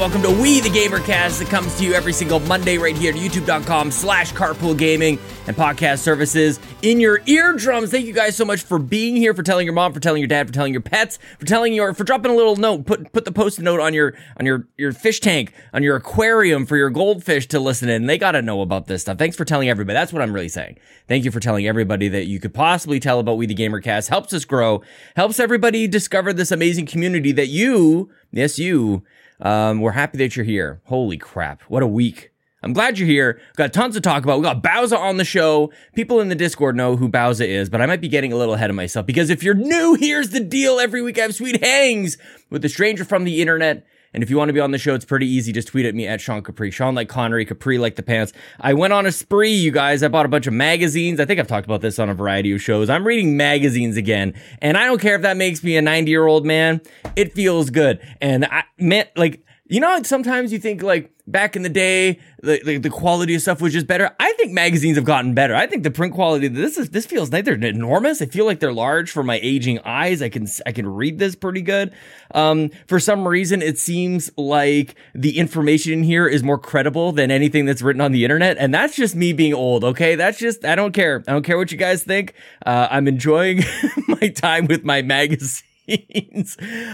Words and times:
Welcome 0.00 0.22
to 0.22 0.30
We 0.30 0.60
the 0.60 0.70
Gamercast 0.70 1.40
that 1.40 1.48
comes 1.48 1.76
to 1.76 1.84
you 1.84 1.92
every 1.92 2.14
single 2.14 2.40
Monday 2.40 2.78
right 2.78 2.96
here 2.96 3.12
at 3.12 3.20
youtube.com 3.20 3.90
slash 3.90 4.32
carpool 4.32 4.74
gaming 4.74 5.18
and 5.46 5.54
podcast 5.54 5.98
services 5.98 6.58
in 6.80 7.00
your 7.00 7.20
eardrums. 7.26 7.90
Thank 7.90 8.06
you 8.06 8.14
guys 8.14 8.34
so 8.34 8.46
much 8.46 8.62
for 8.62 8.78
being 8.78 9.14
here, 9.14 9.34
for 9.34 9.42
telling 9.42 9.66
your 9.66 9.74
mom, 9.74 9.92
for 9.92 10.00
telling 10.00 10.22
your 10.22 10.26
dad, 10.26 10.46
for 10.46 10.54
telling 10.54 10.72
your 10.72 10.80
pets, 10.80 11.18
for 11.38 11.44
telling 11.44 11.74
your 11.74 11.92
for 11.92 12.04
dropping 12.04 12.30
a 12.30 12.34
little 12.34 12.56
note. 12.56 12.86
Put 12.86 13.12
put 13.12 13.26
the 13.26 13.30
post-it 13.30 13.62
note 13.62 13.78
on 13.78 13.92
your 13.92 14.14
on 14.38 14.46
your 14.46 14.66
your 14.78 14.92
fish 14.92 15.20
tank, 15.20 15.52
on 15.74 15.82
your 15.82 15.96
aquarium 15.96 16.64
for 16.64 16.78
your 16.78 16.88
goldfish 16.88 17.46
to 17.48 17.60
listen 17.60 17.90
in. 17.90 18.06
They 18.06 18.16
gotta 18.16 18.40
know 18.40 18.62
about 18.62 18.86
this 18.86 19.02
stuff. 19.02 19.18
Thanks 19.18 19.36
for 19.36 19.44
telling 19.44 19.68
everybody. 19.68 19.92
That's 19.92 20.14
what 20.14 20.22
I'm 20.22 20.32
really 20.32 20.48
saying. 20.48 20.78
Thank 21.08 21.26
you 21.26 21.30
for 21.30 21.40
telling 21.40 21.66
everybody 21.66 22.08
that 22.08 22.24
you 22.24 22.40
could 22.40 22.54
possibly 22.54 23.00
tell 23.00 23.20
about 23.20 23.36
We 23.36 23.44
the 23.44 23.54
Gamercast. 23.54 24.08
Helps 24.08 24.32
us 24.32 24.46
grow, 24.46 24.80
helps 25.14 25.38
everybody 25.38 25.86
discover 25.86 26.32
this 26.32 26.50
amazing 26.50 26.86
community 26.86 27.32
that 27.32 27.48
you, 27.48 28.08
yes, 28.32 28.58
you, 28.58 29.02
um, 29.40 29.80
we're 29.80 29.92
happy 29.92 30.18
that 30.18 30.36
you're 30.36 30.44
here. 30.44 30.80
Holy 30.84 31.16
crap. 31.16 31.62
What 31.62 31.82
a 31.82 31.86
week. 31.86 32.30
I'm 32.62 32.74
glad 32.74 32.98
you're 32.98 33.08
here. 33.08 33.36
We've 33.38 33.56
got 33.56 33.72
tons 33.72 33.94
to 33.94 34.02
talk 34.02 34.22
about. 34.22 34.38
We 34.38 34.44
got 34.44 34.62
Bowser 34.62 34.96
on 34.96 35.16
the 35.16 35.24
show. 35.24 35.72
People 35.94 36.20
in 36.20 36.28
the 36.28 36.34
Discord 36.34 36.76
know 36.76 36.96
who 36.96 37.08
Bowser 37.08 37.44
is, 37.44 37.70
but 37.70 37.80
I 37.80 37.86
might 37.86 38.02
be 38.02 38.08
getting 38.08 38.32
a 38.32 38.36
little 38.36 38.54
ahead 38.54 38.68
of 38.68 38.76
myself 38.76 39.06
because 39.06 39.30
if 39.30 39.42
you're 39.42 39.54
new, 39.54 39.94
here's 39.94 40.30
the 40.30 40.40
deal. 40.40 40.78
Every 40.78 41.00
week 41.00 41.18
I 41.18 41.22
have 41.22 41.34
sweet 41.34 41.64
hangs 41.64 42.18
with 42.50 42.64
a 42.64 42.68
stranger 42.68 43.04
from 43.04 43.24
the 43.24 43.40
internet. 43.40 43.86
And 44.12 44.22
if 44.22 44.30
you 44.30 44.36
want 44.36 44.48
to 44.48 44.52
be 44.52 44.60
on 44.60 44.72
the 44.72 44.78
show, 44.78 44.94
it's 44.94 45.04
pretty 45.04 45.26
easy. 45.26 45.52
Just 45.52 45.68
tweet 45.68 45.86
at 45.86 45.94
me 45.94 46.06
at 46.06 46.20
Sean 46.20 46.42
Capri. 46.42 46.70
Sean 46.70 46.94
like 46.94 47.08
Connery, 47.08 47.44
Capri 47.44 47.78
like 47.78 47.96
the 47.96 48.02
pants. 48.02 48.32
I 48.60 48.74
went 48.74 48.92
on 48.92 49.06
a 49.06 49.12
spree, 49.12 49.52
you 49.52 49.70
guys. 49.70 50.02
I 50.02 50.08
bought 50.08 50.26
a 50.26 50.28
bunch 50.28 50.46
of 50.46 50.52
magazines. 50.52 51.20
I 51.20 51.24
think 51.24 51.38
I've 51.38 51.46
talked 51.46 51.66
about 51.66 51.80
this 51.80 51.98
on 51.98 52.08
a 52.08 52.14
variety 52.14 52.52
of 52.52 52.60
shows. 52.60 52.90
I'm 52.90 53.06
reading 53.06 53.36
magazines 53.36 53.96
again. 53.96 54.34
And 54.60 54.76
I 54.76 54.84
don't 54.84 55.00
care 55.00 55.14
if 55.14 55.22
that 55.22 55.36
makes 55.36 55.62
me 55.62 55.76
a 55.76 55.82
90 55.82 56.10
year 56.10 56.26
old 56.26 56.44
man. 56.44 56.80
It 57.16 57.32
feels 57.34 57.70
good. 57.70 58.00
And 58.20 58.44
I 58.46 58.64
meant 58.78 59.10
like, 59.16 59.44
you 59.70 59.78
know, 59.78 60.02
sometimes 60.02 60.52
you 60.52 60.58
think 60.58 60.82
like 60.82 61.12
back 61.28 61.54
in 61.54 61.62
the 61.62 61.68
day, 61.68 62.18
the, 62.42 62.60
the, 62.64 62.78
the, 62.78 62.90
quality 62.90 63.36
of 63.36 63.40
stuff 63.40 63.60
was 63.60 63.72
just 63.72 63.86
better. 63.86 64.10
I 64.18 64.32
think 64.32 64.50
magazines 64.50 64.96
have 64.96 65.04
gotten 65.04 65.32
better. 65.32 65.54
I 65.54 65.68
think 65.68 65.84
the 65.84 65.92
print 65.92 66.12
quality, 66.12 66.48
this 66.48 66.76
is, 66.76 66.90
this 66.90 67.06
feels 67.06 67.30
like 67.30 67.44
they're 67.44 67.54
enormous. 67.54 68.20
I 68.20 68.26
feel 68.26 68.46
like 68.46 68.58
they're 68.58 68.72
large 68.72 69.12
for 69.12 69.22
my 69.22 69.38
aging 69.40 69.78
eyes. 69.84 70.22
I 70.22 70.28
can, 70.28 70.48
I 70.66 70.72
can 70.72 70.88
read 70.88 71.20
this 71.20 71.36
pretty 71.36 71.62
good. 71.62 71.94
Um, 72.34 72.70
for 72.88 72.98
some 72.98 73.28
reason, 73.28 73.62
it 73.62 73.78
seems 73.78 74.28
like 74.36 74.96
the 75.14 75.38
information 75.38 75.92
in 75.92 76.02
here 76.02 76.26
is 76.26 76.42
more 76.42 76.58
credible 76.58 77.12
than 77.12 77.30
anything 77.30 77.64
that's 77.64 77.80
written 77.80 78.00
on 78.00 78.10
the 78.10 78.24
internet. 78.24 78.56
And 78.58 78.74
that's 78.74 78.96
just 78.96 79.14
me 79.14 79.32
being 79.32 79.54
old. 79.54 79.84
Okay. 79.84 80.16
That's 80.16 80.40
just, 80.40 80.64
I 80.64 80.74
don't 80.74 80.92
care. 80.92 81.22
I 81.28 81.32
don't 81.32 81.44
care 81.44 81.56
what 81.56 81.70
you 81.70 81.78
guys 81.78 82.02
think. 82.02 82.34
Uh, 82.66 82.88
I'm 82.90 83.06
enjoying 83.06 83.62
my 84.08 84.30
time 84.30 84.66
with 84.66 84.82
my 84.82 85.02
magazine 85.02 85.64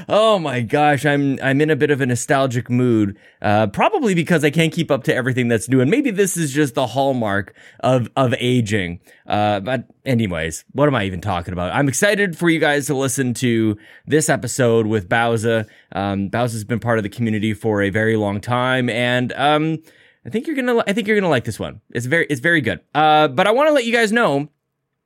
oh 0.09 0.39
my 0.39 0.61
gosh, 0.63 1.05
I'm 1.05 1.39
I'm 1.43 1.61
in 1.61 1.71
a 1.71 1.77
bit 1.77 1.91
of 1.91 2.01
a 2.01 2.07
nostalgic 2.07 2.71
mood. 2.71 3.19
Uh, 3.43 3.67
probably 3.67 4.15
because 4.15 4.45
I 4.45 4.51
can't 4.51 4.73
keep 4.73 4.91
up 4.91 5.05
to 5.05 5.15
everything 5.15 5.49
that's 5.49 5.69
new, 5.69 5.81
and 5.81 5.91
maybe 5.91 6.11
this 6.11 6.37
is 6.37 6.53
just 6.53 6.75
the 6.75 6.87
hallmark 6.87 7.55
of 7.81 8.09
of 8.17 8.35
aging. 8.39 9.01
Uh, 9.27 9.61
but 9.61 9.85
anyways, 10.05 10.65
what 10.73 10.89
am 10.89 10.95
I 10.95 11.05
even 11.05 11.21
talking 11.21 11.53
about? 11.53 11.75
I'm 11.75 11.89
excited 11.89 12.37
for 12.39 12.49
you 12.49 12.59
guys 12.59 12.87
to 12.87 12.95
listen 12.95 13.35
to 13.35 13.77
this 14.07 14.29
episode 14.29 14.87
with 14.87 15.09
Bowser. 15.09 15.67
Um, 15.93 16.29
Bowser's 16.29 16.65
been 16.65 16.81
part 16.81 16.99
of 16.99 17.03
the 17.03 17.11
community 17.11 17.55
for 17.55 17.83
a 17.83 17.91
very 17.91 18.17
long 18.17 18.41
time, 18.41 18.89
and 18.89 19.33
um, 19.35 19.79
I 20.25 20.31
think 20.31 20.47
you're 20.47 20.57
gonna 20.57 20.83
I 20.87 20.93
think 20.93 21.07
you're 21.07 21.17
gonna 21.17 21.31
like 21.31 21.45
this 21.45 21.61
one. 21.61 21.81
It's 21.91 22.07
very 22.07 22.27
it's 22.29 22.41
very 22.41 22.61
good. 22.61 22.81
Uh, 22.95 23.29
but 23.29 23.47
I 23.47 23.53
want 23.53 23.69
to 23.69 23.73
let 23.73 23.85
you 23.85 23.93
guys 23.93 24.11
know 24.13 24.49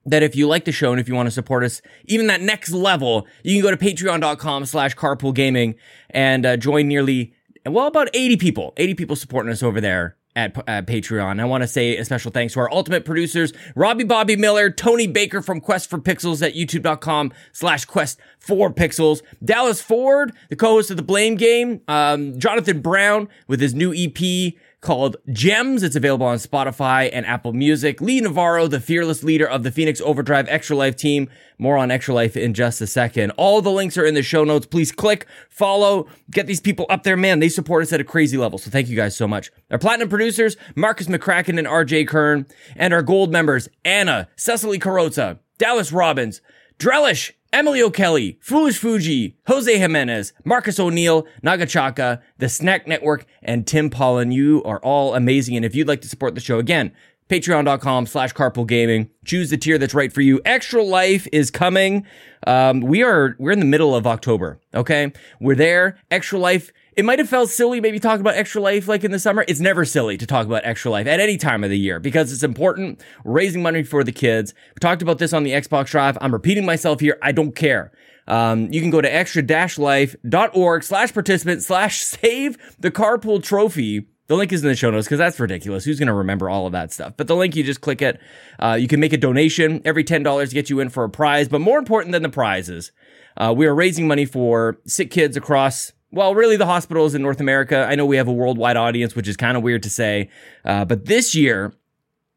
that 0.07 0.23
if 0.23 0.35
you 0.35 0.47
like 0.47 0.65
the 0.65 0.73
show 0.73 0.93
and 0.93 1.01
if 1.01 1.09
you 1.09 1.15
want 1.15 1.27
to 1.27 1.31
support 1.31 1.65
us 1.65 1.83
even 2.07 2.27
that 2.29 2.41
next 2.41 2.71
level, 2.71 3.27
you 3.43 3.55
can 3.55 3.63
go 3.63 3.75
to 3.75 3.77
patreon.com 3.77 4.65
slash 4.65 4.97
carpool 4.97 5.35
gaming 5.35 5.75
and 6.11 6.47
uh, 6.47 6.57
join 6.57 6.89
nearly, 6.89 7.35
well, 7.67 7.87
about 7.87 8.09
80 8.15 8.37
people, 8.37 8.73
80 8.77 8.95
people 8.95 9.17
supporting 9.17 9.53
us 9.53 9.63
over 9.63 9.81
there 9.81 10.17
at, 10.37 10.57
at 10.69 10.87
Patreon. 10.87 11.41
I 11.41 11.45
want 11.45 11.63
to 11.63 11.69
say 11.69 11.97
a 11.97 12.05
special 12.05 12.31
thanks 12.31 12.55
to 12.55 12.61
our 12.61 12.73
ultimate 12.73 13.05
producers, 13.05 13.53
Robbie 13.75 14.05
Bobby 14.05 14.37
Miller, 14.37 14.71
Tony 14.71 15.07
Baker 15.07 15.43
from 15.43 15.61
Quest 15.61 15.91
for 15.91 15.99
Pixels 15.99 16.47
at 16.47 16.55
youtube.com 16.55 17.33
slash 17.53 17.85
quest 17.85 18.21
for 18.39 18.73
pixels, 18.73 19.23
Dallas 19.45 19.83
Ford, 19.83 20.33
the 20.49 20.57
co-host 20.57 20.91
of 20.91 20.97
the 20.97 21.03
Blame 21.03 21.35
Game, 21.35 21.81
um, 21.89 22.39
Jonathan 22.39 22.81
Brown 22.81 23.29
with 23.49 23.61
his 23.61 23.75
new 23.75 23.93
EP, 23.93 24.55
called 24.81 25.17
Gems. 25.31 25.83
It's 25.83 25.97
available 25.97 26.27
on 26.27 26.39
Spotify 26.39 27.11
and 27.13 27.27
Apple 27.27 27.53
Music. 27.53 28.01
Lee 28.01 28.21
Navarro, 28.21 28.67
the 28.67 28.81
fearless 28.81 29.23
leader 29.23 29.47
of 29.47 29.63
the 29.63 29.71
Phoenix 29.71 30.01
Overdrive 30.01 30.49
Extra 30.49 30.77
Life 30.77 30.97
team. 30.97 31.29
More 31.59 31.77
on 31.77 31.91
Extra 31.91 32.15
Life 32.15 32.37
in 32.37 32.55
just 32.55 32.81
a 32.81 32.87
second. 32.87 33.33
All 33.33 33.61
the 33.61 33.71
links 33.71 33.99
are 33.99 34.05
in 34.05 34.15
the 34.15 34.23
show 34.23 34.45
notes. 34.45 34.67
Please 34.67 34.93
click, 34.93 35.27
follow, 35.49 36.09
get 36.31 36.47
these 36.47 36.61
people 36.61 36.87
up 36.89 37.03
there. 37.03 37.17
Man, 37.17 37.41
they 37.41 37.49
support 37.51 37.83
us 37.83 37.93
at 37.93 38.01
a 38.01 38.05
crazy 38.05 38.39
level. 38.39 38.59
So 38.59 38.71
thank 38.71 38.89
you 38.89 38.97
guys 38.97 39.17
so 39.17 39.29
much. 39.29 39.51
Our 39.71 39.79
platinum 39.79 40.09
producers, 40.09 40.57
Marcus 40.75 41.07
McCracken 41.07 41.59
and 41.59 41.67
RJ 41.67 42.09
Kern, 42.09 42.47
and 42.77 42.95
our 42.95 43.03
gold 43.03 43.31
members, 43.31 43.69
Anna, 43.85 44.29
Cecily 44.37 44.79
Carrozza, 44.79 45.39
Dallas 45.59 45.93
Robbins, 45.93 46.41
Drellish, 46.79 47.33
Emily 47.53 47.83
O'Kelly, 47.83 48.39
Foolish 48.41 48.79
Fuji, 48.79 49.37
Jose 49.49 49.77
Jimenez, 49.77 50.33
Marcus 50.45 50.79
O'Neill, 50.79 51.27
Nagachaka, 51.43 52.23
The 52.39 52.49
Snack 52.49 52.87
Network, 52.87 53.27
and 53.43 53.67
Tim 53.67 53.91
Pollen. 53.91 54.31
You 54.31 54.63
are 54.65 54.79
all 54.81 55.17
amazing. 55.17 55.57
And 55.57 55.65
if 55.65 55.75
you'd 55.75 55.89
like 55.89 56.01
to 56.03 56.09
support 56.09 56.37
the 56.37 56.41
show 56.41 56.61
again, 56.61 56.93
patreon.com 57.29 58.07
slash 58.07 58.35
carpool 58.35 58.67
gaming. 58.67 59.11
Choose 59.25 59.51
the 59.51 59.57
tier 59.57 59.79
that's 59.79 59.95
right 59.95 60.13
for 60.13 60.21
you. 60.21 60.41
Extra 60.45 60.83
Life 60.83 61.27
is 61.33 61.51
coming. 61.51 62.07
Um, 62.47 62.81
we 62.81 63.03
are, 63.03 63.35
we're 63.39 63.53
in 63.53 63.61
the 63.61 63.65
middle 63.65 63.97
of 63.97 64.07
October. 64.07 64.61
Okay. 64.75 65.13
We're 65.41 65.57
there. 65.57 65.99
Extra 66.11 66.39
Life 66.39 66.73
it 66.97 67.05
might 67.05 67.19
have 67.19 67.29
felt 67.29 67.51
silly 67.51 67.81
maybe 67.81 67.99
talking 67.99 68.21
about 68.21 68.35
extra 68.35 68.61
life 68.61 68.89
like 68.89 69.05
in 69.05 69.11
the 69.11 69.19
summer. 69.19 69.45
It's 69.47 69.61
never 69.61 69.85
silly 69.85 70.17
to 70.17 70.27
talk 70.27 70.47
about 70.47 70.65
extra 70.65 70.91
life 70.91 71.07
at 71.07 71.21
any 71.21 71.37
time 71.37 71.65
of 71.65 71.71
the 71.71 71.79
year 71.79 72.01
because 72.01 72.33
it's 72.33 72.43
important. 72.43 73.03
raising 73.25 73.63
money 73.63 73.83
for 73.83 74.03
the 74.05 74.13
kids. 74.13 74.55
We 74.75 74.81
talked 74.81 75.03
about 75.03 75.19
this 75.19 75.33
on 75.33 75.45
the 75.45 75.53
Xbox 75.53 75.87
Drive. 75.87 76.19
I'm 76.21 76.33
repeating 76.33 76.67
myself 76.67 77.01
here. 77.01 77.19
I 77.23 77.33
don't 77.33 77.55
care. 77.55 77.93
Um, 78.27 78.73
you 78.73 78.81
can 78.81 78.91
go 78.91 79.01
to 79.01 79.13
extra-life.org 79.13 80.83
slash 80.85 81.13
participant 81.13 81.63
slash 81.63 82.03
save 82.03 82.57
the 82.79 82.91
carpool 82.91 83.43
trophy. 83.43 84.07
The 84.29 84.37
link 84.37 84.53
is 84.53 84.63
in 84.63 84.69
the 84.69 84.77
show 84.77 84.91
notes 84.91 85.07
because 85.07 85.19
that's 85.19 85.41
ridiculous. 85.41 85.85
Who's 85.85 85.99
going 85.99 86.07
to 86.07 86.15
remember 86.15 86.49
all 86.49 86.67
of 86.67 86.73
that 86.73 86.93
stuff? 86.93 87.15
But 87.17 87.27
the 87.27 87.35
link, 87.35 87.57
you 87.57 87.65
just 87.65 87.81
click 87.81 88.01
it. 88.01 88.21
Uh, 88.61 88.77
you 88.81 88.87
can 88.87 89.01
make 89.01 89.13
a 89.13 89.17
donation. 89.17 89.83
Every 89.85 90.05
$10 90.05 90.55
gets 90.55 90.71
you 90.71 90.79
in 90.79 90.89
for 90.89 91.03
a 91.03 91.11
prize. 91.11 91.49
But 91.49 91.61
more 91.61 91.79
important 91.79 92.13
than 92.13 92.23
the 92.23 92.29
prizes, 92.29 92.93
uh, 93.37 93.53
we 93.57 93.67
are 93.67 93.75
raising 93.75 94.07
money 94.07 94.25
for 94.27 94.79
sick 94.87 95.11
kids 95.11 95.37
across 95.37 95.93
well, 96.13 96.35
really 96.35 96.57
the 96.57 96.67
hospitals 96.67 97.15
in 97.15 97.23
North 97.23 97.41
America. 97.41 97.87
I 97.89 97.95
know 97.95 98.05
we 98.05 98.17
have 98.17 98.29
a 98.29 98.33
worldwide 98.33 98.77
audience, 98.77 99.15
which 99.15 99.29
is 99.29 99.37
kind 99.37 99.57
of 99.57 99.63
weird 99.63 99.83
to 99.85 99.91
say. 99.91 100.29
Uh, 100.65 100.85
but 100.85 101.07
this 101.07 101.35
year, 101.35 101.73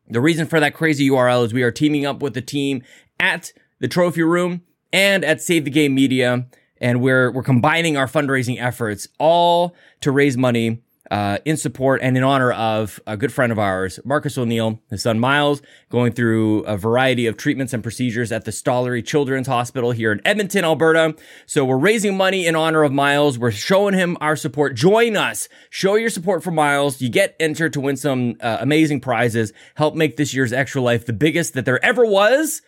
the 0.08 0.22
reason 0.22 0.46
for 0.46 0.60
that 0.60 0.76
crazy 0.76 1.10
URL 1.10 1.46
is 1.46 1.54
we 1.54 1.64
are 1.64 1.72
teaming 1.72 2.06
up 2.06 2.22
with 2.22 2.36
the 2.36 2.42
team 2.42 2.84
at 3.20 3.52
the 3.80 3.88
Trophy 3.88 4.22
Room 4.22 4.62
and 4.92 5.26
at 5.26 5.42
Save 5.42 5.66
the 5.66 5.72
Game 5.72 5.96
Media. 5.96 6.46
And 6.80 7.02
we're, 7.02 7.32
we're 7.32 7.44
combining 7.44 7.98
our 7.98 8.08
fundraising 8.08 8.62
efforts 8.62 9.08
all 9.18 9.76
to 10.02 10.12
raise 10.12 10.38
money 10.38 10.83
uh, 11.12 11.38
in 11.46 11.58
support 11.58 12.02
and 12.02 12.18
in 12.18 12.24
honor 12.24 12.52
of 12.52 13.00
a 13.06 13.18
good 13.18 13.32
friend 13.32 13.52
of 13.52 13.60
ours, 13.60 14.00
Marcus 14.04 14.38
O'Neill, 14.38 14.82
his 14.90 15.04
son 15.04 15.20
Miles, 15.20 15.62
going 15.90 16.14
through 16.14 16.62
a 16.62 16.78
variety 16.78 17.28
of 17.28 17.38
treatments 17.38 17.74
and 17.74 17.84
procedures 17.84 18.32
at 18.32 18.46
the 18.46 18.52
Stollery 18.52 19.06
Children's 19.06 19.48
Hospital 19.48 19.92
here 19.92 20.12
in 20.12 20.22
Edmonton, 20.26 20.64
Alberta. 20.64 21.16
So 21.46 21.66
we're 21.66 21.78
raising 21.78 22.16
money 22.16 22.48
in 22.48 22.56
honor 22.56 22.84
of 22.84 22.92
Miles. 22.92 23.38
We're 23.38 23.52
showing 23.52 23.94
him 23.94 24.18
our 24.22 24.36
support. 24.36 24.76
Join 24.76 25.18
us. 25.18 25.50
Show 25.70 25.96
your 25.96 26.10
support 26.10 26.44
for 26.44 26.52
Miles. 26.52 27.02
You 27.02 27.10
get 27.10 27.36
entered 27.40 27.74
to 27.74 27.82
win 27.82 27.98
some 27.98 28.36
uh, 28.40 28.58
amazing 28.62 29.02
prizes. 29.02 29.54
Help 29.76 29.96
make 29.96 30.18
this 30.18 30.34
year's 30.34 30.54
Extra 30.54 30.82
Life 30.82 31.06
the 31.06 31.14
biggest 31.14 31.54
that 31.54 31.66
there 31.66 31.84
ever 31.84 32.06
was 32.06 32.62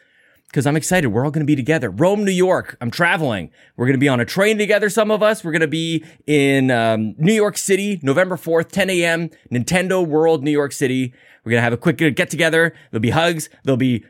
because 0.56 0.66
I'm 0.66 0.78
excited. 0.78 1.10
We're 1.10 1.26
all 1.26 1.32
going 1.32 1.46
to 1.46 1.46
be 1.46 1.58
together. 1.58 1.90
Rome, 1.90 2.24
New 2.24 2.32
York. 2.32 2.78
I'm 2.80 2.90
traveling. 2.90 3.52
We're 3.76 3.88
going 3.88 3.96
to 3.96 4.00
be 4.00 4.08
on 4.08 4.22
a 4.22 4.26
train 4.26 4.58
together. 4.58 4.90
Some 4.90 5.12
of 5.12 5.22
us. 5.22 5.44
We're 5.44 5.52
going 5.52 5.60
to 5.60 5.68
be 5.68 6.06
in 6.28 6.72
um, 6.72 7.14
New 7.18 7.34
York 7.34 7.58
City, 7.58 8.00
November 8.02 8.38
4th, 8.38 8.72
10 8.72 8.90
a.m. 8.90 9.32
Nintendo 9.52 10.08
World, 10.08 10.46
New 10.46 10.52
York 10.52 10.72
City. 10.72 11.14
We're 11.44 11.50
going 11.50 11.60
to 11.60 11.64
have 11.64 11.74
a 11.74 11.78
quick 11.78 11.98
get 11.98 12.30
together. 12.30 12.74
There'll 12.90 13.02
be 13.02 13.10
hugs. 13.10 13.50
There'll 13.66 13.76
be 13.76 14.06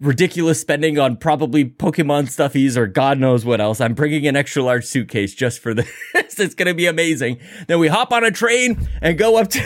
ridiculous 0.00 0.60
spending 0.60 0.98
on 0.98 1.16
probably 1.16 1.64
Pokemon 1.64 2.24
stuffies 2.24 2.76
or 2.76 2.86
God 2.86 3.18
knows 3.18 3.44
what 3.44 3.60
else. 3.60 3.80
I'm 3.80 3.94
bringing 3.94 4.26
an 4.26 4.36
extra 4.36 4.62
large 4.62 4.84
suitcase 4.84 5.34
just 5.34 5.58
for 5.58 5.74
this. 5.74 5.90
it's 6.14 6.54
going 6.54 6.68
to 6.68 6.74
be 6.74 6.86
amazing. 6.86 7.40
Then 7.66 7.78
we 7.78 7.88
hop 7.88 8.12
on 8.12 8.24
a 8.24 8.30
train 8.30 8.88
and 9.00 9.18
go 9.18 9.36
up 9.36 9.48
to 9.48 9.62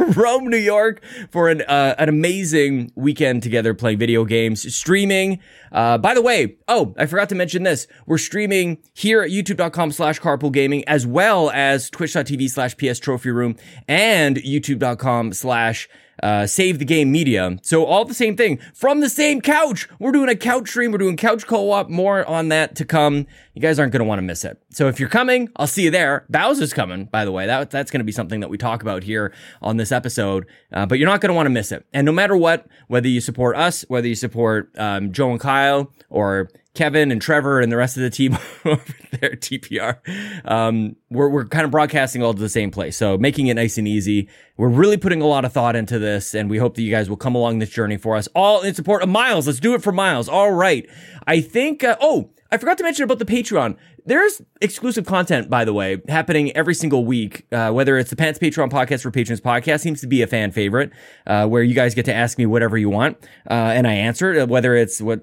Rome, 0.16 0.48
New 0.48 0.56
York 0.56 1.02
for 1.30 1.48
an 1.48 1.62
uh, 1.62 1.94
an 1.98 2.08
amazing 2.08 2.90
weekend 2.94 3.42
together 3.42 3.74
playing 3.74 3.98
video 3.98 4.24
games, 4.24 4.74
streaming. 4.74 5.40
Uh, 5.70 5.98
by 5.98 6.14
the 6.14 6.22
way, 6.22 6.56
oh, 6.68 6.94
I 6.98 7.06
forgot 7.06 7.28
to 7.28 7.34
mention 7.34 7.62
this. 7.62 7.86
We're 8.06 8.18
streaming 8.18 8.78
here 8.94 9.22
at 9.22 9.30
youtube.com 9.30 9.92
slash 9.92 10.18
carpool 10.20 10.52
gaming 10.52 10.88
as 10.88 11.06
well 11.06 11.50
as 11.50 11.90
twitch.tv 11.90 12.50
slash 12.50 12.76
PS 12.76 12.98
trophy 12.98 13.30
room 13.30 13.56
and 13.86 14.36
youtube.com 14.36 15.32
slash 15.32 15.88
uh, 16.22 16.46
Save 16.46 16.78
the 16.78 16.84
Game 16.84 17.10
Media. 17.10 17.58
So 17.62 17.84
all 17.84 18.04
the 18.04 18.14
same 18.14 18.36
thing 18.36 18.58
from 18.74 19.00
the 19.00 19.08
same 19.08 19.40
couch. 19.40 19.88
We're 19.98 20.12
doing 20.12 20.28
a 20.28 20.36
couch 20.36 20.68
stream. 20.68 20.92
We're 20.92 20.98
doing 20.98 21.16
couch 21.16 21.46
co-op. 21.46 21.88
More 21.88 22.26
on 22.28 22.48
that 22.48 22.76
to 22.76 22.84
come. 22.84 23.26
You 23.54 23.62
guys 23.62 23.78
aren't 23.78 23.92
going 23.92 24.00
to 24.00 24.06
want 24.06 24.18
to 24.18 24.22
miss 24.22 24.44
it. 24.44 24.62
So 24.70 24.88
if 24.88 25.00
you're 25.00 25.08
coming, 25.08 25.48
I'll 25.56 25.66
see 25.66 25.82
you 25.82 25.90
there. 25.90 26.24
Bowser's 26.28 26.72
coming, 26.72 27.06
by 27.06 27.24
the 27.24 27.32
way. 27.32 27.46
That, 27.46 27.70
that's 27.70 27.90
going 27.90 28.00
to 28.00 28.04
be 28.04 28.12
something 28.12 28.40
that 28.40 28.48
we 28.48 28.58
talk 28.58 28.82
about 28.82 29.02
here 29.02 29.32
on 29.60 29.76
this 29.76 29.92
episode. 29.92 30.46
Uh, 30.72 30.86
but 30.86 30.98
you're 30.98 31.08
not 31.08 31.20
going 31.20 31.30
to 31.30 31.34
want 31.34 31.46
to 31.46 31.50
miss 31.50 31.72
it. 31.72 31.84
And 31.92 32.04
no 32.04 32.12
matter 32.12 32.36
what, 32.36 32.66
whether 32.88 33.08
you 33.08 33.20
support 33.20 33.56
us, 33.56 33.84
whether 33.88 34.08
you 34.08 34.14
support 34.14 34.70
um, 34.78 35.12
Joe 35.12 35.30
and 35.30 35.40
Kyle, 35.40 35.92
or 36.08 36.48
Kevin 36.74 37.10
and 37.10 37.20
Trevor 37.20 37.60
and 37.60 37.70
the 37.70 37.76
rest 37.76 37.96
of 37.96 38.02
the 38.02 38.10
team 38.10 38.38
over 38.64 38.84
there, 39.20 39.30
TPR. 39.30 39.98
Um, 40.48 40.96
we're, 41.10 41.28
we're 41.28 41.44
kind 41.44 41.64
of 41.64 41.70
broadcasting 41.70 42.22
all 42.22 42.32
to 42.32 42.40
the 42.40 42.48
same 42.48 42.70
place. 42.70 42.96
So 42.96 43.18
making 43.18 43.48
it 43.48 43.54
nice 43.54 43.76
and 43.76 43.88
easy. 43.88 44.28
We're 44.56 44.68
really 44.68 44.96
putting 44.96 45.20
a 45.20 45.26
lot 45.26 45.44
of 45.44 45.52
thought 45.52 45.74
into 45.74 45.98
this 45.98 46.34
and 46.34 46.48
we 46.48 46.58
hope 46.58 46.76
that 46.76 46.82
you 46.82 46.90
guys 46.90 47.08
will 47.08 47.16
come 47.16 47.34
along 47.34 47.58
this 47.58 47.70
journey 47.70 47.96
for 47.96 48.16
us 48.16 48.28
all 48.34 48.62
in 48.62 48.74
support 48.74 49.02
of 49.02 49.08
Miles. 49.08 49.46
Let's 49.46 49.60
do 49.60 49.74
it 49.74 49.82
for 49.82 49.92
Miles. 49.92 50.28
All 50.28 50.52
right. 50.52 50.88
I 51.26 51.40
think, 51.40 51.82
uh, 51.82 51.96
oh, 52.00 52.30
I 52.52 52.58
forgot 52.58 52.78
to 52.78 52.84
mention 52.84 53.04
about 53.04 53.20
the 53.20 53.24
Patreon. 53.24 53.76
There's 54.06 54.42
exclusive 54.60 55.06
content, 55.06 55.48
by 55.48 55.64
the 55.64 55.72
way, 55.72 56.02
happening 56.08 56.50
every 56.56 56.74
single 56.74 57.04
week. 57.04 57.46
Uh, 57.52 57.70
whether 57.70 57.96
it's 57.96 58.10
the 58.10 58.16
Pants 58.16 58.40
Patreon 58.40 58.70
podcast 58.70 59.02
for 59.02 59.10
patrons 59.10 59.40
podcast 59.40 59.80
seems 59.80 60.00
to 60.00 60.08
be 60.08 60.22
a 60.22 60.26
fan 60.26 60.50
favorite, 60.50 60.90
uh, 61.26 61.46
where 61.46 61.62
you 61.62 61.74
guys 61.74 61.94
get 61.94 62.06
to 62.06 62.14
ask 62.14 62.38
me 62.38 62.46
whatever 62.46 62.76
you 62.76 62.90
want, 62.90 63.18
uh, 63.48 63.54
and 63.54 63.86
I 63.86 63.92
answer. 63.92 64.32
it, 64.32 64.48
Whether 64.48 64.74
it's 64.74 65.00
what 65.00 65.20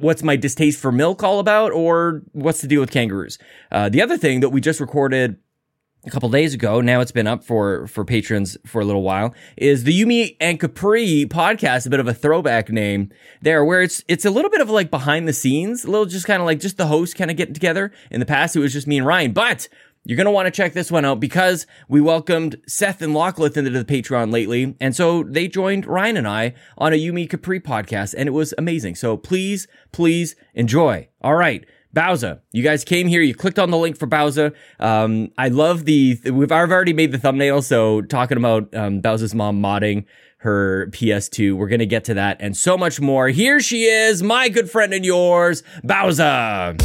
what's 0.00 0.22
my 0.22 0.36
distaste 0.36 0.78
for 0.80 0.92
milk 0.92 1.22
all 1.24 1.40
about, 1.40 1.72
or 1.72 2.22
what's 2.32 2.60
the 2.60 2.68
deal 2.68 2.80
with 2.80 2.90
kangaroos. 2.92 3.38
Uh, 3.72 3.88
the 3.88 4.00
other 4.00 4.16
thing 4.16 4.40
that 4.40 4.50
we 4.50 4.60
just 4.60 4.78
recorded 4.78 5.36
a 6.08 6.10
couple 6.10 6.28
days 6.30 6.54
ago. 6.54 6.80
Now 6.80 7.00
it's 7.00 7.12
been 7.12 7.26
up 7.26 7.44
for 7.44 7.86
for 7.86 8.04
patrons 8.04 8.56
for 8.66 8.80
a 8.80 8.84
little 8.84 9.02
while. 9.02 9.34
Is 9.56 9.84
the 9.84 9.98
Yumi 9.98 10.36
and 10.40 10.58
Capri 10.58 11.26
podcast 11.26 11.86
a 11.86 11.90
bit 11.90 12.00
of 12.00 12.08
a 12.08 12.14
throwback 12.14 12.70
name 12.70 13.12
there, 13.42 13.64
where 13.64 13.82
it's 13.82 14.02
it's 14.08 14.24
a 14.24 14.30
little 14.30 14.50
bit 14.50 14.60
of 14.60 14.70
like 14.70 14.90
behind 14.90 15.28
the 15.28 15.32
scenes, 15.32 15.84
a 15.84 15.90
little 15.90 16.06
just 16.06 16.26
kind 16.26 16.40
of 16.40 16.46
like 16.46 16.60
just 16.60 16.78
the 16.78 16.86
host 16.86 17.16
kind 17.16 17.30
of 17.30 17.36
getting 17.36 17.54
together. 17.54 17.92
In 18.10 18.20
the 18.20 18.26
past, 18.26 18.56
it 18.56 18.60
was 18.60 18.72
just 18.72 18.86
me 18.86 18.98
and 18.98 19.06
Ryan, 19.06 19.32
but. 19.32 19.68
You're 20.04 20.16
going 20.16 20.26
to 20.26 20.30
want 20.30 20.46
to 20.46 20.50
check 20.50 20.72
this 20.72 20.90
one 20.90 21.04
out 21.04 21.20
because 21.20 21.66
we 21.86 22.00
welcomed 22.00 22.56
Seth 22.66 23.02
and 23.02 23.12
Lachlan 23.12 23.52
into 23.58 23.70
the 23.70 23.84
Patreon 23.84 24.32
lately. 24.32 24.74
And 24.80 24.96
so 24.96 25.22
they 25.22 25.48
joined 25.48 25.84
Ryan 25.84 26.16
and 26.16 26.26
I 26.26 26.54
on 26.78 26.94
a 26.94 26.96
Yumi 26.96 27.28
Capri 27.28 27.60
podcast 27.60 28.14
and 28.16 28.26
it 28.26 28.32
was 28.32 28.54
amazing. 28.56 28.94
So 28.94 29.18
please, 29.18 29.66
please 29.92 30.34
enjoy. 30.54 31.08
All 31.20 31.34
right. 31.34 31.66
Bowser, 31.92 32.40
you 32.52 32.62
guys 32.62 32.84
came 32.84 33.06
here. 33.06 33.22
You 33.22 33.34
clicked 33.34 33.58
on 33.58 33.70
the 33.70 33.78
link 33.78 33.96
for 33.96 34.06
Bowser. 34.06 34.52
Um, 34.78 35.30
I 35.38 35.48
love 35.48 35.84
the. 35.84 36.20
We've 36.24 36.52
I've 36.52 36.70
already 36.70 36.92
made 36.92 37.12
the 37.12 37.18
thumbnail. 37.18 37.62
So 37.62 38.02
talking 38.02 38.36
about 38.38 38.74
um, 38.74 39.00
Bowser's 39.00 39.34
mom 39.34 39.60
modding 39.62 40.04
her 40.38 40.86
PS2, 40.92 41.56
we're 41.56 41.68
gonna 41.68 41.86
get 41.86 42.04
to 42.04 42.14
that 42.14 42.36
and 42.40 42.56
so 42.56 42.76
much 42.76 43.00
more. 43.00 43.28
Here 43.28 43.60
she 43.60 43.84
is, 43.84 44.22
my 44.22 44.48
good 44.48 44.70
friend 44.70 44.94
and 44.94 45.04
yours, 45.04 45.62
Bowser. 45.82 46.76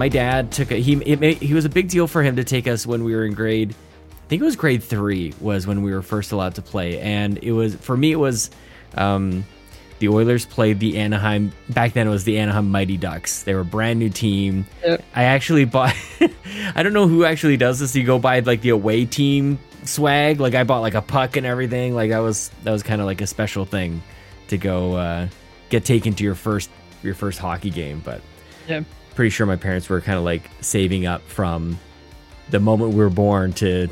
My 0.00 0.08
dad 0.08 0.50
took 0.50 0.70
a, 0.70 0.76
he 0.76 0.94
it 0.94 1.20
made, 1.20 1.36
he 1.36 1.52
was 1.52 1.66
a 1.66 1.68
big 1.68 1.88
deal 1.90 2.06
for 2.06 2.22
him 2.22 2.36
to 2.36 2.42
take 2.42 2.66
us 2.66 2.86
when 2.86 3.04
we 3.04 3.14
were 3.14 3.26
in 3.26 3.34
grade 3.34 3.74
I 4.10 4.26
think 4.30 4.40
it 4.40 4.44
was 4.46 4.56
grade 4.56 4.82
3 4.82 5.34
was 5.40 5.66
when 5.66 5.82
we 5.82 5.92
were 5.92 6.00
first 6.00 6.32
allowed 6.32 6.54
to 6.54 6.62
play. 6.62 7.00
And 7.00 7.36
it 7.42 7.52
was 7.52 7.74
for 7.74 7.96
me 7.96 8.12
it 8.12 8.16
was 8.16 8.48
um, 8.94 9.44
the 9.98 10.08
Oilers 10.08 10.46
played 10.46 10.80
the 10.80 10.96
Anaheim 10.96 11.52
back 11.68 11.92
then 11.92 12.06
it 12.06 12.10
was 12.10 12.24
the 12.24 12.38
Anaheim 12.38 12.70
Mighty 12.70 12.96
Ducks. 12.96 13.42
They 13.42 13.54
were 13.54 13.60
a 13.60 13.64
brand 13.64 13.98
new 13.98 14.08
team. 14.08 14.64
Yep. 14.82 15.04
I 15.14 15.24
actually 15.24 15.66
bought 15.66 15.94
I 16.74 16.82
don't 16.82 16.94
know 16.94 17.06
who 17.06 17.26
actually 17.26 17.58
does 17.58 17.80
this. 17.80 17.94
You 17.94 18.04
go 18.04 18.18
buy 18.18 18.40
like 18.40 18.62
the 18.62 18.70
away 18.70 19.04
team 19.04 19.58
swag. 19.84 20.40
Like 20.40 20.54
I 20.54 20.64
bought 20.64 20.80
like 20.80 20.94
a 20.94 21.02
puck 21.02 21.36
and 21.36 21.44
everything. 21.44 21.94
Like 21.94 22.08
that 22.08 22.20
was 22.20 22.50
that 22.62 22.72
was 22.72 22.82
kind 22.82 23.02
of 23.02 23.06
like 23.06 23.20
a 23.20 23.26
special 23.26 23.66
thing 23.66 24.00
to 24.48 24.56
go 24.56 24.94
uh, 24.94 25.28
get 25.68 25.84
taken 25.84 26.14
to 26.14 26.24
your 26.24 26.36
first 26.36 26.70
your 27.02 27.14
first 27.14 27.38
hockey 27.38 27.70
game 27.70 28.00
but 28.04 28.22
Yeah. 28.68 28.84
Pretty 29.14 29.30
sure 29.30 29.46
my 29.46 29.56
parents 29.56 29.88
were 29.88 30.00
kind 30.00 30.18
of 30.18 30.24
like 30.24 30.42
saving 30.60 31.06
up 31.06 31.22
from 31.22 31.78
the 32.50 32.60
moment 32.60 32.90
we 32.92 32.98
were 32.98 33.10
born 33.10 33.52
to, 33.54 33.88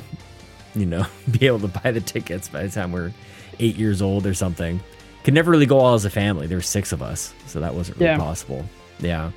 you 0.74 0.86
know, 0.86 1.06
be 1.38 1.46
able 1.46 1.60
to 1.60 1.68
buy 1.68 1.90
the 1.90 2.00
tickets 2.00 2.48
by 2.48 2.62
the 2.64 2.70
time 2.70 2.92
we're 2.92 3.12
eight 3.60 3.76
years 3.76 4.00
old 4.02 4.26
or 4.26 4.34
something. 4.34 4.80
Could 5.24 5.34
never 5.34 5.50
really 5.50 5.66
go 5.66 5.78
all 5.78 5.94
as 5.94 6.04
a 6.04 6.10
family. 6.10 6.46
There 6.46 6.56
were 6.58 6.62
six 6.62 6.92
of 6.92 7.02
us, 7.02 7.34
so 7.46 7.60
that 7.60 7.74
wasn't 7.74 7.98
really 7.98 8.10
Yeah. 8.12 8.18
possible. 8.18 8.64
Yeah. 9.00 9.30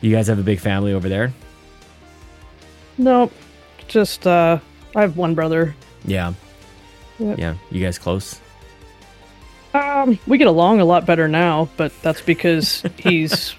You 0.00 0.10
guys 0.14 0.26
have 0.28 0.38
a 0.38 0.42
big 0.42 0.58
family 0.60 0.92
over 0.94 1.08
there? 1.08 1.32
Nope. 2.98 3.32
Just 3.88 4.26
uh 4.26 4.58
I 4.96 5.00
have 5.02 5.16
one 5.16 5.34
brother. 5.34 5.74
Yeah. 6.04 6.32
Yep. 7.18 7.38
Yeah. 7.38 7.54
You 7.70 7.82
guys 7.84 7.98
close? 7.98 8.40
Um 9.74 10.18
we 10.26 10.38
get 10.38 10.46
along 10.48 10.80
a 10.80 10.84
lot 10.84 11.06
better 11.06 11.28
now, 11.28 11.68
but 11.76 11.92
that's 12.02 12.20
because 12.22 12.82
he's 12.98 13.54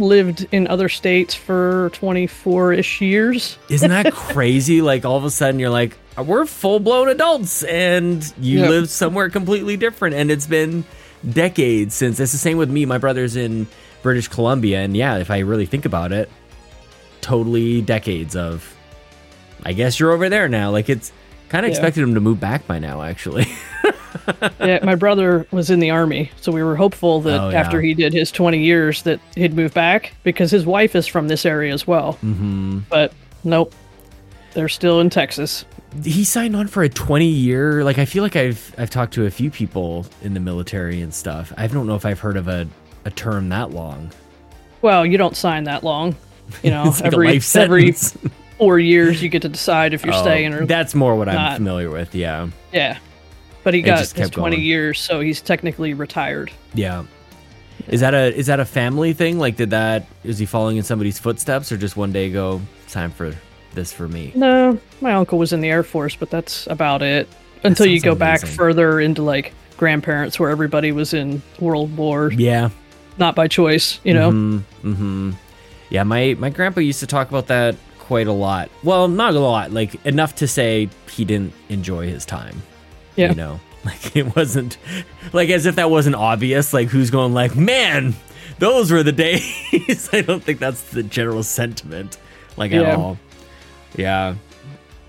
lived 0.00 0.46
in 0.52 0.66
other 0.66 0.88
states 0.88 1.34
for 1.34 1.90
24ish 1.94 3.00
years. 3.00 3.58
Isn't 3.68 3.90
that 3.90 4.12
crazy? 4.12 4.82
like 4.82 5.04
all 5.04 5.16
of 5.16 5.24
a 5.24 5.30
sudden 5.30 5.60
you're 5.60 5.70
like, 5.70 5.96
we're 6.18 6.46
full 6.46 6.80
blown 6.80 7.08
adults 7.08 7.62
and 7.62 8.32
you 8.38 8.66
live 8.66 8.88
somewhere 8.90 9.30
completely 9.30 9.76
different. 9.76 10.14
And 10.14 10.30
it's 10.30 10.46
been 10.46 10.84
decades 11.28 11.94
since 11.94 12.18
it's 12.20 12.32
the 12.32 12.38
same 12.38 12.58
with 12.58 12.70
me. 12.70 12.84
My 12.84 12.98
brother's 12.98 13.36
in 13.36 13.66
British 14.02 14.28
Columbia. 14.28 14.80
And 14.80 14.96
yeah, 14.96 15.18
if 15.18 15.30
I 15.30 15.38
really 15.40 15.66
think 15.66 15.84
about 15.84 16.12
it, 16.12 16.28
totally 17.20 17.82
decades 17.82 18.36
of, 18.36 18.74
I 19.64 19.72
guess 19.72 20.00
you're 20.00 20.12
over 20.12 20.28
there 20.28 20.48
now. 20.48 20.70
Like 20.70 20.88
it's 20.88 21.12
kind 21.50 21.66
of 21.66 21.70
Yeah. 21.70 21.76
expected 21.76 22.02
him 22.02 22.14
to 22.14 22.20
move 22.20 22.40
back 22.40 22.66
by 22.66 22.78
now, 22.78 23.02
actually. 23.02 23.46
yeah, 24.60 24.78
my 24.82 24.94
brother 24.94 25.46
was 25.50 25.70
in 25.70 25.78
the 25.80 25.90
army, 25.90 26.30
so 26.40 26.50
we 26.52 26.62
were 26.62 26.76
hopeful 26.76 27.20
that 27.22 27.40
Oh, 27.40 27.50
yeah. 27.50 27.60
after 27.60 27.80
he 27.80 27.92
did 27.94 28.12
his 28.12 28.30
20 28.32 28.58
years 28.58 29.02
that 29.02 29.20
he'd 29.36 29.54
move 29.54 29.74
back 29.74 30.14
because 30.24 30.50
his 30.50 30.64
wife 30.64 30.96
is 30.96 31.06
from 31.06 31.28
this 31.28 31.44
area 31.44 31.72
as 31.74 31.86
well. 31.86 32.14
Mm-hmm. 32.24 32.80
But 32.88 33.12
nope. 33.44 33.74
They're 34.54 34.68
still 34.68 34.98
in 35.00 35.10
Texas. 35.10 35.64
he 36.02 36.24
signed 36.24 36.56
on 36.56 36.66
for 36.66 36.82
a 36.82 36.88
20 36.88 37.24
year 37.26 37.82
like 37.84 37.98
i 37.98 38.04
feel 38.04 38.22
like 38.22 38.36
i've 38.36 38.72
i've 38.78 38.90
talked 38.90 39.12
to 39.14 39.26
a 39.26 39.30
few 39.30 39.50
people 39.50 40.06
in 40.22 40.34
the 40.34 40.40
military 40.40 41.00
and 41.00 41.12
stuff 41.12 41.52
i 41.56 41.66
don't 41.66 41.84
know 41.88 41.96
if 41.96 42.06
i've 42.06 42.20
heard 42.20 42.36
of 42.36 42.46
a, 42.46 42.64
a 43.04 43.10
term 43.10 43.48
that 43.48 43.72
long 43.72 44.08
Well, 44.82 45.04
you 45.04 45.18
don't 45.18 45.36
sign 45.36 45.64
that 45.64 45.82
long. 45.84 46.14
You 46.62 46.70
know, 46.74 46.84
It's 46.86 47.00
like 47.00 47.12
a 47.12 47.14
every 47.14 47.26
life 47.28 47.56
every 47.56 47.92
sentence. 47.92 48.16
four 48.60 48.78
years 48.78 49.20
you 49.22 49.28
get 49.28 49.42
to 49.42 49.48
decide 49.48 49.92
if 49.94 50.04
you're 50.04 50.14
Oh, 50.14 50.22
staying 50.22 50.52
or 50.54 50.66
that's 50.66 50.94
more 50.94 51.16
what 51.16 51.28
i'm 51.28 51.56
familiar 51.56 51.90
with 51.90 52.14
yeah 52.14 52.48
yeah. 52.72 52.98
But 53.64 53.74
he 53.74 53.82
got 53.82 53.98
his 53.98 54.12
20 54.30 54.30
going. 54.56 54.62
years, 54.64 54.98
so 55.00 55.20
he's 55.20 55.40
technically 55.42 55.92
retired. 55.94 56.50
yeah 56.74 57.04
is 57.88 58.00
that 58.00 58.14
a 58.14 58.32
is 58.34 58.46
that 58.46 58.60
a 58.60 58.64
family 58.64 59.12
thing 59.14 59.38
like 59.38 59.56
did 59.56 59.70
that 59.70 60.06
is 60.24 60.38
he 60.38 60.46
following 60.46 60.76
in 60.76 60.82
somebody's 60.82 61.18
footsteps 61.18 61.72
or 61.72 61.76
just 61.76 61.96
one 61.96 62.12
day 62.12 62.30
go 62.30 62.60
it's 62.84 62.92
time 62.92 63.10
for 63.10 63.34
this 63.74 63.92
for 63.92 64.06
me 64.08 64.32
No, 64.34 64.78
my 65.00 65.12
uncle 65.14 65.38
was 65.38 65.52
in 65.52 65.60
the 65.60 65.68
Air 65.68 65.82
Force, 65.82 66.14
but 66.16 66.28
that's 66.30 66.66
about 66.68 67.02
it. 67.02 67.28
Until 67.62 67.86
you 67.86 68.00
go 68.00 68.14
back 68.14 68.40
further 68.46 68.98
into 69.00 69.22
like 69.22 69.52
grandparents, 69.76 70.38
where 70.40 70.50
everybody 70.50 70.92
was 70.92 71.14
in 71.14 71.40
World 71.60 71.96
War, 71.96 72.32
yeah 72.32 72.70
not 73.18 73.34
by 73.34 73.46
choice. 73.48 74.00
You 74.04 74.14
know, 74.14 74.30
mm-hmm 74.30 75.30
yeah 75.90 76.02
my 76.04 76.34
my 76.38 76.50
grandpa 76.50 76.80
used 76.80 77.00
to 77.00 77.06
talk 77.06 77.28
about 77.28 77.46
that 77.48 77.74
quite 78.10 78.26
a 78.26 78.32
lot. 78.32 78.68
Well 78.82 79.06
not 79.06 79.34
a 79.36 79.38
lot 79.38 79.70
like 79.70 80.04
enough 80.04 80.34
to 80.42 80.48
say 80.48 80.88
he 81.08 81.24
didn't 81.24 81.52
enjoy 81.68 82.08
his 82.08 82.26
time 82.26 82.60
yeah, 83.14 83.28
you 83.28 83.36
know? 83.36 83.60
Like 83.84 84.16
it 84.16 84.34
wasn't 84.34 84.76
like 85.32 85.48
as 85.48 85.64
if 85.64 85.76
that 85.76 85.90
wasn't 85.92 86.16
obvious 86.16 86.72
like 86.74 86.88
who's 86.88 87.10
going 87.10 87.32
like 87.34 87.54
man 87.54 88.14
those 88.58 88.90
were 88.90 89.04
the 89.04 89.12
days. 89.12 90.10
I 90.12 90.22
don't 90.22 90.42
think 90.42 90.58
that's 90.58 90.82
the 90.90 91.04
general 91.04 91.44
sentiment 91.44 92.18
like 92.56 92.72
at 92.72 92.82
Yeah. 92.82 92.96
all. 92.96 93.16
Yeah. 93.96 94.34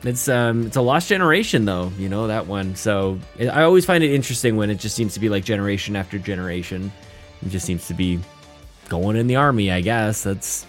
It's 0.04 0.30
um 0.30 0.68
it's 0.68 0.76
a 0.78 0.82
lost 0.82 1.10
generation 1.10 1.66
though 1.66 1.92
you 1.98 2.08
know 2.08 2.28
that 2.28 2.46
one. 2.46 2.76
So 2.76 3.18
i 3.40 3.48
I 3.48 3.64
always 3.64 3.84
find 3.84 4.04
it 4.04 4.12
interesting 4.14 4.58
when 4.58 4.70
it 4.70 4.76
just 4.80 4.96
seems 4.96 5.16
to 5.16 5.20
be 5.20 5.28
like 5.28 5.44
generation 5.44 5.96
after 5.96 6.20
generation. 6.20 6.92
It 7.44 7.50
just 7.50 7.66
seems 7.66 7.88
to 7.88 7.96
be 7.96 8.20
going 8.90 9.16
in 9.18 9.26
the 9.26 9.38
army 9.38 9.72
i 9.72 9.82
guess. 9.82 10.22
That's 10.24 10.68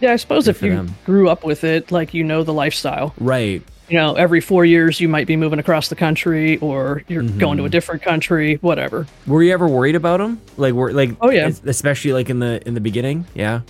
yeah. 0.00 0.12
I 0.12 0.16
suppose 0.16 0.44
Good 0.46 0.56
if 0.56 0.62
you 0.62 0.70
them. 0.74 0.94
grew 1.04 1.28
up 1.28 1.44
with 1.44 1.64
it, 1.64 1.90
like 1.90 2.14
you 2.14 2.24
know 2.24 2.42
the 2.42 2.52
lifestyle. 2.52 3.14
right 3.18 3.62
You 3.88 3.96
know, 3.98 4.14
every 4.14 4.40
four 4.40 4.64
years 4.64 5.00
you 5.00 5.08
might 5.08 5.26
be 5.26 5.36
moving 5.36 5.58
across 5.58 5.88
the 5.88 5.94
country, 5.96 6.58
or 6.58 7.02
you're 7.08 7.22
Mm-hmm. 7.22 7.38
going 7.38 7.56
to 7.58 7.64
a 7.64 7.68
different 7.68 8.02
country, 8.02 8.56
whatever. 8.60 9.06
were 9.26 9.42
you 9.42 9.52
ever 9.52 9.68
worried 9.68 9.94
about 9.96 10.20
him 10.20 10.40
like 10.56 10.74
were 10.74 10.92
like 10.92 11.10
Oh, 11.20 11.30
yeah. 11.30 11.50
especially 11.66 12.12
like 12.12 12.28
in 12.30 12.38
the 12.40 12.60
in 12.66 12.74
the 12.74 12.80
beginning 12.80 13.26
yeah 13.34 13.60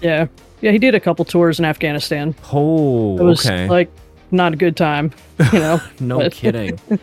Yeah, 0.00 0.26
yeah. 0.60 0.70
He 0.72 0.78
did 0.78 0.94
a 0.94 1.00
couple 1.00 1.24
tours 1.24 1.58
in 1.58 1.64
Afghanistan. 1.64 2.34
oh 2.52 3.18
It 3.18 3.22
was 3.22 3.44
okay 3.46 3.68
like 3.68 3.90
not 4.32 4.52
a 4.52 4.56
good 4.56 4.76
time. 4.76 5.12
You 5.52 5.58
know, 5.60 5.80
No 6.00 6.28
kidding. 6.30 6.80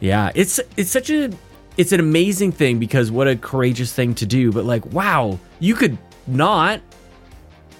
Yeah, 0.00 0.30
it's 0.34 0.58
it's 0.76 0.90
such 0.90 1.10
a 1.10 1.30
it's 1.76 1.92
an 1.92 2.00
amazing 2.00 2.52
thing 2.52 2.78
because 2.78 3.10
what 3.10 3.28
a 3.28 3.36
courageous 3.36 3.92
thing 3.92 4.14
to 4.16 4.26
do. 4.26 4.50
But 4.52 4.64
like, 4.64 4.86
wow, 4.86 5.38
you 5.58 5.74
could 5.74 5.98
not. 6.26 6.80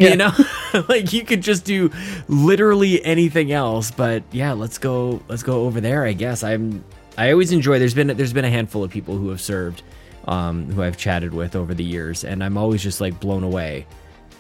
Yeah. 0.01 0.11
You 0.11 0.17
know, 0.17 0.33
like 0.89 1.13
you 1.13 1.25
could 1.25 1.43
just 1.43 1.65
do 1.65 1.91
literally 2.29 3.05
anything 3.05 3.53
else. 3.53 3.91
But 3.91 4.23
yeah, 4.33 4.53
let's 4.53 4.79
go. 4.79 5.21
Let's 5.29 5.43
go 5.43 5.65
over 5.67 5.81
there. 5.81 6.05
I 6.05 6.13
guess 6.13 6.43
I'm. 6.43 6.85
I 7.19 7.33
always 7.33 7.53
enjoy. 7.53 7.79
There's 7.79 7.95
been 7.95 8.09
there's 8.17 8.33
been 8.33 8.45
a 8.45 8.51
handful 8.51 8.83
of 8.83 8.91
people 8.91 9.17
who 9.17 9.29
have 9.29 9.41
served, 9.41 9.83
um, 10.27 10.71
who 10.73 10.83
I've 10.83 10.97
chatted 10.97 11.35
with 11.35 11.55
over 11.57 11.75
the 11.75 11.85
years, 11.85 12.25
and 12.25 12.43
I'm 12.43 12.57
always 12.57 12.83
just 12.83 13.01
like 13.01 13.21
blown 13.21 13.43
away 13.43 13.87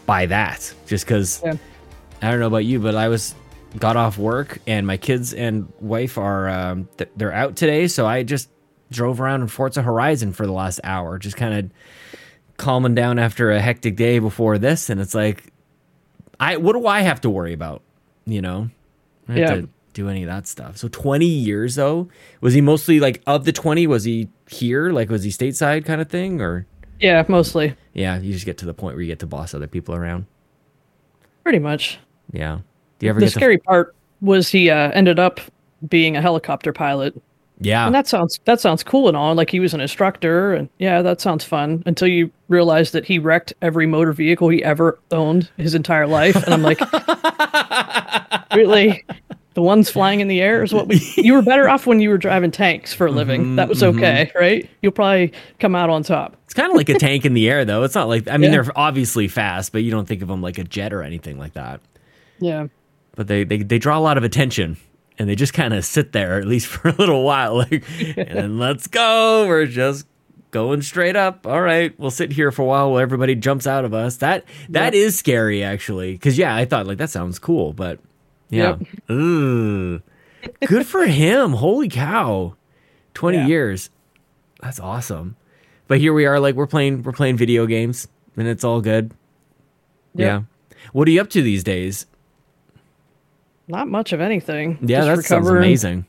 by 0.06 0.26
that. 0.26 0.72
Just 0.86 1.04
because 1.04 1.42
Yeah. 1.44 1.54
I 2.22 2.30
don't 2.30 2.40
know 2.40 2.46
about 2.46 2.64
you, 2.64 2.78
but 2.80 2.94
I 2.94 3.08
was 3.08 3.34
got 3.78 3.96
off 3.96 4.18
work 4.18 4.58
and 4.66 4.84
my 4.86 4.96
kids 4.96 5.32
and 5.32 5.72
wife 5.80 6.18
are 6.18 6.48
um, 6.48 6.88
th- 6.98 7.10
they're 7.16 7.32
out 7.32 7.54
today, 7.56 7.86
so 7.86 8.06
I 8.06 8.22
just 8.24 8.48
drove 8.90 9.20
around 9.20 9.42
in 9.42 9.46
Forza 9.48 9.80
Horizon 9.82 10.32
for 10.32 10.44
the 10.46 10.52
last 10.52 10.80
hour, 10.84 11.18
just 11.18 11.36
kind 11.36 11.54
of 11.54 11.70
calming 12.60 12.94
down 12.94 13.18
after 13.18 13.50
a 13.50 13.60
hectic 13.60 13.96
day 13.96 14.18
before 14.20 14.58
this, 14.58 14.88
and 14.90 15.00
it's 15.00 15.14
like, 15.14 15.52
I 16.38 16.56
what 16.58 16.74
do 16.74 16.86
I 16.86 17.00
have 17.00 17.20
to 17.22 17.30
worry 17.30 17.52
about? 17.52 17.82
You 18.26 18.40
know, 18.42 18.70
I 19.28 19.34
don't 19.34 19.42
have 19.46 19.56
Yeah. 19.56 19.60
to 19.62 19.68
do 19.94 20.08
any 20.08 20.22
of 20.22 20.28
that 20.28 20.46
stuff. 20.46 20.76
So 20.76 20.86
twenty 20.88 21.26
years 21.26 21.74
though, 21.74 22.08
was 22.40 22.54
he 22.54 22.60
mostly 22.60 23.00
like 23.00 23.20
of 23.26 23.44
the 23.44 23.52
twenty? 23.52 23.86
Was 23.88 24.04
he 24.04 24.28
here? 24.48 24.90
Like 24.92 25.10
was 25.10 25.24
he 25.24 25.30
stateside 25.30 25.84
kind 25.84 26.00
of 26.00 26.08
thing, 26.08 26.40
or 26.40 26.66
Yeah, 27.00 27.24
mostly. 27.28 27.74
yeah, 27.94 28.18
you 28.20 28.32
just 28.32 28.46
get 28.46 28.58
to 28.58 28.66
the 28.66 28.74
point 28.74 28.94
where 28.94 29.02
you 29.02 29.08
get 29.08 29.18
to 29.20 29.26
boss 29.26 29.52
other 29.54 29.66
people 29.66 29.94
around. 29.94 30.26
Pretty 31.42 31.58
much. 31.58 31.98
Yeah. 32.32 32.58
Do 32.98 33.06
you 33.06 33.10
ever 33.10 33.18
The 33.20 33.26
get 33.26 33.32
to 33.32 33.38
scary 33.38 33.58
part 33.58 33.94
was 34.20 34.48
he 34.50 34.70
uh, 34.70 34.90
ended 34.92 35.18
up 35.18 35.40
being 35.88 36.16
a 36.16 36.20
helicopter 36.20 36.72
pilot. 36.72 37.20
Yeah. 37.60 37.84
And 37.86 37.94
that 37.94 38.08
sounds 38.08 38.40
that 38.46 38.60
sounds 38.60 38.82
cool 38.82 39.08
and 39.08 39.16
all. 39.16 39.34
Like 39.34 39.50
he 39.50 39.60
was 39.60 39.74
an 39.74 39.80
instructor, 39.80 40.54
and 40.54 40.68
yeah, 40.78 41.02
that 41.02 41.20
sounds 41.20 41.44
fun. 41.44 41.82
Until 41.86 42.08
you 42.08 42.30
realize 42.48 42.92
that 42.92 43.04
he 43.04 43.18
wrecked 43.18 43.52
every 43.60 43.86
motor 43.86 44.12
vehicle 44.12 44.48
he 44.48 44.64
ever 44.64 44.98
owned 45.10 45.50
his 45.58 45.74
entire 45.74 46.06
life, 46.06 46.36
and 46.36 46.54
I'm 46.54 46.62
like, 46.62 46.80
really, 48.54 49.04
the 49.54 49.62
ones 49.62 49.90
flying 49.90 50.20
in 50.20 50.28
the 50.28 50.40
air 50.40 50.62
is 50.62 50.72
what 50.72 50.88
we. 50.88 51.00
You 51.16 51.34
were 51.34 51.42
better 51.42 51.68
off 51.68 51.86
when 51.86 52.00
you 52.00 52.08
were 52.08 52.16
driving 52.18 52.50
tanks 52.50 52.94
for 52.94 53.06
a 53.06 53.10
living. 53.10 53.42
Mm-hmm, 53.42 53.56
that 53.56 53.68
was 53.68 53.82
okay, 53.82 54.30
mm-hmm. 54.30 54.38
right? 54.38 54.70
You'll 54.80 54.92
probably 54.92 55.32
come 55.58 55.74
out 55.74 55.90
on 55.90 56.02
top. 56.02 56.36
It's 56.44 56.54
kind 56.54 56.70
of 56.70 56.76
like 56.76 56.88
a 56.88 56.98
tank 56.98 57.26
in 57.26 57.34
the 57.34 57.48
air, 57.48 57.64
though. 57.66 57.82
It's 57.82 57.94
not 57.94 58.08
like 58.08 58.26
I 58.26 58.38
mean 58.38 58.52
Yeah. 58.52 58.62
they're 58.62 58.78
obviously 58.78 59.28
fast, 59.28 59.72
but 59.72 59.82
you 59.82 59.90
don't 59.90 60.06
think 60.08 60.22
of 60.22 60.28
them 60.28 60.40
like 60.40 60.56
a 60.56 60.64
jet 60.64 60.94
or 60.94 61.02
anything 61.02 61.38
like 61.38 61.52
that. 61.52 61.80
Yeah, 62.38 62.68
But 63.16 63.26
they 63.26 63.44
they, 63.44 63.58
they 63.58 63.78
draw 63.78 63.98
a 63.98 64.00
lot 64.00 64.16
of 64.16 64.24
attention, 64.24 64.78
and 65.20 65.28
they 65.28 65.34
just 65.34 65.52
kind 65.52 65.74
of 65.74 65.84
sit 65.84 66.12
there 66.12 66.38
at 66.40 66.46
least 66.46 66.66
for 66.72 66.88
a 66.88 66.92
little 66.92 67.22
while, 67.22 67.56
like, 67.58 67.84
and 68.16 68.58
let's 68.58 68.86
go. 68.86 69.46
We're 69.46 69.66
just 69.66 70.06
going 70.50 70.80
straight 70.80 71.14
up. 71.14 71.46
All 71.46 71.60
right, 71.60 71.96
we'll 72.00 72.10
sit 72.10 72.32
here 72.32 72.50
for 72.50 72.62
a 72.62 72.64
while 72.64 72.90
while 72.92 73.00
everybody 73.00 73.34
jumps 73.34 73.66
out 73.66 73.84
of 73.84 73.92
us. 73.92 74.16
That 74.16 74.44
that 74.70 74.94
is 74.94 75.18
scary, 75.18 75.62
actually, 75.62 76.12
because 76.12 76.38
yeah, 76.38 76.56
I 76.56 76.64
thought 76.64 76.86
like 76.86 76.96
that 76.98 77.10
sounds 77.10 77.38
cool, 77.38 77.74
but 77.74 78.00
yeah, 78.48 78.78
Ooh. 79.10 80.00
good 80.66 80.86
for 80.86 81.04
him. 81.04 81.52
Holy 81.52 81.88
cow, 81.90 82.56
twenty 83.12 83.38
Yeah. 83.38 83.46
years, 83.46 83.90
that's 84.62 84.80
awesome. 84.80 85.36
But 85.86 85.98
here 85.98 86.14
we 86.14 86.24
are, 86.24 86.40
like 86.40 86.54
we're 86.54 86.66
playing 86.66 87.02
we're 87.02 87.12
playing 87.12 87.36
video 87.36 87.66
games, 87.66 88.08
and 88.38 88.48
it's 88.48 88.64
all 88.64 88.80
good. 88.80 89.12
Yep. 90.14 90.26
Yeah. 90.26 90.76
What 90.94 91.06
are 91.06 91.10
you 91.10 91.20
up 91.20 91.28
to 91.30 91.42
these 91.42 91.62
days? 91.62 92.06
Not 93.70 93.88
much 93.88 94.12
of 94.12 94.20
anything. 94.20 94.78
Yeah, 94.82 95.04
Just 95.04 95.22
that 95.22 95.28
sounds 95.28 95.48
amazing. 95.48 96.04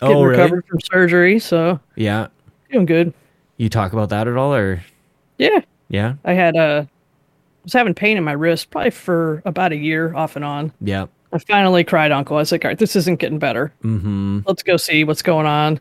Oh, 0.00 0.22
really? 0.22 0.38
recovered 0.38 0.66
from 0.66 0.80
surgery, 0.80 1.38
so 1.38 1.80
Yeah. 1.96 2.28
doing 2.70 2.86
good. 2.86 3.12
You 3.56 3.68
talk 3.68 3.92
about 3.92 4.10
that 4.10 4.28
at 4.28 4.36
all, 4.36 4.54
or 4.54 4.82
Yeah, 5.38 5.60
yeah, 5.88 6.14
I 6.24 6.32
had 6.34 6.56
uh, 6.56 6.84
was 7.64 7.72
having 7.72 7.94
pain 7.94 8.16
in 8.16 8.24
my 8.24 8.32
wrist 8.32 8.70
probably 8.70 8.90
for 8.90 9.42
about 9.44 9.72
a 9.72 9.76
year 9.76 10.14
off 10.14 10.36
and 10.36 10.44
on. 10.44 10.72
yeah, 10.80 11.06
I 11.32 11.38
finally 11.38 11.82
cried 11.84 12.12
uncle. 12.12 12.36
I 12.36 12.40
was 12.40 12.52
like, 12.52 12.64
all 12.64 12.70
right, 12.70 12.78
this 12.78 12.94
isn't 12.96 13.18
getting 13.18 13.38
better. 13.38 13.72
mm-hmm. 13.82 14.40
Let's 14.46 14.62
go 14.62 14.76
see 14.76 15.04
what's 15.04 15.22
going 15.22 15.46
on. 15.46 15.80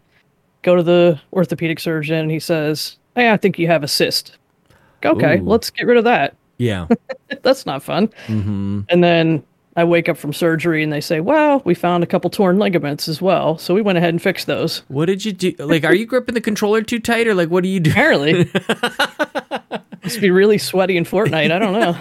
Go 0.64 0.76
to 0.76 0.84
the 0.84 1.20
orthopedic 1.32 1.80
surgeon. 1.80 2.16
And 2.18 2.32
he 2.32 2.40
says, 2.40 2.98
hey, 3.16 3.32
I 3.32 3.38
think 3.38 3.58
you 3.60 3.68
have 3.68 3.84
a 3.84 3.88
cyst. 3.88 4.38
Okay, 5.06 5.38
Ooh. 5.38 5.44
let's 5.44 5.70
get 5.70 5.86
rid 5.86 5.98
of 5.98 6.04
that. 6.06 6.36
yeah, 6.58 6.88
That's 7.44 7.66
not 7.68 7.84
fun. 7.84 8.08
mm-hmm. 8.26 8.82
And 8.90 9.04
then 9.04 9.44
I 9.78 9.84
wake 9.84 10.10
up 10.10 10.18
from 10.18 10.34
surgery 10.34 10.82
and 10.82 10.92
they 10.92 11.00
say, 11.00 11.20
well, 11.20 11.62
we 11.64 11.76
found 11.76 12.04
a 12.04 12.08
couple 12.08 12.32
torn 12.32 12.58
ligaments 12.58 13.08
as 13.08 13.22
well. 13.22 13.60
So 13.60 13.76
we 13.76 13.82
went 13.84 14.00
ahead 14.00 14.10
and 14.10 14.20
fixed 14.20 14.48
those. 14.48 14.80
What 14.88 15.06
did 15.06 15.24
you 15.24 15.34
do? 15.34 15.54
Like, 15.60 15.84
are 15.84 15.94
you 15.94 16.08
gripping 16.08 16.34
the 16.34 16.42
controller 16.42 16.82
too 16.82 16.98
tight, 16.98 17.28
or 17.28 17.36
like, 17.36 17.50
what 17.50 17.62
do 17.62 17.70
you 17.70 17.80
do? 17.80 17.92
Apparently. 17.92 18.50
Must 20.04 20.20
be 20.20 20.32
really 20.32 20.58
sweaty 20.58 20.98
in 20.98 21.04
Fortnite. 21.04 21.52
I 21.52 21.60
don't 21.60 21.74
know. 21.74 21.96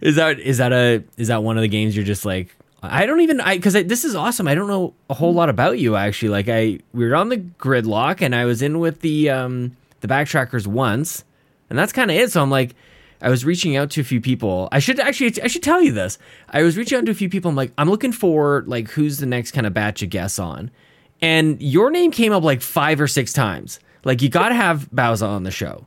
Is 0.00 0.16
that 0.16 0.40
is 0.40 0.58
that 0.58 0.72
a 0.72 1.04
is 1.16 1.28
that 1.28 1.42
one 1.42 1.56
of 1.56 1.62
the 1.62 1.68
games 1.68 1.94
you're 1.94 2.04
just 2.04 2.24
like? 2.24 2.54
I 2.82 3.06
don't 3.06 3.20
even 3.20 3.40
I 3.40 3.56
because 3.56 3.74
this 3.74 4.04
is 4.04 4.14
awesome. 4.14 4.48
I 4.48 4.54
don't 4.54 4.68
know 4.68 4.94
a 5.10 5.14
whole 5.14 5.34
lot 5.34 5.48
about 5.48 5.78
you 5.78 5.96
actually. 5.96 6.30
Like 6.30 6.48
I 6.48 6.80
we 6.92 7.06
were 7.06 7.14
on 7.14 7.28
the 7.28 7.36
gridlock 7.36 8.22
and 8.22 8.34
I 8.34 8.44
was 8.44 8.62
in 8.62 8.78
with 8.78 9.00
the 9.00 9.30
um 9.30 9.76
the 10.00 10.08
backtrackers 10.08 10.66
once, 10.66 11.24
and 11.70 11.78
that's 11.78 11.92
kind 11.92 12.10
of 12.10 12.16
it. 12.16 12.32
So 12.32 12.42
I'm 12.42 12.50
like, 12.50 12.74
I 13.20 13.28
was 13.28 13.44
reaching 13.44 13.76
out 13.76 13.90
to 13.90 14.00
a 14.00 14.04
few 14.04 14.20
people. 14.20 14.68
I 14.70 14.78
should 14.78 15.00
actually 15.00 15.42
I 15.42 15.48
should 15.48 15.62
tell 15.62 15.82
you 15.82 15.92
this. 15.92 16.18
I 16.48 16.62
was 16.62 16.76
reaching 16.76 16.98
out 16.98 17.06
to 17.06 17.10
a 17.10 17.14
few 17.14 17.28
people. 17.28 17.48
I'm 17.48 17.56
like, 17.56 17.72
I'm 17.78 17.90
looking 17.90 18.12
for 18.12 18.64
like 18.66 18.88
who's 18.90 19.18
the 19.18 19.26
next 19.26 19.52
kind 19.52 19.66
of 19.66 19.74
batch 19.74 20.02
of 20.02 20.10
guests 20.10 20.38
on, 20.38 20.70
and 21.20 21.60
your 21.60 21.90
name 21.90 22.10
came 22.10 22.32
up 22.32 22.42
like 22.42 22.62
five 22.62 23.00
or 23.00 23.08
six 23.08 23.32
times. 23.32 23.80
Like 24.04 24.22
you 24.22 24.28
got 24.28 24.50
to 24.50 24.54
have 24.54 24.90
Bowser 24.90 25.26
on 25.26 25.42
the 25.42 25.50
show. 25.50 25.86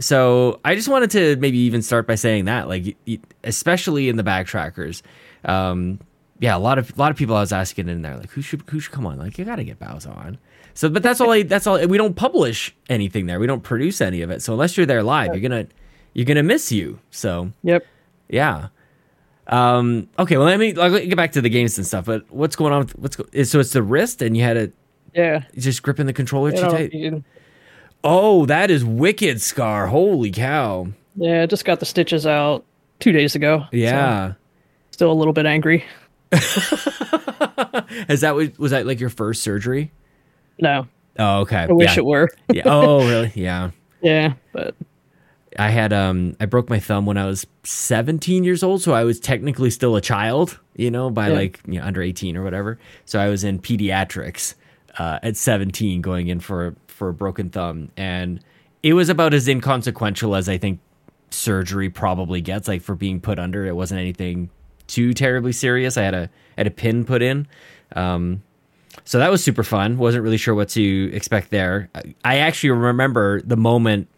So 0.00 0.60
I 0.64 0.74
just 0.74 0.88
wanted 0.88 1.10
to 1.12 1.36
maybe 1.36 1.58
even 1.58 1.82
start 1.82 2.06
by 2.06 2.14
saying 2.14 2.44
that, 2.44 2.68
like, 2.68 2.96
especially 3.42 4.08
in 4.08 4.16
the 4.16 4.22
backtrackers, 4.22 5.02
um, 5.44 5.98
yeah, 6.38 6.56
a 6.56 6.58
lot 6.58 6.78
of 6.78 6.96
a 6.96 7.00
lot 7.00 7.10
of 7.10 7.16
people 7.16 7.34
I 7.34 7.40
was 7.40 7.52
asking 7.52 7.88
in 7.88 8.02
there, 8.02 8.16
like, 8.16 8.30
who 8.30 8.40
should 8.40 8.62
who 8.68 8.78
should 8.78 8.92
come 8.92 9.06
on? 9.06 9.18
Like, 9.18 9.38
you 9.38 9.44
got 9.44 9.56
to 9.56 9.64
get 9.64 9.80
Bowser 9.80 10.10
on. 10.10 10.38
So, 10.74 10.88
but 10.88 11.02
that's 11.02 11.20
all. 11.20 11.32
I, 11.32 11.42
that's 11.42 11.66
all. 11.66 11.84
We 11.88 11.98
don't 11.98 12.14
publish 12.14 12.72
anything 12.88 13.26
there. 13.26 13.40
We 13.40 13.48
don't 13.48 13.64
produce 13.64 14.00
any 14.00 14.22
of 14.22 14.30
it. 14.30 14.42
So 14.42 14.52
unless 14.52 14.76
you're 14.76 14.86
there 14.86 15.02
live, 15.02 15.34
you're 15.34 15.40
gonna 15.40 15.66
you're 16.18 16.24
gonna 16.26 16.42
miss 16.42 16.72
you. 16.72 16.98
So 17.10 17.52
Yep. 17.62 17.86
yeah. 18.28 18.68
Um, 19.46 20.08
okay, 20.18 20.36
well, 20.36 20.46
let 20.46 20.58
me 20.58 20.72
like, 20.74 20.92
get 21.08 21.16
back 21.16 21.30
to 21.32 21.40
the 21.40 21.48
games 21.48 21.78
and 21.78 21.86
stuff. 21.86 22.04
But 22.06 22.28
what's 22.30 22.56
going 22.56 22.72
on? 22.72 22.80
With, 22.80 22.98
what's 22.98 23.16
go- 23.16 23.42
so 23.44 23.60
it's 23.60 23.72
the 23.72 23.82
wrist, 23.84 24.20
and 24.20 24.36
you 24.36 24.42
had 24.42 24.54
to 24.54 24.72
Yeah. 25.14 25.44
just 25.56 25.82
gripping 25.84 26.06
the 26.06 26.12
controller 26.12 26.50
too 26.50 26.60
tight. 26.62 27.22
Oh, 28.02 28.44
that 28.46 28.70
is 28.70 28.84
wicked, 28.84 29.40
Scar. 29.40 29.86
Holy 29.86 30.30
cow! 30.32 30.88
yeah, 31.16 31.46
just 31.46 31.64
got 31.64 31.78
the 31.80 31.86
stitches 31.86 32.26
out 32.26 32.64
two 33.00 33.12
days 33.12 33.34
ago. 33.36 33.60
so 33.60 33.76
Yeah. 33.76 34.32
still 34.90 35.10
a 35.12 35.14
little 35.14 35.32
bit 35.32 35.46
angry. 35.46 35.84
Is 38.08 38.20
that 38.20 38.34
what 38.34 38.58
was 38.58 38.70
that 38.72 38.86
like 38.86 39.00
your 39.00 39.10
first 39.10 39.42
surgery? 39.42 39.90
No, 40.60 40.86
Oh, 41.18 41.40
okay. 41.40 41.66
I 41.68 41.72
wish 41.72 41.94
yeah. 41.96 41.98
it 41.98 42.04
were. 42.04 42.28
yeah. 42.52 42.62
Oh, 42.66 42.98
really? 43.08 43.32
Yeah. 43.34 43.70
Yeah, 44.00 44.34
but 44.52 44.76
I 45.58 45.70
had 45.70 45.92
um 45.92 46.36
I 46.40 46.46
broke 46.46 46.68
my 46.68 46.78
thumb 46.80 47.06
when 47.06 47.16
I 47.16 47.26
was 47.26 47.46
17 47.64 48.44
years 48.44 48.62
old, 48.62 48.82
so 48.82 48.92
I 48.92 49.04
was 49.04 49.18
technically 49.20 49.70
still 49.70 49.96
a 49.96 50.00
child, 50.00 50.58
you 50.76 50.90
know, 50.90 51.10
by 51.10 51.28
Yeah. 51.28 51.34
like 51.34 51.60
you 51.66 51.78
know, 51.80 51.86
under 51.86 52.02
18 52.02 52.36
or 52.36 52.42
whatever. 52.42 52.78
So 53.04 53.18
I 53.18 53.28
was 53.28 53.44
in 53.44 53.58
pediatrics 53.60 54.54
uh, 54.98 55.18
at 55.22 55.36
17 55.36 56.00
going 56.02 56.28
in 56.28 56.40
for 56.40 56.74
for 56.88 57.08
a 57.10 57.14
broken 57.14 57.48
thumb 57.50 57.90
and 57.96 58.40
it 58.82 58.92
was 58.94 59.08
about 59.08 59.32
as 59.34 59.46
inconsequential 59.48 60.34
as 60.34 60.48
I 60.48 60.58
think 60.58 60.80
surgery 61.30 61.90
probably 61.90 62.40
gets 62.40 62.68
like 62.68 62.82
for 62.82 62.94
being 62.94 63.20
put 63.20 63.38
under. 63.38 63.64
It 63.66 63.76
wasn't 63.76 64.00
anything 64.00 64.50
too 64.86 65.12
terribly 65.14 65.52
serious. 65.52 65.96
I 65.96 66.02
had 66.02 66.14
a 66.14 66.30
had 66.56 66.66
a 66.66 66.70
pin 66.70 67.04
put 67.04 67.22
in. 67.22 67.46
Um 67.94 68.42
so 69.04 69.18
that 69.18 69.30
was 69.30 69.42
super 69.44 69.62
fun. 69.62 69.96
Wasn't 69.98 70.22
really 70.24 70.36
sure 70.38 70.54
what 70.54 70.70
to 70.70 71.10
expect 71.14 71.50
there. 71.50 71.88
I- 71.94 72.14
I 72.24 72.36
actually 72.38 72.70
remember 72.70 73.40
the 73.42 73.56
moment 73.56 74.08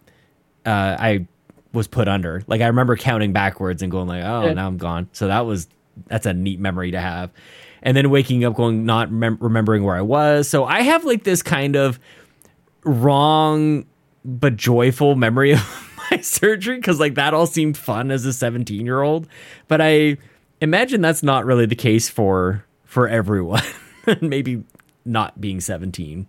uh, 0.66 0.96
I 0.98 1.26
was 1.72 1.86
put 1.86 2.08
under. 2.08 2.42
Like 2.46 2.60
I 2.60 2.66
remember 2.66 2.96
counting 2.96 3.32
backwards 3.32 3.82
and 3.82 3.90
going 3.90 4.08
like, 4.08 4.24
"Oh, 4.24 4.46
Yeah. 4.46 4.52
now 4.54 4.66
I'm 4.66 4.76
gone." 4.76 5.08
So 5.12 5.28
that 5.28 5.46
was 5.46 5.68
that's 6.08 6.26
a 6.26 6.32
neat 6.32 6.58
memory 6.60 6.90
to 6.92 7.00
have. 7.00 7.30
And 7.82 7.96
then 7.96 8.10
waking 8.10 8.44
up, 8.44 8.54
going 8.54 8.84
not 8.84 9.08
remem- 9.10 9.38
remembering 9.40 9.84
where 9.84 9.96
I 9.96 10.02
was. 10.02 10.48
So 10.48 10.64
I 10.64 10.82
have 10.82 11.04
like 11.04 11.24
this 11.24 11.42
kind 11.42 11.76
of 11.76 11.98
wrong 12.84 13.86
but 14.24 14.56
joyful 14.56 15.14
memory 15.16 15.52
of 15.54 15.98
my 16.10 16.20
surgery 16.20 16.76
because 16.76 17.00
like 17.00 17.14
that 17.14 17.34
all 17.34 17.46
seemed 17.46 17.76
fun 17.76 18.10
as 18.10 18.24
a 18.26 18.32
17 18.32 18.84
year 18.84 19.00
old. 19.02 19.26
But 19.68 19.80
I 19.80 20.18
imagine 20.60 21.00
that's 21.00 21.22
not 21.22 21.44
really 21.46 21.66
the 21.66 21.74
case 21.76 22.08
for 22.08 22.64
for 22.84 23.08
everyone. 23.08 23.62
Maybe 24.20 24.64
not 25.04 25.40
being 25.40 25.60
17. 25.60 26.26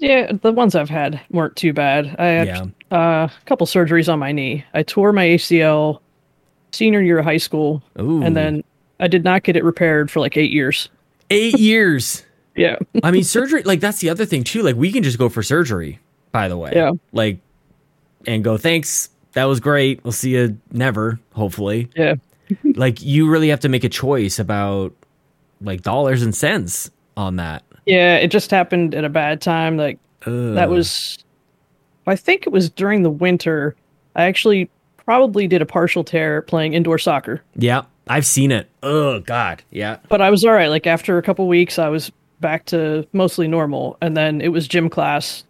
Yeah, 0.00 0.32
the 0.42 0.50
ones 0.52 0.74
I've 0.74 0.90
had 0.90 1.20
weren't 1.30 1.54
too 1.56 1.72
bad. 1.72 2.16
I 2.18 2.24
had 2.26 2.46
Yeah. 2.48 2.62
uh, 2.90 3.28
a 3.28 3.44
couple 3.46 3.66
surgeries 3.66 4.12
on 4.12 4.18
my 4.18 4.32
knee. 4.32 4.64
I 4.74 4.82
tore 4.82 5.12
my 5.12 5.24
ACL 5.26 6.00
senior 6.72 7.00
year 7.00 7.18
of 7.18 7.24
high 7.24 7.36
school, 7.36 7.82
Ooh. 8.00 8.22
and 8.22 8.36
then 8.36 8.62
I 8.98 9.06
did 9.08 9.24
not 9.24 9.42
get 9.44 9.56
it 9.56 9.64
repaired 9.64 10.10
for 10.10 10.20
like 10.20 10.36
eight 10.36 10.50
years. 10.50 10.88
Eight 11.30 11.58
years. 11.58 12.24
Yeah. 12.56 12.76
I 13.02 13.10
mean, 13.12 13.22
surgery, 13.24 13.62
like, 13.62 13.80
that's 13.80 14.00
the 14.00 14.10
other 14.10 14.26
thing, 14.26 14.42
too. 14.44 14.62
Like, 14.62 14.76
we 14.76 14.90
can 14.92 15.02
just 15.02 15.18
go 15.18 15.28
for 15.28 15.42
surgery, 15.42 16.00
by 16.32 16.48
the 16.48 16.56
way. 16.58 16.72
Yeah. 16.74 16.90
Like, 17.12 17.38
and 18.26 18.42
go, 18.44 18.56
thanks. 18.58 19.08
That 19.32 19.44
was 19.44 19.60
great. 19.60 20.02
We'll 20.04 20.12
see 20.12 20.30
you 20.30 20.58
never, 20.72 21.20
hopefully. 21.32 21.88
Yeah. 21.96 22.16
like, 22.74 23.00
you 23.00 23.30
really 23.30 23.48
have 23.48 23.60
to 23.60 23.68
make 23.68 23.84
a 23.84 23.88
choice 23.88 24.38
about, 24.40 24.92
like, 25.60 25.82
dollars 25.82 26.22
and 26.22 26.34
cents 26.34 26.90
on 27.16 27.36
that. 27.36 27.62
Yeah. 27.86 28.16
It 28.16 28.28
just 28.28 28.50
happened 28.50 28.94
at 28.94 29.04
a 29.04 29.08
bad 29.08 29.40
time. 29.40 29.76
Like, 29.76 29.98
Ugh. 30.26 30.54
that 30.54 30.68
was, 30.70 31.18
I 32.06 32.16
think 32.16 32.46
it 32.46 32.50
was 32.52 32.68
during 32.70 33.02
the 33.02 33.10
winter. 33.10 33.74
I 34.16 34.24
actually 34.24 34.68
probably 34.96 35.46
did 35.46 35.62
a 35.62 35.66
partial 35.66 36.04
tear 36.04 36.42
playing 36.42 36.74
indoor 36.74 36.98
soccer, 36.98 37.42
Yeah. 37.56 37.82
I've 38.08 38.26
seen 38.26 38.50
it. 38.50 38.68
Oh, 38.82 39.20
God. 39.20 39.62
Yeah. 39.70 39.98
but 40.08 40.20
I 40.20 40.30
was 40.30 40.44
all 40.44 40.52
right. 40.52 40.68
Like, 40.68 40.86
after 40.88 41.16
a 41.18 41.22
couple 41.22 41.46
weeks, 41.46 41.78
I 41.78 41.88
was 41.88 42.10
back 42.40 42.64
to 42.66 43.06
mostly 43.12 43.46
normal. 43.46 43.96
And 44.00 44.16
then 44.16 44.40
it 44.40 44.48
was 44.48 44.66
gym 44.66 44.88
class 44.90 45.44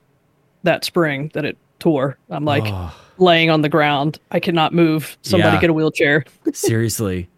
that 0.65 0.85
spring 0.85 1.31
that 1.33 1.45
it 1.47 1.57
tore. 1.79 2.19
I'm 2.29 2.45
like 2.45 2.65
Oh. 2.67 2.95
laying 3.17 3.49
on 3.49 3.63
the 3.63 3.71
ground. 3.71 4.19
I 4.31 4.41
cannot 4.41 4.75
move. 4.75 5.17
Somebody 5.23 5.55
Yeah. 5.55 5.61
get 5.63 5.71
a 5.71 5.73
wheelchair. 5.73 6.25
Seriously. 6.53 7.29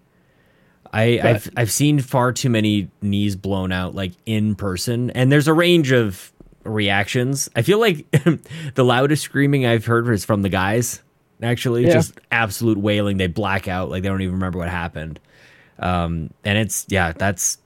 I, 0.93 1.19
But- 1.23 1.27
I've 1.27 1.51
I've 1.57 1.73
seen 1.73 2.01
far 2.01 2.33
too 2.33 2.51
many 2.51 2.91
knees 3.01 3.35
blown 3.37 3.73
out 3.73 3.95
like 3.95 4.13
in 4.27 4.55
person, 4.55 5.11
and 5.11 5.31
there's 5.33 5.49
a 5.49 5.55
range 5.55 5.91
of 5.93 6.33
reactions. 6.65 7.49
I 7.57 7.63
feel 7.63 7.81
like 7.81 8.11
the 8.75 8.85
loudest 8.85 9.23
screaming 9.25 9.67
I've 9.67 9.85
heard 9.87 10.09
is 10.09 10.25
from 10.25 10.43
the 10.43 10.49
guys. 10.49 11.03
Actually, 11.43 11.87
Yeah. 11.87 11.95
just 11.95 12.21
absolute 12.31 12.79
wailing. 12.79 13.17
They 13.17 13.27
black 13.27 13.67
out, 13.69 13.89
like 13.91 14.03
they 14.03 14.09
don't 14.09 14.21
even 14.23 14.35
remember 14.35 14.59
what 14.59 14.69
happened. 14.69 15.19
Um, 15.79 16.31
and 16.45 16.59
it's 16.59 16.87
yeah, 16.89 17.13
that's 17.13 17.59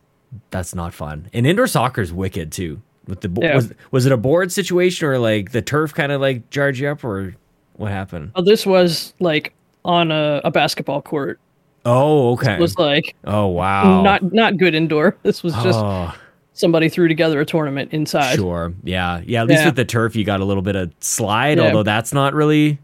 that's 0.51 0.75
not 0.75 0.95
fun. 0.95 1.29
And 1.33 1.47
indoor 1.47 1.67
soccer 1.67 2.01
is 2.01 2.13
wicked 2.13 2.53
too. 2.53 2.81
With 3.07 3.21
the 3.21 3.29
bo- 3.29 3.43
Yeah. 3.43 3.57
was 3.57 3.73
was 3.91 4.07
it 4.07 4.13
a 4.13 4.17
board 4.17 4.51
situation 4.53 5.07
or 5.09 5.19
like 5.19 5.53
the 5.53 5.63
turf 5.63 5.93
kind 5.95 6.11
of 6.13 6.21
like 6.21 6.49
jarred 6.51 6.79
you 6.79 6.89
up 6.89 7.05
or 7.05 7.35
what 7.75 7.91
happened? 7.91 8.33
Oh, 8.35 8.43
this 8.43 8.65
was 8.65 9.13
like 9.21 9.53
on 9.85 10.11
a, 10.11 10.41
a 10.45 10.51
basketball 10.51 11.03
court. 11.03 11.39
Oh, 11.87 12.33
okay. 12.33 12.55
It 12.55 12.61
was 12.61 12.77
like 12.79 13.15
oh 13.25 13.47
wow. 13.47 14.03
not 14.03 14.33
not 14.33 14.57
good 14.59 14.75
indoor. 14.75 15.17
This 15.23 15.43
was 15.43 15.55
just 15.55 15.79
oh. 15.79 16.13
somebody 16.53 16.89
threw 16.89 17.07
together 17.09 17.41
a 17.41 17.47
tournament 17.47 17.93
inside. 17.93 18.35
Sure. 18.37 18.75
Yeah. 18.83 19.23
Yeah. 19.25 19.43
At 19.43 19.49
least 19.49 19.61
Yeah. 19.61 19.67
with 19.67 19.77
the 19.77 19.85
turf, 19.85 20.17
you 20.17 20.25
got 20.25 20.41
a 20.41 20.45
little 20.45 20.63
bit 20.65 20.75
of 20.77 20.93
slide, 21.01 21.59
Yeah. 21.59 21.65
although 21.65 21.85
that's 21.85 22.13
not 22.13 22.35
really 22.35 22.79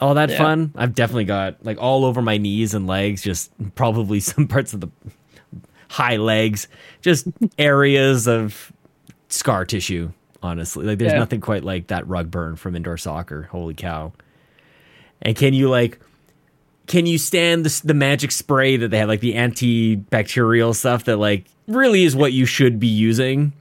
all 0.00 0.14
that 0.14 0.28
Yeah. 0.30 0.36
fun. 0.38 0.72
I've 0.76 0.94
definitely 0.94 1.24
got 1.24 1.64
like 1.64 1.78
all 1.80 2.04
over 2.04 2.20
my 2.20 2.36
knees 2.36 2.74
and 2.74 2.86
legs, 2.86 3.22
just 3.22 3.50
probably 3.74 4.20
some 4.20 4.46
parts 4.46 4.74
of 4.74 4.80
the 4.80 4.88
high 5.88 6.16
legs, 6.16 6.68
just 7.00 7.26
areas 7.58 8.28
of 8.28 8.72
scar 9.28 9.64
tissue, 9.64 10.10
honestly. 10.42 10.84
Like 10.84 10.98
there's 10.98 11.14
nothing 11.14 11.40
quite 11.40 11.64
like 11.64 11.86
that 11.86 12.06
rug 12.06 12.30
burn 12.30 12.56
from 12.56 12.76
indoor 12.76 12.98
soccer. 12.98 13.44
Holy 13.44 13.74
cow. 13.74 14.12
And 15.22 15.34
can 15.34 15.54
you 15.54 15.70
like, 15.70 15.98
can 16.86 17.06
you 17.06 17.18
stand 17.18 17.64
the, 17.64 17.80
the 17.86 17.94
magic 17.94 18.30
spray 18.32 18.76
that 18.76 18.88
they 18.88 18.98
have, 18.98 19.08
like 19.08 19.20
the 19.20 19.34
antibacterial 19.34 20.74
stuff 20.74 21.04
that 21.04 21.16
like 21.16 21.46
really 21.66 22.04
is 22.04 22.14
what 22.16 22.32
you 22.32 22.46
should 22.46 22.78
be 22.78 22.86
using? 22.86 23.52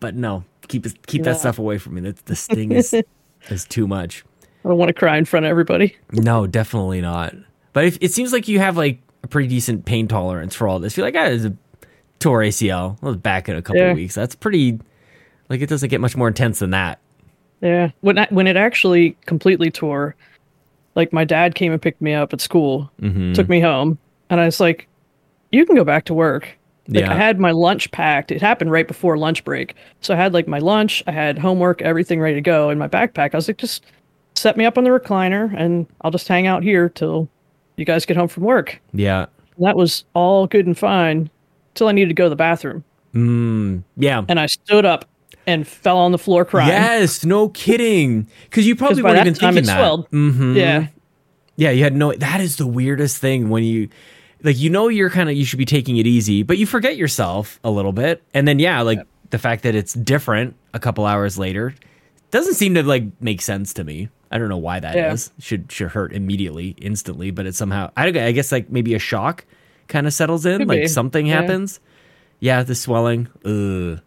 But 0.00 0.14
no, 0.14 0.44
keep 0.68 0.86
it- 0.86 1.06
keep 1.06 1.24
that 1.24 1.38
stuff 1.38 1.58
away 1.58 1.78
from 1.78 1.94
me. 1.94 2.02
That 2.02 2.16
the 2.26 2.36
sting 2.36 2.72
is 2.72 2.94
is 3.50 3.64
too 3.64 3.86
much. 3.86 4.24
I 4.64 4.68
don't 4.68 4.78
want 4.78 4.88
to 4.88 4.94
cry 4.94 5.16
in 5.16 5.24
front 5.24 5.46
of 5.46 5.50
everybody. 5.50 5.96
No, 6.12 6.46
definitely 6.46 7.00
not. 7.00 7.34
But 7.72 7.84
if, 7.84 7.98
it 8.00 8.12
seems 8.12 8.32
like 8.32 8.48
you 8.48 8.58
have 8.58 8.76
like 8.76 9.00
a 9.22 9.28
pretty 9.28 9.48
decent 9.48 9.84
pain 9.84 10.08
tolerance 10.08 10.54
for 10.54 10.66
all 10.68 10.78
this. 10.78 10.96
You're 10.96 11.06
like, 11.06 11.14
ah, 11.16 11.20
I 11.24 11.30
was 11.30 11.44
a 11.44 11.56
tore 12.18 12.40
ACL. 12.40 12.98
I 13.02 13.06
was 13.06 13.16
back 13.16 13.48
in 13.48 13.56
a 13.56 13.62
couple 13.62 13.80
Yeah. 13.80 13.90
of 13.90 13.96
weeks. 13.96 14.14
That's 14.14 14.34
pretty. 14.34 14.78
Like 15.48 15.60
it 15.60 15.68
doesn't 15.68 15.88
get 15.88 16.00
much 16.00 16.16
more 16.16 16.28
intense 16.28 16.58
than 16.58 16.70
that. 16.70 16.98
Yeah. 17.60 17.90
When 18.02 18.18
I, 18.18 18.26
when 18.30 18.46
it 18.46 18.56
actually 18.56 19.16
completely 19.26 19.70
tore, 19.70 20.14
like 20.98 21.12
my 21.14 21.24
dad 21.24 21.54
came 21.54 21.72
and 21.72 21.80
picked 21.80 22.02
me 22.02 22.12
up 22.12 22.34
at 22.34 22.42
school, 22.42 22.90
Mm-hmm. 23.00 23.32
took 23.32 23.48
me 23.48 23.60
home, 23.60 23.96
and 24.28 24.38
I 24.40 24.44
was 24.44 24.60
like, 24.60 24.86
"You 25.52 25.64
can 25.64 25.74
go 25.76 25.84
back 25.84 26.04
to 26.06 26.14
work." 26.14 26.48
Like 26.88 27.04
Yeah. 27.04 27.12
I 27.12 27.16
had 27.16 27.38
my 27.38 27.50
lunch 27.52 27.90
packed. 27.90 28.30
It 28.30 28.40
happened 28.42 28.70
right 28.72 28.86
before 28.88 29.16
lunch 29.16 29.44
break, 29.44 29.74
so 30.00 30.12
I 30.12 30.16
had 30.18 30.34
like 30.34 30.46
my 30.48 30.58
lunch, 30.58 31.02
I 31.06 31.12
had 31.12 31.38
homework, 31.38 31.80
everything 31.82 32.20
ready 32.20 32.34
to 32.34 32.40
go 32.42 32.68
in 32.70 32.78
my 32.78 32.88
backpack. 32.88 33.32
I 33.32 33.36
was 33.38 33.48
like, 33.48 33.58
"Just 33.58 33.86
set 34.34 34.56
me 34.56 34.64
up 34.66 34.76
on 34.76 34.84
the 34.84 34.90
recliner, 34.90 35.54
and 35.56 35.86
I'll 36.02 36.10
just 36.10 36.28
hang 36.28 36.46
out 36.46 36.62
here 36.62 36.88
till 36.90 37.28
you 37.76 37.84
guys 37.84 38.04
get 38.04 38.16
home 38.16 38.28
from 38.28 38.42
work." 38.44 38.80
Yeah. 38.92 39.26
And 39.56 39.66
that 39.66 39.76
was 39.76 40.04
all 40.14 40.46
good 40.46 40.66
and 40.66 40.76
fine 40.76 41.30
till 41.74 41.88
I 41.88 41.92
needed 41.92 42.08
to 42.08 42.14
go 42.14 42.24
to 42.24 42.30
the 42.30 42.36
bathroom, 42.36 42.82
Mm, 43.14 43.82
yeah. 43.96 44.22
and 44.28 44.38
I 44.40 44.46
stood 44.46 44.84
up 44.84 45.04
and 45.48 45.66
fell 45.66 45.98
on 45.98 46.12
the 46.12 46.18
floor 46.18 46.44
crying. 46.44 46.68
Yes. 46.68 47.24
No 47.24 47.48
kidding. 47.48 48.28
Because 48.44 48.66
you 48.66 48.76
probably 48.76 49.02
weren't 49.02 49.18
even 49.18 49.34
thinking 49.34 49.64
it 49.64 49.66
that. 49.66 49.80
Mm-hmm. 50.10 50.56
Yeah. 50.56 50.86
Yeah, 51.56 51.70
you 51.70 51.82
had 51.82 51.96
no. 51.96 52.12
That 52.12 52.40
is 52.40 52.56
the 52.56 52.66
weirdest 52.68 53.16
thing 53.18 53.50
when 53.50 53.64
you, 53.64 53.88
like, 54.44 54.56
you 54.58 54.70
know, 54.70 54.86
you're 54.86 55.10
kind 55.10 55.28
of 55.28 55.34
you 55.34 55.44
should 55.44 55.58
be 55.58 55.64
taking 55.64 55.96
it 55.96 56.06
easy, 56.06 56.44
but 56.44 56.56
you 56.56 56.66
forget 56.66 56.96
yourself 56.96 57.58
a 57.64 57.70
little 57.70 57.92
bit, 57.92 58.22
and 58.32 58.46
then 58.46 58.60
yeah, 58.60 58.80
like 58.82 59.00
the 59.30 59.38
fact 59.38 59.64
that 59.64 59.74
it's 59.74 59.92
different 59.94 60.54
a 60.72 60.78
couple 60.78 61.04
hours 61.04 61.36
later 61.36 61.74
doesn't 62.30 62.54
seem 62.54 62.74
to 62.74 62.84
like 62.84 63.02
make 63.20 63.40
sense 63.42 63.74
to 63.74 63.82
me. 63.82 64.08
I 64.30 64.38
don't 64.38 64.48
know 64.48 64.56
why 64.58 64.78
that 64.78 64.94
is. 65.12 65.32
Yeah. 65.36 65.42
Should 65.44 65.72
should 65.72 65.88
hurt 65.88 66.12
immediately, 66.12 66.76
instantly, 66.80 67.32
but 67.32 67.44
it 67.46 67.56
somehow 67.56 67.90
I, 67.96 68.08
don't 68.08 68.22
I 68.22 68.30
guess 68.30 68.52
like 68.52 68.70
maybe 68.70 68.94
a 68.94 68.98
shock 69.00 69.44
kind 69.88 70.06
of 70.06 70.12
settles 70.14 70.46
in, 70.46 70.58
Could 70.58 70.68
like 70.68 70.82
be. 70.82 70.86
something 70.88 71.26
Yeah. 71.26 71.40
happens. 71.40 71.80
Yeah, 72.38 72.62
the 72.62 72.76
swelling. 72.76 73.26
Ugh. 73.44 74.00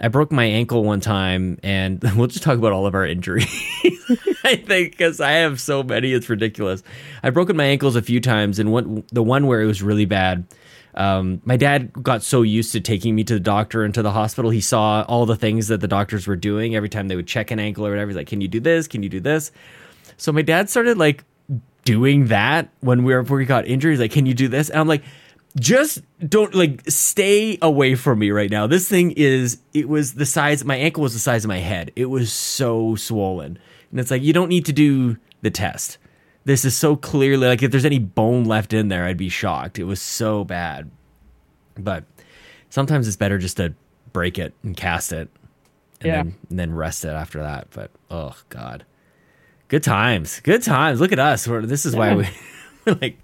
I 0.00 0.08
broke 0.08 0.32
my 0.32 0.44
ankle 0.44 0.84
one 0.84 1.00
time, 1.00 1.58
and 1.62 2.02
we'll 2.16 2.26
just 2.26 2.42
talk 2.42 2.58
about 2.58 2.72
all 2.72 2.86
of 2.86 2.94
our 2.94 3.06
injuries. 3.06 3.46
I 4.44 4.56
think 4.56 4.92
because 4.92 5.20
I 5.20 5.32
have 5.32 5.60
so 5.60 5.82
many, 5.82 6.12
it's 6.12 6.28
ridiculous. 6.28 6.82
I've 7.22 7.34
broken 7.34 7.56
my 7.56 7.64
ankles 7.64 7.96
a 7.96 8.02
few 8.02 8.20
times, 8.20 8.58
and 8.58 8.72
one 8.72 9.04
the 9.12 9.22
one 9.22 9.46
where 9.46 9.60
it 9.60 9.66
was 9.66 9.82
really 9.82 10.04
bad. 10.04 10.44
Um, 10.94 11.40
my 11.44 11.56
dad 11.56 11.92
got 12.02 12.22
so 12.22 12.42
used 12.42 12.72
to 12.72 12.80
taking 12.80 13.14
me 13.14 13.24
to 13.24 13.34
the 13.34 13.40
doctor 13.40 13.82
and 13.82 13.94
to 13.94 14.02
the 14.02 14.10
hospital, 14.10 14.50
he 14.50 14.60
saw 14.60 15.02
all 15.08 15.24
the 15.24 15.36
things 15.36 15.68
that 15.68 15.80
the 15.80 15.88
doctors 15.88 16.26
were 16.26 16.36
doing 16.36 16.76
every 16.76 16.90
time 16.90 17.08
they 17.08 17.16
would 17.16 17.26
check 17.26 17.50
an 17.50 17.58
ankle 17.58 17.86
or 17.86 17.90
whatever. 17.90 18.10
He's 18.10 18.16
like, 18.16 18.26
"Can 18.26 18.40
you 18.40 18.48
do 18.48 18.60
this? 18.60 18.88
Can 18.88 19.02
you 19.02 19.08
do 19.08 19.20
this?" 19.20 19.52
So 20.16 20.32
my 20.32 20.42
dad 20.42 20.68
started 20.68 20.98
like 20.98 21.24
doing 21.84 22.26
that 22.26 22.68
when 22.80 23.04
we 23.04 23.14
were 23.14 23.22
before 23.22 23.38
we 23.38 23.44
got 23.44 23.66
injured. 23.66 23.92
He's 23.92 24.00
like, 24.00 24.12
"Can 24.12 24.26
you 24.26 24.34
do 24.34 24.48
this?" 24.48 24.68
And 24.68 24.80
I'm 24.80 24.88
like, 24.88 25.02
"Just 25.58 26.02
don't 26.26 26.54
like 26.54 26.82
stay 26.88 27.58
away 27.62 27.94
from 27.94 28.18
me 28.18 28.30
right 28.30 28.50
now." 28.50 28.66
This 28.66 28.88
thing 28.88 29.12
is 29.12 29.58
it 29.74 29.88
was 29.88 30.14
the 30.14 30.26
size 30.26 30.64
my 30.64 30.76
ankle 30.76 31.02
was 31.02 31.12
the 31.12 31.18
size 31.18 31.44
of 31.44 31.48
my 31.48 31.58
head. 31.58 31.92
It 31.96 32.06
was 32.06 32.32
so 32.32 32.94
swollen. 32.96 33.58
And 33.90 34.00
it's 34.00 34.10
like 34.10 34.22
you 34.22 34.32
don't 34.32 34.48
need 34.48 34.64
to 34.66 34.72
do 34.72 35.16
the 35.42 35.50
test. 35.50 35.98
This 36.44 36.64
is 36.64 36.74
so 36.76 36.96
clearly 36.96 37.46
like 37.46 37.62
if 37.62 37.70
there's 37.70 37.84
any 37.84 37.98
bone 37.98 38.44
left 38.44 38.72
in 38.72 38.88
there, 38.88 39.04
I'd 39.04 39.16
be 39.16 39.28
shocked. 39.28 39.78
It 39.78 39.84
was 39.84 40.00
so 40.00 40.44
bad. 40.44 40.90
But 41.78 42.04
sometimes 42.70 43.06
it's 43.06 43.16
better 43.16 43.38
just 43.38 43.58
to 43.58 43.74
break 44.12 44.38
it 44.38 44.54
and 44.62 44.76
cast 44.76 45.12
it 45.12 45.28
and 46.00 46.06
Yeah. 46.06 46.16
then 46.22 46.34
and 46.50 46.58
then 46.58 46.74
rest 46.74 47.04
it 47.04 47.08
after 47.10 47.40
that. 47.40 47.68
But 47.70 47.90
oh 48.10 48.34
god. 48.48 48.84
Good 49.68 49.82
times. 49.82 50.40
Good 50.40 50.62
times. 50.62 51.00
Look 51.00 51.12
at 51.12 51.18
us. 51.18 51.46
We're, 51.48 51.62
this 51.64 51.86
is 51.86 51.94
why 51.96 52.14
we 52.14 52.28
we're 52.86 52.94
like 53.00 53.18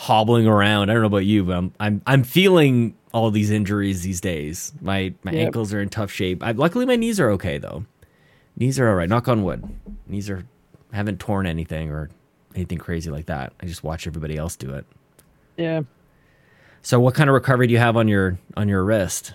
hobbling 0.00 0.46
around. 0.46 0.88
I 0.88 0.94
don't 0.94 1.02
know 1.02 1.08
about 1.08 1.26
you, 1.26 1.44
but 1.44 1.56
I'm 1.58 1.74
I'm 1.78 2.02
I'm 2.06 2.22
feeling 2.24 2.96
all 3.12 3.30
these 3.30 3.50
injuries 3.50 4.02
these 4.02 4.18
days. 4.20 4.72
My 4.80 5.12
my 5.24 5.32
Yep. 5.32 5.46
ankles 5.46 5.74
are 5.74 5.80
in 5.82 5.90
tough 5.90 6.10
shape. 6.10 6.42
I, 6.42 6.52
luckily 6.52 6.86
my 6.86 6.96
knees 6.96 7.20
are 7.20 7.28
okay 7.32 7.58
though. 7.58 7.84
Knees 8.56 8.80
are 8.80 8.88
all 8.88 8.94
right. 8.94 9.08
Knock 9.10 9.28
on 9.28 9.42
wood. 9.44 9.62
Knees 10.06 10.30
are 10.30 10.44
haven't 10.92 11.20
torn 11.20 11.46
anything 11.46 11.90
or 11.90 12.08
anything 12.54 12.78
crazy 12.78 13.10
like 13.10 13.26
that. 13.26 13.52
I 13.62 13.66
just 13.66 13.84
watch 13.84 14.06
everybody 14.06 14.38
else 14.38 14.56
do 14.56 14.72
it. 14.72 14.86
Yeah. 15.58 15.82
So 16.80 16.98
what 16.98 17.14
kind 17.14 17.28
of 17.28 17.34
recovery 17.34 17.66
do 17.66 17.74
you 17.74 17.78
have 17.78 17.98
on 17.98 18.08
your 18.08 18.38
on 18.56 18.68
your 18.70 18.82
wrist? 18.84 19.34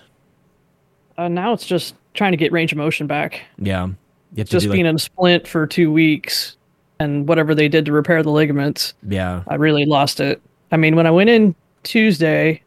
Uh, 1.16 1.28
now 1.28 1.52
it's 1.52 1.64
just 1.64 1.94
trying 2.14 2.32
to 2.32 2.36
get 2.36 2.50
range 2.50 2.72
of 2.72 2.78
motion 2.78 3.06
back. 3.06 3.42
Yeah. 3.58 3.86
You 3.86 3.94
have 4.38 4.48
to 4.48 4.52
Just 4.52 4.66
being 4.66 4.84
like, 4.84 4.90
in 4.90 4.96
a 4.96 4.98
splint 4.98 5.46
for 5.46 5.64
two 5.64 5.92
weeks 5.92 6.56
and 6.98 7.28
whatever 7.28 7.54
they 7.54 7.68
did 7.68 7.84
to 7.86 7.92
repair 7.92 8.22
the 8.24 8.30
ligaments, 8.32 8.94
yeah. 9.08 9.44
I 9.46 9.54
really 9.54 9.86
lost 9.86 10.18
it. 10.18 10.42
I 10.72 10.76
mean, 10.76 10.96
when 10.96 11.06
I 11.06 11.10
went 11.10 11.30
in 11.30 11.54
Tuesday, 11.82 12.62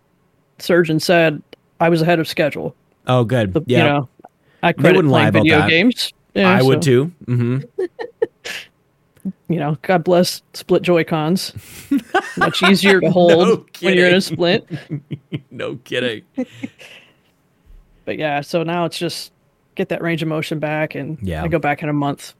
surgeon 0.59 0.99
said 0.99 1.41
I 1.79 1.89
was 1.89 2.01
ahead 2.01 2.19
of 2.19 2.27
schedule. 2.27 2.75
Oh 3.07 3.23
good. 3.23 3.53
The, 3.53 3.61
yeah. 3.65 3.77
You 3.77 3.83
know, 3.85 4.09
I 4.63 4.73
credit 4.73 5.05
playing 5.05 5.29
about 5.29 5.43
video 5.43 5.59
that. 5.59 5.69
games. 5.69 6.13
Yeah, 6.33 6.49
I 6.49 6.61
would 6.61 6.83
so, 6.83 7.05
too. 7.05 7.05
hmm 7.25 7.59
You 9.49 9.57
know, 9.59 9.77
God 9.81 10.03
bless 10.03 10.41
split 10.53 10.81
Joy 10.83 11.03
Cons. 11.03 11.53
Much 12.37 12.63
easier 12.63 13.01
to 13.01 13.09
hold 13.11 13.67
when 13.81 13.95
you're 13.97 14.07
in 14.07 14.15
a 14.15 14.21
splint. 14.21 14.65
no 15.51 15.75
kidding. 15.83 16.23
But 18.05 18.17
yeah, 18.17 18.41
so 18.41 18.63
now 18.63 18.85
it's 18.85 18.97
just 18.97 19.31
get 19.75 19.89
that 19.89 20.01
range 20.01 20.21
of 20.21 20.27
motion 20.29 20.59
back, 20.59 20.95
and 20.95 21.17
Yeah. 21.21 21.43
I 21.43 21.47
go 21.47 21.59
back 21.59 21.83
in 21.83 21.89
a 21.89 21.93
month. 21.93 22.33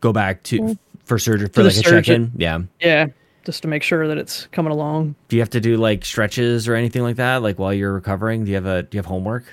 Go 0.00 0.12
back 0.12 0.42
to 0.44 0.78
for 1.04 1.18
surgery 1.18 1.48
for 1.48 1.62
the 1.62 1.70
like 1.70 1.78
a 1.78 1.82
check 1.82 2.08
in. 2.08 2.30
Yeah. 2.36 2.60
Yeah, 2.80 3.06
just 3.48 3.62
to 3.62 3.68
make 3.68 3.82
sure 3.82 4.06
that 4.06 4.18
it's 4.18 4.46
coming 4.52 4.70
along. 4.70 5.14
Do 5.28 5.36
you 5.36 5.40
have 5.42 5.48
to 5.50 5.60
do 5.60 5.78
like 5.78 6.04
stretches 6.04 6.68
or 6.68 6.74
anything 6.74 7.02
like 7.02 7.16
that? 7.16 7.42
Like 7.42 7.58
while 7.58 7.72
you're 7.72 7.94
recovering, 7.94 8.44
do 8.44 8.50
you 8.50 8.56
have 8.56 8.66
a 8.66 8.82
do 8.82 8.96
you 8.96 8.98
have 8.98 9.06
homework? 9.06 9.44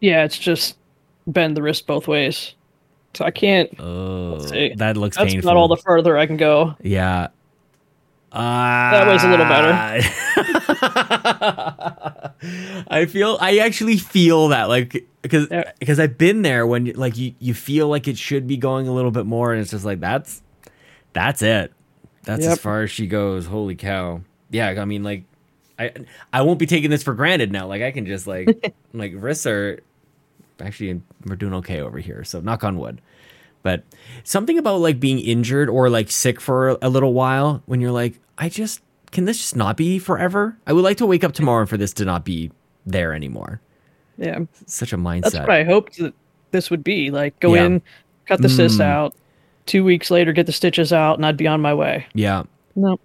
Yeah, 0.00 0.24
it's 0.24 0.38
just 0.38 0.76
bend 1.26 1.56
the 1.56 1.62
wrist 1.62 1.86
both 1.86 2.06
ways. 2.06 2.54
So 3.14 3.24
I 3.24 3.30
can't. 3.30 3.70
Oh, 3.80 4.36
that 4.76 4.98
looks 4.98 5.16
That's 5.16 5.32
painful. 5.32 5.50
not 5.50 5.56
all 5.56 5.68
the 5.68 5.78
further 5.78 6.18
I 6.18 6.26
can 6.26 6.36
go. 6.36 6.74
yeah. 6.82 7.28
Uh, 8.30 8.90
That 8.90 9.06
was 9.06 9.24
a 9.24 9.28
little 9.30 9.46
better. 9.46 9.72
I 12.90 13.06
feel. 13.06 13.38
I 13.40 13.58
actually 13.58 13.96
feel 13.96 14.48
that, 14.48 14.68
like, 14.68 15.06
because 15.22 15.48
because 15.78 16.00
I've 16.00 16.18
been 16.18 16.42
there 16.42 16.66
when, 16.66 16.86
you- 16.86 16.92
like, 16.94 17.16
you 17.16 17.34
you 17.38 17.54
feel 17.54 17.88
like 17.88 18.08
it 18.08 18.18
should 18.18 18.46
be 18.46 18.56
going 18.56 18.88
a 18.88 18.92
little 18.92 19.10
bit 19.12 19.26
more, 19.26 19.52
and 19.52 19.62
it's 19.62 19.70
just 19.70 19.84
like 19.84 20.00
that's 20.00 20.42
that's 21.12 21.42
it. 21.42 21.72
That's 22.24 22.46
as 22.46 22.58
far 22.58 22.82
as 22.82 22.90
she 22.90 23.06
goes. 23.06 23.46
Holy 23.46 23.74
cow! 23.74 24.22
Yeah, 24.50 24.68
I 24.80 24.84
mean, 24.84 25.02
like, 25.02 25.24
I 25.78 25.92
I 26.32 26.42
won't 26.42 26.58
be 26.58 26.66
taking 26.66 26.90
this 26.90 27.02
for 27.02 27.14
granted 27.14 27.52
now. 27.52 27.66
Like, 27.66 27.82
I 27.82 27.90
can 27.90 28.06
just 28.06 28.26
like 28.26 28.74
like 28.92 29.12
wrists 29.16 29.46
are 29.46 29.80
actually 30.60 31.00
we're 31.26 31.36
doing 31.36 31.54
okay 31.54 31.80
over 31.80 31.98
here. 31.98 32.24
So 32.24 32.40
knock 32.40 32.64
on 32.64 32.78
wood. 32.78 33.00
But 33.62 33.82
something 34.24 34.58
about 34.58 34.80
like 34.80 35.00
being 35.00 35.18
injured 35.18 35.68
or 35.70 35.88
like 35.88 36.10
sick 36.10 36.40
for 36.40 36.76
a 36.82 36.88
little 36.88 37.14
while 37.14 37.62
when 37.66 37.80
you're 37.80 37.90
like, 37.92 38.20
I 38.36 38.48
just 38.48 38.80
can 39.10 39.24
this 39.24 39.38
just 39.38 39.56
not 39.56 39.76
be 39.76 39.98
forever? 39.98 40.56
I 40.66 40.72
would 40.72 40.84
like 40.84 40.98
to 40.98 41.06
wake 41.06 41.24
up 41.24 41.32
tomorrow 41.32 41.64
for 41.66 41.76
this 41.76 41.92
to 41.94 42.04
not 42.04 42.24
be 42.24 42.50
there 42.84 43.14
anymore. 43.14 43.60
Yeah, 44.18 44.40
such 44.66 44.92
a 44.92 44.96
mindset. 44.96 45.22
that's 45.22 45.34
what 45.38 45.50
I 45.50 45.64
hoped 45.64 45.96
that 45.98 46.14
this 46.50 46.70
would 46.70 46.84
be. 46.84 47.10
Like, 47.10 47.38
go 47.40 47.54
Yeah. 47.54 47.64
in, 47.64 47.82
cut 48.26 48.40
the 48.42 48.48
cyst 48.48 48.78
Mm. 48.78 48.84
out. 48.84 49.14
Two 49.66 49.82
weeks 49.84 50.10
later, 50.10 50.32
get 50.32 50.46
the 50.46 50.52
stitches 50.52 50.92
out, 50.92 51.16
and 51.16 51.24
I'd 51.24 51.36
be 51.36 51.46
on 51.46 51.60
my 51.60 51.72
way. 51.74 52.06
yeah. 52.14 52.42
No, 52.76 52.98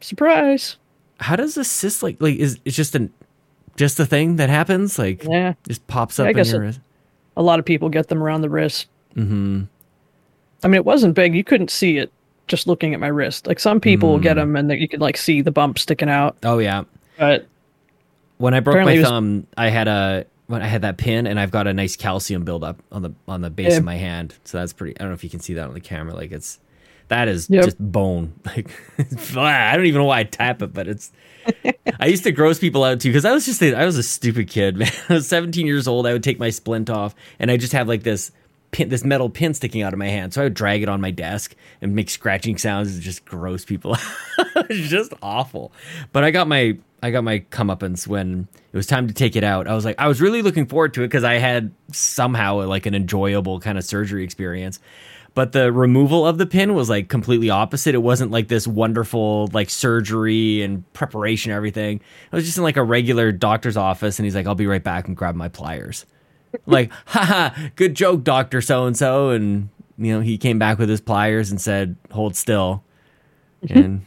surprise. 0.00 0.76
How 1.20 1.34
does 1.36 1.56
a 1.56 1.64
cyst 1.64 2.02
like 2.02 2.20
like 2.20 2.36
is 2.36 2.58
it's 2.64 2.76
just 2.76 2.94
an 2.94 3.12
just 3.76 3.98
a 3.98 4.06
thing 4.06 4.36
that 4.36 4.50
happens? 4.50 4.98
Like 4.98 5.24
Yeah, 5.24 5.54
just 5.66 5.86
pops 5.86 6.18
Yeah, 6.18 6.24
up 6.24 6.26
I 6.26 6.30
in 6.30 6.36
guess 6.36 6.52
your 6.52 6.64
it- 6.64 6.78
a 7.36 7.42
lot 7.42 7.58
of 7.58 7.64
people 7.64 7.88
get 7.88 8.08
them 8.08 8.22
around 8.22 8.40
the 8.42 8.50
wrist. 8.50 8.86
Mm-hmm. 9.16 9.62
I 10.64 10.66
mean, 10.68 10.74
it 10.74 10.84
wasn't 10.84 11.14
big. 11.14 11.34
You 11.34 11.44
couldn't 11.44 11.70
see 11.70 11.96
it 11.98 12.12
just 12.48 12.66
looking 12.66 12.92
at 12.94 13.00
my 13.00 13.06
wrist. 13.06 13.46
Like 13.46 13.60
some 13.60 13.80
people 13.80 14.10
will 14.10 14.18
get 14.18 14.36
Mm. 14.36 14.40
them, 14.40 14.56
and 14.56 14.70
they, 14.70 14.76
you 14.76 14.88
could 14.88 15.00
like 15.00 15.16
see 15.16 15.40
the 15.40 15.50
bump 15.52 15.78
sticking 15.78 16.08
out. 16.10 16.36
Oh 16.44 16.58
yeah. 16.58 16.84
But 17.18 17.46
When 18.38 18.54
I 18.54 18.60
broke 18.60 18.84
my 18.84 18.92
it 18.92 18.98
was- 18.98 19.08
thumb, 19.08 19.46
I 19.56 19.68
had 19.70 19.88
a 19.88 20.26
when 20.48 20.60
I 20.62 20.66
had 20.66 20.82
that 20.82 20.96
pin, 20.98 21.26
and 21.26 21.38
I've 21.38 21.50
got 21.52 21.66
a 21.66 21.72
nice 21.72 21.94
calcium 21.96 22.42
buildup 22.44 22.82
on 22.90 23.02
the 23.02 23.12
on 23.28 23.40
the 23.42 23.50
base 23.50 23.72
Yeah. 23.72 23.78
of 23.78 23.84
my 23.84 23.96
hand. 23.96 24.34
So 24.44 24.58
that's 24.58 24.72
pretty. 24.72 24.96
I 24.96 25.04
don't 25.04 25.08
know 25.10 25.14
if 25.14 25.22
you 25.24 25.30
can 25.30 25.40
see 25.40 25.54
that 25.54 25.68
on 25.68 25.74
the 25.74 25.80
camera. 25.80 26.14
Like 26.14 26.32
it's 26.32 26.58
that 27.08 27.28
is 27.28 27.48
Yep. 27.48 27.64
just 27.64 27.78
bone. 27.78 28.32
Like 28.44 28.70
I 29.36 29.76
don't 29.76 29.86
even 29.86 30.00
know 30.00 30.06
why 30.06 30.18
I 30.20 30.24
tap 30.24 30.60
it, 30.62 30.72
but 30.74 30.88
it's. 30.88 31.12
I 32.00 32.06
used 32.06 32.24
to 32.24 32.32
gross 32.32 32.58
people 32.58 32.84
out 32.84 33.00
too 33.00 33.08
because 33.10 33.24
I 33.24 33.32
was 33.32 33.46
just 33.46 33.62
a, 33.62 33.74
I 33.74 33.84
was 33.86 33.96
a 33.96 34.02
stupid 34.02 34.48
kid. 34.48 34.76
Man. 34.78 34.90
I 35.08 35.14
was 35.14 35.28
17 35.28 35.66
years 35.66 35.86
old. 35.88 36.06
I 36.06 36.12
would 36.12 36.22
take 36.24 36.38
my 36.38 36.50
splint 36.50 36.90
off, 36.90 37.14
and 37.38 37.50
I 37.50 37.56
just 37.56 37.72
have 37.72 37.88
like 37.88 38.02
this 38.02 38.30
pin, 38.70 38.88
this 38.90 39.02
metal 39.04 39.30
pin 39.30 39.54
sticking 39.54 39.80
out 39.82 39.92
of 39.94 39.98
my 39.98 40.08
hand. 40.08 40.34
So 40.34 40.42
I 40.42 40.44
would 40.44 40.54
drag 40.54 40.82
it 40.82 40.88
on 40.90 41.00
my 41.00 41.10
desk 41.10 41.54
and 41.80 41.94
make 41.94 42.10
scratching 42.10 42.58
sounds 42.58 42.92
and 42.92 43.00
just 43.02 43.24
gross 43.24 43.64
people. 43.64 43.96
it's 44.68 44.90
just 44.90 45.12
awful. 45.22 45.72
But 46.12 46.24
I 46.24 46.30
got 46.30 46.48
my 46.48 46.76
I 47.02 47.10
got 47.10 47.22
my 47.22 47.40
comeuppance 47.50 48.06
when 48.06 48.48
it 48.72 48.76
was 48.76 48.86
time 48.86 49.06
to 49.06 49.14
take 49.14 49.36
it 49.36 49.44
out. 49.44 49.68
I 49.68 49.74
was 49.74 49.84
like, 49.84 49.96
I 49.98 50.08
was 50.08 50.20
really 50.20 50.42
looking 50.42 50.66
forward 50.66 50.94
to 50.94 51.02
it 51.02 51.08
because 51.08 51.24
I 51.24 51.34
had 51.34 51.72
somehow 51.92 52.64
like 52.64 52.86
an 52.86 52.94
enjoyable 52.94 53.60
kind 53.60 53.78
of 53.78 53.84
surgery 53.84 54.24
experience. 54.24 54.80
But 55.34 55.52
the 55.52 55.70
removal 55.70 56.26
of 56.26 56.38
the 56.38 56.46
pin 56.46 56.74
was 56.74 56.90
like 56.90 57.08
completely 57.08 57.50
opposite. 57.50 57.94
It 57.94 57.98
wasn't 57.98 58.32
like 58.32 58.48
this 58.48 58.66
wonderful 58.66 59.48
like 59.52 59.70
surgery 59.70 60.62
and 60.62 60.90
preparation, 60.94 61.52
everything. 61.52 62.00
I 62.32 62.36
was 62.36 62.44
just 62.44 62.56
in 62.56 62.64
like 62.64 62.76
a 62.76 62.82
regular 62.82 63.30
doctor's 63.30 63.76
office, 63.76 64.18
and 64.18 64.26
he's 64.26 64.34
like, 64.34 64.48
"I'll 64.48 64.56
be 64.56 64.66
right 64.66 64.82
back," 64.82 65.06
and 65.06 65.16
grab 65.16 65.36
my 65.36 65.48
pliers. 65.48 66.06
like, 66.66 66.90
haha, 67.06 67.50
good 67.76 67.94
joke, 67.94 68.24
Doctor 68.24 68.60
So 68.60 68.86
and 68.86 68.96
So. 68.96 69.30
And 69.30 69.68
you 69.96 70.12
know, 70.12 70.20
he 70.20 70.38
came 70.38 70.58
back 70.58 70.78
with 70.78 70.88
his 70.88 71.00
pliers 71.00 71.52
and 71.52 71.60
said, 71.60 71.94
"Hold 72.10 72.34
still," 72.34 72.82
and 73.70 74.04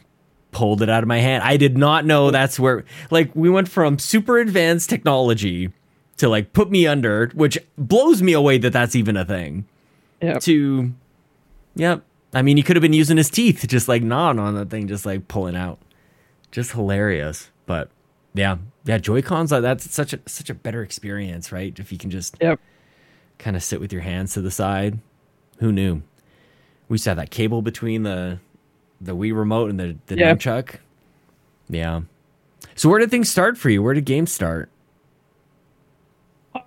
pulled 0.52 0.82
it 0.82 0.88
out 0.88 1.02
of 1.02 1.08
my 1.08 1.18
hand. 1.18 1.42
I 1.42 1.56
did 1.56 1.76
not 1.76 2.04
know 2.04 2.30
that's 2.30 2.60
where 2.60 2.84
like 3.10 3.34
we 3.34 3.50
went 3.50 3.68
from 3.68 3.98
super 3.98 4.38
advanced 4.38 4.88
technology 4.88 5.72
to 6.18 6.28
like 6.28 6.52
put 6.52 6.70
me 6.70 6.86
under, 6.86 7.30
which 7.34 7.58
blows 7.76 8.22
me 8.22 8.32
away 8.32 8.58
that 8.58 8.72
that's 8.72 8.94
even 8.94 9.16
a 9.16 9.24
thing. 9.24 9.66
yeah, 10.20 10.38
To 10.38 10.92
yep. 11.74 12.04
I 12.34 12.42
mean, 12.42 12.56
he 12.56 12.62
could 12.62 12.76
have 12.76 12.82
been 12.82 12.92
using 12.92 13.16
his 13.16 13.28
teeth, 13.28 13.64
just 13.68 13.88
like 13.88 14.02
gnawing 14.02 14.38
on 14.38 14.54
that 14.54 14.70
thing, 14.70 14.86
just 14.86 15.04
like 15.04 15.26
pulling 15.26 15.56
out. 15.56 15.80
Just 16.52 16.72
hilarious. 16.72 17.50
But 17.66 17.90
yeah, 18.34 18.58
yeah, 18.84 18.98
Joy 18.98 19.22
Cons. 19.22 19.50
like 19.50 19.58
uh, 19.58 19.60
That's 19.62 19.90
such 19.90 20.12
a 20.12 20.20
such 20.26 20.50
a 20.50 20.54
better 20.54 20.82
experience, 20.82 21.50
right? 21.50 21.76
If 21.78 21.90
you 21.90 21.98
can 21.98 22.10
just 22.10 22.36
yep. 22.40 22.60
kind 23.38 23.56
of 23.56 23.62
sit 23.62 23.80
with 23.80 23.92
your 23.92 24.02
hands 24.02 24.34
to 24.34 24.40
the 24.40 24.50
side. 24.50 24.98
Who 25.58 25.72
knew? 25.72 26.02
We 26.88 26.94
used 26.94 27.04
to 27.04 27.10
have 27.10 27.16
that 27.16 27.30
cable 27.30 27.62
between 27.62 28.02
the 28.02 28.38
the 29.02 29.14
Wii 29.16 29.36
remote 29.36 29.70
and 29.70 29.78
the, 29.80 29.96
the 30.06 30.16
Yeah. 30.16 30.34
nunchuck. 30.34 30.76
Yeah. 31.68 32.02
So 32.74 32.88
where 32.88 32.98
did 32.98 33.10
things 33.10 33.28
start 33.30 33.58
for 33.58 33.68
you? 33.70 33.82
Where 33.82 33.94
did 33.94 34.04
games 34.04 34.32
start? 34.32 34.70
Uh, 36.54 36.60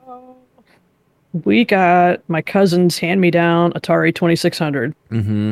we 1.44 1.66
got 1.66 2.28
my 2.30 2.42
cousin's 2.42 2.98
hand 2.98 3.22
me 3.22 3.32
down 3.32 3.72
Atari 3.74 4.14
2600. 4.14 4.94
Mm-hmm. 5.12 5.52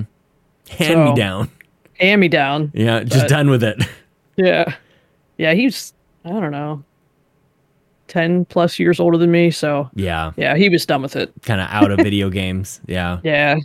Hand 0.70 0.94
So- 0.94 1.06
me 1.06 1.16
down. 1.16 1.50
Hand 2.00 2.22
me 2.22 2.28
down. 2.28 2.72
Yeah, 2.74 3.04
just 3.04 3.24
But- 3.24 3.30
done 3.30 3.50
with 3.50 3.64
it. 3.64 3.82
Yeah. 4.36 4.76
Yeah, 5.38 5.54
he's, 5.54 5.94
I 6.26 6.30
don't 6.30 6.52
know, 6.52 6.84
10 8.08 8.46
plus 8.46 8.80
years 8.80 9.00
older 9.00 9.18
than 9.18 9.32
me. 9.32 9.52
So, 9.52 9.90
Yeah, 9.96 10.32
yeah, 10.38 10.56
he 10.56 10.70
was 10.70 10.86
done 10.86 11.02
with 11.04 11.16
it. 11.16 11.32
kind 11.44 11.62
of 11.62 11.68
out 11.70 11.92
of 11.92 12.00
video 12.00 12.30
games. 12.32 12.82
Yeah. 12.88 13.20
Yeah. 13.24 13.58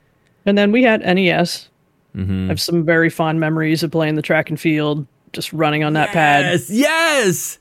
And 0.47 0.57
then 0.59 0.73
we 0.73 0.83
had 0.83 1.01
NES. 1.01 1.69
Mm-hmm. 2.19 2.45
I 2.47 2.49
have 2.49 2.61
some 2.61 2.85
very 2.85 3.09
fond 3.11 3.39
memories 3.41 3.83
of 3.83 3.91
playing 3.91 4.17
the 4.17 4.23
track 4.23 4.51
and 4.51 4.59
field, 4.59 5.07
just 5.33 5.53
running 5.53 5.85
on 5.85 5.93
that 5.93 6.11
pad, 6.11 6.45
Yes, 6.45 6.71
yes. 6.71 7.59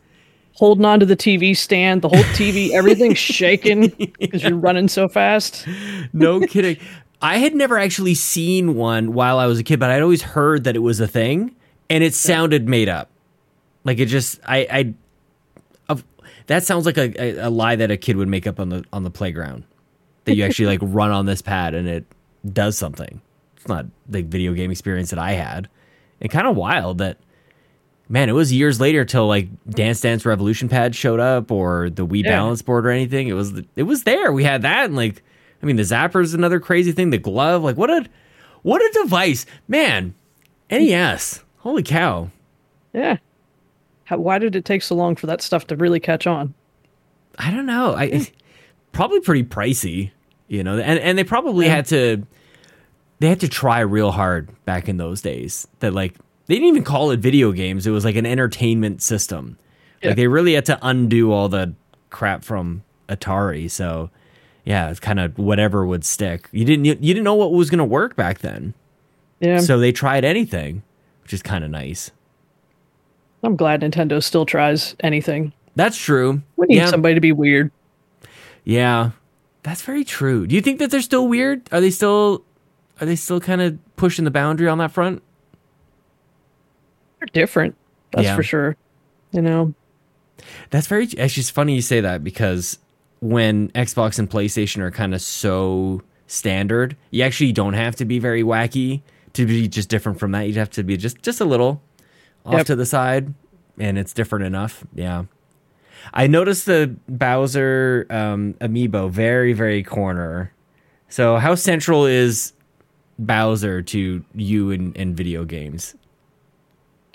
holding 0.53 0.83
on 0.85 0.99
to 0.99 1.05
the 1.05 1.15
TV 1.15 1.55
stand, 1.55 2.01
the 2.01 2.09
whole 2.09 2.23
TV, 2.33 2.69
everything's 2.73 3.17
shaking 3.19 3.89
because 4.19 4.43
you're 4.43 4.55
running 4.57 4.87
so 4.87 5.07
fast. 5.07 5.65
No 6.13 6.39
kidding. 6.39 6.77
I 7.21 7.37
had 7.37 7.53
never 7.53 7.77
actually 7.77 8.15
seen 8.15 8.75
one 8.75 9.13
while 9.13 9.39
I 9.39 9.45
was 9.45 9.59
a 9.59 9.63
kid, 9.63 9.79
but 9.79 9.89
I'd 9.89 10.01
always 10.01 10.21
heard 10.21 10.63
that 10.63 10.75
it 10.75 10.79
was 10.79 10.99
a 10.99 11.07
thing, 11.07 11.55
and 11.89 12.03
it 12.03 12.13
sounded 12.13 12.67
made 12.69 12.87
up. 12.89 13.09
Like 13.83 13.99
it 13.99 14.05
just, 14.05 14.39
I, 14.45 14.93
I, 15.89 15.97
that 16.47 16.63
sounds 16.63 16.85
like 16.85 16.97
a, 16.97 17.13
a, 17.21 17.47
a 17.47 17.49
lie 17.49 17.75
that 17.75 17.91
a 17.91 17.97
kid 17.97 18.15
would 18.15 18.27
make 18.29 18.47
up 18.47 18.59
on 18.59 18.69
the 18.69 18.83
on 18.93 19.03
the 19.03 19.09
playground. 19.11 19.63
That 20.23 20.35
you 20.35 20.43
actually 20.45 20.67
like 20.67 20.79
run 20.81 21.11
on 21.11 21.25
this 21.25 21.41
pad 21.41 21.73
and 21.73 21.87
it 21.87 22.05
does 22.51 22.77
something. 22.77 23.21
Not 23.67 23.86
the 24.08 24.21
video 24.21 24.53
game 24.53 24.71
experience 24.71 25.10
that 25.12 25.19
I 25.19 25.32
had, 25.34 25.69
and 26.21 26.32
kind 26.32 26.47
of 26.47 26.56
wild 26.56 26.97
that. 26.99 27.17
Man, 28.10 28.30
it 28.30 28.34
was 28.34 28.53
years 28.53 28.80
later 28.80 29.03
till 29.03 29.27
like 29.27 29.49
Dance 29.69 29.99
Dance 29.99 30.25
Revolution 30.25 30.69
pad 30.69 30.95
showed 30.95 31.19
up 31.19 31.51
or 31.51 31.89
the 31.89 32.08
Wii 32.08 32.23
Yeah. 32.23 32.32
balance 32.38 32.62
board 32.62 32.86
or 32.86 32.89
anything. 32.89 33.27
It 33.27 33.34
was 33.34 33.62
it 33.75 33.84
was 33.84 34.03
there. 34.03 34.32
We 34.32 34.45
had 34.45 34.62
that 34.62 34.86
and 34.86 34.95
like 34.95 35.21
I 35.62 35.65
mean 35.65 35.75
the 35.75 35.84
Zapper 35.84 36.23
is 36.23 36.34
another 36.34 36.62
crazy 36.62 36.93
thing. 36.93 37.10
The 37.10 37.17
glove, 37.17 37.63
like 37.63 37.75
what 37.75 37.89
a 37.89 38.06
what 38.62 38.82
a 38.82 38.89
device. 39.03 39.45
Man, 39.67 40.13
NES. 40.71 41.43
Holy 41.58 41.84
cow. 41.84 42.30
Yeah. 42.93 43.17
How, 44.06 44.17
why 44.19 44.39
did 44.39 44.56
it 44.56 44.63
take 44.63 44.84
so 44.84 44.95
long 44.95 45.17
for 45.17 45.27
that 45.27 45.41
stuff 45.41 45.67
to 45.67 45.75
really 45.75 45.99
catch 45.99 46.25
on? 46.25 46.53
I 47.38 47.51
don't 47.51 47.65
know. 47.65 47.93
I 47.93 48.25
probably 48.93 49.19
pretty 49.19 49.43
pricey, 49.43 50.12
you 50.47 50.63
know. 50.63 50.77
And 50.80 50.97
and 50.99 51.17
they 51.17 51.25
probably 51.25 51.65
Yeah. 51.65 51.75
had 51.75 51.86
to 51.88 52.23
they 53.19 53.30
had 53.30 53.39
to 53.39 53.47
try 53.47 53.80
real 53.80 54.12
hard 54.12 54.49
back 54.65 54.88
in 54.88 54.97
those 54.97 55.21
days. 55.21 55.67
That 55.80 55.93
like 55.93 56.15
they 56.45 56.56
didn't 56.56 56.69
even 56.69 56.84
call 56.84 57.12
it 57.12 57.19
video 57.19 57.51
games. 57.51 57.88
It 57.88 57.91
was 57.91 58.06
like 58.06 58.15
an 58.15 58.25
entertainment 58.25 59.01
system. 59.01 59.58
Yeah. 60.01 60.10
Like 60.10 60.17
they 60.17 60.27
really 60.27 60.53
had 60.53 60.65
to 60.65 60.80
undo 60.82 61.32
all 61.32 61.49
the 61.49 61.73
crap 62.10 62.43
from 62.43 62.84
Atari. 63.10 63.69
So 63.69 64.10
yeah, 64.65 64.89
it's 64.89 64.99
kind 64.99 65.19
of 65.19 65.38
whatever 65.38 65.86
would 65.86 66.03
stick. 66.06 66.49
You 66.51 66.65
didn't 66.65 66.86
you, 66.86 66.97
you 66.99 67.13
didn't 67.13 67.23
know 67.23 67.36
what 67.36 67.51
was 67.51 67.69
going 67.69 67.80
to 67.80 67.86
work 67.86 68.15
back 68.15 68.39
then. 68.39 68.73
Yeah. 69.39 69.60
So 69.60 69.80
they 69.80 69.91
tried 69.91 70.25
anything, 70.25 70.84
which 71.23 71.34
is 71.34 71.41
kind 71.41 71.63
of 71.63 71.69
nice. 71.69 72.12
I'm 73.43 73.56
glad 73.56 73.82
Nintendo 73.82 74.21
still 74.21 74.45
tries 74.45 74.95
anything. 75.01 75.53
That's 75.75 75.97
true. 75.97 76.41
We 76.56 76.67
need 76.67 76.77
yeah. 76.77 76.88
somebody 76.88 77.13
to 77.13 77.21
be 77.21 77.32
weird. 77.32 77.71
Yeah, 78.63 79.12
that's 79.63 79.84
very 79.84 80.03
true. 80.03 80.47
Do 80.47 80.56
you 80.56 80.62
think 80.62 80.80
that 80.80 80.91
they're 80.91 81.01
still 81.01 81.27
weird? 81.27 81.69
Are 81.71 81.80
they 81.80 81.91
still 81.91 82.43
are 82.99 83.05
they 83.05 83.15
still 83.15 83.39
kind 83.39 83.62
of 83.62 83.77
pushing 83.95 84.25
the 84.25 84.31
boundary 84.31 84.67
on 84.67 84.77
that 84.79 84.91
front? 84.91 85.21
They're 87.19 87.27
different. 87.33 87.75
That's 88.12 88.25
Yeah. 88.25 88.36
for 88.36 88.43
sure. 88.43 88.75
You 89.31 89.41
know, 89.41 89.73
That's 90.69 90.88
very 90.88 91.03
actually. 91.17 91.41
It's 91.41 91.49
funny 91.49 91.73
you 91.75 91.81
say 91.81 91.99
that 92.01 92.23
because 92.23 92.77
when 93.19 93.69
Xbox 93.69 94.19
and 94.19 94.29
PlayStation 94.29 94.81
are 94.81 94.91
kind 94.91 95.13
of 95.15 95.21
so 95.21 96.01
standard, 96.27 96.95
you 97.10 97.23
actually 97.23 97.51
don't 97.51 97.73
have 97.73 97.95
to 97.97 98.05
be 98.05 98.19
very 98.19 98.43
wacky 98.43 99.01
to 99.33 99.45
be 99.47 99.67
just 99.67 99.89
different 99.89 100.19
from 100.19 100.31
that. 100.33 100.41
You'd 100.43 100.55
have 100.57 100.69
to 100.71 100.83
be 100.83 100.95
just 100.95 101.21
just 101.23 101.41
a 101.41 101.45
little 101.45 101.81
off 102.45 102.53
Yep. 102.53 102.65
to 102.67 102.75
the 102.75 102.86
side, 102.86 103.33
and 103.79 103.97
it's 103.97 104.13
different 104.13 104.45
enough. 104.45 104.86
Yeah. 104.93 105.23
I 106.13 106.27
noticed 106.27 106.65
the 106.67 106.95
Bowser 107.10 108.05
um, 108.12 108.53
amiibo 108.62 109.10
very, 109.10 109.53
very 109.53 109.81
corner. 109.83 110.51
So, 111.10 111.38
how 111.38 111.55
central 111.55 112.05
is 112.05 112.53
Bowser 113.19 113.82
to 113.82 114.23
you 114.34 114.71
in, 114.71 114.93
in 114.93 115.15
video 115.15 115.45
games? 115.45 115.95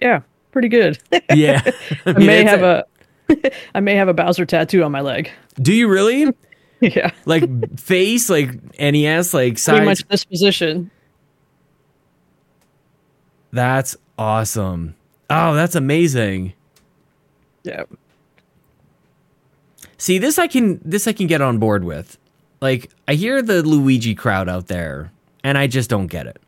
Yeah, 0.01 0.23
pretty 0.51 0.69
good. 0.69 0.99
Yeah, 1.35 1.62
I 2.05 2.12
may 2.19 2.45
have 2.45 2.62
a 2.62 2.85
I 3.75 3.81
may 3.81 3.95
have 3.95 4.09
a 4.09 4.15
Bowser 4.15 4.45
tattoo 4.45 4.83
on 4.83 4.93
my 4.93 5.01
leg. 5.01 5.31
Do 5.57 5.73
you 5.73 5.88
really? 5.88 6.33
Yeah, 6.81 7.12
like 7.27 7.79
face, 7.79 8.29
like 8.29 8.51
NES, 8.79 9.33
like 9.33 9.62
pretty 9.62 9.85
much 9.85 10.07
this 10.09 10.25
position. 10.25 10.91
That's 13.53 13.97
awesome. 14.19 14.97
Oh, 15.31 15.55
that's 15.55 15.75
amazing. 15.75 16.55
Yeah, 17.62 17.85
See, 20.03 20.19
this 20.19 20.37
I 20.37 20.49
can 20.49 20.81
this 20.85 21.07
I 21.07 21.12
can 21.12 21.29
get 21.29 21.41
on 21.41 21.59
board 21.59 21.85
with. 21.85 22.19
Like 22.61 22.91
I 23.07 23.15
hear 23.15 23.41
the 23.41 23.62
Luigi 23.62 24.17
crowd 24.17 24.49
out 24.49 24.67
there, 24.67 25.12
and 25.44 25.57
I 25.59 25.66
just 25.66 25.90
don't 25.90 26.07
get 26.07 26.26
it. 26.26 26.40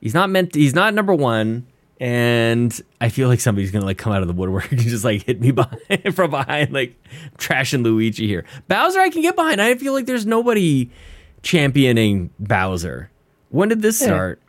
He's 0.00 0.14
not 0.14 0.30
meant. 0.30 0.54
he's 0.54 0.74
not 0.74 0.94
number 0.94 1.14
one, 1.14 1.66
and 2.00 2.80
I 3.00 3.08
feel 3.08 3.28
like 3.28 3.40
somebody's 3.40 3.70
gonna 3.70 3.84
like 3.84 3.98
come 3.98 4.12
out 4.12 4.22
of 4.22 4.28
the 4.28 4.34
woodwork 4.34 4.70
and 4.72 4.80
just 4.80 5.04
like 5.04 5.24
hit 5.24 5.40
me 5.40 5.50
behind 5.52 6.14
from 6.14 6.30
behind, 6.30 6.72
like 6.72 6.94
trashing 7.38 7.82
Luigi 7.82 8.26
here. 8.26 8.44
Bowser, 8.68 9.00
I 9.00 9.10
can 9.10 9.22
get 9.22 9.34
behind. 9.36 9.60
I 9.60 9.74
feel 9.74 9.92
like 9.92 10.06
there's 10.06 10.26
nobody 10.26 10.90
championing 11.42 12.30
Bowser. 12.38 13.10
When 13.50 13.68
did 13.68 13.82
this 13.82 14.00
Yeah. 14.00 14.06
start? 14.06 14.40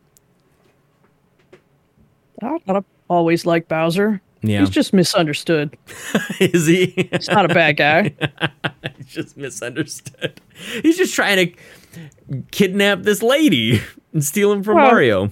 I 2.41 2.57
I 2.67 2.81
always 3.09 3.45
like 3.45 3.67
Bowser. 3.67 4.21
Yeah, 4.41 4.61
He's 4.61 4.69
just 4.69 4.93
misunderstood. 4.93 5.75
is 6.39 6.65
he? 6.65 7.07
He's 7.11 7.27
not 7.27 7.43
a 7.49 7.53
bad 7.53 7.75
guy. 7.75 8.13
He's 8.97 9.07
just 9.07 9.35
misunderstood. 9.35 10.39
He's 10.81 10.95
just 10.97 11.13
trying 11.13 11.51
to 11.51 11.61
kidnap 12.51 13.03
this 13.03 13.21
lady 13.23 13.81
and 14.13 14.23
steal 14.23 14.51
him 14.51 14.63
from 14.63 14.77
Well, 14.77 14.87
Mario. 14.91 15.31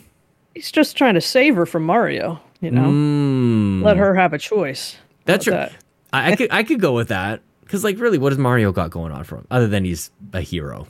He's 0.56 0.72
just 0.72 0.98
trying 0.98 1.14
to 1.14 1.22
save 1.22 1.56
her 1.56 1.66
from 1.66 1.84
Mario. 1.84 2.40
You 2.62 2.72
know, 2.72 2.90
Mm, 2.90 3.84
let 3.84 3.98
her 3.98 4.16
have 4.16 4.34
a 4.34 4.40
choice. 4.40 4.96
That's 5.26 5.46
about 5.46 5.70
true. 5.70 5.78
I, 6.12 6.32
I 6.32 6.36
could 6.36 6.52
I 6.52 6.64
could 6.64 6.80
go 6.82 6.94
with 6.94 7.10
that 7.10 7.42
because 7.62 7.84
like 7.84 8.00
really, 8.00 8.18
what 8.18 8.30
does 8.32 8.40
Mario 8.40 8.72
got 8.72 8.90
going 8.90 9.12
on 9.12 9.24
for 9.26 9.38
him 9.38 9.48
other 9.52 9.68
than 9.68 9.86
he's 9.86 10.10
a 10.34 10.42
hero? 10.42 10.88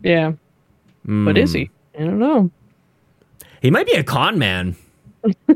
that? 0.00 0.08
Yeah, 0.10 0.32
but 1.04 1.38
is 1.38 1.52
Hmm. 1.52 1.58
he? 1.58 1.70
I 1.96 2.04
don't 2.04 2.18
know. 2.18 2.50
He 3.62 3.70
might 3.70 3.86
be 3.86 3.92
a 3.92 4.02
con 4.02 4.38
man. 4.38 4.74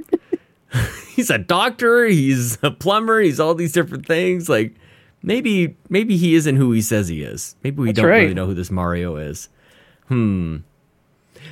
he's 1.14 1.30
a 1.30 1.38
doctor. 1.38 2.04
He's 2.06 2.58
a 2.62 2.70
plumber. 2.70 3.20
He's 3.20 3.40
all 3.40 3.54
these 3.54 3.72
different 3.72 4.06
things. 4.06 4.48
Like 4.48 4.74
maybe 5.22 5.76
maybe 5.88 6.16
he 6.16 6.34
isn't 6.34 6.56
who 6.56 6.72
he 6.72 6.82
says 6.82 7.08
he 7.08 7.22
is. 7.22 7.56
Maybe 7.62 7.80
we 7.80 7.88
That's 7.88 7.96
don't 7.96 8.06
really 8.06 8.34
know 8.34 8.46
who 8.46 8.54
this 8.54 8.70
Mario 8.70 9.16
is. 9.16 9.48
Hmm. 10.08 10.58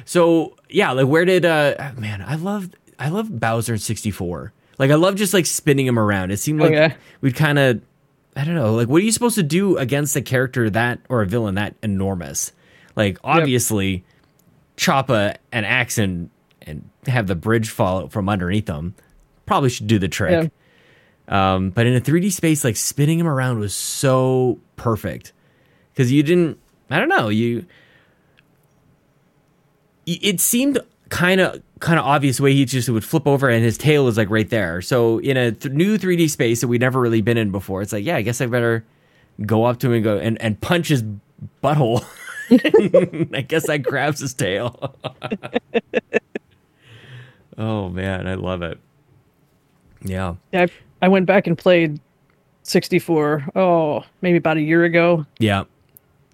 So 0.04 0.56
yeah, 0.68 0.92
like 0.92 1.06
where 1.06 1.24
did 1.24 1.44
uh 1.44 1.92
man? 1.96 2.22
I 2.22 2.34
love 2.36 2.70
I 2.98 3.08
love 3.08 3.38
Bowser 3.38 3.74
in 3.74 3.78
sixty 3.78 4.10
four. 4.10 4.52
Like 4.78 4.90
I 4.90 4.94
love 4.94 5.16
just 5.16 5.34
like 5.34 5.46
spinning 5.46 5.86
him 5.86 5.98
around. 5.98 6.30
It 6.30 6.38
seemed 6.38 6.60
like 6.60 6.72
Okay. 6.72 6.94
we'd 7.20 7.34
kind 7.36 7.58
of 7.58 7.80
I 8.36 8.44
don't 8.44 8.54
know. 8.54 8.74
Like 8.74 8.88
what 8.88 9.02
are 9.02 9.04
you 9.04 9.12
supposed 9.12 9.36
to 9.36 9.42
do 9.42 9.76
against 9.78 10.14
a 10.16 10.22
character 10.22 10.70
that 10.70 11.00
or 11.08 11.22
a 11.22 11.26
villain 11.26 11.56
that 11.56 11.74
enormous? 11.82 12.52
Like 12.96 13.18
obviously 13.24 14.04
chop 14.76 15.10
a, 15.10 15.36
an 15.52 15.64
axe 15.64 15.98
and 15.98 16.30
and 16.62 16.88
have 17.06 17.26
the 17.26 17.34
bridge 17.34 17.70
fall 17.70 18.02
out 18.02 18.12
from 18.12 18.28
underneath 18.28 18.66
them. 18.66 18.94
Probably 19.46 19.70
should 19.70 19.86
do 19.86 19.98
the 19.98 20.08
trick. 20.08 20.50
Um, 21.28 21.70
but 21.70 21.86
in 21.86 21.94
a 21.94 22.00
3D 22.00 22.32
space, 22.32 22.64
like 22.64 22.76
spinning 22.76 23.18
him 23.18 23.28
around 23.28 23.58
was 23.58 23.74
so 23.74 24.58
perfect 24.76 25.32
because 25.92 26.10
you 26.10 26.22
didn't. 26.22 26.58
I 26.90 26.98
don't 26.98 27.08
know. 27.08 27.28
You. 27.28 27.66
It 30.06 30.40
seemed 30.40 30.78
kind 31.10 31.40
of 31.40 31.62
kind 31.80 31.98
of 31.98 32.04
obvious 32.04 32.40
way 32.40 32.54
he 32.54 32.64
just 32.64 32.88
would 32.88 33.04
flip 33.04 33.26
over 33.26 33.48
and 33.48 33.64
his 33.64 33.78
tail 33.78 34.08
is 34.08 34.16
like 34.16 34.30
right 34.30 34.48
there. 34.48 34.80
So 34.80 35.18
in 35.18 35.36
a 35.36 35.52
th- 35.52 35.72
new 35.72 35.98
3D 35.98 36.30
space 36.30 36.60
that 36.60 36.68
we'd 36.68 36.80
never 36.80 37.00
really 37.00 37.20
been 37.20 37.36
in 37.36 37.50
before, 37.50 37.82
it's 37.82 37.92
like 37.92 38.04
yeah, 38.04 38.16
I 38.16 38.22
guess 38.22 38.40
I 38.40 38.46
better 38.46 38.84
go 39.44 39.64
up 39.64 39.78
to 39.80 39.88
him 39.88 39.94
and 39.94 40.04
go 40.04 40.16
and, 40.18 40.40
and 40.40 40.60
punch 40.60 40.88
his 40.88 41.04
butthole. 41.62 42.04
I 43.34 43.42
guess 43.42 43.66
that 43.66 43.82
grabs 43.82 44.20
his 44.20 44.32
tail. 44.32 44.94
oh 47.58 47.90
man, 47.90 48.26
I 48.26 48.34
love 48.34 48.62
it. 48.62 48.78
Yeah. 50.02 50.36
I 51.02 51.08
went 51.08 51.26
back 51.26 51.46
and 51.46 51.56
played 51.56 52.00
64. 52.62 53.48
Oh, 53.56 54.04
maybe 54.22 54.38
about 54.38 54.56
a 54.56 54.62
year 54.62 54.84
ago. 54.84 55.24
Yeah. 55.38 55.64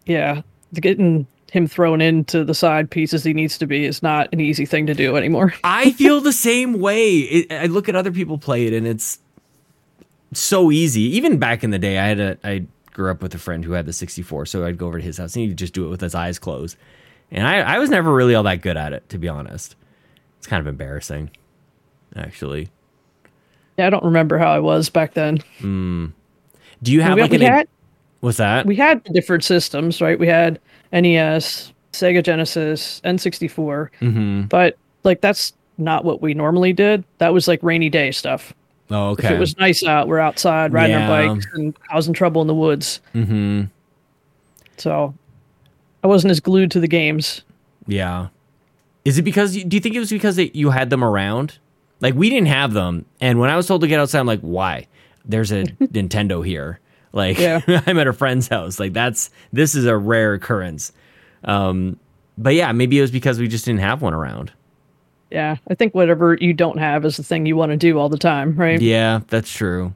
Yeah, 0.07 0.43
getting 0.75 1.27
him 1.51 1.67
thrown 1.69 2.01
into 2.01 2.45
the 2.45 2.55
side 2.55 2.91
pieces 2.91 3.23
he 3.23 3.33
needs 3.33 3.57
to 3.59 3.67
be 3.67 3.85
is 3.85 4.03
not 4.03 4.29
an 4.33 4.41
easy 4.41 4.67
thing 4.67 4.87
to 4.87 4.95
do 4.95 5.17
anymore. 5.17 5.55
I 5.65 5.93
feel 5.93 6.21
the 6.21 6.33
same 6.33 6.81
way. 6.81 7.19
It, 7.19 7.53
I 7.53 7.67
look 7.67 7.89
at 7.89 7.95
other 7.95 8.13
people 8.13 8.39
play 8.39 8.67
it, 8.67 8.73
and 8.73 8.87
it's 8.87 9.21
so 10.33 10.73
easy. 10.73 11.03
Even 11.03 11.39
back 11.39 11.63
in 11.63 11.71
the 11.71 11.79
day, 11.79 11.99
I 11.99 12.07
had 12.07 12.21
a 12.21 12.39
I 12.43 12.67
grew 12.93 13.11
up 13.11 13.23
with 13.23 13.35
a 13.35 13.39
friend 13.39 13.65
who 13.65 13.73
had 13.73 13.87
the 13.87 13.93
64, 13.93 14.47
so 14.47 14.65
I'd 14.65 14.79
go 14.79 14.87
over 14.87 14.99
to 14.99 15.05
his 15.05 15.19
house 15.19 15.35
and 15.37 15.45
he'd 15.45 15.57
just 15.57 15.75
do 15.75 15.87
it 15.87 15.91
with 15.91 16.01
his 16.01 16.15
eyes 16.15 16.39
closed. 16.39 16.77
And 17.31 17.47
I, 17.47 17.59
I 17.61 17.79
was 17.79 17.91
never 17.91 18.13
really 18.13 18.35
all 18.35 18.45
that 18.45 18.63
good 18.63 18.77
at 18.77 18.93
it, 18.93 19.09
to 19.09 19.19
be 19.19 19.29
honest. 19.29 19.75
It's 20.39 20.47
kind 20.47 20.61
of 20.61 20.67
embarrassing, 20.67 21.31
actually. 22.15 22.69
Yeah, 23.77 23.87
I 23.87 23.91
don't 23.91 24.05
remember 24.05 24.39
how 24.39 24.53
I 24.53 24.59
was 24.61 24.89
back 24.89 25.15
then. 25.15 25.39
Do 25.61 26.93
you 26.93 27.01
have 27.01 27.17
we, 27.17 27.23
like 27.23 27.31
we 27.31 27.37
an 27.39 27.43
had 27.43 27.69
what's 28.21 28.39
that? 28.39 28.67
we 28.67 28.77
had 28.77 29.03
different 29.05 29.45
systems, 29.45 30.01
right? 30.01 30.19
We 30.19 30.27
had 30.29 30.61
NES, 30.93 31.73
Sega 31.93 32.23
Genesis, 32.23 33.01
N64, 33.05 33.89
mm-hmm. 34.01 34.43
but 34.43 34.77
like 35.03 35.21
that's 35.21 35.53
not 35.79 36.05
what 36.05 36.23
we 36.23 36.35
normally 36.35 36.73
did. 36.73 37.05
That 37.19 37.33
was 37.33 37.49
like 37.49 37.61
rainy 37.63 37.89
day 37.91 38.11
stuff. 38.13 38.53
Oh, 38.91 39.13
If 39.13 39.21
okay. 39.21 39.35
it 39.35 39.41
was 39.41 39.57
nice 39.59 39.83
out, 39.83 40.09
we're 40.09 40.19
outside 40.21 40.73
riding 40.73 40.95
Yeah. 40.97 41.11
our 41.11 41.35
bikes, 41.35 41.47
and 41.55 41.77
I 41.91 41.97
was 41.97 42.07
in 42.07 42.13
trouble 42.13 42.43
in 42.43 42.47
the 42.49 42.55
woods. 42.55 43.01
mm-hmm. 43.15 43.63
So 44.77 45.15
I 46.03 46.07
wasn't 46.07 46.33
as 46.33 46.41
glued 46.41 46.71
to 46.73 46.81
the 46.81 46.89
games. 46.89 47.43
Yeah. 47.87 48.29
Is 49.05 49.19
it 49.19 49.23
because 49.23 49.57
you, 49.57 49.65
do 49.65 49.77
you 49.77 49.81
think 49.81 49.95
it 49.95 50.01
was 50.01 50.11
because 50.11 50.37
that 50.37 50.55
you 50.57 50.71
had 50.71 50.91
them 50.91 51.03
around? 51.05 51.59
Like 52.01 52.15
we 52.15 52.29
didn't 52.31 52.49
have 52.49 52.73
them, 52.73 53.05
and 53.21 53.39
when 53.41 53.51
I 53.51 53.57
was 53.57 53.67
told 53.67 53.81
to 53.83 53.87
get 53.87 54.01
outside, 54.01 54.21
I'm 54.21 54.27
like, 54.27 54.41
why? 54.41 54.87
There's 55.25 55.53
a 55.53 55.63
Nintendo 55.81 56.45
here. 56.47 56.81
Like 57.13 57.39
Yeah. 57.39 57.61
I'm 57.87 57.99
at 57.99 58.07
a 58.09 58.13
friend's 58.13 58.49
house. 58.49 58.79
Like 58.81 58.93
that's 58.93 59.31
this 59.53 59.75
is 59.75 59.87
a 59.87 59.97
rare 59.97 60.35
occurrence. 60.35 60.93
Um, 61.45 61.99
but 62.37 62.55
yeah, 62.55 62.73
maybe 62.73 62.99
it 62.99 63.03
was 63.03 63.11
because 63.11 63.39
we 63.39 63.47
just 63.49 63.65
didn't 63.65 63.81
have 63.81 64.03
one 64.03 64.13
around. 64.15 64.53
Yeah, 65.31 65.57
I 65.69 65.75
think 65.75 65.95
whatever 65.95 66.35
you 66.41 66.53
don't 66.53 66.79
have 66.79 67.05
is 67.05 67.17
the 67.17 67.23
thing 67.23 67.47
you 67.47 67.57
want 67.57 67.71
to 67.71 67.77
do 67.77 67.99
all 67.99 68.09
the 68.09 68.19
time, 68.19 68.55
right? 68.57 68.81
Yeah, 68.81 69.21
that's 69.29 69.53
true. 69.53 69.95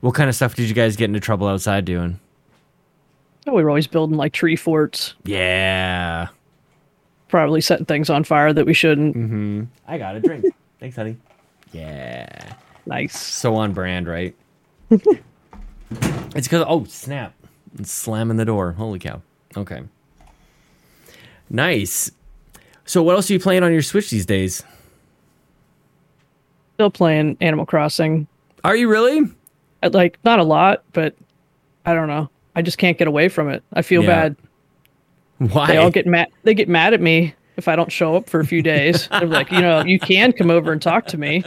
What 0.00 0.14
kind 0.14 0.28
of 0.28 0.34
stuff 0.36 0.54
did 0.54 0.68
you 0.68 0.74
guys 0.74 0.96
get 0.96 1.04
into 1.06 1.20
trouble 1.20 1.46
outside 1.48 1.84
doing? 1.84 2.18
Oh, 3.46 3.54
we 3.54 3.62
were 3.62 3.70
always 3.70 3.86
building 3.86 4.16
like 4.16 4.32
tree 4.32 4.56
forts, 4.56 5.14
Yeah. 5.24 6.28
probably 7.28 7.60
setting 7.60 7.86
things 7.86 8.10
on 8.10 8.24
fire 8.24 8.52
that 8.52 8.66
we 8.66 8.74
shouldn't. 8.74 9.16
Mm-hmm. 9.16 9.62
I 9.86 9.98
got 9.98 10.16
a 10.16 10.20
drink. 10.20 10.44
Thanks, 10.80 10.96
honey. 10.96 11.16
Yeah. 11.72 12.54
Nice. 12.86 13.18
So 13.20 13.54
on 13.56 13.72
brand, 13.72 14.08
right? 14.08 14.34
it's 14.90 16.46
because 16.48 16.64
oh 16.66 16.84
snap! 16.84 17.34
It's 17.78 17.92
slamming 17.92 18.36
the 18.38 18.44
door. 18.44 18.72
Holy 18.72 18.98
cow! 18.98 19.20
Okay, 19.56 19.82
nice. 21.50 22.10
So 22.86 23.02
what 23.02 23.16
else 23.16 23.28
are 23.28 23.34
you 23.34 23.40
playing 23.40 23.62
on 23.62 23.72
your 23.72 23.82
Switch 23.82 24.08
these 24.10 24.24
days? 24.24 24.62
Still 26.74 26.90
playing 26.90 27.36
Animal 27.40 27.66
Crossing. 27.66 28.26
Are 28.64 28.74
you 28.76 28.88
really? 28.88 29.22
Uh, 29.82 29.90
Like 29.92 30.18
not 30.24 30.38
a 30.38 30.44
lot, 30.44 30.84
but 30.92 31.14
I 31.84 31.92
don't 31.92 32.08
know. 32.08 32.30
I 32.56 32.62
just 32.62 32.78
can't 32.78 32.96
get 32.96 33.08
away 33.08 33.28
from 33.28 33.50
it. 33.50 33.62
I 33.74 33.82
feel 33.82 34.02
Yeah. 34.02 34.28
bad. 34.28 34.36
Why? 35.52 35.66
They 35.66 35.76
all 35.76 35.90
get 35.90 36.06
mad. 36.06 36.28
They 36.44 36.54
get 36.54 36.68
mad 36.68 36.94
at 36.94 37.00
me 37.00 37.34
if 37.58 37.68
I 37.68 37.76
don't 37.76 37.92
show 37.92 38.14
up 38.16 38.30
for 38.30 38.40
a 38.40 38.46
few 38.46 38.62
days. 38.62 39.06
They're 39.12 39.26
like, 39.26 39.50
you 39.52 39.60
know, 39.60 39.84
you 39.84 39.98
can 39.98 40.32
come 40.32 40.50
over 40.50 40.72
and 40.72 40.80
talk 40.80 41.06
to 41.08 41.18
me. 41.18 41.44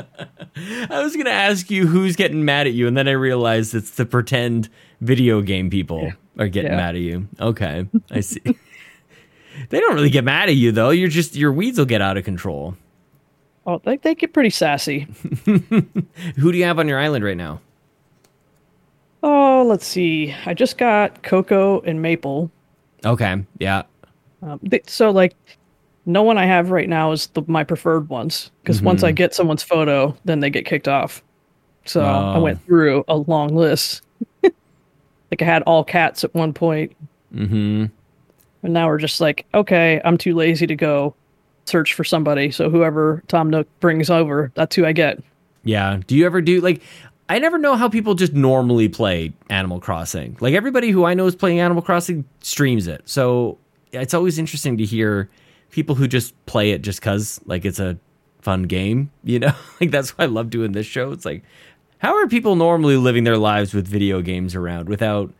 I 0.89 1.01
was 1.01 1.15
gonna 1.15 1.29
ask 1.31 1.71
you 1.71 1.87
who's 1.87 2.15
getting 2.15 2.45
mad 2.45 2.67
at 2.67 2.73
you, 2.73 2.85
and 2.87 2.95
then 2.95 3.07
I 3.07 3.11
realized 3.13 3.73
it's 3.73 3.91
the 3.91 4.05
pretend 4.05 4.69
video 4.99 5.41
game 5.41 5.69
people 5.71 6.11
are 6.37 6.47
getting 6.47 6.71
Yeah. 6.71 6.77
mad 6.77 6.95
at 6.95 7.01
you. 7.01 7.27
Okay, 7.39 7.87
I 8.11 8.19
see. 8.19 8.41
they 9.69 9.79
don't 9.79 9.95
really 9.95 10.09
get 10.11 10.23
mad 10.23 10.49
at 10.49 10.55
you 10.55 10.71
though. 10.71 10.91
You're 10.91 11.09
just 11.09 11.35
your 11.35 11.51
weeds 11.51 11.79
will 11.79 11.85
get 11.85 12.01
out 12.01 12.17
of 12.17 12.23
control. 12.25 12.75
Oh, 13.65 13.79
they, 13.85 13.97
they 13.97 14.15
get 14.15 14.33
pretty 14.33 14.49
sassy. 14.49 15.07
Who 15.45 16.51
do 16.51 16.57
you 16.57 16.63
have 16.65 16.79
on 16.79 16.87
your 16.87 16.99
island 16.99 17.23
right 17.23 17.37
now? 17.37 17.61
Oh, 19.23 19.63
let's 19.67 19.85
see. 19.85 20.33
I 20.45 20.53
just 20.55 20.77
got 20.79 21.21
Coco 21.21 21.79
and 21.81 22.01
Maple. 22.01 22.49
Okay, 23.05 23.43
yeah. 23.59 23.83
Um, 24.41 24.59
th- 24.67 24.89
so 24.89 25.11
like, 25.11 25.35
no 26.05 26.23
one 26.23 26.37
I 26.37 26.45
have 26.45 26.71
right 26.71 26.89
now 26.89 27.11
is 27.11 27.27
the, 27.27 27.43
my 27.47 27.63
preferred 27.63 28.09
ones 28.09 28.51
because 28.61 28.81
once 28.81 29.01
Mm-hmm. 29.01 29.07
I 29.07 29.11
get 29.11 29.35
someone's 29.35 29.63
photo, 29.63 30.15
then 30.25 30.39
they 30.39 30.49
get 30.49 30.65
kicked 30.65 30.87
off. 30.87 31.23
So 31.85 32.01
I 32.01 32.37
went 32.37 32.63
through 32.65 33.03
a 33.07 33.17
long 33.17 33.55
list. 33.55 34.01
Like 35.31 35.41
I 35.41 35.45
had 35.45 35.63
all 35.63 35.85
cats 35.85 36.25
at 36.25 36.35
one 36.35 36.51
point. 36.51 36.93
Mm-hmm. 37.33 37.85
And 38.63 38.73
now 38.73 38.87
we're 38.87 38.97
just 38.97 39.21
like, 39.21 39.45
okay, 39.53 40.01
I'm 40.03 40.17
too 40.17 40.35
lazy 40.35 40.67
to 40.67 40.75
go 40.75 41.15
search 41.65 41.93
for 41.93 42.03
somebody. 42.03 42.51
So 42.51 42.69
whoever 42.69 43.23
Tom 43.29 43.49
Nook 43.49 43.67
brings 43.79 44.09
over, 44.09 44.51
that's 44.55 44.75
who 44.75 44.85
I 44.85 44.91
get. 44.91 45.23
Yeah. 45.63 46.01
Do 46.05 46.15
you 46.17 46.25
ever 46.25 46.41
do 46.41 46.59
like 46.59 46.81
I 47.29 47.39
never 47.39 47.57
know 47.57 47.77
how 47.77 47.87
people 47.87 48.13
just 48.13 48.33
normally 48.33 48.89
play 48.89 49.31
Animal 49.49 49.79
Crossing. 49.79 50.35
Like 50.41 50.53
everybody 50.53 50.89
who 50.89 51.05
I 51.05 51.13
know 51.13 51.27
is 51.27 51.35
playing 51.35 51.61
Animal 51.61 51.81
Crossing 51.81 52.25
streams 52.41 52.87
it. 52.87 53.01
So 53.05 53.57
it's 53.93 54.13
always 54.13 54.37
interesting 54.37 54.77
to 54.79 54.83
hear 54.83 55.29
people 55.71 55.95
who 55.95 56.07
just 56.07 56.33
play 56.45 56.71
it 56.71 56.81
just 56.81 57.01
cuz 57.01 57.39
like 57.45 57.65
it's 57.65 57.79
a 57.79 57.97
fun 58.41 58.63
game, 58.63 59.11
you 59.23 59.39
know? 59.39 59.53
like 59.81 59.91
that's 59.91 60.11
why 60.17 60.25
I 60.25 60.27
love 60.27 60.49
doing 60.49 60.71
this 60.73 60.85
show. 60.85 61.11
It's 61.11 61.25
like 61.25 61.43
how 61.99 62.15
are 62.15 62.27
people 62.27 62.55
normally 62.55 62.97
living 62.97 63.23
their 63.23 63.37
lives 63.37 63.73
with 63.73 63.87
video 63.87 64.21
games 64.21 64.55
around 64.55 64.89
without 64.89 65.31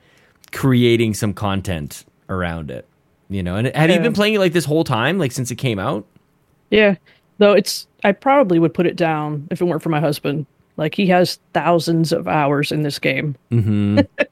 creating 0.52 1.14
some 1.14 1.34
content 1.34 2.06
around 2.30 2.70
it? 2.70 2.88
You 3.30 3.42
know, 3.42 3.56
and 3.56 3.68
have 3.76 3.90
you 3.90 4.00
been 4.00 4.14
playing 4.14 4.34
it 4.34 4.40
like 4.40 4.54
this 4.54 4.66
whole 4.66 4.84
time, 4.84 5.18
like 5.18 5.32
since 5.32 5.52
it 5.52 5.56
came 5.56 5.80
out? 5.80 6.06
Yeah. 6.70 6.96
Though 7.38 7.54
it's, 7.54 7.88
I 8.04 8.12
probably 8.12 8.60
would 8.60 8.74
put 8.74 8.86
it 8.86 8.98
down 8.98 9.48
if 9.50 9.62
it 9.62 9.66
weren't 9.66 9.82
for 9.82 9.90
my 9.90 10.02
husband. 10.02 10.46
Like 10.76 10.96
he 10.96 11.08
has 11.08 11.40
thousands 11.54 12.12
of 12.12 12.28
hours 12.28 12.72
in 12.72 12.84
this 12.84 13.00
game. 13.00 13.36
Mm-hmm. 13.52 14.00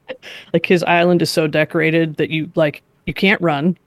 Like 0.52 0.66
his 0.66 0.84
island 0.84 1.22
is 1.22 1.30
so 1.30 1.48
decorated 1.48 2.18
that 2.18 2.30
you 2.30 2.52
like 2.56 2.84
you 3.06 3.14
can't 3.14 3.42
run. 3.42 3.78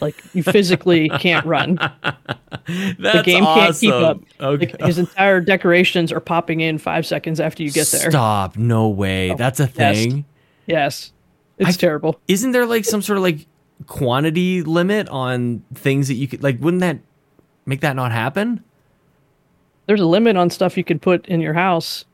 Like 0.00 0.14
you 0.34 0.42
physically 0.42 1.08
can't 1.08 1.44
run. 1.46 1.76
That's 2.98 3.22
game 3.22 3.44
can't 3.44 3.76
keep 3.76 3.92
up. 3.92 4.20
Okay. 4.40 4.66
Like, 4.66 4.80
his 4.82 4.98
entire 4.98 5.40
decorations 5.40 6.12
are 6.12 6.20
popping 6.20 6.60
in 6.60 6.78
five 6.78 7.06
seconds 7.06 7.40
after 7.40 7.62
you 7.62 7.70
get 7.70 7.88
there. 7.88 8.10
Stop! 8.10 8.56
No 8.56 8.88
way. 8.88 9.30
Oh, 9.30 9.36
That's 9.36 9.60
a 9.60 9.70
yes. 9.74 9.96
thing. 9.96 10.24
Yes. 10.66 11.12
It's 11.58 11.70
I- 11.70 11.80
terrible. 11.80 12.20
Isn't 12.28 12.52
there 12.52 12.66
like 12.66 12.84
some 12.84 13.02
sort 13.02 13.16
of 13.16 13.22
like 13.22 13.46
quantity 13.86 14.62
limit 14.62 15.08
on 15.08 15.62
things 15.74 16.08
that 16.08 16.14
you 16.14 16.28
could 16.28 16.42
like? 16.42 16.60
Wouldn't 16.60 16.80
that 16.80 16.98
make 17.64 17.80
that 17.80 17.96
not 17.96 18.12
happen? 18.12 18.62
There's 19.86 20.00
a 20.00 20.06
limit 20.06 20.36
on 20.36 20.50
stuff 20.50 20.76
you 20.76 20.84
can 20.84 20.98
put 20.98 21.26
in 21.26 21.40
your 21.40 21.54
house. 21.54 22.04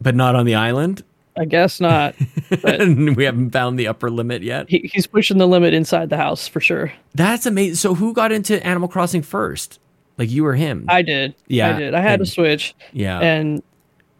But 0.00 0.14
not 0.16 0.34
on 0.34 0.46
the 0.46 0.56
island. 0.56 1.04
I 1.36 1.44
guess 1.44 1.80
not. 1.80 2.14
We 2.60 3.24
haven't 3.24 3.50
found 3.50 3.78
the 3.78 3.88
upper 3.88 4.10
limit 4.10 4.42
yet. 4.42 4.68
he, 4.68 4.90
he's 4.92 5.06
pushing 5.06 5.38
the 5.38 5.46
limit 5.48 5.72
inside 5.72 6.10
the 6.10 6.18
house 6.18 6.46
for 6.46 6.60
sure. 6.60 6.92
That's 7.14 7.46
amazing. 7.46 7.76
So 7.76 7.94
who 7.94 8.12
got 8.12 8.30
into 8.30 8.64
Animal 8.66 8.88
Crossing 8.88 9.22
first? 9.22 9.80
Like 10.18 10.30
you 10.30 10.44
or 10.44 10.54
him? 10.54 10.84
I 10.88 11.00
did. 11.00 11.34
Yeah, 11.46 11.74
I 11.74 11.78
did. 11.78 11.94
I 11.94 12.00
had 12.00 12.20
and- 12.20 12.22
a 12.22 12.26
Switch. 12.26 12.74
yeah. 12.92 13.18
and 13.20 13.62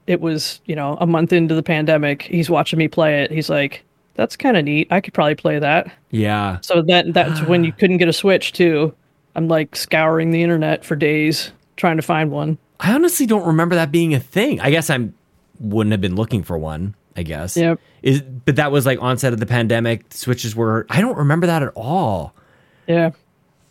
it 0.06 0.20
was 0.20 0.60
you 0.64 0.74
know 0.74 0.96
a 1.00 1.06
month 1.06 1.32
into 1.32 1.54
the 1.54 1.62
pandemic 1.62 2.22
he's 2.22 2.50
watching 2.50 2.76
me 2.78 2.88
play 2.88 3.22
it 3.22 3.30
he's 3.30 3.48
like 3.48 3.84
that's 4.14 4.36
kind 4.36 4.56
of 4.56 4.64
neat 4.64 4.88
i 4.90 5.00
could 5.00 5.14
probably 5.14 5.36
play 5.36 5.60
that 5.60 5.92
yeah. 6.10 6.58
so 6.60 6.82
that 6.82 7.12
that's 7.14 7.40
when 7.42 7.62
you 7.62 7.72
couldn't 7.78 7.98
get 7.98 8.08
a 8.08 8.12
switch 8.12 8.52
too 8.52 8.92
i'm 9.36 9.46
like 9.46 9.76
scouring 9.76 10.32
the 10.32 10.42
internet 10.42 10.84
for 10.84 10.96
days 10.96 11.52
trying 11.76 11.96
to 11.96 12.02
find 12.02 12.32
one 12.32 12.58
I 12.80 12.94
honestly 12.94 13.26
don't 13.26 13.46
remember 13.46 13.76
that 13.76 13.92
being 13.92 14.12
a 14.12 14.18
thing. 14.18 14.58
I 14.60 14.70
guess 14.72 14.90
I 14.90 15.08
wouldn't 15.60 15.92
have 15.92 16.00
been 16.00 16.16
looking 16.16 16.42
for 16.42 16.58
one. 16.58 16.96
I 17.16 17.22
guess. 17.22 17.56
Yep. 17.56 17.78
Is 18.02 18.22
but 18.22 18.56
that 18.56 18.72
was 18.72 18.86
like 18.86 19.00
onset 19.02 19.32
of 19.32 19.40
the 19.40 19.46
pandemic. 19.46 20.04
Switches 20.10 20.56
were. 20.56 20.86
I 20.88 21.00
don't 21.00 21.16
remember 21.18 21.46
that 21.46 21.62
at 21.62 21.72
all. 21.76 22.34
yeah 22.86 23.10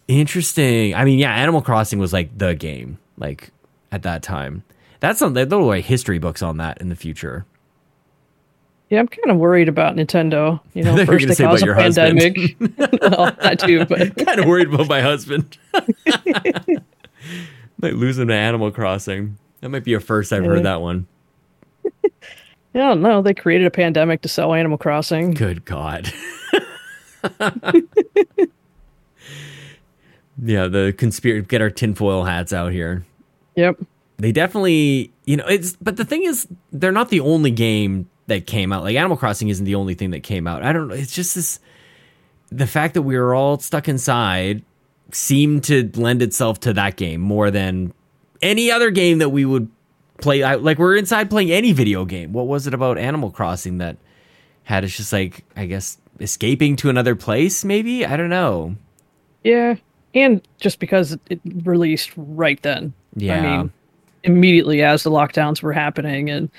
Interesting. 0.08 0.94
I 0.94 1.06
mean, 1.06 1.20
yeah, 1.20 1.34
Animal 1.34 1.62
Crossing 1.62 1.98
was 2.00 2.12
like 2.12 2.38
the 2.38 2.54
game, 2.54 2.98
like 3.18 3.52
at 3.92 4.04
that 4.04 4.22
time. 4.24 4.64
That's 5.00 5.20
something. 5.20 5.48
Like 5.50 5.86
history 5.86 6.20
books 6.20 6.42
on 6.42 6.58
that 6.58 6.82
in 6.82 6.90
the 6.90 6.96
future. 6.96 7.46
yeah 8.90 9.00
i'm 9.00 9.08
kind 9.08 9.32
of 9.32 9.38
worried 9.38 9.70
about 9.70 9.96
nintendo 9.96 10.60
you 10.74 10.84
know 10.84 10.98
first 11.06 11.26
they 11.28 11.36
caused 11.36 11.66
a 11.66 11.74
pandemic 11.74 12.36
well 12.60 13.32
that 13.42 13.58
too 13.60 13.86
but 13.86 14.18
kind 14.18 14.40
of 14.40 14.46
worried 14.46 14.68
about 14.68 14.90
my 14.90 15.00
husband. 15.02 15.58
might 17.82 17.96
lose 17.96 18.20
him 18.20 18.28
to 18.28 18.34
Animal 18.34 18.72
Crossing. 18.72 19.38
That 19.62 19.70
might 19.70 19.84
be 19.84 19.94
a 19.94 20.00
first 20.00 20.34
I've 20.34 20.46
heard 20.46 20.64
that 20.64 20.82
one. 20.82 21.08
Yeah, 22.74 22.94
no. 22.94 23.22
They 23.22 23.34
created 23.34 23.68
a 23.68 23.72
pandemic 23.72 24.22
to 24.22 24.28
sell 24.30 24.54
Animal 24.54 24.78
Crossing. 24.78 25.32
Good 25.32 25.66
God. 25.66 26.12
yeah, 30.42 30.68
the 30.68 30.94
conspiracy. 30.98 31.46
Get 31.48 31.62
our 31.62 31.70
tinfoil 31.70 32.24
hats 32.24 32.54
out 32.54 32.72
here. 32.72 33.06
Yep. 33.56 33.80
They 34.18 34.32
definitely, 34.32 35.12
you 35.26 35.38
know, 35.38 35.46
it's. 35.48 35.76
But 35.82 35.98
the 35.98 36.06
thing 36.06 36.24
is, 36.24 36.48
they're 36.72 36.92
not 36.92 37.10
the 37.10 37.20
only 37.20 37.52
game 37.52 38.10
that 38.28 38.48
came 38.48 38.72
out. 38.72 38.84
Like 38.84 38.96
Animal 38.96 39.18
Crossing 39.18 39.50
isn't 39.50 39.66
the 39.66 39.76
only 39.76 39.94
thing 39.94 40.12
that 40.12 40.22
came 40.22 40.48
out. 40.48 40.64
I 40.64 40.72
don't 40.72 40.88
know. 40.88 40.96
It's 40.96 41.14
just 41.14 41.36
this. 41.36 41.60
The 42.50 42.68
fact 42.68 42.94
that 42.96 43.02
we 43.02 43.18
were 43.18 43.34
all 43.34 43.60
stuck 43.60 43.88
inside 43.88 44.64
seemed 45.12 45.64
to 45.66 45.90
lend 45.96 46.22
itself 46.22 46.60
to 46.62 46.74
that 46.74 46.96
game 46.96 47.22
more 47.22 47.52
than 47.52 47.94
any 48.42 48.72
other 48.72 48.92
game 48.92 49.20
that 49.20 49.30
we 49.30 49.46
would 49.46 49.70
play. 50.22 50.44
I, 50.44 50.56
like 50.56 50.78
we're 50.78 50.96
inside 50.96 51.30
playing 51.30 51.52
any 51.52 51.72
video 51.74 52.06
game. 52.06 52.34
What 52.34 52.48
was 52.48 52.68
it 52.68 52.74
about 52.74 52.98
Animal 52.98 53.32
Crossing 53.32 53.78
that 53.80 53.98
had 54.64 54.84
us 54.84 54.96
just 54.96 55.12
like, 55.12 55.44
I 55.56 55.66
guess, 55.66 55.98
escaping 56.20 56.76
to 56.78 56.90
another 56.90 57.16
place? 57.16 57.66
Maybe 57.66 58.06
I 58.06 58.16
don't 58.18 58.30
know. 58.30 58.76
Yeah. 59.44 59.76
And 60.14 60.42
just 60.60 60.80
because 60.80 61.18
it 61.30 61.40
released 61.64 62.12
right 62.16 62.62
then. 62.62 62.94
Yeah. 63.16 63.38
I 63.38 63.58
mean, 63.58 63.74
immediately 64.24 64.84
as 64.84 65.04
the 65.04 65.10
lockdowns 65.12 65.62
were 65.64 65.74
happening. 65.74 66.30
And 66.30 66.50